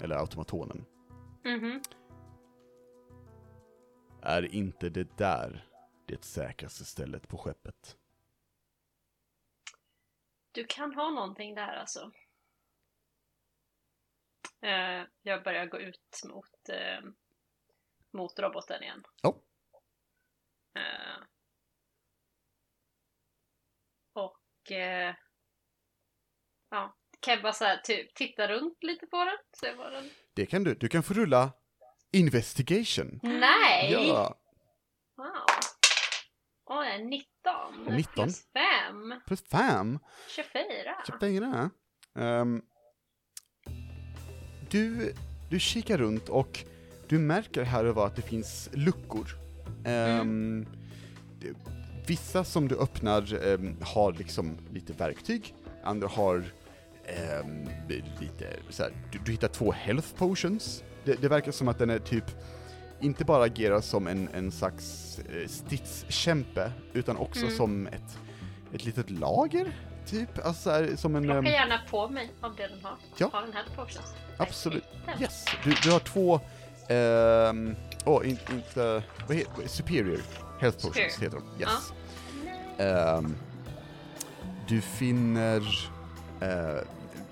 Eller 0.03 0.17
automatonen. 0.17 0.85
Mhm. 1.45 1.81
Är 4.23 4.55
inte 4.55 4.89
det 4.89 5.17
där 5.17 5.69
det 6.07 6.25
säkraste 6.25 6.85
stället 6.85 7.29
på 7.29 7.39
skeppet? 7.39 7.97
Du 10.53 10.67
kan 10.69 10.95
ha 10.95 11.11
någonting 11.11 11.55
där 11.55 11.77
alltså. 11.77 12.11
Eh, 14.65 15.07
jag 15.23 15.43
börjar 15.43 15.67
gå 15.67 15.81
ut 15.81 16.21
mot, 16.25 16.69
eh, 16.69 17.05
mot 18.13 18.39
roboten 18.39 18.83
igen. 18.83 19.05
Ja. 19.23 19.37
Eh, 20.77 21.25
och 24.13 24.73
eh, 24.73 25.15
ja, 26.71 26.97
kan 27.21 27.35
jag 27.35 27.43
bara 27.43 27.53
så 27.53 27.65
här, 27.65 27.77
typ 27.77 28.15
titta 28.15 28.49
runt 28.49 28.83
lite 28.83 29.07
på 29.07 29.25
den? 29.25 29.37
Se 29.61 29.73
vad 29.75 29.93
den... 29.93 30.11
Det 30.35 30.47
kan 30.47 30.65
du. 30.65 30.75
Du 30.75 30.89
kan 30.89 31.03
få 31.03 31.15
rulla 31.15 31.53
investigation. 32.13 33.21
Nej! 33.23 33.93
Ja, 33.93 34.41
Wow. 35.17 35.47
Oj, 36.65 37.05
19. 37.05 37.85
19. 37.85 38.15
Plus 38.15 38.47
5. 38.53 39.21
plus 39.27 39.49
fem. 39.49 39.99
24. 40.29 41.03
Köpte 41.07 41.27
Um, 42.17 42.63
du, 44.71 45.13
du 45.49 45.61
kikar 45.61 45.99
runt 45.99 46.29
och 46.29 46.65
du 47.09 47.19
märker 47.19 47.63
här 47.63 47.85
och 47.85 47.95
var 47.95 48.07
att 48.07 48.17
det 48.17 48.23
finns 48.23 48.71
luckor. 48.73 49.37
Ehm, 49.85 50.67
det, 51.41 51.49
vissa 52.07 52.45
som 52.45 52.69
du 52.69 52.77
öppnar 52.79 53.47
ehm, 53.47 53.77
har 53.81 54.13
liksom 54.13 54.57
lite 54.73 54.93
verktyg, 54.93 55.55
andra 55.85 56.09
har 56.09 56.45
ehm, 57.07 57.69
lite 58.21 58.47
så 58.71 58.83
här, 58.83 58.93
du, 59.13 59.19
du 59.25 59.33
hittar 59.33 59.49
två 59.49 59.73
health 59.73 60.09
potions. 60.17 60.83
Det, 61.05 61.21
det 61.21 61.29
verkar 61.29 61.53
som 61.53 61.69
att 61.69 61.79
den 61.79 61.91
är 61.91 61.99
typ 61.99 62.25
inte 63.01 63.25
bara 63.25 63.45
agerar 63.45 63.81
som 63.81 64.07
en, 64.07 64.29
en 64.35 64.53
slags 64.53 65.19
eh, 65.19 65.49
stridskämpe, 65.49 66.73
utan 66.93 67.17
också 67.17 67.45
Mm. 67.45 67.57
som 67.57 67.87
ett, 67.87 68.19
ett 68.73 68.85
litet 68.85 69.11
lager, 69.11 69.77
typ. 70.07 70.47
Alltså 70.47 70.63
så 70.63 70.71
här, 70.71 70.97
som 70.97 71.17
en... 71.17 71.23
Plocka 71.23 71.39
ehm, 71.39 71.45
gärna 71.45 71.81
på 71.91 72.09
mig 72.09 72.31
av 72.41 72.57
det 72.57 72.67
den 72.69 72.85
har. 72.85 72.97
Ja. 73.17 73.31
Har 73.33 73.43
den 73.43 73.53
här 73.53 73.65
potions. 73.77 74.15
Absolut. 74.37 74.85
Yes, 75.21 75.45
du, 75.65 75.75
du 75.83 75.91
har 75.91 75.99
två, 76.01 76.41
ehm, 76.89 77.77
åh, 78.05 78.29
in, 78.29 78.39
inte, 78.53 79.03
vad 79.29 79.37
heter 79.37 79.69
Superior 79.69 80.21
Health 80.61 80.87
Potions 80.87 81.19
heter 81.19 81.37
de. 81.39 81.61
Yes. 81.63 81.93
Ehm, 82.79 83.37
du 84.69 84.81
finner, 84.81 85.57
eh, 86.41 86.77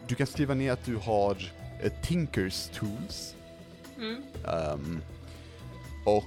du 0.06 0.14
kan 0.14 0.26
skriva 0.26 0.54
ner 0.54 0.72
att 0.72 0.84
du 0.84 0.96
har 0.96 1.52
eh, 1.82 1.92
Tinkers 2.02 2.68
Tools, 2.74 3.34
Mm. 3.98 4.22
ehm, 4.48 5.00
och 6.06 6.24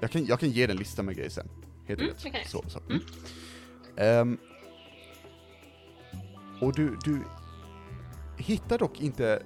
jag 0.00 0.10
kan, 0.10 0.26
jag 0.26 0.40
kan 0.40 0.50
ge 0.50 0.66
dig 0.66 0.72
en 0.74 0.78
lista 0.78 1.02
med 1.02 1.16
grejer 1.16 1.30
sen. 1.30 1.48
Helt 1.88 2.00
Mm, 2.00 2.12
rätt. 2.12 2.24
okej. 2.26 2.44
Så, 2.48 2.64
så. 2.68 2.80
Mm. 2.90 3.00
Ehm, 3.96 4.38
och 6.60 6.74
du, 6.74 6.98
du 7.04 7.22
hittar 8.38 8.78
dock 8.78 9.00
inte 9.00 9.42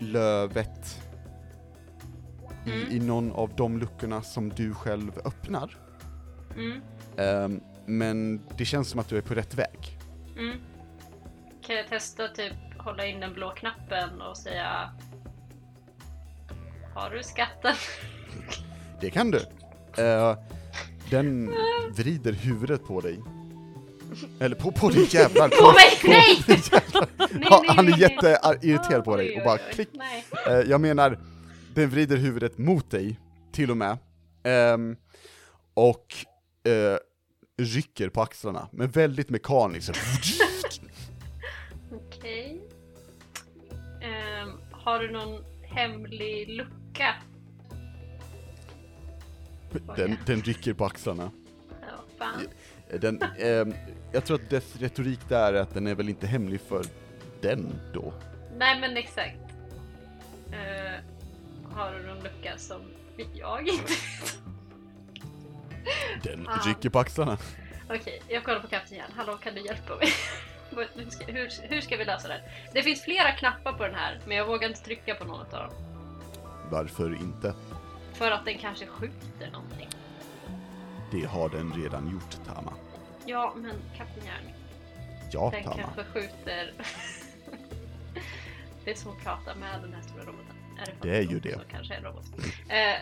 lövet 0.00 1.02
i, 2.66 2.70
Mm. 2.70 2.92
i 2.92 2.98
någon 3.00 3.32
av 3.32 3.54
de 3.56 3.78
luckorna 3.78 4.22
som 4.22 4.48
du 4.48 4.74
själv 4.74 5.12
öppnar. 5.24 5.76
Mm. 6.56 6.80
Ehm, 7.16 7.60
men 7.86 8.40
det 8.56 8.64
känns 8.64 8.88
som 8.90 9.00
att 9.00 9.08
du 9.08 9.16
är 9.16 9.20
på 9.22 9.34
rätt 9.34 9.54
väg. 9.54 9.98
Mm. 10.38 10.58
Kan 11.62 11.76
jag 11.76 11.88
testa 11.88 12.28
typ 12.28 12.52
hålla 12.78 13.06
in 13.06 13.20
den 13.20 13.34
blå 13.34 13.50
knappen 13.50 14.22
och 14.22 14.36
säga 14.36 14.90
Har 16.94 17.10
du 17.10 17.22
skatten? 17.22 17.74
Det 19.00 19.10
kan 19.10 19.30
du. 19.30 19.38
Eh, 20.02 20.38
den 21.10 21.50
vrider 21.96 22.32
huvudet 22.32 22.84
på 22.84 23.00
dig. 23.00 23.20
Eller 24.40 24.56
på, 24.56 24.72
på 24.72 24.88
dig 24.88 25.08
jävlar! 25.10 25.48
På 25.48 25.72
mig! 25.72 26.42
Nej! 27.18 27.40
Ja, 27.50 27.64
han 27.68 27.88
är 27.88 27.98
jätteirriterad 27.98 29.04
på 29.04 29.16
dig 29.16 29.38
och 29.38 29.44
bara 29.44 29.58
klick. 29.58 29.88
Eh, 30.46 30.52
jag 30.52 30.80
menar, 30.80 31.18
den 31.74 31.90
vrider 31.90 32.16
huvudet 32.16 32.58
mot 32.58 32.90
dig, 32.90 33.20
till 33.52 33.70
och 33.70 33.76
med. 33.76 33.98
Ehm, 34.44 34.96
och 35.74 36.14
eh, 36.72 36.98
rycker 37.62 38.08
på 38.08 38.22
axlarna, 38.22 38.68
men 38.72 38.90
väldigt 38.90 39.30
mekaniskt. 39.30 39.90
Okej. 41.92 42.60
Ehm, 44.02 44.50
har 44.72 44.98
du 44.98 45.10
någon 45.10 45.44
hemlig 45.62 46.48
lucka? 46.48 47.14
Den, 49.96 50.16
den 50.26 50.42
rycker 50.42 50.72
på 50.72 50.84
axlarna. 50.84 51.30
Ja, 51.80 52.04
fan. 52.18 52.48
Den, 53.00 53.22
ehm, 53.38 53.74
jag 54.12 54.24
tror 54.24 54.36
att 54.42 54.50
dess 54.50 54.76
retorik 54.76 55.20
där 55.28 55.52
är 55.52 55.60
att 55.60 55.74
den 55.74 55.86
är 55.86 55.94
väl 55.94 56.08
inte 56.08 56.26
hemlig 56.26 56.60
för 56.60 56.84
den 57.40 57.80
då. 57.94 58.12
Nej 58.56 58.80
men 58.80 58.96
exakt. 58.96 59.36
Eh, 60.52 61.00
har 61.74 61.92
du 61.94 62.06
någon 62.06 62.22
lucka 62.22 62.52
som 62.58 62.80
jag 63.34 63.68
inte 63.68 63.82
vet? 63.92 64.38
Den 66.22 66.48
Ah. 66.48 66.58
rycker 66.66 66.90
på 66.90 66.98
axlarna. 66.98 67.38
Okej, 67.90 68.22
jag 68.28 68.44
kollar 68.44 68.60
på 68.60 68.68
katten 68.68 68.94
igen. 68.94 69.10
Hallå, 69.16 69.36
kan 69.36 69.54
du 69.54 69.60
hjälpa 69.60 69.96
mig? 69.96 70.08
Hur, 70.94 71.10
ska, 71.10 71.24
hur, 71.26 71.68
hur 71.68 71.80
ska 71.80 71.96
vi 71.96 72.04
lösa 72.04 72.28
det? 72.28 72.40
Det 72.72 72.82
finns 72.82 73.02
flera 73.02 73.32
knappar 73.32 73.72
på 73.72 73.82
den 73.86 73.94
här, 73.94 74.20
men 74.26 74.36
jag 74.36 74.46
vågar 74.46 74.68
inte 74.68 74.80
trycka 74.80 75.14
på 75.14 75.24
någon 75.24 75.40
av 75.40 75.48
dem. 75.50 75.70
Varför 76.70 77.14
inte? 77.14 77.54
För 78.12 78.30
att 78.30 78.44
den 78.44 78.58
kanske 78.58 78.86
skjuter 78.86 79.50
någonting. 79.52 79.88
Det 81.10 81.24
har 81.24 81.48
den 81.48 81.72
redan 81.72 82.10
gjort, 82.10 82.38
Tama. 82.46 82.72
Ja, 83.26 83.54
men 83.56 83.74
Kapten 83.96 84.24
Järn, 84.24 84.52
Ja, 85.32 85.50
den 85.54 85.64
Tama. 85.64 85.76
kanske 85.76 86.04
skjuter... 86.04 86.72
det 88.84 88.90
är 88.90 88.94
som 88.94 89.12
att 89.12 89.18
prata 89.24 89.54
med 89.54 89.82
den 89.82 89.94
här 89.94 90.02
stora 90.02 90.22
roboten. 90.22 90.56
Är 90.80 90.86
det, 90.86 91.08
Det 91.08 91.16
är 91.16 91.22
ju 91.22 91.40
det. 91.40 91.60
Kanske 91.70 91.94
är 91.94 91.98
en 91.98 92.04
robot. 92.04 92.24
Eh, 92.68 92.94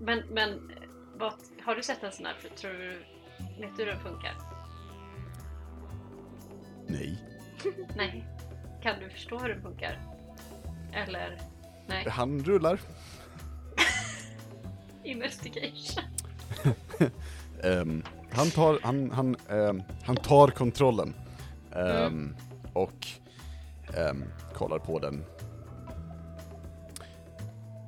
men, 0.00 0.22
men 0.30 0.72
vad, 1.18 1.32
har 1.64 1.74
du 1.74 1.82
sett 1.82 2.02
en 2.02 2.12
sån 2.12 2.26
här? 2.26 2.34
Tror 2.56 2.72
du, 2.72 2.88
vet 3.60 3.76
du 3.76 3.84
hur 3.84 3.86
den 3.86 4.00
funkar? 4.00 4.34
Nej. 6.86 7.18
Nej. 7.96 8.24
Kan 8.82 9.00
du 9.00 9.10
förstå 9.10 9.38
hur 9.38 9.48
den 9.48 9.62
funkar? 9.62 10.00
Eller? 10.92 11.40
Nej. 11.86 12.08
Han 12.08 12.44
rullar. 12.44 12.80
Investigation. 15.04 16.04
Ehm, 17.62 18.02
han 18.30 18.50
tar, 18.50 18.78
han, 18.82 19.10
han, 19.10 19.36
ehm, 19.48 19.82
han 20.04 20.16
tar 20.16 20.48
kontrollen. 20.48 21.14
Ehm, 21.72 22.36
Och 22.72 23.06
ehm, 23.96 24.24
kollar 24.54 24.78
på 24.78 24.98
den. 24.98 25.24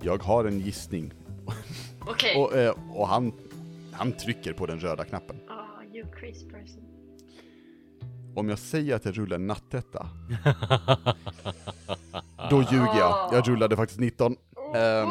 Jag 0.03 0.23
har 0.23 0.45
en 0.45 0.61
gissning. 0.61 1.13
Okej. 2.01 2.37
Och, 2.37 2.57
eh, 2.57 2.75
och 2.95 3.09
han, 3.09 3.33
han 3.93 4.13
trycker 4.13 4.53
på 4.53 4.67
den 4.67 4.81
röda 4.81 5.05
knappen. 5.05 5.37
Ah, 5.49 5.83
you 5.97 6.07
crazy 6.13 6.49
person. 6.51 6.85
Om 8.37 8.49
jag 8.49 8.59
säger 8.59 8.95
att 8.97 9.05
jag 9.05 9.19
rullar 9.19 9.37
en 9.37 9.47
nattetta, 9.47 10.09
då 12.51 12.63
ljuger 12.63 12.99
jag. 12.99 13.31
Jag 13.33 13.49
rullade 13.49 13.77
faktiskt 13.77 14.01
19. 14.01 14.37
Ehm, 14.75 15.09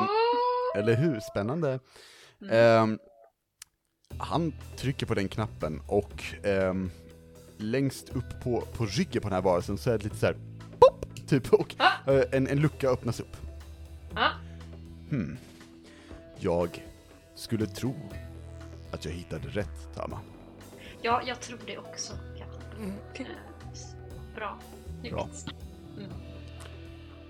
eller 0.76 0.96
hur? 0.96 1.20
Spännande. 1.20 1.80
Ehm, 2.52 3.00
han 4.20 4.54
trycker 4.76 5.06
på 5.06 5.14
den 5.14 5.28
knappen 5.28 5.82
och 5.88 6.24
ehm, 6.44 6.92
längst 7.58 8.10
upp 8.10 8.42
på, 8.44 8.62
på 8.62 8.86
ryggen 8.86 9.22
på 9.22 9.28
den 9.30 9.36
här 9.36 9.42
varelsen 9.42 9.78
så 9.78 9.90
är 9.92 9.98
det 9.98 10.04
lite 10.04 10.16
så 10.16 10.26
här 10.26 10.36
pop, 10.80 11.06
typ, 11.28 11.54
och 11.54 11.76
Ah. 11.78 12.12
eh, 12.12 12.24
en, 12.32 12.48
en 12.48 12.60
lucka 12.62 12.90
öppnas 12.90 13.20
upp. 13.20 13.38
Ja. 14.16 14.30
Hmm. 15.10 15.38
Jag 16.40 16.84
skulle 17.36 17.66
tro 17.66 17.96
att 18.92 19.06
jag 19.06 19.12
hittade 19.12 19.48
rätt, 19.48 19.96
Tama. 19.96 20.20
ja, 21.02 21.22
jag 21.26 21.40
tror 21.42 21.60
det 21.66 21.78
också. 21.78 22.14
Kapten. 22.38 22.94
Eh, 23.16 23.26
s- 23.74 23.96
Bra. 24.36 24.60
Snyggt. 25.00 25.14
Bra. 25.16 25.30
Mm. 25.98 26.12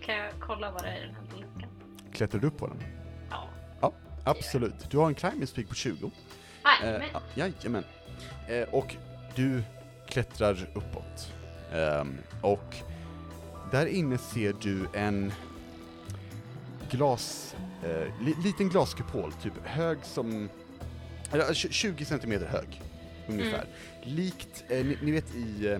Kan 0.05 0.15
jag 0.15 0.31
kolla 0.39 0.71
vad 0.71 0.83
det 0.83 0.87
är 0.89 0.97
i 1.03 1.05
den 1.05 1.15
här 1.15 1.23
luckan? 1.37 1.69
Klättrar 2.13 2.41
du 2.41 2.47
upp 2.47 2.57
på 2.57 2.67
den? 2.67 2.77
Ja. 3.29 3.49
Ja, 3.81 3.93
absolut. 4.23 4.89
Du 4.89 4.97
har 4.97 5.07
en 5.07 5.15
climbing 5.15 5.47
speed 5.47 5.69
på 5.69 5.75
20. 5.75 6.11
Nej, 6.81 7.11
Eh, 7.13 7.21
jajamän. 7.35 7.83
Eh, 8.47 8.69
och 8.71 8.95
du 9.35 9.63
klättrar 10.07 10.69
uppåt. 10.73 11.33
Ehm, 11.73 12.17
och 12.41 12.75
där 13.71 13.85
inne 13.85 14.17
ser 14.17 14.53
du 14.61 14.87
en 14.93 15.31
glas, 16.91 17.55
eh, 17.83 18.23
li, 18.25 18.35
liten 18.43 18.69
glaskupol, 18.69 19.31
typ 19.33 19.53
hög 19.63 19.97
som, 20.03 20.49
eller 21.31 21.43
tj- 21.45 21.71
20 21.71 22.05
centimeter 22.05 22.45
hög, 22.45 22.81
ungefär. 23.27 23.65
Mm. 24.03 24.15
Likt, 24.15 24.63
eh, 24.69 24.85
ni, 24.85 24.97
ni 25.01 25.11
vet 25.11 25.35
i 25.35 25.67
eh, 25.67 25.79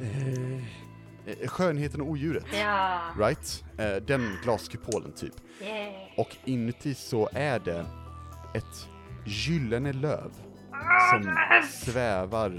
eh, 0.00 0.62
eh, 1.42 1.48
Skönheten 1.48 2.00
och 2.00 2.08
odjuret, 2.08 2.44
Ja. 2.54 3.00
right? 3.18 3.64
Eh, 3.78 3.96
den 3.96 4.38
glaskupolen 4.44 5.12
typ. 5.12 5.34
Yeah. 5.62 5.92
Och 6.16 6.36
inuti 6.44 6.94
så 6.94 7.28
är 7.32 7.58
det 7.58 7.86
ett 8.54 8.88
gyllene 9.28 9.92
löv 9.92 10.30
som 11.10 11.36
svävar 11.70 12.50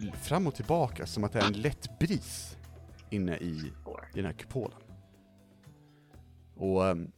l- 0.00 0.12
fram 0.22 0.46
och 0.46 0.54
tillbaka 0.54 1.06
som 1.06 1.24
att 1.24 1.32
det 1.32 1.38
är 1.38 1.46
en 1.46 1.60
lätt 1.60 1.98
bris 1.98 2.56
inne 3.10 3.36
i, 3.36 3.72
den 4.14 4.24
här 4.24 4.32
kupolen. 4.32 4.78
Och 6.56 6.86
ehm, 6.86 7.12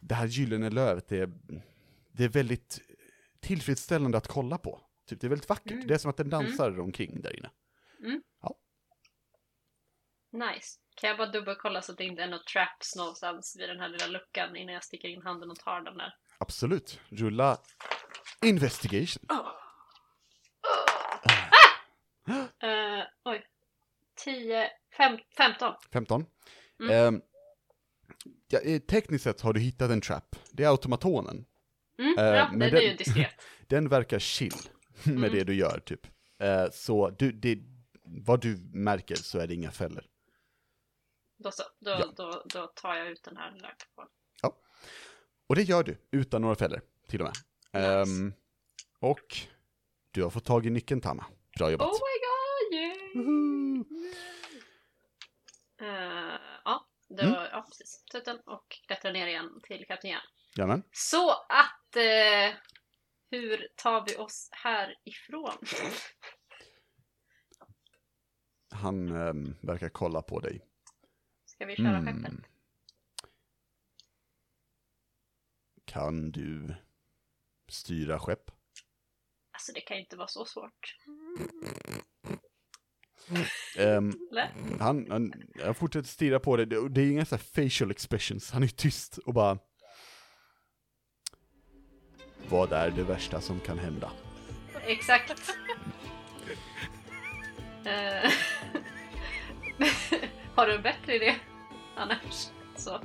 det 0.00 0.14
här 0.14 0.26
gyllene 0.26 0.70
lövet, 0.70 1.08
det 1.08 1.18
är, 1.18 1.32
det 2.12 2.24
är 2.24 2.28
väldigt 2.28 2.80
tillfredsställande 3.40 4.18
att 4.18 4.26
kolla 4.28 4.58
på. 4.58 4.80
Typ, 5.08 5.20
det 5.20 5.26
är 5.26 5.28
väldigt 5.28 5.48
vackert. 5.48 5.72
Mm. 5.72 5.86
Det 5.86 5.94
är 5.94 5.98
som 5.98 6.10
att 6.10 6.16
den 6.16 6.30
dansar 6.30 6.80
omkring 6.80 7.20
där 7.22 7.36
inne. 7.38 7.50
Nice. 10.32 10.78
Kan 10.96 11.08
jag 11.08 11.18
bara 11.18 11.30
dubbelkolla 11.30 11.82
så 11.82 11.92
att 11.92 11.98
det 11.98 12.04
inte 12.04 12.22
är 12.22 12.28
något 12.28 12.46
traps 12.46 12.96
någonstans 12.96 13.56
vid 13.58 13.68
den 13.68 13.80
här 13.80 13.88
lilla 13.88 14.06
luckan 14.06 14.56
innan 14.56 14.74
jag 14.74 14.84
sticker 14.84 15.08
in 15.08 15.22
handen 15.22 15.50
och 15.50 15.56
tar 15.58 15.80
den 15.80 15.96
där? 15.98 16.14
Absolut. 16.38 17.00
Rulla 17.08 17.58
investigation. 18.44 19.22
Uh, 22.62 23.04
oj. 23.24 23.44
10, 24.24 24.70
fem, 24.96 25.18
15. 25.36 25.74
15. 25.92 26.26
Mm. 26.80 26.90
Ehm, 27.14 27.22
ja, 28.48 28.60
tekniskt 28.88 29.24
sett 29.24 29.40
har 29.40 29.52
du 29.52 29.60
hittat 29.60 29.90
en 29.90 30.00
trap. 30.00 30.36
Det 30.50 30.64
är 30.64 30.68
automatonen. 30.68 31.46
Mm, 31.98 32.18
Eh, 32.18 32.24
ja, 32.24 32.48
men 32.52 32.58
den- 32.58 32.76
är 32.76 32.80
ju 32.80 32.94
diskret. 32.96 33.30
Den 33.68 33.88
verkar 33.88 34.18
chill 34.18 34.52
med 35.04 35.16
Mm. 35.16 35.32
det 35.32 35.44
du 35.44 35.54
gör, 35.54 35.80
typ. 35.86 36.06
Eh, 36.38 36.70
så 36.72 37.10
du, 37.10 37.32
det, 37.32 37.58
vad 38.04 38.40
du 38.40 38.56
märker 38.72 39.14
så 39.14 39.38
är 39.38 39.46
det 39.46 39.54
inga 39.54 39.70
fällor. 39.70 40.04
Då, 41.38 41.50
så, 41.50 41.62
då, 41.80 41.90
Ja. 41.90 42.12
då, 42.16 42.42
då 42.46 42.66
tar 42.66 42.94
jag 42.94 43.08
ut 43.08 43.22
den 43.22 43.36
här 43.36 43.52
lilla 43.52 43.70
Och 45.46 45.54
det 45.56 45.62
gör 45.62 45.82
du, 45.82 45.98
utan 46.10 46.42
några 46.42 46.54
fällor, 46.56 46.80
till 47.08 47.20
och 47.22 47.26
med. 47.26 47.34
Nice. 47.82 47.92
Ehm, 48.02 48.32
och 49.00 49.36
du 50.10 50.22
har 50.22 50.30
fått 50.30 50.44
tag 50.44 50.66
i 50.66 50.70
nyckeln, 50.70 51.00
Tama. 51.00 51.26
Bra 51.58 51.70
jobbat. 51.70 51.88
Oh 51.88 51.92
my 51.92 52.16
god, 52.26 52.80
yay! 52.80 53.24
Woho! 53.24 53.84
Eh, 55.80 56.40
ja, 56.64 56.86
då, 57.08 57.22
Mm. 57.22 57.32
ja, 57.52 57.64
precis. 57.68 58.04
Ta 58.10 58.18
ut 58.18 58.24
den 58.24 58.40
och 58.40 58.68
klättra 58.86 59.12
ner 59.12 59.26
igen 59.26 59.60
till 59.62 59.84
Kapten 59.88 60.10
Järn. 60.10 60.20
Jajamän. 60.56 60.82
Så 60.92 61.30
att, 61.30 61.96
eh, 61.96 62.54
hur 63.30 63.68
tar 63.76 64.04
vi 64.06 64.16
oss 64.16 64.48
härifrån? 64.52 65.56
Han 68.70 69.16
ehm, 69.16 69.54
verkar 69.62 69.88
kolla 69.88 70.22
på 70.22 70.40
dig. 70.40 70.60
Ska 71.46 71.66
vi 71.66 71.76
köra 71.76 71.96
Mm. 71.98 72.22
skeppet? 72.22 72.38
Kan 75.96 76.30
du 76.30 76.74
styra 77.68 78.18
skepp? 78.18 78.50
Alltså 79.52 79.72
det 79.72 79.80
kan 79.80 79.96
ju 79.96 80.02
inte 80.02 80.16
vara 80.16 80.28
så 80.28 80.44
svårt. 80.44 80.96
Eller? 83.76 84.78
han, 84.80 85.10
han, 85.10 85.32
han 85.64 85.74
fortsätter 85.74 86.08
stirra 86.08 86.40
på 86.40 86.56
dig, 86.56 86.66
det, 86.66 86.88
det 86.88 87.00
är 87.00 87.10
inga 87.10 87.24
så 87.24 87.38
facial 87.38 87.90
expressions, 87.90 88.50
han 88.50 88.62
är 88.62 88.68
tyst 88.68 89.18
och 89.18 89.34
bara... 89.34 89.58
Vad 92.48 92.72
är 92.72 92.90
det 92.90 93.02
värsta 93.02 93.40
som 93.40 93.60
kan 93.60 93.78
hända? 93.78 94.12
Exakt. 94.86 95.52
Eh, 97.84 98.32
Har 100.54 100.66
du 100.66 100.74
en 100.74 100.82
bättre 100.82 101.16
idé? 101.16 101.34
Annars 101.96 102.48
så. 102.76 103.00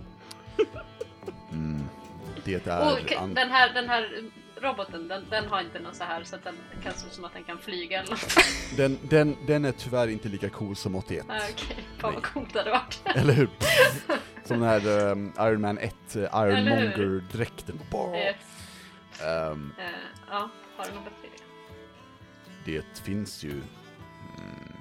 Det 2.43 2.67
är... 2.67 2.91
Och 2.91 3.29
den, 3.35 3.51
här, 3.51 3.73
den 3.73 3.89
här 3.89 4.23
roboten, 4.61 5.07
den, 5.07 5.25
den 5.29 5.47
har 5.47 5.61
inte 5.61 5.79
någon 5.79 5.95
så 5.95 6.03
här 6.03 6.23
så 6.23 6.35
att 6.35 6.43
den 6.43 6.55
kan 6.83 6.93
se 6.93 7.07
ut 7.07 7.13
som 7.13 7.25
att 7.25 7.33
den 7.33 7.43
kan 7.43 7.57
flyga 7.57 7.99
eller 7.99 8.09
något. 8.11 8.35
den, 8.77 8.99
den, 9.01 9.37
den 9.47 9.65
är 9.65 9.71
tyvärr 9.71 10.07
inte 10.07 10.29
lika 10.29 10.49
cool 10.49 10.75
som 10.75 10.95
81. 10.95 11.25
Ah, 11.29 11.37
Okej, 11.51 11.85
fan 11.97 12.13
vad 12.13 12.23
coolt 12.23 12.53
det 12.53 12.59
hade 12.59 12.71
varit. 12.71 13.01
Eller 13.15 13.33
hur? 13.33 13.49
Som 14.45 14.59
den 14.59 14.69
här 14.69 15.11
ehm, 15.11 15.33
Iron 15.39 15.61
Man 15.61 15.77
1, 15.77 15.95
uh? 16.15 16.23
Ironmonger-dräkten. 16.23 17.79
Yes. 18.15 18.35
Ehm, 19.21 19.73
Eh, 19.77 19.85
ja, 20.29 20.49
har 20.77 20.85
du 20.85 20.91
någon 20.91 21.03
bättre 21.03 21.27
idé? 21.27 21.43
det 22.65 22.99
finns 23.03 23.43
ju 23.43 23.51
mm, 23.51 24.73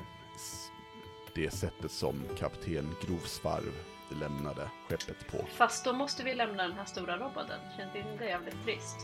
det 1.35 1.51
sättet 1.51 1.93
som 1.93 2.23
kapten 2.39 2.95
Grovsvarv 3.07 3.73
lämnade 4.15 4.71
skeppet 4.89 5.29
på. 5.33 5.45
Fast 5.57 5.85
då 5.85 5.93
måste 5.93 6.23
vi 6.25 6.35
lämna 6.35 6.63
den 6.63 6.73
här 6.73 6.85
stora 6.85 7.17
roboten. 7.19 7.61
Känns 7.77 7.97
inte 7.97 8.25
det 8.25 8.31
jävligt 8.31 8.65
trist? 8.65 8.97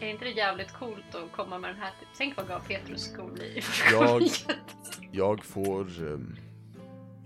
Är 0.00 0.08
inte 0.08 0.24
det 0.24 0.30
jävligt 0.30 0.72
coolt 0.72 1.14
att 1.14 1.32
komma 1.32 1.58
med 1.58 1.70
den 1.70 1.76
här? 1.80 1.90
Typ? 2.00 2.08
Tänk 2.16 2.36
vad 2.36 2.48
gav 2.48 2.60
Petrus 2.60 3.02
skor 3.12 3.30
bli. 3.30 3.62
Jag- 3.92 4.22
Jag 5.12 5.44
får 5.44 5.80
ehm, 6.12 6.36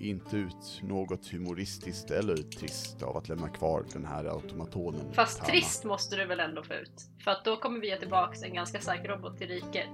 inte 0.00 0.36
ut 0.36 0.80
något 0.82 1.32
humoristiskt 1.32 2.10
eller 2.10 2.36
trist 2.36 3.02
av 3.02 3.16
att 3.16 3.28
lämna 3.28 3.48
kvar 3.48 3.84
den 3.92 4.04
här 4.04 4.24
automatonen. 4.24 5.12
Fast 5.12 5.44
trist 5.44 5.84
måste 5.84 6.16
du 6.16 6.24
väl 6.24 6.40
ändå 6.40 6.62
få 6.62 6.74
ut? 6.74 7.02
För 7.24 7.30
att 7.30 7.44
då 7.44 7.56
kommer 7.56 7.80
vi 7.80 7.86
ge 7.88 7.96
tillbaks 7.96 8.42
en 8.42 8.54
ganska 8.54 8.80
stark 8.80 9.08
robot 9.08 9.38
till 9.38 9.48
riket. 9.48 9.88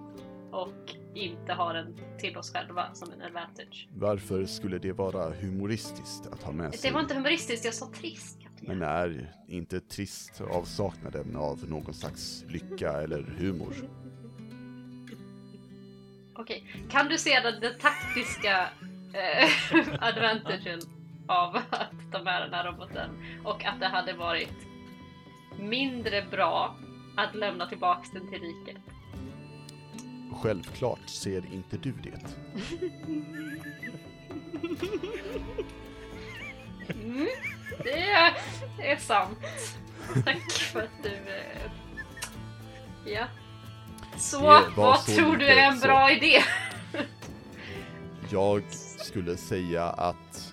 Och 0.50 0.96
inte 1.14 1.52
ha 1.52 1.72
den 1.72 1.96
till 2.18 2.36
oss 2.36 2.52
själva 2.52 2.94
som 2.94 3.12
en 3.12 3.22
advantage. 3.22 3.88
Varför 3.94 4.46
skulle 4.46 4.78
det 4.78 4.92
vara 4.92 5.30
humoristiskt 5.30 6.26
att 6.26 6.42
ha 6.42 6.52
med 6.52 6.74
sig? 6.74 6.90
Det 6.90 6.94
var 6.94 7.00
inte 7.00 7.14
humoristiskt, 7.14 7.64
jag 7.64 7.74
sa 7.74 7.90
trist. 7.94 8.38
Men 8.60 8.82
är 8.82 9.34
inte 9.48 9.80
trist 9.80 10.40
avsaknaden 10.40 11.36
av 11.36 11.68
någon 11.68 11.94
slags 11.94 12.44
lycka 12.48 12.92
eller 12.92 13.22
humor? 13.22 13.74
Okej, 16.34 16.64
kan 16.90 17.08
du 17.08 17.18
se 17.18 17.40
den, 17.40 17.60
den 17.60 17.78
taktiska 17.78 18.68
eh, 19.14 19.50
advantagen 20.04 20.80
av 21.26 21.56
att 21.56 22.12
ta 22.12 22.22
med 22.22 22.42
den 22.42 22.54
här 22.54 22.64
roboten 22.64 23.10
och 23.44 23.64
att 23.64 23.80
det 23.80 23.86
hade 23.86 24.12
varit 24.12 24.54
mindre 25.58 26.26
bra 26.30 26.76
att 27.16 27.34
lämna 27.34 27.66
tillbaks 27.66 28.10
den 28.10 28.30
till 28.30 28.40
riket? 28.40 28.82
Självklart 30.42 31.08
ser 31.08 31.52
inte 31.52 31.76
du 31.76 31.92
det. 31.92 32.20
Mm, 36.90 37.26
det 37.84 38.02
är, 38.82 38.96
sant. 38.96 39.38
Tack 40.24 40.50
för 40.52 40.80
att 40.82 41.02
du... 41.02 41.08
Eh, 41.08 41.70
ja. 43.12 43.24
Så, 44.16 44.62
vad 44.76 45.00
så 45.00 45.12
tror 45.12 45.36
du 45.36 45.46
är 45.46 45.68
en 45.70 45.78
så- 45.78 45.86
bra 45.86 46.10
idé? 46.12 46.42
Jag 48.30 48.62
skulle 48.98 49.36
säga 49.36 49.84
att 49.84 50.52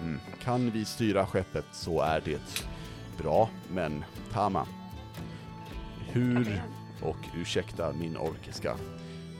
mm, 0.00 0.20
kan 0.42 0.70
vi 0.70 0.84
styra 0.84 1.26
skeppet 1.26 1.64
så 1.72 2.00
är 2.02 2.20
det 2.24 2.40
bra, 3.18 3.50
men 3.72 4.04
Tama, 4.32 4.66
hur, 6.08 6.62
och 7.02 7.16
ursäkta 7.36 7.92
min 7.92 8.16
orkiska, 8.16 8.76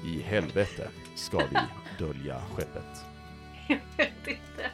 i 0.04 0.20
helvete 0.22 0.88
ska 1.16 1.38
vi 1.38 1.56
dölja 2.04 2.40
skeppet? 2.54 3.04
Jag 3.68 3.78
vet 3.96 4.26
inte. 4.26 4.70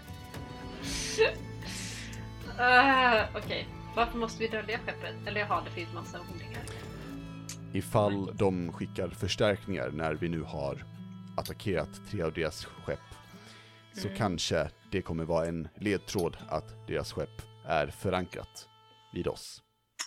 Uh, 2.58 3.36
Okej, 3.36 3.68
varför 3.96 4.18
måste 4.18 4.42
vi 4.42 4.48
dölja 4.48 4.78
skeppet? 4.78 5.14
Eller 5.26 5.40
jaha, 5.40 5.62
det 5.64 5.70
finns 5.70 5.92
massa 5.94 6.18
odlingar. 6.20 6.62
Ifall 7.72 8.36
de 8.36 8.72
skickar 8.72 9.08
förstärkningar 9.08 9.90
när 9.90 10.14
vi 10.14 10.28
nu 10.28 10.42
har 10.42 10.84
attackerat 11.36 11.88
tre 12.10 12.22
av 12.22 12.32
deras 12.32 12.64
skepp, 12.64 12.98
så 13.94 14.06
Mm. 14.06 14.18
kanske 14.18 14.70
det 14.90 15.02
kommer 15.02 15.24
vara 15.24 15.46
en 15.46 15.68
ledtråd 15.76 16.36
att 16.48 16.86
deras 16.86 17.12
skepp 17.12 17.42
är 17.66 17.86
förankrat 17.86 18.68
vid 19.12 19.26
oss. 19.28 19.62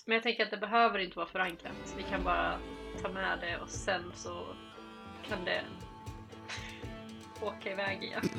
Men 0.05 0.13
jag 0.13 0.23
tänker 0.23 0.43
att 0.45 0.51
det 0.51 0.57
behöver 0.57 0.99
inte 0.99 1.17
vara 1.17 1.27
förankrat. 1.27 1.93
Vi 1.97 2.03
kan 2.03 2.23
bara 2.23 2.59
ta 3.01 3.09
med 3.09 3.39
det 3.39 3.57
och 3.57 3.69
sen 3.69 4.11
så 4.15 4.47
kan 5.27 5.45
det 5.45 5.61
åka 7.45 7.71
iväg 7.71 8.03
igen. 8.03 8.21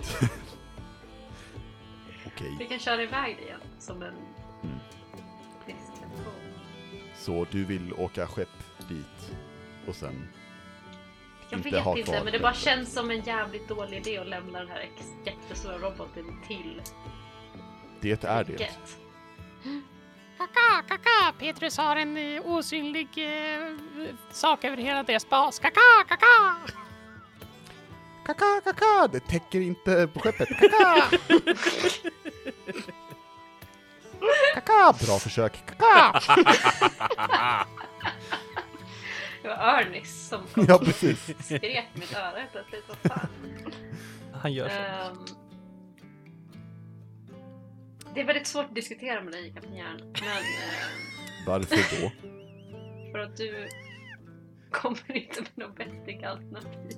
Okej, 2.26 2.56
Vi 2.58 2.66
kan 2.66 2.78
köra 2.78 3.02
iväg 3.02 3.36
det 3.36 3.42
igen 3.44 3.60
som 3.78 4.02
en 4.02 4.14
Mm. 4.62 4.78
så 7.16 7.46
du 7.50 7.64
vill 7.64 7.92
åka 7.94 8.26
skepp 8.26 8.48
dit 8.88 9.32
och 9.88 9.94
sen 9.96 10.28
Jag 11.50 11.58
inte 11.58 11.70
vet 11.70 11.80
ha 11.84 11.98
inte, 11.98 12.24
men 12.24 12.32
det 12.32 12.38
bara 12.38 12.54
känns 12.54 12.92
som 12.92 13.10
en 13.10 13.20
jävligt 13.20 13.68
dålig 13.68 13.96
idé 13.96 14.18
att 14.18 14.26
lämna 14.28 14.58
den 14.58 14.68
här 14.68 14.88
jättestora 15.24 15.78
roboten 15.78 16.42
till 16.48 16.82
Det 18.00 18.24
är 18.24 18.44
det. 18.44 18.52
riket. 18.52 18.98
Kaka, 20.40 20.82
kaka! 20.88 21.32
Petrus 21.38 21.76
har 21.78 21.96
en 21.96 22.16
eh, 22.16 22.46
osynlig 22.46 23.08
eh, 23.16 23.74
sak 24.32 24.64
över 24.64 24.76
hela 24.76 25.02
deras 25.02 25.28
bas. 25.28 25.58
Kaka, 25.58 25.80
kaka! 26.08 26.56
Kaka, 28.26 28.60
kaka! 28.64 29.08
Det 29.12 29.20
täcker 29.20 29.60
inte 29.60 30.06
på 30.14 30.20
skeppet. 30.20 30.48
Kaka! 30.48 31.10
kaka! 34.54 34.92
Bra 35.06 35.18
försök. 35.18 35.52
Kaka! 35.66 36.20
Det 39.42 39.48
var 39.48 39.56
Ernest 39.56 40.28
som 40.28 40.40
kom 40.54 40.64
Ja, 40.68 40.74
och 40.74 40.84
precis. 40.84 41.24
skrek 41.44 41.88
mitt 41.94 42.14
öra 42.16 42.38
helt 42.38 42.52
plötsligt. 42.52 42.84
Vad 42.88 42.96
fan? 43.12 43.28
Han 44.42 44.52
gör 44.52 44.68
så. 44.68 44.74
Ehm, 44.74 45.24
Det 48.14 48.20
är 48.20 48.24
väldigt 48.24 48.46
svårt 48.46 48.64
att 48.64 48.74
diskutera 48.74 49.22
med 49.22 49.32
dig, 49.32 49.52
Kapten 49.54 49.74
Järn. 49.74 49.98
Men 49.98 50.28
eh, 50.28 51.46
Varför 51.46 51.76
då? 51.76 52.10
för 53.12 53.18
att 53.18 53.36
du 53.36 53.68
kommer 54.70 55.16
inte 55.16 55.40
med 55.40 55.68
något 55.68 55.78
vettigt 55.78 56.24
alternativ. 56.24 56.96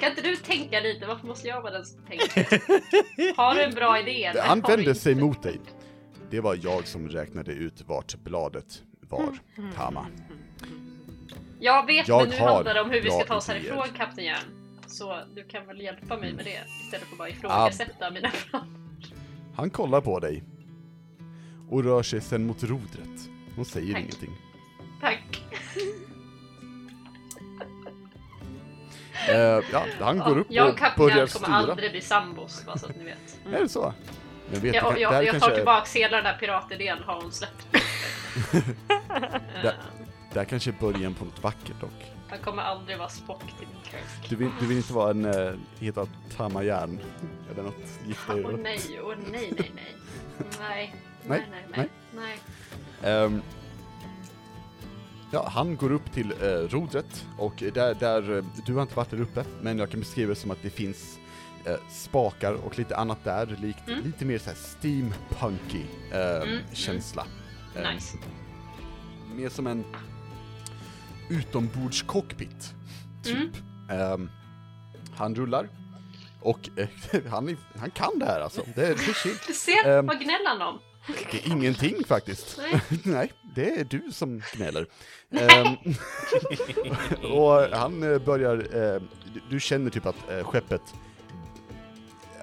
Kan 0.00 0.10
inte 0.10 0.22
du 0.22 0.36
tänka 0.36 0.80
lite? 0.80 1.06
Varför 1.06 1.26
måste 1.26 1.48
jag 1.48 1.62
vara 1.62 1.72
den 1.72 1.84
som 1.84 2.06
tänker? 2.06 3.36
Har 3.36 3.54
du 3.54 3.62
en 3.62 3.74
bra 3.74 4.00
idé? 4.00 4.24
eller 4.24 4.42
Han 4.42 4.60
vände 4.60 4.94
sig 4.94 5.14
mot 5.14 5.42
dig. 5.42 5.60
Det 6.30 6.40
var 6.40 6.58
jag 6.62 6.86
som 6.86 7.08
räknade 7.08 7.52
ut 7.52 7.82
vart 7.86 8.14
bladet 8.14 8.82
var, 9.08 9.38
Tama. 9.76 10.06
Jag 11.60 11.86
vet, 11.86 12.08
Jag 12.08 12.20
men 12.20 12.30
nu 12.30 12.36
handlar 12.36 12.74
det 12.74 12.80
om 12.80 12.90
hur 12.90 13.00
vi 13.00 13.10
ska 13.10 13.24
ta 13.24 13.36
oss 13.36 13.48
härifrån, 13.48 13.86
Kapten 13.96 14.24
Järn. 14.24 14.38
Så 14.86 15.20
du 15.34 15.44
kan 15.44 15.66
väl 15.66 15.80
hjälpa 15.80 16.16
mig 16.16 16.32
med 16.32 16.44
det 16.44 16.60
istället 16.84 17.06
för 17.06 17.14
att 17.14 17.18
bara 17.18 17.28
ifrågasätta 17.28 18.10
mina 18.10 18.30
planer. 18.50 18.83
Han 19.56 19.70
kollar 19.70 20.00
på 20.00 20.20
dig 20.20 20.44
och 21.70 21.84
rör 21.84 22.02
sig 22.02 22.20
sen 22.20 22.46
mot 22.46 22.62
rodret. 22.62 23.28
Hon 23.56 23.64
säger 23.64 23.92
Tack. 23.92 24.02
ingenting. 24.02 24.36
Tack. 25.00 25.42
Eh, 29.28 29.36
ja, 29.72 29.86
han 30.00 30.18
går 30.18 30.38
upp 30.38 30.46
jag 30.50 30.66
och 30.66 30.72
och 30.72 30.78
Kapten 30.78 31.04
börjar 31.04 31.16
Järn 31.16 31.28
kommer 31.28 31.46
styra. 31.46 31.56
aldrig 31.72 31.90
bli 31.90 32.00
sambos, 32.00 32.66
bara 32.66 32.78
så 32.78 32.86
att 32.86 32.96
ni 32.96 33.04
vet. 33.04 33.38
Är 33.52 33.60
det 33.60 33.68
så? 33.68 33.94
Men 34.50 34.60
vet 34.60 34.74
Jag, 34.74 35.00
jag, 35.00 35.12
där 35.12 35.22
jag 35.22 35.32
tar 35.32 35.40
kanske, 35.40 35.54
tillbaks 35.56 35.96
hela 35.96 36.16
den 36.16 36.24
där 36.24 36.38
piratidén 36.38 36.98
har 37.02 37.22
hon 37.22 37.32
släppt. 37.32 37.66
Eh, 40.34 40.40
där 40.40 40.44
kanske 40.44 40.70
är 40.70 40.74
början 40.80 41.14
på 41.14 41.24
något 41.24 41.42
vackert 41.42 41.80
dock. 41.80 42.12
Han 42.28 42.38
kommer 42.38 42.62
aldrig 42.62 42.98
vara 42.98 43.08
Spock 43.08 43.40
till 43.58 43.66
min 43.72 43.82
Kirk. 43.90 44.28
Du 44.30 44.36
vill, 44.36 44.50
du 44.60 44.66
vill 44.66 44.76
inte 44.76 44.92
vara 44.92 45.10
en, 45.10 45.24
eh, 45.24 45.52
heta 45.78 46.06
Tamajärn? 46.36 47.00
Eller 47.52 47.62
något, 47.62 48.00
gifta 48.06 48.38
er? 48.38 48.46
Åh 48.46 48.52
nej, 48.62 48.80
åh 49.02 49.14
nej, 49.32 49.52
nej, 49.58 49.70
nej. 49.74 49.94
Nej, 50.60 50.94
Nej, 51.26 51.42
nej, 51.50 51.66
nej, 51.76 51.88
nej. 52.14 52.38
nej. 53.02 53.12
Ehm, 53.24 53.42
ja, 55.32 55.48
han 55.48 55.76
går 55.76 55.92
upp 55.92 56.12
till 56.12 56.32
eh, 56.42 56.46
rodret 56.46 57.26
och 57.38 57.54
där, 57.74 57.94
där, 57.94 58.36
eh, 58.38 58.44
du 58.66 58.74
har 58.74 58.82
inte 58.82 58.96
varit 58.96 59.10
där 59.10 59.20
uppe, 59.20 59.44
men 59.60 59.78
jag 59.78 59.90
kan 59.90 60.00
beskriva 60.00 60.28
det 60.28 60.36
som 60.36 60.50
att 60.50 60.62
det 60.62 60.70
finns 60.70 61.18
eh, 61.64 61.76
spakar 61.90 62.52
och 62.52 62.78
lite 62.78 62.96
annat 62.96 63.24
där, 63.24 63.46
likt, 63.46 63.88
Mm. 63.88 64.04
lite 64.04 64.24
mer 64.24 64.38
såhär 64.38 64.56
steampunky 64.56 65.82
eh, 66.12 66.42
mm. 66.42 66.58
känsla. 66.72 67.26
Ehm, 67.76 67.94
Nice. 67.94 68.18
Mer 69.34 69.48
som 69.48 69.66
en 69.66 69.84
utombordscockpit, 71.30 72.74
typ. 73.22 73.36
Mm. 73.90 74.12
Ehm, 74.12 74.30
han 75.16 75.34
rullar 75.34 75.68
och 76.40 76.68
eh, 76.76 76.88
han, 77.30 77.56
han 77.78 77.90
kan 77.90 78.18
det 78.18 78.26
här 78.26 78.40
alltså. 78.40 78.62
Det, 78.74 78.86
är. 78.86 78.94
Du 79.46 79.54
ser, 79.54 79.88
Ehm. 79.98 80.06
vad 80.06 80.16
gnäller 80.20 80.48
han 80.48 80.62
om? 80.62 80.78
Det 81.30 81.46
är 81.46 81.52
ingenting 81.52 82.04
faktiskt. 82.04 82.58
Nej. 82.58 82.80
Nej, 83.04 83.32
det 83.54 83.80
är 83.80 83.84
du 83.84 84.02
som 84.12 84.42
gnäller. 84.56 84.86
Ehm, 85.30 85.76
och 87.32 87.76
han 87.78 88.12
eh, 88.12 88.18
börjar, 88.18 88.56
eh, 88.56 89.02
du, 89.34 89.40
du 89.50 89.60
känner 89.60 89.90
typ 89.90 90.06
att 90.06 90.16
skeppet, 90.42 90.82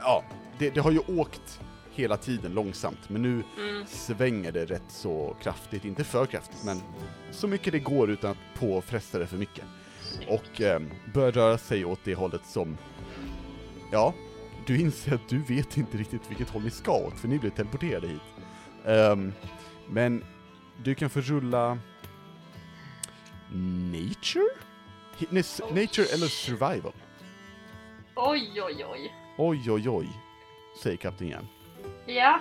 ja, 0.02 0.24
det, 0.60 0.70
det 0.70 0.80
har 0.80 0.92
ju 0.92 1.00
åkt 1.00 1.60
hela 2.02 2.18
tiden 2.18 2.54
långsamt, 2.54 3.10
men 3.10 3.22
nu 3.22 3.44
Mm. 3.58 3.86
svänger 3.88 4.52
det 4.52 4.66
rätt 4.66 4.84
så 4.92 5.36
kraftigt, 5.42 5.86
inte 5.86 6.04
för 6.04 6.26
kraftigt, 6.26 6.64
men 6.66 6.82
så 7.32 7.48
mycket 7.48 7.74
det 7.74 7.80
går 7.80 8.10
utan 8.10 8.32
att 8.32 8.60
påfresta 8.60 9.20
det 9.20 9.28
för 9.28 9.38
mycket. 9.38 9.64
Och 10.28 10.62
eh, 10.62 10.82
börjar 11.14 11.32
röra 11.32 11.58
sig 11.58 11.86
åt 11.86 12.00
det 12.04 12.16
hållet 12.16 12.46
som, 12.46 12.78
ja, 13.92 14.14
du 14.66 14.80
inser 14.80 15.14
att 15.16 15.30
du 15.30 15.40
vet 15.44 15.78
inte 15.78 15.98
riktigt 15.98 16.22
vilket 16.32 16.50
håll 16.50 16.64
ni 16.64 16.70
ska 16.72 16.92
åt, 16.92 17.20
för 17.20 17.28
ni 17.28 17.40
blir 17.40 17.50
teleporterade 17.50 18.08
hit. 18.08 18.22
Ehm, 18.86 19.34
men 19.90 20.24
du 20.84 20.96
kan 20.96 21.10
få 21.10 21.22
rulla 21.22 21.80
Nature? 23.92 24.50
Hi- 25.18 25.28
nej, 25.30 25.40
s- 25.40 25.62
Nature 25.70 26.06
eller 26.14 26.28
Survival? 26.28 26.94
Oj, 28.16 28.62
oj, 28.62 28.86
oj. 28.86 29.14
Oj, 29.38 29.72
oj, 29.72 29.90
oj, 29.90 30.08
säger 30.84 30.98
kapten 30.98 31.28
igen. 31.28 31.48
Ja. 32.06 32.40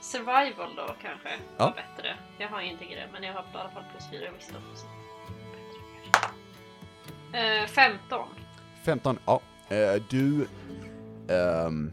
Survival 0.00 0.74
då 0.76 0.86
kanske 1.02 1.28
Ja. 1.58 1.64
var 1.64 1.70
bättre. 1.70 2.16
Jag 2.38 2.48
har 2.48 2.60
ingenting 2.60 2.90
i 2.92 2.94
det, 2.94 3.08
men 3.12 3.22
jag 3.22 3.32
har 3.34 3.42
i 3.42 3.46
alla 3.54 3.70
fall 3.70 3.84
plus 3.92 4.10
fyra 4.10 4.28
i 4.28 4.30
wisdom. 4.30 4.62
så 4.74 4.86
bättre. 7.32 7.62
Eh, 7.62 7.66
15. 7.66 8.28
15, 8.84 9.18
ja. 9.26 9.40
Eh, 9.68 10.02
du 10.10 10.46
ehm, 11.28 11.92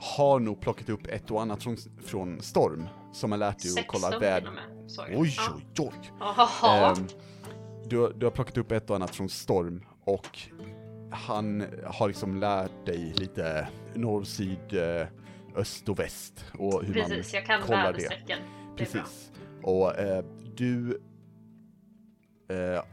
har 0.00 0.40
nog 0.40 0.60
plockat 0.60 0.88
upp 0.88 1.06
ett 1.06 1.30
och 1.30 1.42
annat 1.42 1.62
från, 1.62 1.76
från 2.04 2.40
Storm, 2.42 2.88
som 3.12 3.30
har 3.32 3.38
lärt 3.38 3.58
dig 3.62 3.68
att 3.68 3.74
16 3.74 4.00
kolla 4.00 4.10
till 4.10 4.20
väd... 4.20 4.46
och 4.46 4.52
med. 4.54 4.90
såg 4.90 5.04
jag. 5.10 5.20
Oj, 5.20 5.36
oj, 5.56 5.64
oj! 5.78 6.10
Jaha. 6.20 6.90
Ehm, 6.96 7.06
du, 7.84 8.12
du 8.12 8.26
har 8.26 8.30
plockat 8.30 8.56
upp 8.56 8.72
ett 8.72 8.90
och 8.90 8.96
annat 8.96 9.16
från 9.16 9.28
Storm 9.28 9.84
och 10.04 10.38
han 11.12 11.64
har 11.86 12.08
liksom 12.08 12.36
lärt 12.40 12.86
dig 12.86 13.12
lite 13.16 13.68
norr, 13.94 14.24
syd, 14.24 14.72
eh, 14.74 15.06
öst 15.56 15.88
och 15.88 15.98
väst 15.98 16.44
och 16.58 16.84
hur 16.84 16.94
Precis, 16.94 17.34
jag 17.34 17.46
kan 17.46 17.62
kollar 17.62 17.92
det. 17.92 17.98
väderstrecken. 17.98 18.38
Det. 18.76 18.84
Precis. 18.84 19.32
Och 19.62 19.98
eh, 19.98 20.24
du 20.56 21.00
eh, 22.48 22.84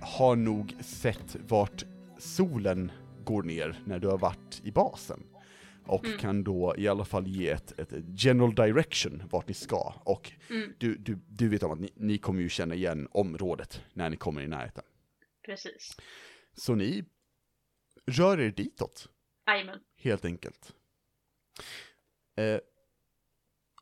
har 0.00 0.36
nog 0.36 0.74
sett 0.80 1.36
vart 1.48 1.84
solen 2.18 2.92
går 3.24 3.42
ner 3.42 3.80
när 3.86 3.98
du 3.98 4.08
har 4.08 4.18
varit 4.18 4.60
i 4.64 4.70
basen. 4.72 5.22
Och 5.86 6.04
Mm. 6.06 6.18
kan 6.18 6.44
då 6.44 6.74
i 6.78 6.88
alla 6.88 7.04
fall 7.04 7.26
ge 7.26 7.48
ett, 7.50 7.78
ett 7.80 7.92
general 8.16 8.54
direction 8.54 9.22
vart 9.30 9.48
ni 9.48 9.54
ska. 9.54 9.94
Och 10.04 10.32
Mm. 10.50 10.72
du, 10.78 10.96
du, 10.96 11.18
du 11.28 11.48
vet 11.48 11.62
om 11.62 11.70
att 11.72 11.80
ni, 11.80 11.92
ni 11.96 12.18
kommer 12.18 12.40
ju 12.42 12.48
känna 12.48 12.74
igen 12.74 13.08
området 13.10 13.82
när 13.92 14.10
ni 14.10 14.16
kommer 14.16 14.42
i 14.42 14.46
närheten. 14.46 14.84
Precis. 15.46 15.96
Så 16.54 16.74
ni 16.74 17.04
rör 18.06 18.40
er 18.40 18.50
ditåt, 18.50 19.08
Jajamän. 19.46 19.78
helt 19.96 20.24
enkelt. 20.24 20.72
Eh, 22.36 22.58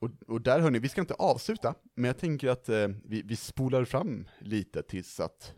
och, 0.00 0.10
och 0.28 0.40
där 0.40 0.60
hörni, 0.60 0.78
vi 0.78 0.88
ska 0.88 1.00
inte 1.00 1.14
avsluta, 1.14 1.74
men 1.94 2.04
jag 2.04 2.18
tänker 2.18 2.48
att 2.48 2.68
eh, 2.68 2.88
vi, 3.04 3.22
vi 3.22 3.36
spolar 3.36 3.84
fram 3.84 4.28
lite 4.38 4.82
tills 4.82 5.20
att 5.20 5.54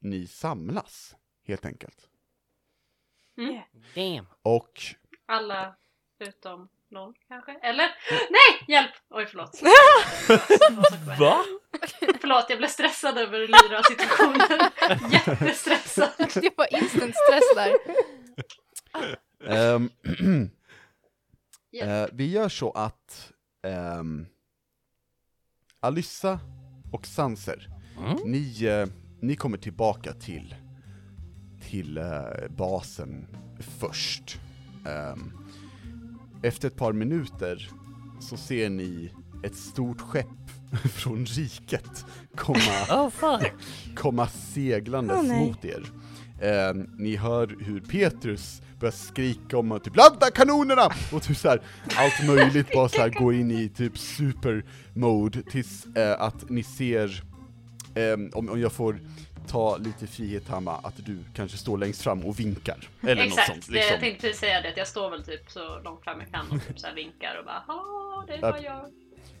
ni 0.00 0.26
samlas, 0.26 1.16
helt 1.46 1.64
enkelt. 1.66 2.08
Damn. 3.94 4.26
Och 4.42 4.80
Alla 5.26 5.76
utom 6.18 6.68
någon 6.90 7.14
kanske? 7.28 7.52
Eller? 7.52 7.90
Nej! 8.10 8.64
Hjälp! 8.68 8.90
Oj, 9.10 9.26
förlåt. 9.26 9.62
Va? 11.18 11.44
Förlåt, 12.20 12.46
jag 12.48 12.58
blev 12.58 12.68
stressad 12.68 13.18
över 13.18 13.38
Lyra-situationen. 13.38 14.70
Jättestressad. 15.12 16.10
Det 16.34 16.56
var 16.56 16.74
instant 16.82 17.14
stress 17.16 17.54
där. 17.54 17.74
ehm, 19.46 19.90
Ja. 21.74 21.84
eh, 21.86 22.08
vi 22.12 22.30
gör 22.30 22.48
så 22.48 22.70
att 22.70 23.32
ehm, 23.62 24.26
Alyssa 25.80 26.40
och 26.92 27.06
Sanser, 27.06 27.68
Mm. 27.98 28.16
ni, 28.24 28.64
eh, 28.64 28.86
ni 29.20 29.36
kommer 29.36 29.58
tillbaka 29.58 30.12
till, 30.12 30.54
till 31.70 31.98
eh, 31.98 32.48
basen 32.56 33.26
först. 33.58 34.40
Ehm, 34.86 35.32
efter 36.42 36.68
ett 36.68 36.76
par 36.76 36.92
minuter 36.92 37.70
så 38.20 38.36
ser 38.36 38.70
ni 38.70 39.12
ett 39.44 39.56
stort 39.56 40.00
skepp 40.00 40.50
från 40.92 41.26
riket 41.26 42.04
komma, 42.36 42.58
Oh 42.90 43.10
fuck. 43.10 43.52
komma 43.96 44.28
seglandes 44.28 45.16
Åh, 45.20 45.24
nej. 45.28 45.46
mot 45.46 45.64
er. 45.64 45.86
Ehm, 46.42 46.90
ni 46.98 47.16
hör 47.16 47.56
hur 47.60 47.80
Petrus 47.80 48.62
börjar 48.82 48.92
skrika 48.92 49.58
om 49.58 49.80
typ 49.84 49.96
ladda 49.96 50.30
kanonerna! 50.30 50.88
Och 51.12 51.22
typ 51.22 51.36
så 51.36 51.48
här, 51.48 51.60
allt 51.96 52.26
möjligt 52.26 52.72
bara 52.72 52.88
så 52.88 53.00
här 53.00 53.08
går 53.20 53.34
in 53.34 53.50
i 53.50 53.68
typ 53.68 53.98
super 53.98 54.64
mode 54.94 55.42
tills 55.42 55.86
eh, 55.96 56.20
att 56.22 56.50
ni 56.50 56.62
ser, 56.62 57.22
ehm, 57.94 58.30
om, 58.34 58.48
om 58.48 58.60
jag 58.60 58.72
får 58.72 59.00
ta 59.48 59.76
lite 59.76 60.06
frihet 60.06 60.48
Hamma, 60.48 60.72
att 60.82 60.94
du 60.96 61.18
kanske 61.34 61.56
står 61.58 61.78
längst 61.78 62.02
fram 62.02 62.24
och 62.24 62.40
vinkar. 62.40 62.88
Eller 63.02 63.22
Exakt, 63.22 63.48
något 63.48 63.56
sånt. 63.56 63.66
det, 63.68 63.78
jag 63.78 63.82
Liksom. 63.84 64.00
tänkte 64.00 64.20
precis 64.26 64.40
säga 64.40 64.60
det. 64.60 64.68
Att 64.68 64.76
jag 64.76 64.88
står 64.88 65.10
väl 65.10 65.24
typ 65.24 65.50
så 65.50 65.80
långt 65.84 66.04
fram 66.04 66.20
jag 66.20 66.30
kan 66.30 66.50
och 66.58 66.66
typ 66.66 66.78
så 66.80 66.86
här 66.86 66.94
vinkar 66.94 67.36
och 67.38 67.44
bara 67.44 67.62
det 68.26 68.38
vad 68.42 68.62
jag 68.62 68.90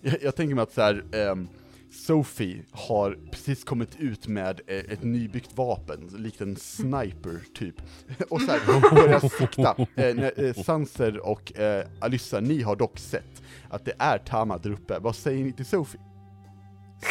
Jag, 0.00 0.22
jag 0.22 0.36
tänker 0.36 0.54
mig 0.54 0.62
att 0.62 0.72
så 0.72 0.80
här, 0.82 1.04
ehm, 1.12 1.48
Sophie 1.92 2.62
har 2.72 3.18
precis 3.30 3.64
kommit 3.64 3.96
ut 3.98 4.26
med 4.26 4.60
eh, 4.66 4.76
ett 4.76 5.02
nybyggt 5.02 5.50
vapen, 5.56 6.10
likt 6.16 6.40
en 6.40 6.56
sniper 6.56 7.40
typ. 7.54 7.74
Och 8.28 8.40
så 8.40 8.50
här, 8.52 8.90
börjar 8.94 9.20
sikta. 9.38 9.76
Eh, 9.94 10.46
eh, 10.46 10.54
Sanser 10.64 11.18
och 11.26 11.58
eh, 11.58 11.86
Alyssa, 12.00 12.40
ni 12.40 12.62
har 12.62 12.76
dock 12.76 12.98
sett 12.98 13.42
att 13.70 13.84
det 13.84 13.92
är 13.98 14.18
Tama 14.18 14.58
där 14.58 14.70
uppe. 14.70 14.98
Vad 14.98 15.16
säger 15.16 15.44
ni 15.44 15.52
till 15.52 15.66
Sophie? 15.66 16.00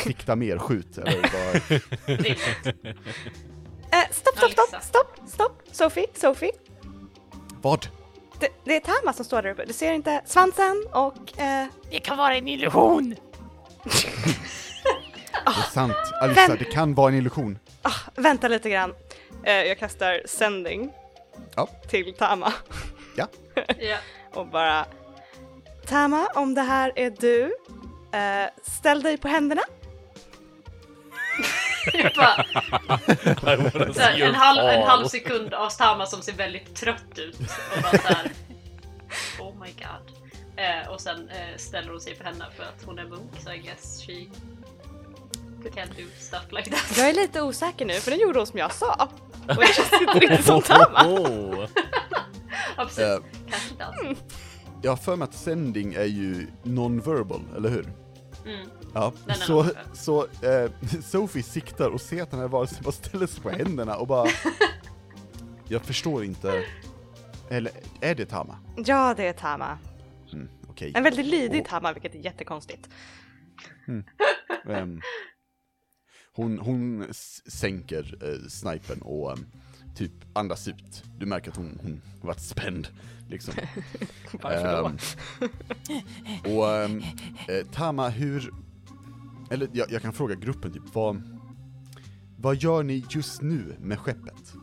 Sikta 0.03 0.35
mer, 0.35 0.57
skjut, 0.57 0.97
eller. 0.97 1.29
Eh, 3.93 4.09
stopp, 4.11 4.37
stopp, 4.37 4.51
stopp, 4.51 4.83
stopp, 4.83 5.29
stopp! 5.29 5.61
Sophie, 5.71 6.05
Sophie. 6.13 6.51
Vad? 7.61 7.87
det, 8.39 8.49
det 8.63 8.75
är 8.75 8.79
Tama 8.79 9.13
som 9.13 9.25
står 9.25 9.41
där 9.41 9.49
uppe. 9.51 9.65
Du 9.65 9.73
ser 9.73 9.93
inte 9.93 10.21
svansen 10.25 10.85
och... 10.93 11.39
Eh, 11.39 11.67
Det 11.91 11.99
kan 11.99 12.17
vara 12.17 12.35
en 12.35 12.47
illusion. 12.47 13.15
Det 15.45 15.51
är 15.51 15.72
sant. 15.72 15.93
Alissa, 16.22 16.47
Vem- 16.47 16.57
det 16.57 16.65
kan 16.65 16.93
vara 16.95 17.09
en 17.11 17.18
illusion. 17.18 17.59
ah, 17.81 17.91
vänta 18.15 18.47
lite 18.47 18.69
grann. 18.69 18.93
Eh, 19.43 19.53
jag 19.53 19.80
kastar 19.80 20.22
sending 20.26 20.91
Ja. 21.55 21.68
till 21.89 22.13
Tama 22.13 22.53
Ja. 23.15 23.27
Ja. 23.80 23.97
och 24.34 24.47
bara... 24.47 24.85
Tama, 25.88 26.27
om 26.35 26.53
det 26.53 26.61
här 26.61 26.91
är 26.95 27.09
du, 27.19 27.43
eh, 28.19 28.49
ställ 28.63 29.03
dig 29.03 29.18
på 29.18 29.27
händerna. 29.27 29.61
Bara, 32.15 32.45
så 33.93 33.99
här, 34.01 34.22
en, 34.22 34.35
halv, 34.35 34.59
en 34.59 34.84
halv 34.88 35.05
sekund 35.07 35.53
av 35.53 35.69
Stama 35.69 36.05
som 36.05 36.22
ser 36.22 36.34
väldigt 36.34 36.76
trött 36.76 37.18
ut. 37.19 37.35
Och 37.76 37.81
bara 37.81 37.91
så 37.97 38.07
här, 38.07 38.31
oh 39.39 39.59
my 39.61 39.72
god. 39.72 40.15
Eh, 40.57 40.88
och 40.89 41.01
sen 41.01 41.30
eh, 41.30 41.57
ställer 41.57 41.89
hon 41.89 42.01
sig 42.01 42.15
på 42.15 42.23
henne 42.23 42.45
för 42.57 42.63
att 42.63 42.84
hon 42.85 42.99
är 42.99 43.05
munk, 43.05 43.31
so 43.43 43.51
I 43.51 43.57
guess 43.57 44.03
she 44.05 44.26
can 45.69 45.88
do 45.97 46.03
stuff 46.19 46.45
like 46.51 46.69
that. 46.71 46.97
Jag 46.97 47.09
är 47.09 47.13
lite 47.13 47.41
osäker 47.41 47.85
nu 47.85 47.93
för 47.93 48.11
den 48.11 48.19
gjorde 48.19 48.39
hon 48.39 48.47
som 48.47 48.59
jag 48.59 48.71
sa. 48.73 49.09
Och 49.47 49.55
det 49.55 49.73
känns 49.73 49.93
inte 50.01 50.19
riktigt 50.19 50.45
som 50.45 50.61
Tama. 50.61 51.05
Ja, 52.77 52.83
precis. 52.85 52.99
Eh, 52.99 53.19
Kanske 53.49 53.69
inte 53.71 53.85
alls. 53.85 54.19
jag 54.81 54.91
har 54.91 54.97
för 54.97 55.15
mig 55.15 55.25
att 55.25 55.33
sending 55.33 55.93
är 55.93 56.03
ju 56.05 56.47
non-verbal, 56.63 57.41
eller 57.57 57.69
hur? 57.69 57.85
Mm. 58.45 58.67
Ja, 58.93 59.13
Den 59.25 59.29
är 59.29 59.39
så, 59.39 59.63
non-verbal. 59.63 59.95
så 59.95 60.23
eh, 60.23 60.71
Sophie 61.03 61.43
siktar 61.43 61.89
och 61.89 62.01
ser 62.01 62.23
att 62.23 62.31
den 62.31 62.39
här 62.39 62.47
varelsen 62.47 62.83
bara 62.83 62.91
ställer 62.91 63.27
sig 63.27 63.41
på 63.43 63.49
händerna 63.49 63.95
och 63.95 64.07
bara... 64.07 64.29
Jag 65.67 65.81
förstår 65.81 66.23
inte. 66.23 66.63
Eller 67.49 67.71
är 68.01 68.15
det 68.15 68.25
Tama? 68.25 68.59
Ja, 68.85 69.13
det 69.17 69.27
är 69.27 69.33
Tama. 69.33 69.77
Mm, 70.33 70.49
Okej. 70.69 70.91
En 70.95 71.03
väldigt 71.03 71.25
lydig 71.25 71.61
Och- 71.61 71.67
Tama, 71.67 71.93
vilket 71.93 72.15
är 72.15 72.19
jättekonstigt. 72.19 72.89
Ehm, 74.69 75.01
hon, 76.33 76.59
hon 76.59 77.05
sänker 77.45 78.17
eh, 78.21 78.47
snipern 78.47 79.01
och 79.01 79.31
ehm, 79.31 79.45
typ 79.95 80.11
andas 80.33 80.67
ut. 80.67 81.03
Du 81.19 81.25
märker 81.25 81.51
att 81.51 81.57
hon, 81.57 81.79
hon 81.83 82.01
varit 82.21 82.39
spänd, 82.41 82.87
liksom. 83.29 83.53
Ehm, 84.43 84.97
och 86.55 86.69
ehm, 86.69 87.01
eh, 87.47 87.65
Tama, 87.71 88.09
hur... 88.09 88.53
Eller 89.51 89.69
jag, 89.73 89.91
jag 89.91 90.01
kan 90.01 90.13
fråga 90.13 90.35
gruppen 90.35 90.73
typ, 90.73 90.83
vad... 90.93 91.21
Vad 92.37 92.55
gör 92.55 92.83
ni 92.83 93.05
just 93.09 93.41
nu 93.41 93.75
med 93.79 93.99
skeppet? 93.99 94.53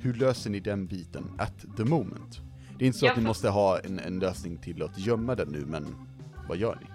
Hur 0.00 0.14
löser 0.14 0.50
ni 0.50 0.60
den 0.60 0.86
biten 0.86 1.24
at 1.38 1.64
the 1.76 1.84
moment? 1.84 2.40
Det 2.78 2.84
är 2.84 2.86
inte 2.86 2.98
så 2.98 3.06
Jag 3.06 3.12
att 3.12 3.18
ni 3.18 3.24
måste 3.24 3.48
ha 3.48 3.78
en, 3.78 3.98
en 3.98 4.18
lösning 4.18 4.58
till 4.58 4.82
att 4.82 4.98
gömma 4.98 5.34
den 5.34 5.48
nu, 5.48 5.64
men 5.66 5.86
vad 6.48 6.56
gör 6.58 6.78
ni? 6.80 6.93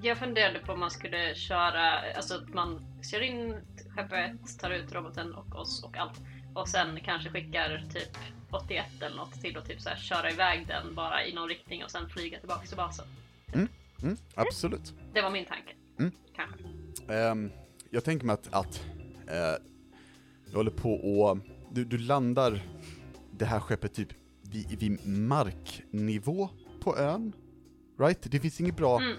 Jag 0.00 0.18
funderade 0.18 0.58
på 0.58 0.72
om 0.72 0.80
man 0.80 0.90
skulle 0.90 1.34
köra, 1.34 2.14
alltså 2.16 2.34
att 2.34 2.54
man 2.54 2.86
kör 3.02 3.20
in 3.20 3.54
skeppet, 3.96 4.58
tar 4.58 4.70
ut 4.70 4.92
roboten 4.92 5.34
och 5.34 5.56
oss 5.56 5.84
och 5.84 5.96
allt. 5.96 6.20
Och 6.54 6.68
sen 6.68 7.00
kanske 7.04 7.30
skickar 7.30 7.84
typ 7.92 8.18
81 8.50 8.86
eller 9.00 9.16
något 9.16 9.40
till 9.40 9.56
och 9.56 9.66
typ 9.66 9.80
så 9.80 9.88
här, 9.88 9.96
köra 9.96 10.30
iväg 10.30 10.66
den 10.66 10.94
bara 10.94 11.26
i 11.26 11.34
någon 11.34 11.48
riktning 11.48 11.84
och 11.84 11.90
sen 11.90 12.08
flyga 12.08 12.38
tillbaka 12.38 12.66
till 12.66 12.76
basen. 12.76 13.06
Mm, 14.02 14.16
absolut. 14.34 14.92
Det 15.14 15.22
var 15.22 15.30
min 15.30 15.44
tanke. 15.44 15.72
Mm. 15.98 16.12
Kanske. 16.36 16.58
Ehm, 17.14 17.50
jag 17.90 18.04
tänker 18.04 18.26
mig 18.26 18.34
att, 18.34 18.54
att 18.54 18.86
eh, 19.28 19.62
du 20.50 20.56
håller 20.56 20.70
på 20.70 20.92
och 20.94 21.38
du, 21.70 21.84
du 21.84 21.98
landar 21.98 22.62
det 23.30 23.44
här 23.44 23.60
skeppet 23.60 23.94
typ 23.94 24.08
vid, 24.42 24.78
vid 24.78 25.06
marknivå 25.06 26.48
på 26.80 26.98
ön. 26.98 27.32
Right? 27.98 28.18
Det 28.22 28.40
finns 28.40 28.60
ingen 28.60 28.74
bra 28.74 28.96
Mm. 28.96 29.16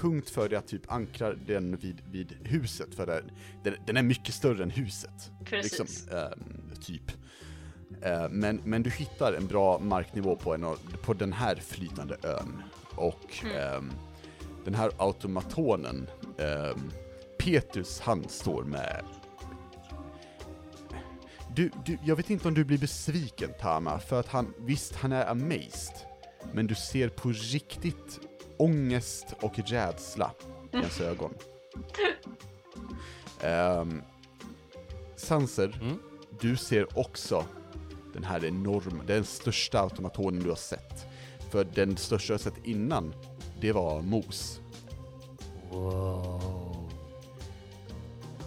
Punkt 0.00 0.30
för 0.30 0.48
dig 0.48 0.58
att 0.58 0.66
typ 0.66 0.92
ankra 0.92 1.32
den 1.34 1.76
vid, 1.76 2.02
vid 2.10 2.36
huset, 2.44 2.94
för 2.94 3.06
den, 3.06 3.74
den 3.86 3.96
är 3.96 4.02
mycket 4.02 4.34
större 4.34 4.62
än 4.62 4.70
huset. 4.70 5.30
Precis. 5.44 5.78
Liksom, 5.78 6.16
ehm, 6.16 6.80
typ. 6.80 7.12
Eh, 8.02 8.28
men, 8.30 8.60
men 8.64 8.82
du 8.82 8.90
hittar 8.90 9.32
en 9.32 9.46
bra 9.46 9.78
marknivå 9.78 10.36
på, 10.36 10.54
en, 10.54 10.66
på 11.02 11.14
den 11.14 11.32
här 11.32 11.56
flytande 11.56 12.16
ön. 12.22 12.62
Och 12.94 13.44
Mm. 13.44 13.56
ehm, 13.56 13.92
den 14.64 14.74
här 14.74 14.90
automatonen, 14.98 16.06
um, 16.38 16.90
Petrus, 17.38 18.00
han 18.00 18.28
står 18.28 18.64
med... 18.64 19.04
Du, 21.56 21.70
du, 21.86 21.98
jag 22.04 22.16
vet 22.16 22.30
inte 22.30 22.48
om 22.48 22.54
du 22.54 22.64
blir 22.64 22.78
besviken 22.78 23.50
Tama, 23.60 23.98
för 23.98 24.20
att 24.20 24.26
han, 24.26 24.54
visst 24.58 24.94
han 24.94 25.12
är 25.12 25.26
amazed, 25.30 25.94
men 26.52 26.66
du 26.66 26.74
ser 26.74 27.08
på 27.08 27.28
riktigt 27.28 28.20
ångest 28.58 29.26
och 29.40 29.58
rädsla 29.58 30.30
i 30.72 30.76
hans 30.76 31.00
ögon. 31.00 31.34
Um, 33.44 34.02
Sanser, 35.16 35.78
Mm. 35.82 35.98
du 36.40 36.56
ser 36.56 36.98
också 36.98 37.44
den 38.14 38.24
här 38.24 38.44
enorma, 38.44 39.02
den 39.06 39.24
största 39.24 39.80
automatonen 39.80 40.42
du 40.42 40.48
har 40.48 40.56
sett. 40.56 41.06
För 41.50 41.64
den 41.64 41.96
största 41.96 42.32
du 42.32 42.34
har 42.34 42.38
sett 42.38 42.66
innan, 42.66 43.14
det 43.60 43.72
var 43.72 44.02
Mos. 44.02 44.60
Wow. 45.70 46.90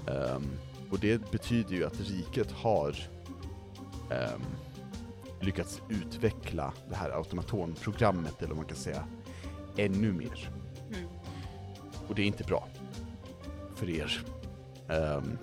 Ehm, 0.07 0.49
och 0.91 0.99
det 0.99 1.31
betyder 1.31 1.75
ju 1.75 1.85
att 1.85 1.99
riket 1.99 2.51
har 2.51 2.95
ehm, 4.11 4.41
lyckats 5.39 5.81
utveckla 5.89 6.73
det 6.89 6.95
här 6.95 7.09
automatonprogrammet, 7.09 8.37
eller 8.39 8.47
vad 8.47 8.57
man 8.57 8.65
kan 8.65 8.77
säga, 8.77 9.03
ännu 9.77 10.11
mer. 10.11 10.49
Mm. 10.93 11.09
Och 12.07 12.15
det 12.15 12.21
är 12.21 12.25
inte 12.25 12.43
bra 12.43 12.67
för 13.75 13.89
er. 13.89 14.21
Um, 14.89 15.37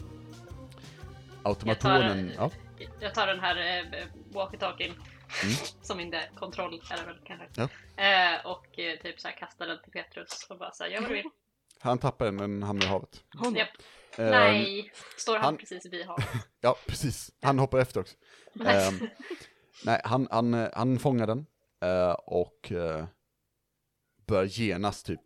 Jag 1.45 1.51
automatonen, 1.51 2.33
tar, 2.37 2.51
ja, 2.79 2.87
jag 3.01 3.15
tar 3.15 3.27
den 3.27 3.41
här 3.41 3.57
eh, 3.57 4.07
walkie-talkien 4.33 4.93
Mm. 5.43 5.55
som 5.83 6.01
inte 6.01 6.23
kontroll 6.35 6.83
är 6.91 7.07
väl 7.07 7.19
kanske. 7.25 7.47
Ja. 7.55 7.69
Eh, 8.05 8.47
och 8.47 8.79
eh, 8.79 8.99
typ 9.03 9.21
så 9.21 9.29
här 9.29 9.37
kastar 9.37 9.67
den 9.67 9.79
till 9.83 9.93
Petrus 9.93 10.47
och 10.51 10.59
bara 10.59 10.73
såhär, 10.73 10.91
gör 10.91 11.01
vad 11.01 11.11
du 11.11 11.15
vill. 11.15 11.31
han 11.81 11.99
tappar 11.99 12.25
den, 12.25 12.37
den 12.37 12.63
hamnar 12.63 12.85
i 12.87 12.89
havet. 12.89 13.25
Japp. 13.57 13.69
Ehm, 14.17 14.31
Nej, 14.31 14.93
står 15.17 15.35
han, 15.37 15.45
han- 15.45 15.57
precis 15.57 15.87
vid 15.87 16.07
havet. 16.07 16.25
Ja, 16.61 16.77
precis. 16.87 17.31
Han 17.43 17.59
hoppar 17.59 17.79
efter 17.79 18.01
också. 18.01 18.17
Ehm, 18.67 19.09
nej, 19.85 20.01
han, 20.05 20.29
han, 20.31 20.55
eh, 20.55 20.69
han 20.75 20.99
fångar 20.99 21.27
den 21.27 21.47
eh, 21.81 22.11
och 22.13 22.73
uh, 22.73 23.05
börjar 24.29 24.45
genast 24.45 25.07
typ 25.07 25.21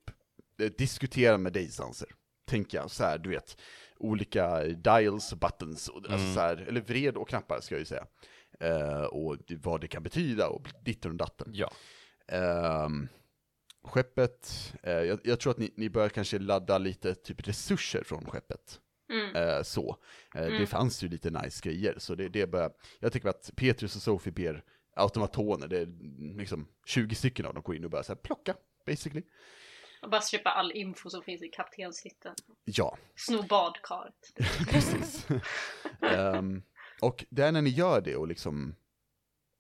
eh, 0.61 0.71
diskutera 0.79 1.39
med 1.39 1.53
dig 1.53 1.69
Sanser. 1.69 2.09
Tänker 2.47 2.79
jag, 2.79 2.91
så 2.91 3.05
här, 3.05 3.19
du 3.19 3.31
vet, 3.31 3.57
olika 3.97 4.65
dials 4.65 5.33
och 5.33 5.39
buttons, 5.39 5.89
och, 5.89 5.97
alltså 5.97 6.15
Mm. 6.17 6.35
så 6.35 6.41
här, 6.41 6.57
eller 6.57 6.81
vred 6.81 7.17
och 7.17 7.29
knappar 7.29 7.61
ska 7.61 7.75
jag 7.75 7.81
ju 7.81 7.85
säga. 7.85 8.07
Eh, 8.61 9.03
och 9.03 9.37
vad 9.63 9.81
det 9.81 9.89
kan 9.89 10.03
betyda 10.03 10.49
och 10.49 10.69
ditten 10.85 11.11
och 11.11 11.17
datten. 11.17 11.51
Ja. 11.55 11.73
Ehm, 12.29 13.09
skeppet, 13.85 14.73
eh, 14.83 14.93
jag, 14.93 15.21
jag 15.25 15.41
tror 15.41 15.51
att 15.51 15.59
ni, 15.59 15.73
ni 15.77 15.91
börjar 15.91 16.09
kanske 16.09 16.39
ladda 16.39 16.79
lite 16.79 17.15
typ 17.15 17.49
resurser 17.49 18.03
från 18.05 18.25
skeppet. 18.31 18.81
Mm. 19.13 19.65
Så. 19.65 19.97
Eh, 20.35 20.41
Det 20.43 20.49
Mm. 20.55 20.67
fanns 20.67 21.03
ju 21.05 21.09
lite 21.09 21.31
nice 21.31 21.61
grejer, 21.69 21.95
så 21.99 22.15
det, 22.15 22.29
det 22.29 22.47
börjar, 22.47 22.73
jag 23.01 23.13
tycker 23.13 23.29
att 23.29 23.51
Petrus 23.57 23.97
och 23.97 24.03
Sophie 24.03 24.33
ber 24.33 24.65
automatoner, 24.97 25.69
det 25.69 25.79
är 25.79 25.89
liksom 26.39 26.69
20 26.87 27.15
stycken 27.15 27.47
av 27.47 27.55
dem 27.55 27.63
går 27.63 27.77
in 27.77 27.85
och 27.85 27.91
börjar 27.91 28.03
så 28.03 28.13
här 28.13 28.21
plocka, 28.21 28.55
basically. 28.85 29.23
Och 30.03 30.11
bara 30.11 30.23
köpa 30.23 30.51
all 30.51 30.73
info 30.73 31.11
som 31.11 31.23
finns 31.23 31.43
i 31.43 31.49
kaptenshytten. 31.49 32.35
Ja, 32.65 32.99
Sno 33.17 33.43
badkaret. 33.43 34.33
precis. 34.71 35.27
Ehm, 36.01 36.63
och 37.01 37.25
det 37.31 37.43
är 37.43 37.53
när 37.53 37.63
ni 37.63 37.71
gör 37.71 38.01
det 38.01 38.17
och 38.17 38.29
liksom 38.29 38.77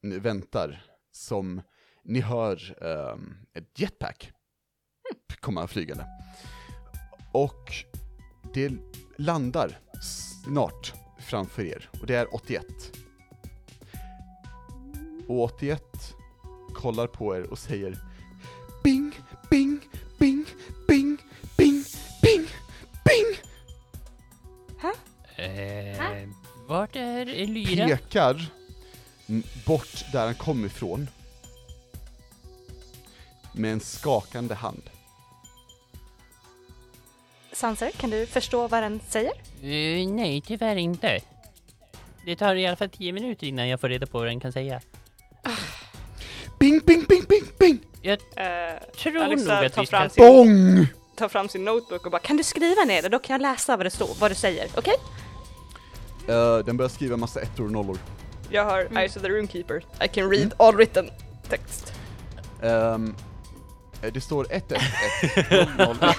ni 0.02 0.18
väntar 0.18 0.84
som 1.10 1.62
ni 2.04 2.20
hör 2.20 2.84
ehm, 2.84 3.36
ett 3.54 3.78
jetpack 3.78 4.32
komma 5.42 5.66
flygande. 5.66 6.06
Och 7.32 7.72
det 8.54 8.72
landar 9.18 9.78
snart 10.02 10.92
framför 11.18 11.64
er 11.64 11.90
och 12.00 12.06
det 12.06 12.14
är 12.14 12.34
81. 12.34 12.66
Och 15.28 15.42
81 15.42 15.82
kollar 16.74 17.06
på 17.06 17.36
er 17.36 17.50
och 17.50 17.58
säger 17.58 18.11
vart 26.72 26.96
är 26.96 27.26
Elyra? 27.26 27.86
pekar 27.86 28.46
bort 29.66 30.04
där 30.12 30.24
han 30.24 30.34
kom 30.34 30.64
ifrån 30.66 31.08
med 33.52 33.72
en 33.72 33.80
skakande 33.80 34.54
hand. 34.54 34.82
Sanser, 37.52 37.90
kan 37.90 38.10
du 38.10 38.26
förstå 38.26 38.68
vad 38.68 38.82
den 38.82 39.00
säger? 39.08 39.32
Eh, 39.62 40.08
nej, 40.08 40.40
tyvärr 40.46 40.76
inte. 40.76 41.20
Det 42.26 42.36
tar 42.36 42.54
i 42.54 42.66
alla 42.66 42.76
fall 42.76 42.88
tio 42.90 43.12
minuter 43.12 43.46
innan 43.46 43.68
jag 43.68 43.80
får 43.80 43.88
reda 43.88 44.06
på 44.06 44.18
vad 44.18 44.26
den 44.26 44.40
kan 44.40 44.52
säga. 44.52 44.80
Bing, 46.58 46.80
bing, 47.58 47.78
Jag 48.02 48.12
Eh, 48.36 48.78
tror 48.96 49.12
nog 49.12 49.22
Alexa 49.22 49.58
att 49.58 49.72
tar 49.72 49.80
vi 49.82 49.86
fram, 49.86 50.10
ska... 50.10 50.22
sin, 50.22 50.34
Bong! 50.34 50.86
tar 51.16 51.28
fram 51.28 51.48
sin 51.48 51.64
notebook 51.64 52.04
och 52.06 52.12
bara 52.12 52.18
Kan 52.20 52.36
du 52.36 52.44
skriva 52.44 52.84
ner 52.84 53.02
det? 53.02 53.08
Då 53.08 53.18
kan 53.18 53.34
jag 53.34 53.42
läsa 53.42 53.76
vad 53.76 53.86
det 53.86 53.90
står, 53.90 54.08
vad 54.20 54.30
du 54.30 54.34
säger, 54.34 54.68
okej? 54.76 54.94
Eh, 56.28 56.58
den 56.58 56.76
börjar 56.76 56.88
skriva 56.88 57.16
massa 57.16 57.40
ettor 57.40 57.64
och 57.64 57.72
nollor. 57.72 57.98
Jag 58.50 58.64
har 58.64 58.80
Mm. 58.80 58.96
Eyes 58.96 59.16
of 59.16 59.22
the 59.22 59.28
Runekeeper. 59.28 59.84
I 60.04 60.08
can 60.08 60.30
read 60.30 60.52
all 60.56 60.74
written 60.76 61.10
text. 61.48 61.92
Eh, 62.62 62.98
det 64.12 64.20
står 64.20 64.46
1 64.50 64.72
1 64.72 64.82
1 65.50 65.68
0 65.78 65.86
0 65.86 65.96
1 66.02 66.16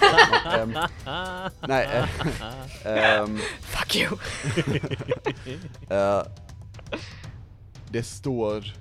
1 1.05 1.51
Nej, 1.67 1.85
eh, 1.85 2.07
ehm, 3.19 3.39
Fuck 3.61 3.95
you! 3.95 4.17
eh, 5.97 6.23
det 7.89 8.03
står 8.03 8.73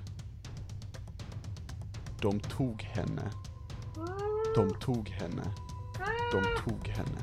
De 2.21 2.39
tog 2.39 2.81
henne, 2.81 3.31
de 4.55 4.73
tog 4.79 5.09
henne, 5.09 5.43
de 6.31 6.43
tog 6.63 6.87
henne. 6.87 7.19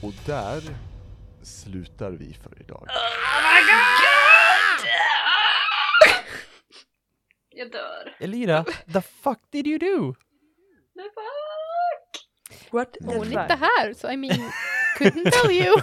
Och 0.00 0.12
där 0.26 0.62
slutar 1.46 2.10
vi 2.10 2.34
för 2.34 2.60
idag. 2.60 2.86
Jag 7.50 7.70
dör. 7.72 8.16
Elira, 8.20 8.64
the 8.92 9.00
fuck 9.00 9.38
did 9.50 9.66
you 9.66 9.78
do? 9.78 10.14
Men 10.94 11.04
fuck! 11.04 12.72
What 12.72 12.96
Hon 13.00 13.14
är 13.32 13.42
inte 13.42 13.58
här, 13.60 13.94
så 13.94 14.10
I 14.10 14.16
mean, 14.16 14.50
couldn't 14.98 15.30
tell 15.30 15.50
you. 15.52 15.76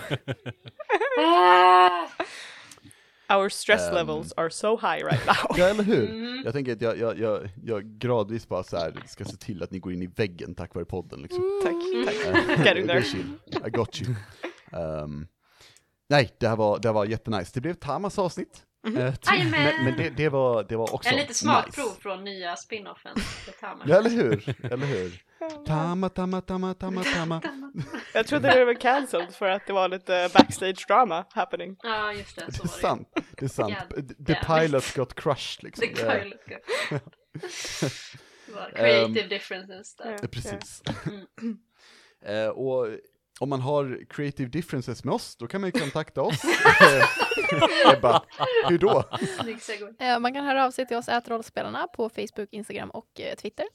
Our 3.29 3.49
stress 3.49 3.87
Ehm. 3.89 3.93
levels 3.95 4.33
are 4.37 4.49
so 4.49 4.77
high 4.77 5.03
right 5.05 5.25
now. 5.27 5.57
Ja, 5.57 5.65
eller 5.67 5.83
hur? 5.83 6.09
Mm. 6.09 6.41
Jag 6.45 6.53
tänker 6.53 6.73
att 6.73 6.81
jag, 6.81 6.97
jag, 6.97 7.19
jag, 7.19 7.49
jag 7.63 7.83
gradvis 7.85 8.47
bara 8.47 8.63
så 8.63 8.77
här 8.77 8.93
ska 9.07 9.25
se 9.25 9.37
till 9.37 9.63
att 9.63 9.71
ni 9.71 9.79
går 9.79 9.93
in 9.93 10.01
i 10.01 10.07
väggen 10.07 10.55
tack 10.55 10.75
vare 10.75 10.85
podden 10.85 11.21
liksom. 11.21 11.61
tack, 11.63 11.73
tack. 12.05 12.15
Eh, 12.35 12.65
Getting 12.65 12.87
det 12.87 12.93
är 12.93 13.01
there. 13.01 13.03
chill. 13.03 13.33
I 13.67 13.69
got 13.69 14.01
you. 14.01 14.15
Ehm, 14.71 15.27
nej, 16.09 16.35
det 16.39 16.47
här 16.47 16.55
var, 16.55 16.79
det 16.79 16.87
här 16.87 16.93
var 16.93 17.05
jättenice. 17.05 17.51
Det 17.53 17.61
blev 17.61 17.73
Tamas 17.73 18.19
avsnitt. 18.19 18.63
Jajamän. 18.87 19.51
men 19.51 19.83
men 19.85 19.97
det, 19.97 20.09
det, 20.09 20.29
var, 20.29 20.63
det 20.63 20.75
var 20.75 20.93
också 20.93 21.09
En 21.09 21.15
lite 21.15 21.33
smakprov 21.33 21.85
nice. 21.89 22.01
från 22.01 22.23
nya 22.23 22.55
spinoffen. 22.55 23.15
Ja, 23.85 23.97
eller 23.97 24.09
hur? 24.09 24.55
Eller 24.71 24.85
hur? 24.85 25.23
Tama, 25.65 26.09
tama, 26.09 26.41
tama, 26.41 26.73
tama, 26.73 27.03
tama. 27.03 27.41
Jag 28.13 28.27
trodde 28.27 28.59
det 28.59 28.65
blev 28.65 28.75
cancelled 28.79 29.33
för 29.35 29.49
att 29.49 29.67
det 29.67 29.73
var 29.73 29.89
lite 29.89 30.29
backstage 30.33 30.85
drama 30.87 31.25
happening. 31.29 31.75
Ja, 31.83 32.13
just 32.13 32.35
det. 32.35 32.45
Det 32.45 32.53
Så 32.53 32.63
är 32.63 32.67
var 32.67 32.75
det. 32.75 32.81
sant. 32.81 33.07
Det 33.37 33.45
är 33.45 33.49
sant. 33.49 33.75
The 34.27 34.35
pilot 34.35 34.95
got 34.95 35.13
crushed 35.15 35.63
liksom. 35.63 35.87
The 35.87 36.03
Det 36.03 37.01
var 38.53 38.69
creative 38.75 39.27
differences 39.27 39.95
där. 39.95 40.11
Eh, 40.13 40.17
Precis. 40.29 40.83
Mm. 41.41 41.57
Eh, 42.25 42.47
och 42.47 42.87
om 43.39 43.49
man 43.49 43.61
har 43.61 44.05
creative 44.09 44.49
differences 44.49 45.03
med 45.03 45.13
oss, 45.13 45.35
då 45.35 45.47
kan 45.47 45.61
man 45.61 45.67
ju 45.73 45.79
kontakta 45.79 46.21
oss. 46.21 46.41
Eh, 46.81 47.93
Ebba, 47.93 48.23
hur 48.69 48.77
då? 48.77 49.03
Eh, 49.99 50.19
Man 50.19 50.33
kan 50.33 50.45
höra 50.45 50.65
av 50.65 50.71
sig 50.71 50.87
till 50.87 50.97
oss 50.97 51.09
ätrollspelarna 51.09 51.87
på 51.87 52.09
Facebook, 52.09 52.47
Instagram 52.51 52.89
och 52.89 53.19
eh, 53.21 53.35
Twitter. 53.35 53.65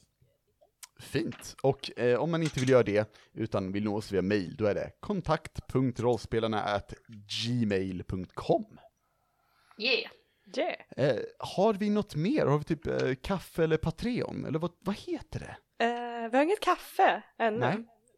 Fint. 1.01 1.57
Och 1.63 1.99
eh, 1.99 2.19
om 2.19 2.31
man 2.31 2.43
inte 2.43 2.61
vill 2.61 2.69
göra 2.69 2.83
det, 2.83 3.15
utan 3.35 3.73
vill 3.73 3.85
nå 3.85 3.97
oss 3.97 4.13
via 4.13 4.23
mail, 4.23 4.57
då 4.57 4.67
är 4.67 4.75
det 4.75 4.91
kontakt.rollspelarna 5.01 6.81
gmail.com. 7.47 8.79
Yeah. 9.79 10.11
Yeah. 10.57 10.77
Eh, 10.97 11.17
har 11.39 11.75
vi 11.75 11.91
något 11.91 12.15
mer? 12.15 12.47
Har 12.47 12.59
vi 12.59 12.65
typ 12.65 12.87
eh, 12.87 13.15
kaffe 13.23 13.65
eller 13.65 13.77
Patreon? 13.77 14.45
Eller 14.45 14.59
vad, 14.59 14.71
vad 14.81 14.97
heter 14.97 15.41
det? 15.41 15.85
Eh, 15.85 16.31
vi 16.31 16.37
har 16.37 16.45
inget 16.45 16.61
kaffe 16.61 17.23
ännu. 17.39 17.59
Nej. 17.59 17.77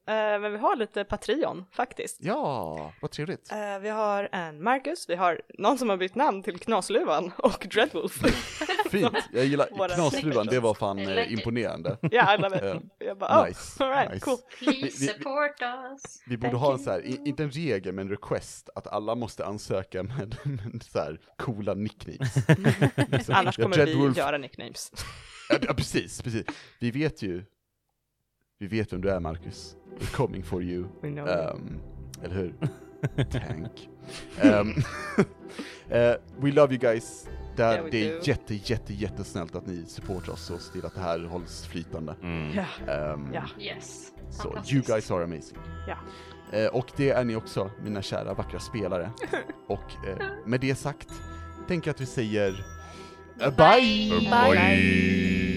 Eh, 0.09 0.15
men 0.15 0.53
vi 0.53 0.59
har 0.59 0.77
lite 0.77 1.05
Patreon 1.05 1.65
faktiskt. 1.73 2.17
Ja, 2.21 2.93
vad 3.01 3.11
trevligt. 3.11 3.53
Eh, 3.53 3.79
vi 3.79 3.89
har 3.89 4.29
en 4.33 4.63
Marcus, 4.63 5.09
vi 5.09 5.15
har 5.15 5.41
någon 5.59 5.79
som 5.79 5.89
har 5.89 5.97
bytt 5.97 6.15
namn 6.15 6.43
till 6.43 6.59
Knasluvan 6.59 7.33
och 7.37 7.67
Dreadwolf. 7.73 8.13
Fint. 8.91 9.17
Jag 9.33 9.45
gillar 9.45 9.69
Våra 9.79 9.89
knasflugan, 9.95 10.47
det 10.47 10.61
var 10.61 10.75
fan 10.75 10.99
eh, 10.99 11.09
like 11.09 11.23
it. 11.25 11.39
imponerande. 11.39 11.97
Ja, 12.03 12.35
I 12.35 12.39
love 12.39 12.57
it. 12.57 12.63
Eh, 12.63 12.77
Jag 12.99 13.19
bara, 13.19 13.43
oh, 13.43 13.47
nice, 13.49 13.85
alright, 13.85 14.13
nice. 14.13 14.25
cool. 14.25 14.39
Vi- 14.61 14.67
Please 14.67 14.97
vi- 15.01 15.07
support 15.09 15.61
us. 15.63 16.23
Vi 16.27 16.37
borde 16.37 16.51
Thank 16.51 16.63
ha 16.63 16.73
en 16.73 16.79
så 16.79 16.91
här, 16.91 17.27
inte 17.29 17.43
en 17.43 17.51
regel 17.51 17.95
men 17.95 18.07
en 18.07 18.11
request, 18.11 18.71
att 18.75 18.87
alla 18.87 19.15
måste 19.15 19.47
ansöka 19.47 20.03
med, 20.03 20.37
med 20.45 20.83
så 20.83 20.99
här 20.99 21.21
coola 21.39 21.75
nicknames. 21.75 22.37
Annars 23.31 23.57
kommer 23.57 23.87
vi 23.87 24.19
göra 24.19 24.39
nicknames. 24.39 24.93
Ja, 25.49 25.57
ja, 25.63 25.75
precis, 25.75 26.23
precis. 26.23 26.47
Vi 26.81 26.91
vet 26.91 27.23
ju, 27.23 27.45
vi 28.61 28.67
vet 28.67 28.93
vem 28.93 29.01
du 29.01 29.11
är 29.11 29.21
Marcus. 29.21 29.77
We're 29.99 30.17
coming 30.17 30.43
for 30.43 30.63
you. 30.63 30.85
Ehm, 31.03 31.81
eller 32.23 32.35
hur? 32.35 32.55
Tank. 33.25 33.89
Ehm, 34.41 34.69
eh, 35.89 36.15
we 36.41 36.51
love 36.53 36.75
you 36.75 36.79
guys. 36.81 37.29
Det, 37.57 37.63
Yeah, 37.63 37.85
det 37.91 38.09
är 38.09 38.15
do. 38.15 38.21
jätte, 38.25 38.55
jätte, 38.55 38.95
jättesnällt 38.95 39.55
att 39.55 39.67
ni 39.67 39.85
supportar 39.87 40.33
oss 40.33 40.51
och 40.51 40.61
ser 40.61 40.73
till 40.73 40.85
att 40.87 40.95
det 40.95 41.01
här 41.01 41.21
hålls 41.25 41.67
flytande. 41.67 42.15
Mm. 42.23 42.57
Ja. 42.57 42.93
Ehm, 42.93 43.29
Ja. 43.35 43.43
Yes. 43.61 44.13
Så 44.31 44.43
Fantastiskt. 44.43 44.73
you 44.73 44.83
guys 44.83 45.11
are 45.11 45.25
amazing. 45.25 45.59
Ja. 45.89 45.97
Eh, 46.59 46.67
och 46.67 46.87
det 46.97 47.11
är 47.11 47.25
ni 47.25 47.37
också, 47.37 47.71
mina 47.85 48.03
kära 48.03 48.35
vackra 48.35 48.59
spelare. 48.61 49.11
och 49.67 50.09
eh, 50.09 50.27
med 50.47 50.61
det 50.61 50.75
sagt, 50.75 51.09
tänker 51.69 51.89
jag 51.89 51.95
att 51.95 52.01
vi 52.01 52.07
säger 52.07 52.65
eh, 53.41 53.51
bye! 53.57 54.11
Bye. 54.21 54.51
Bye. 54.53 55.50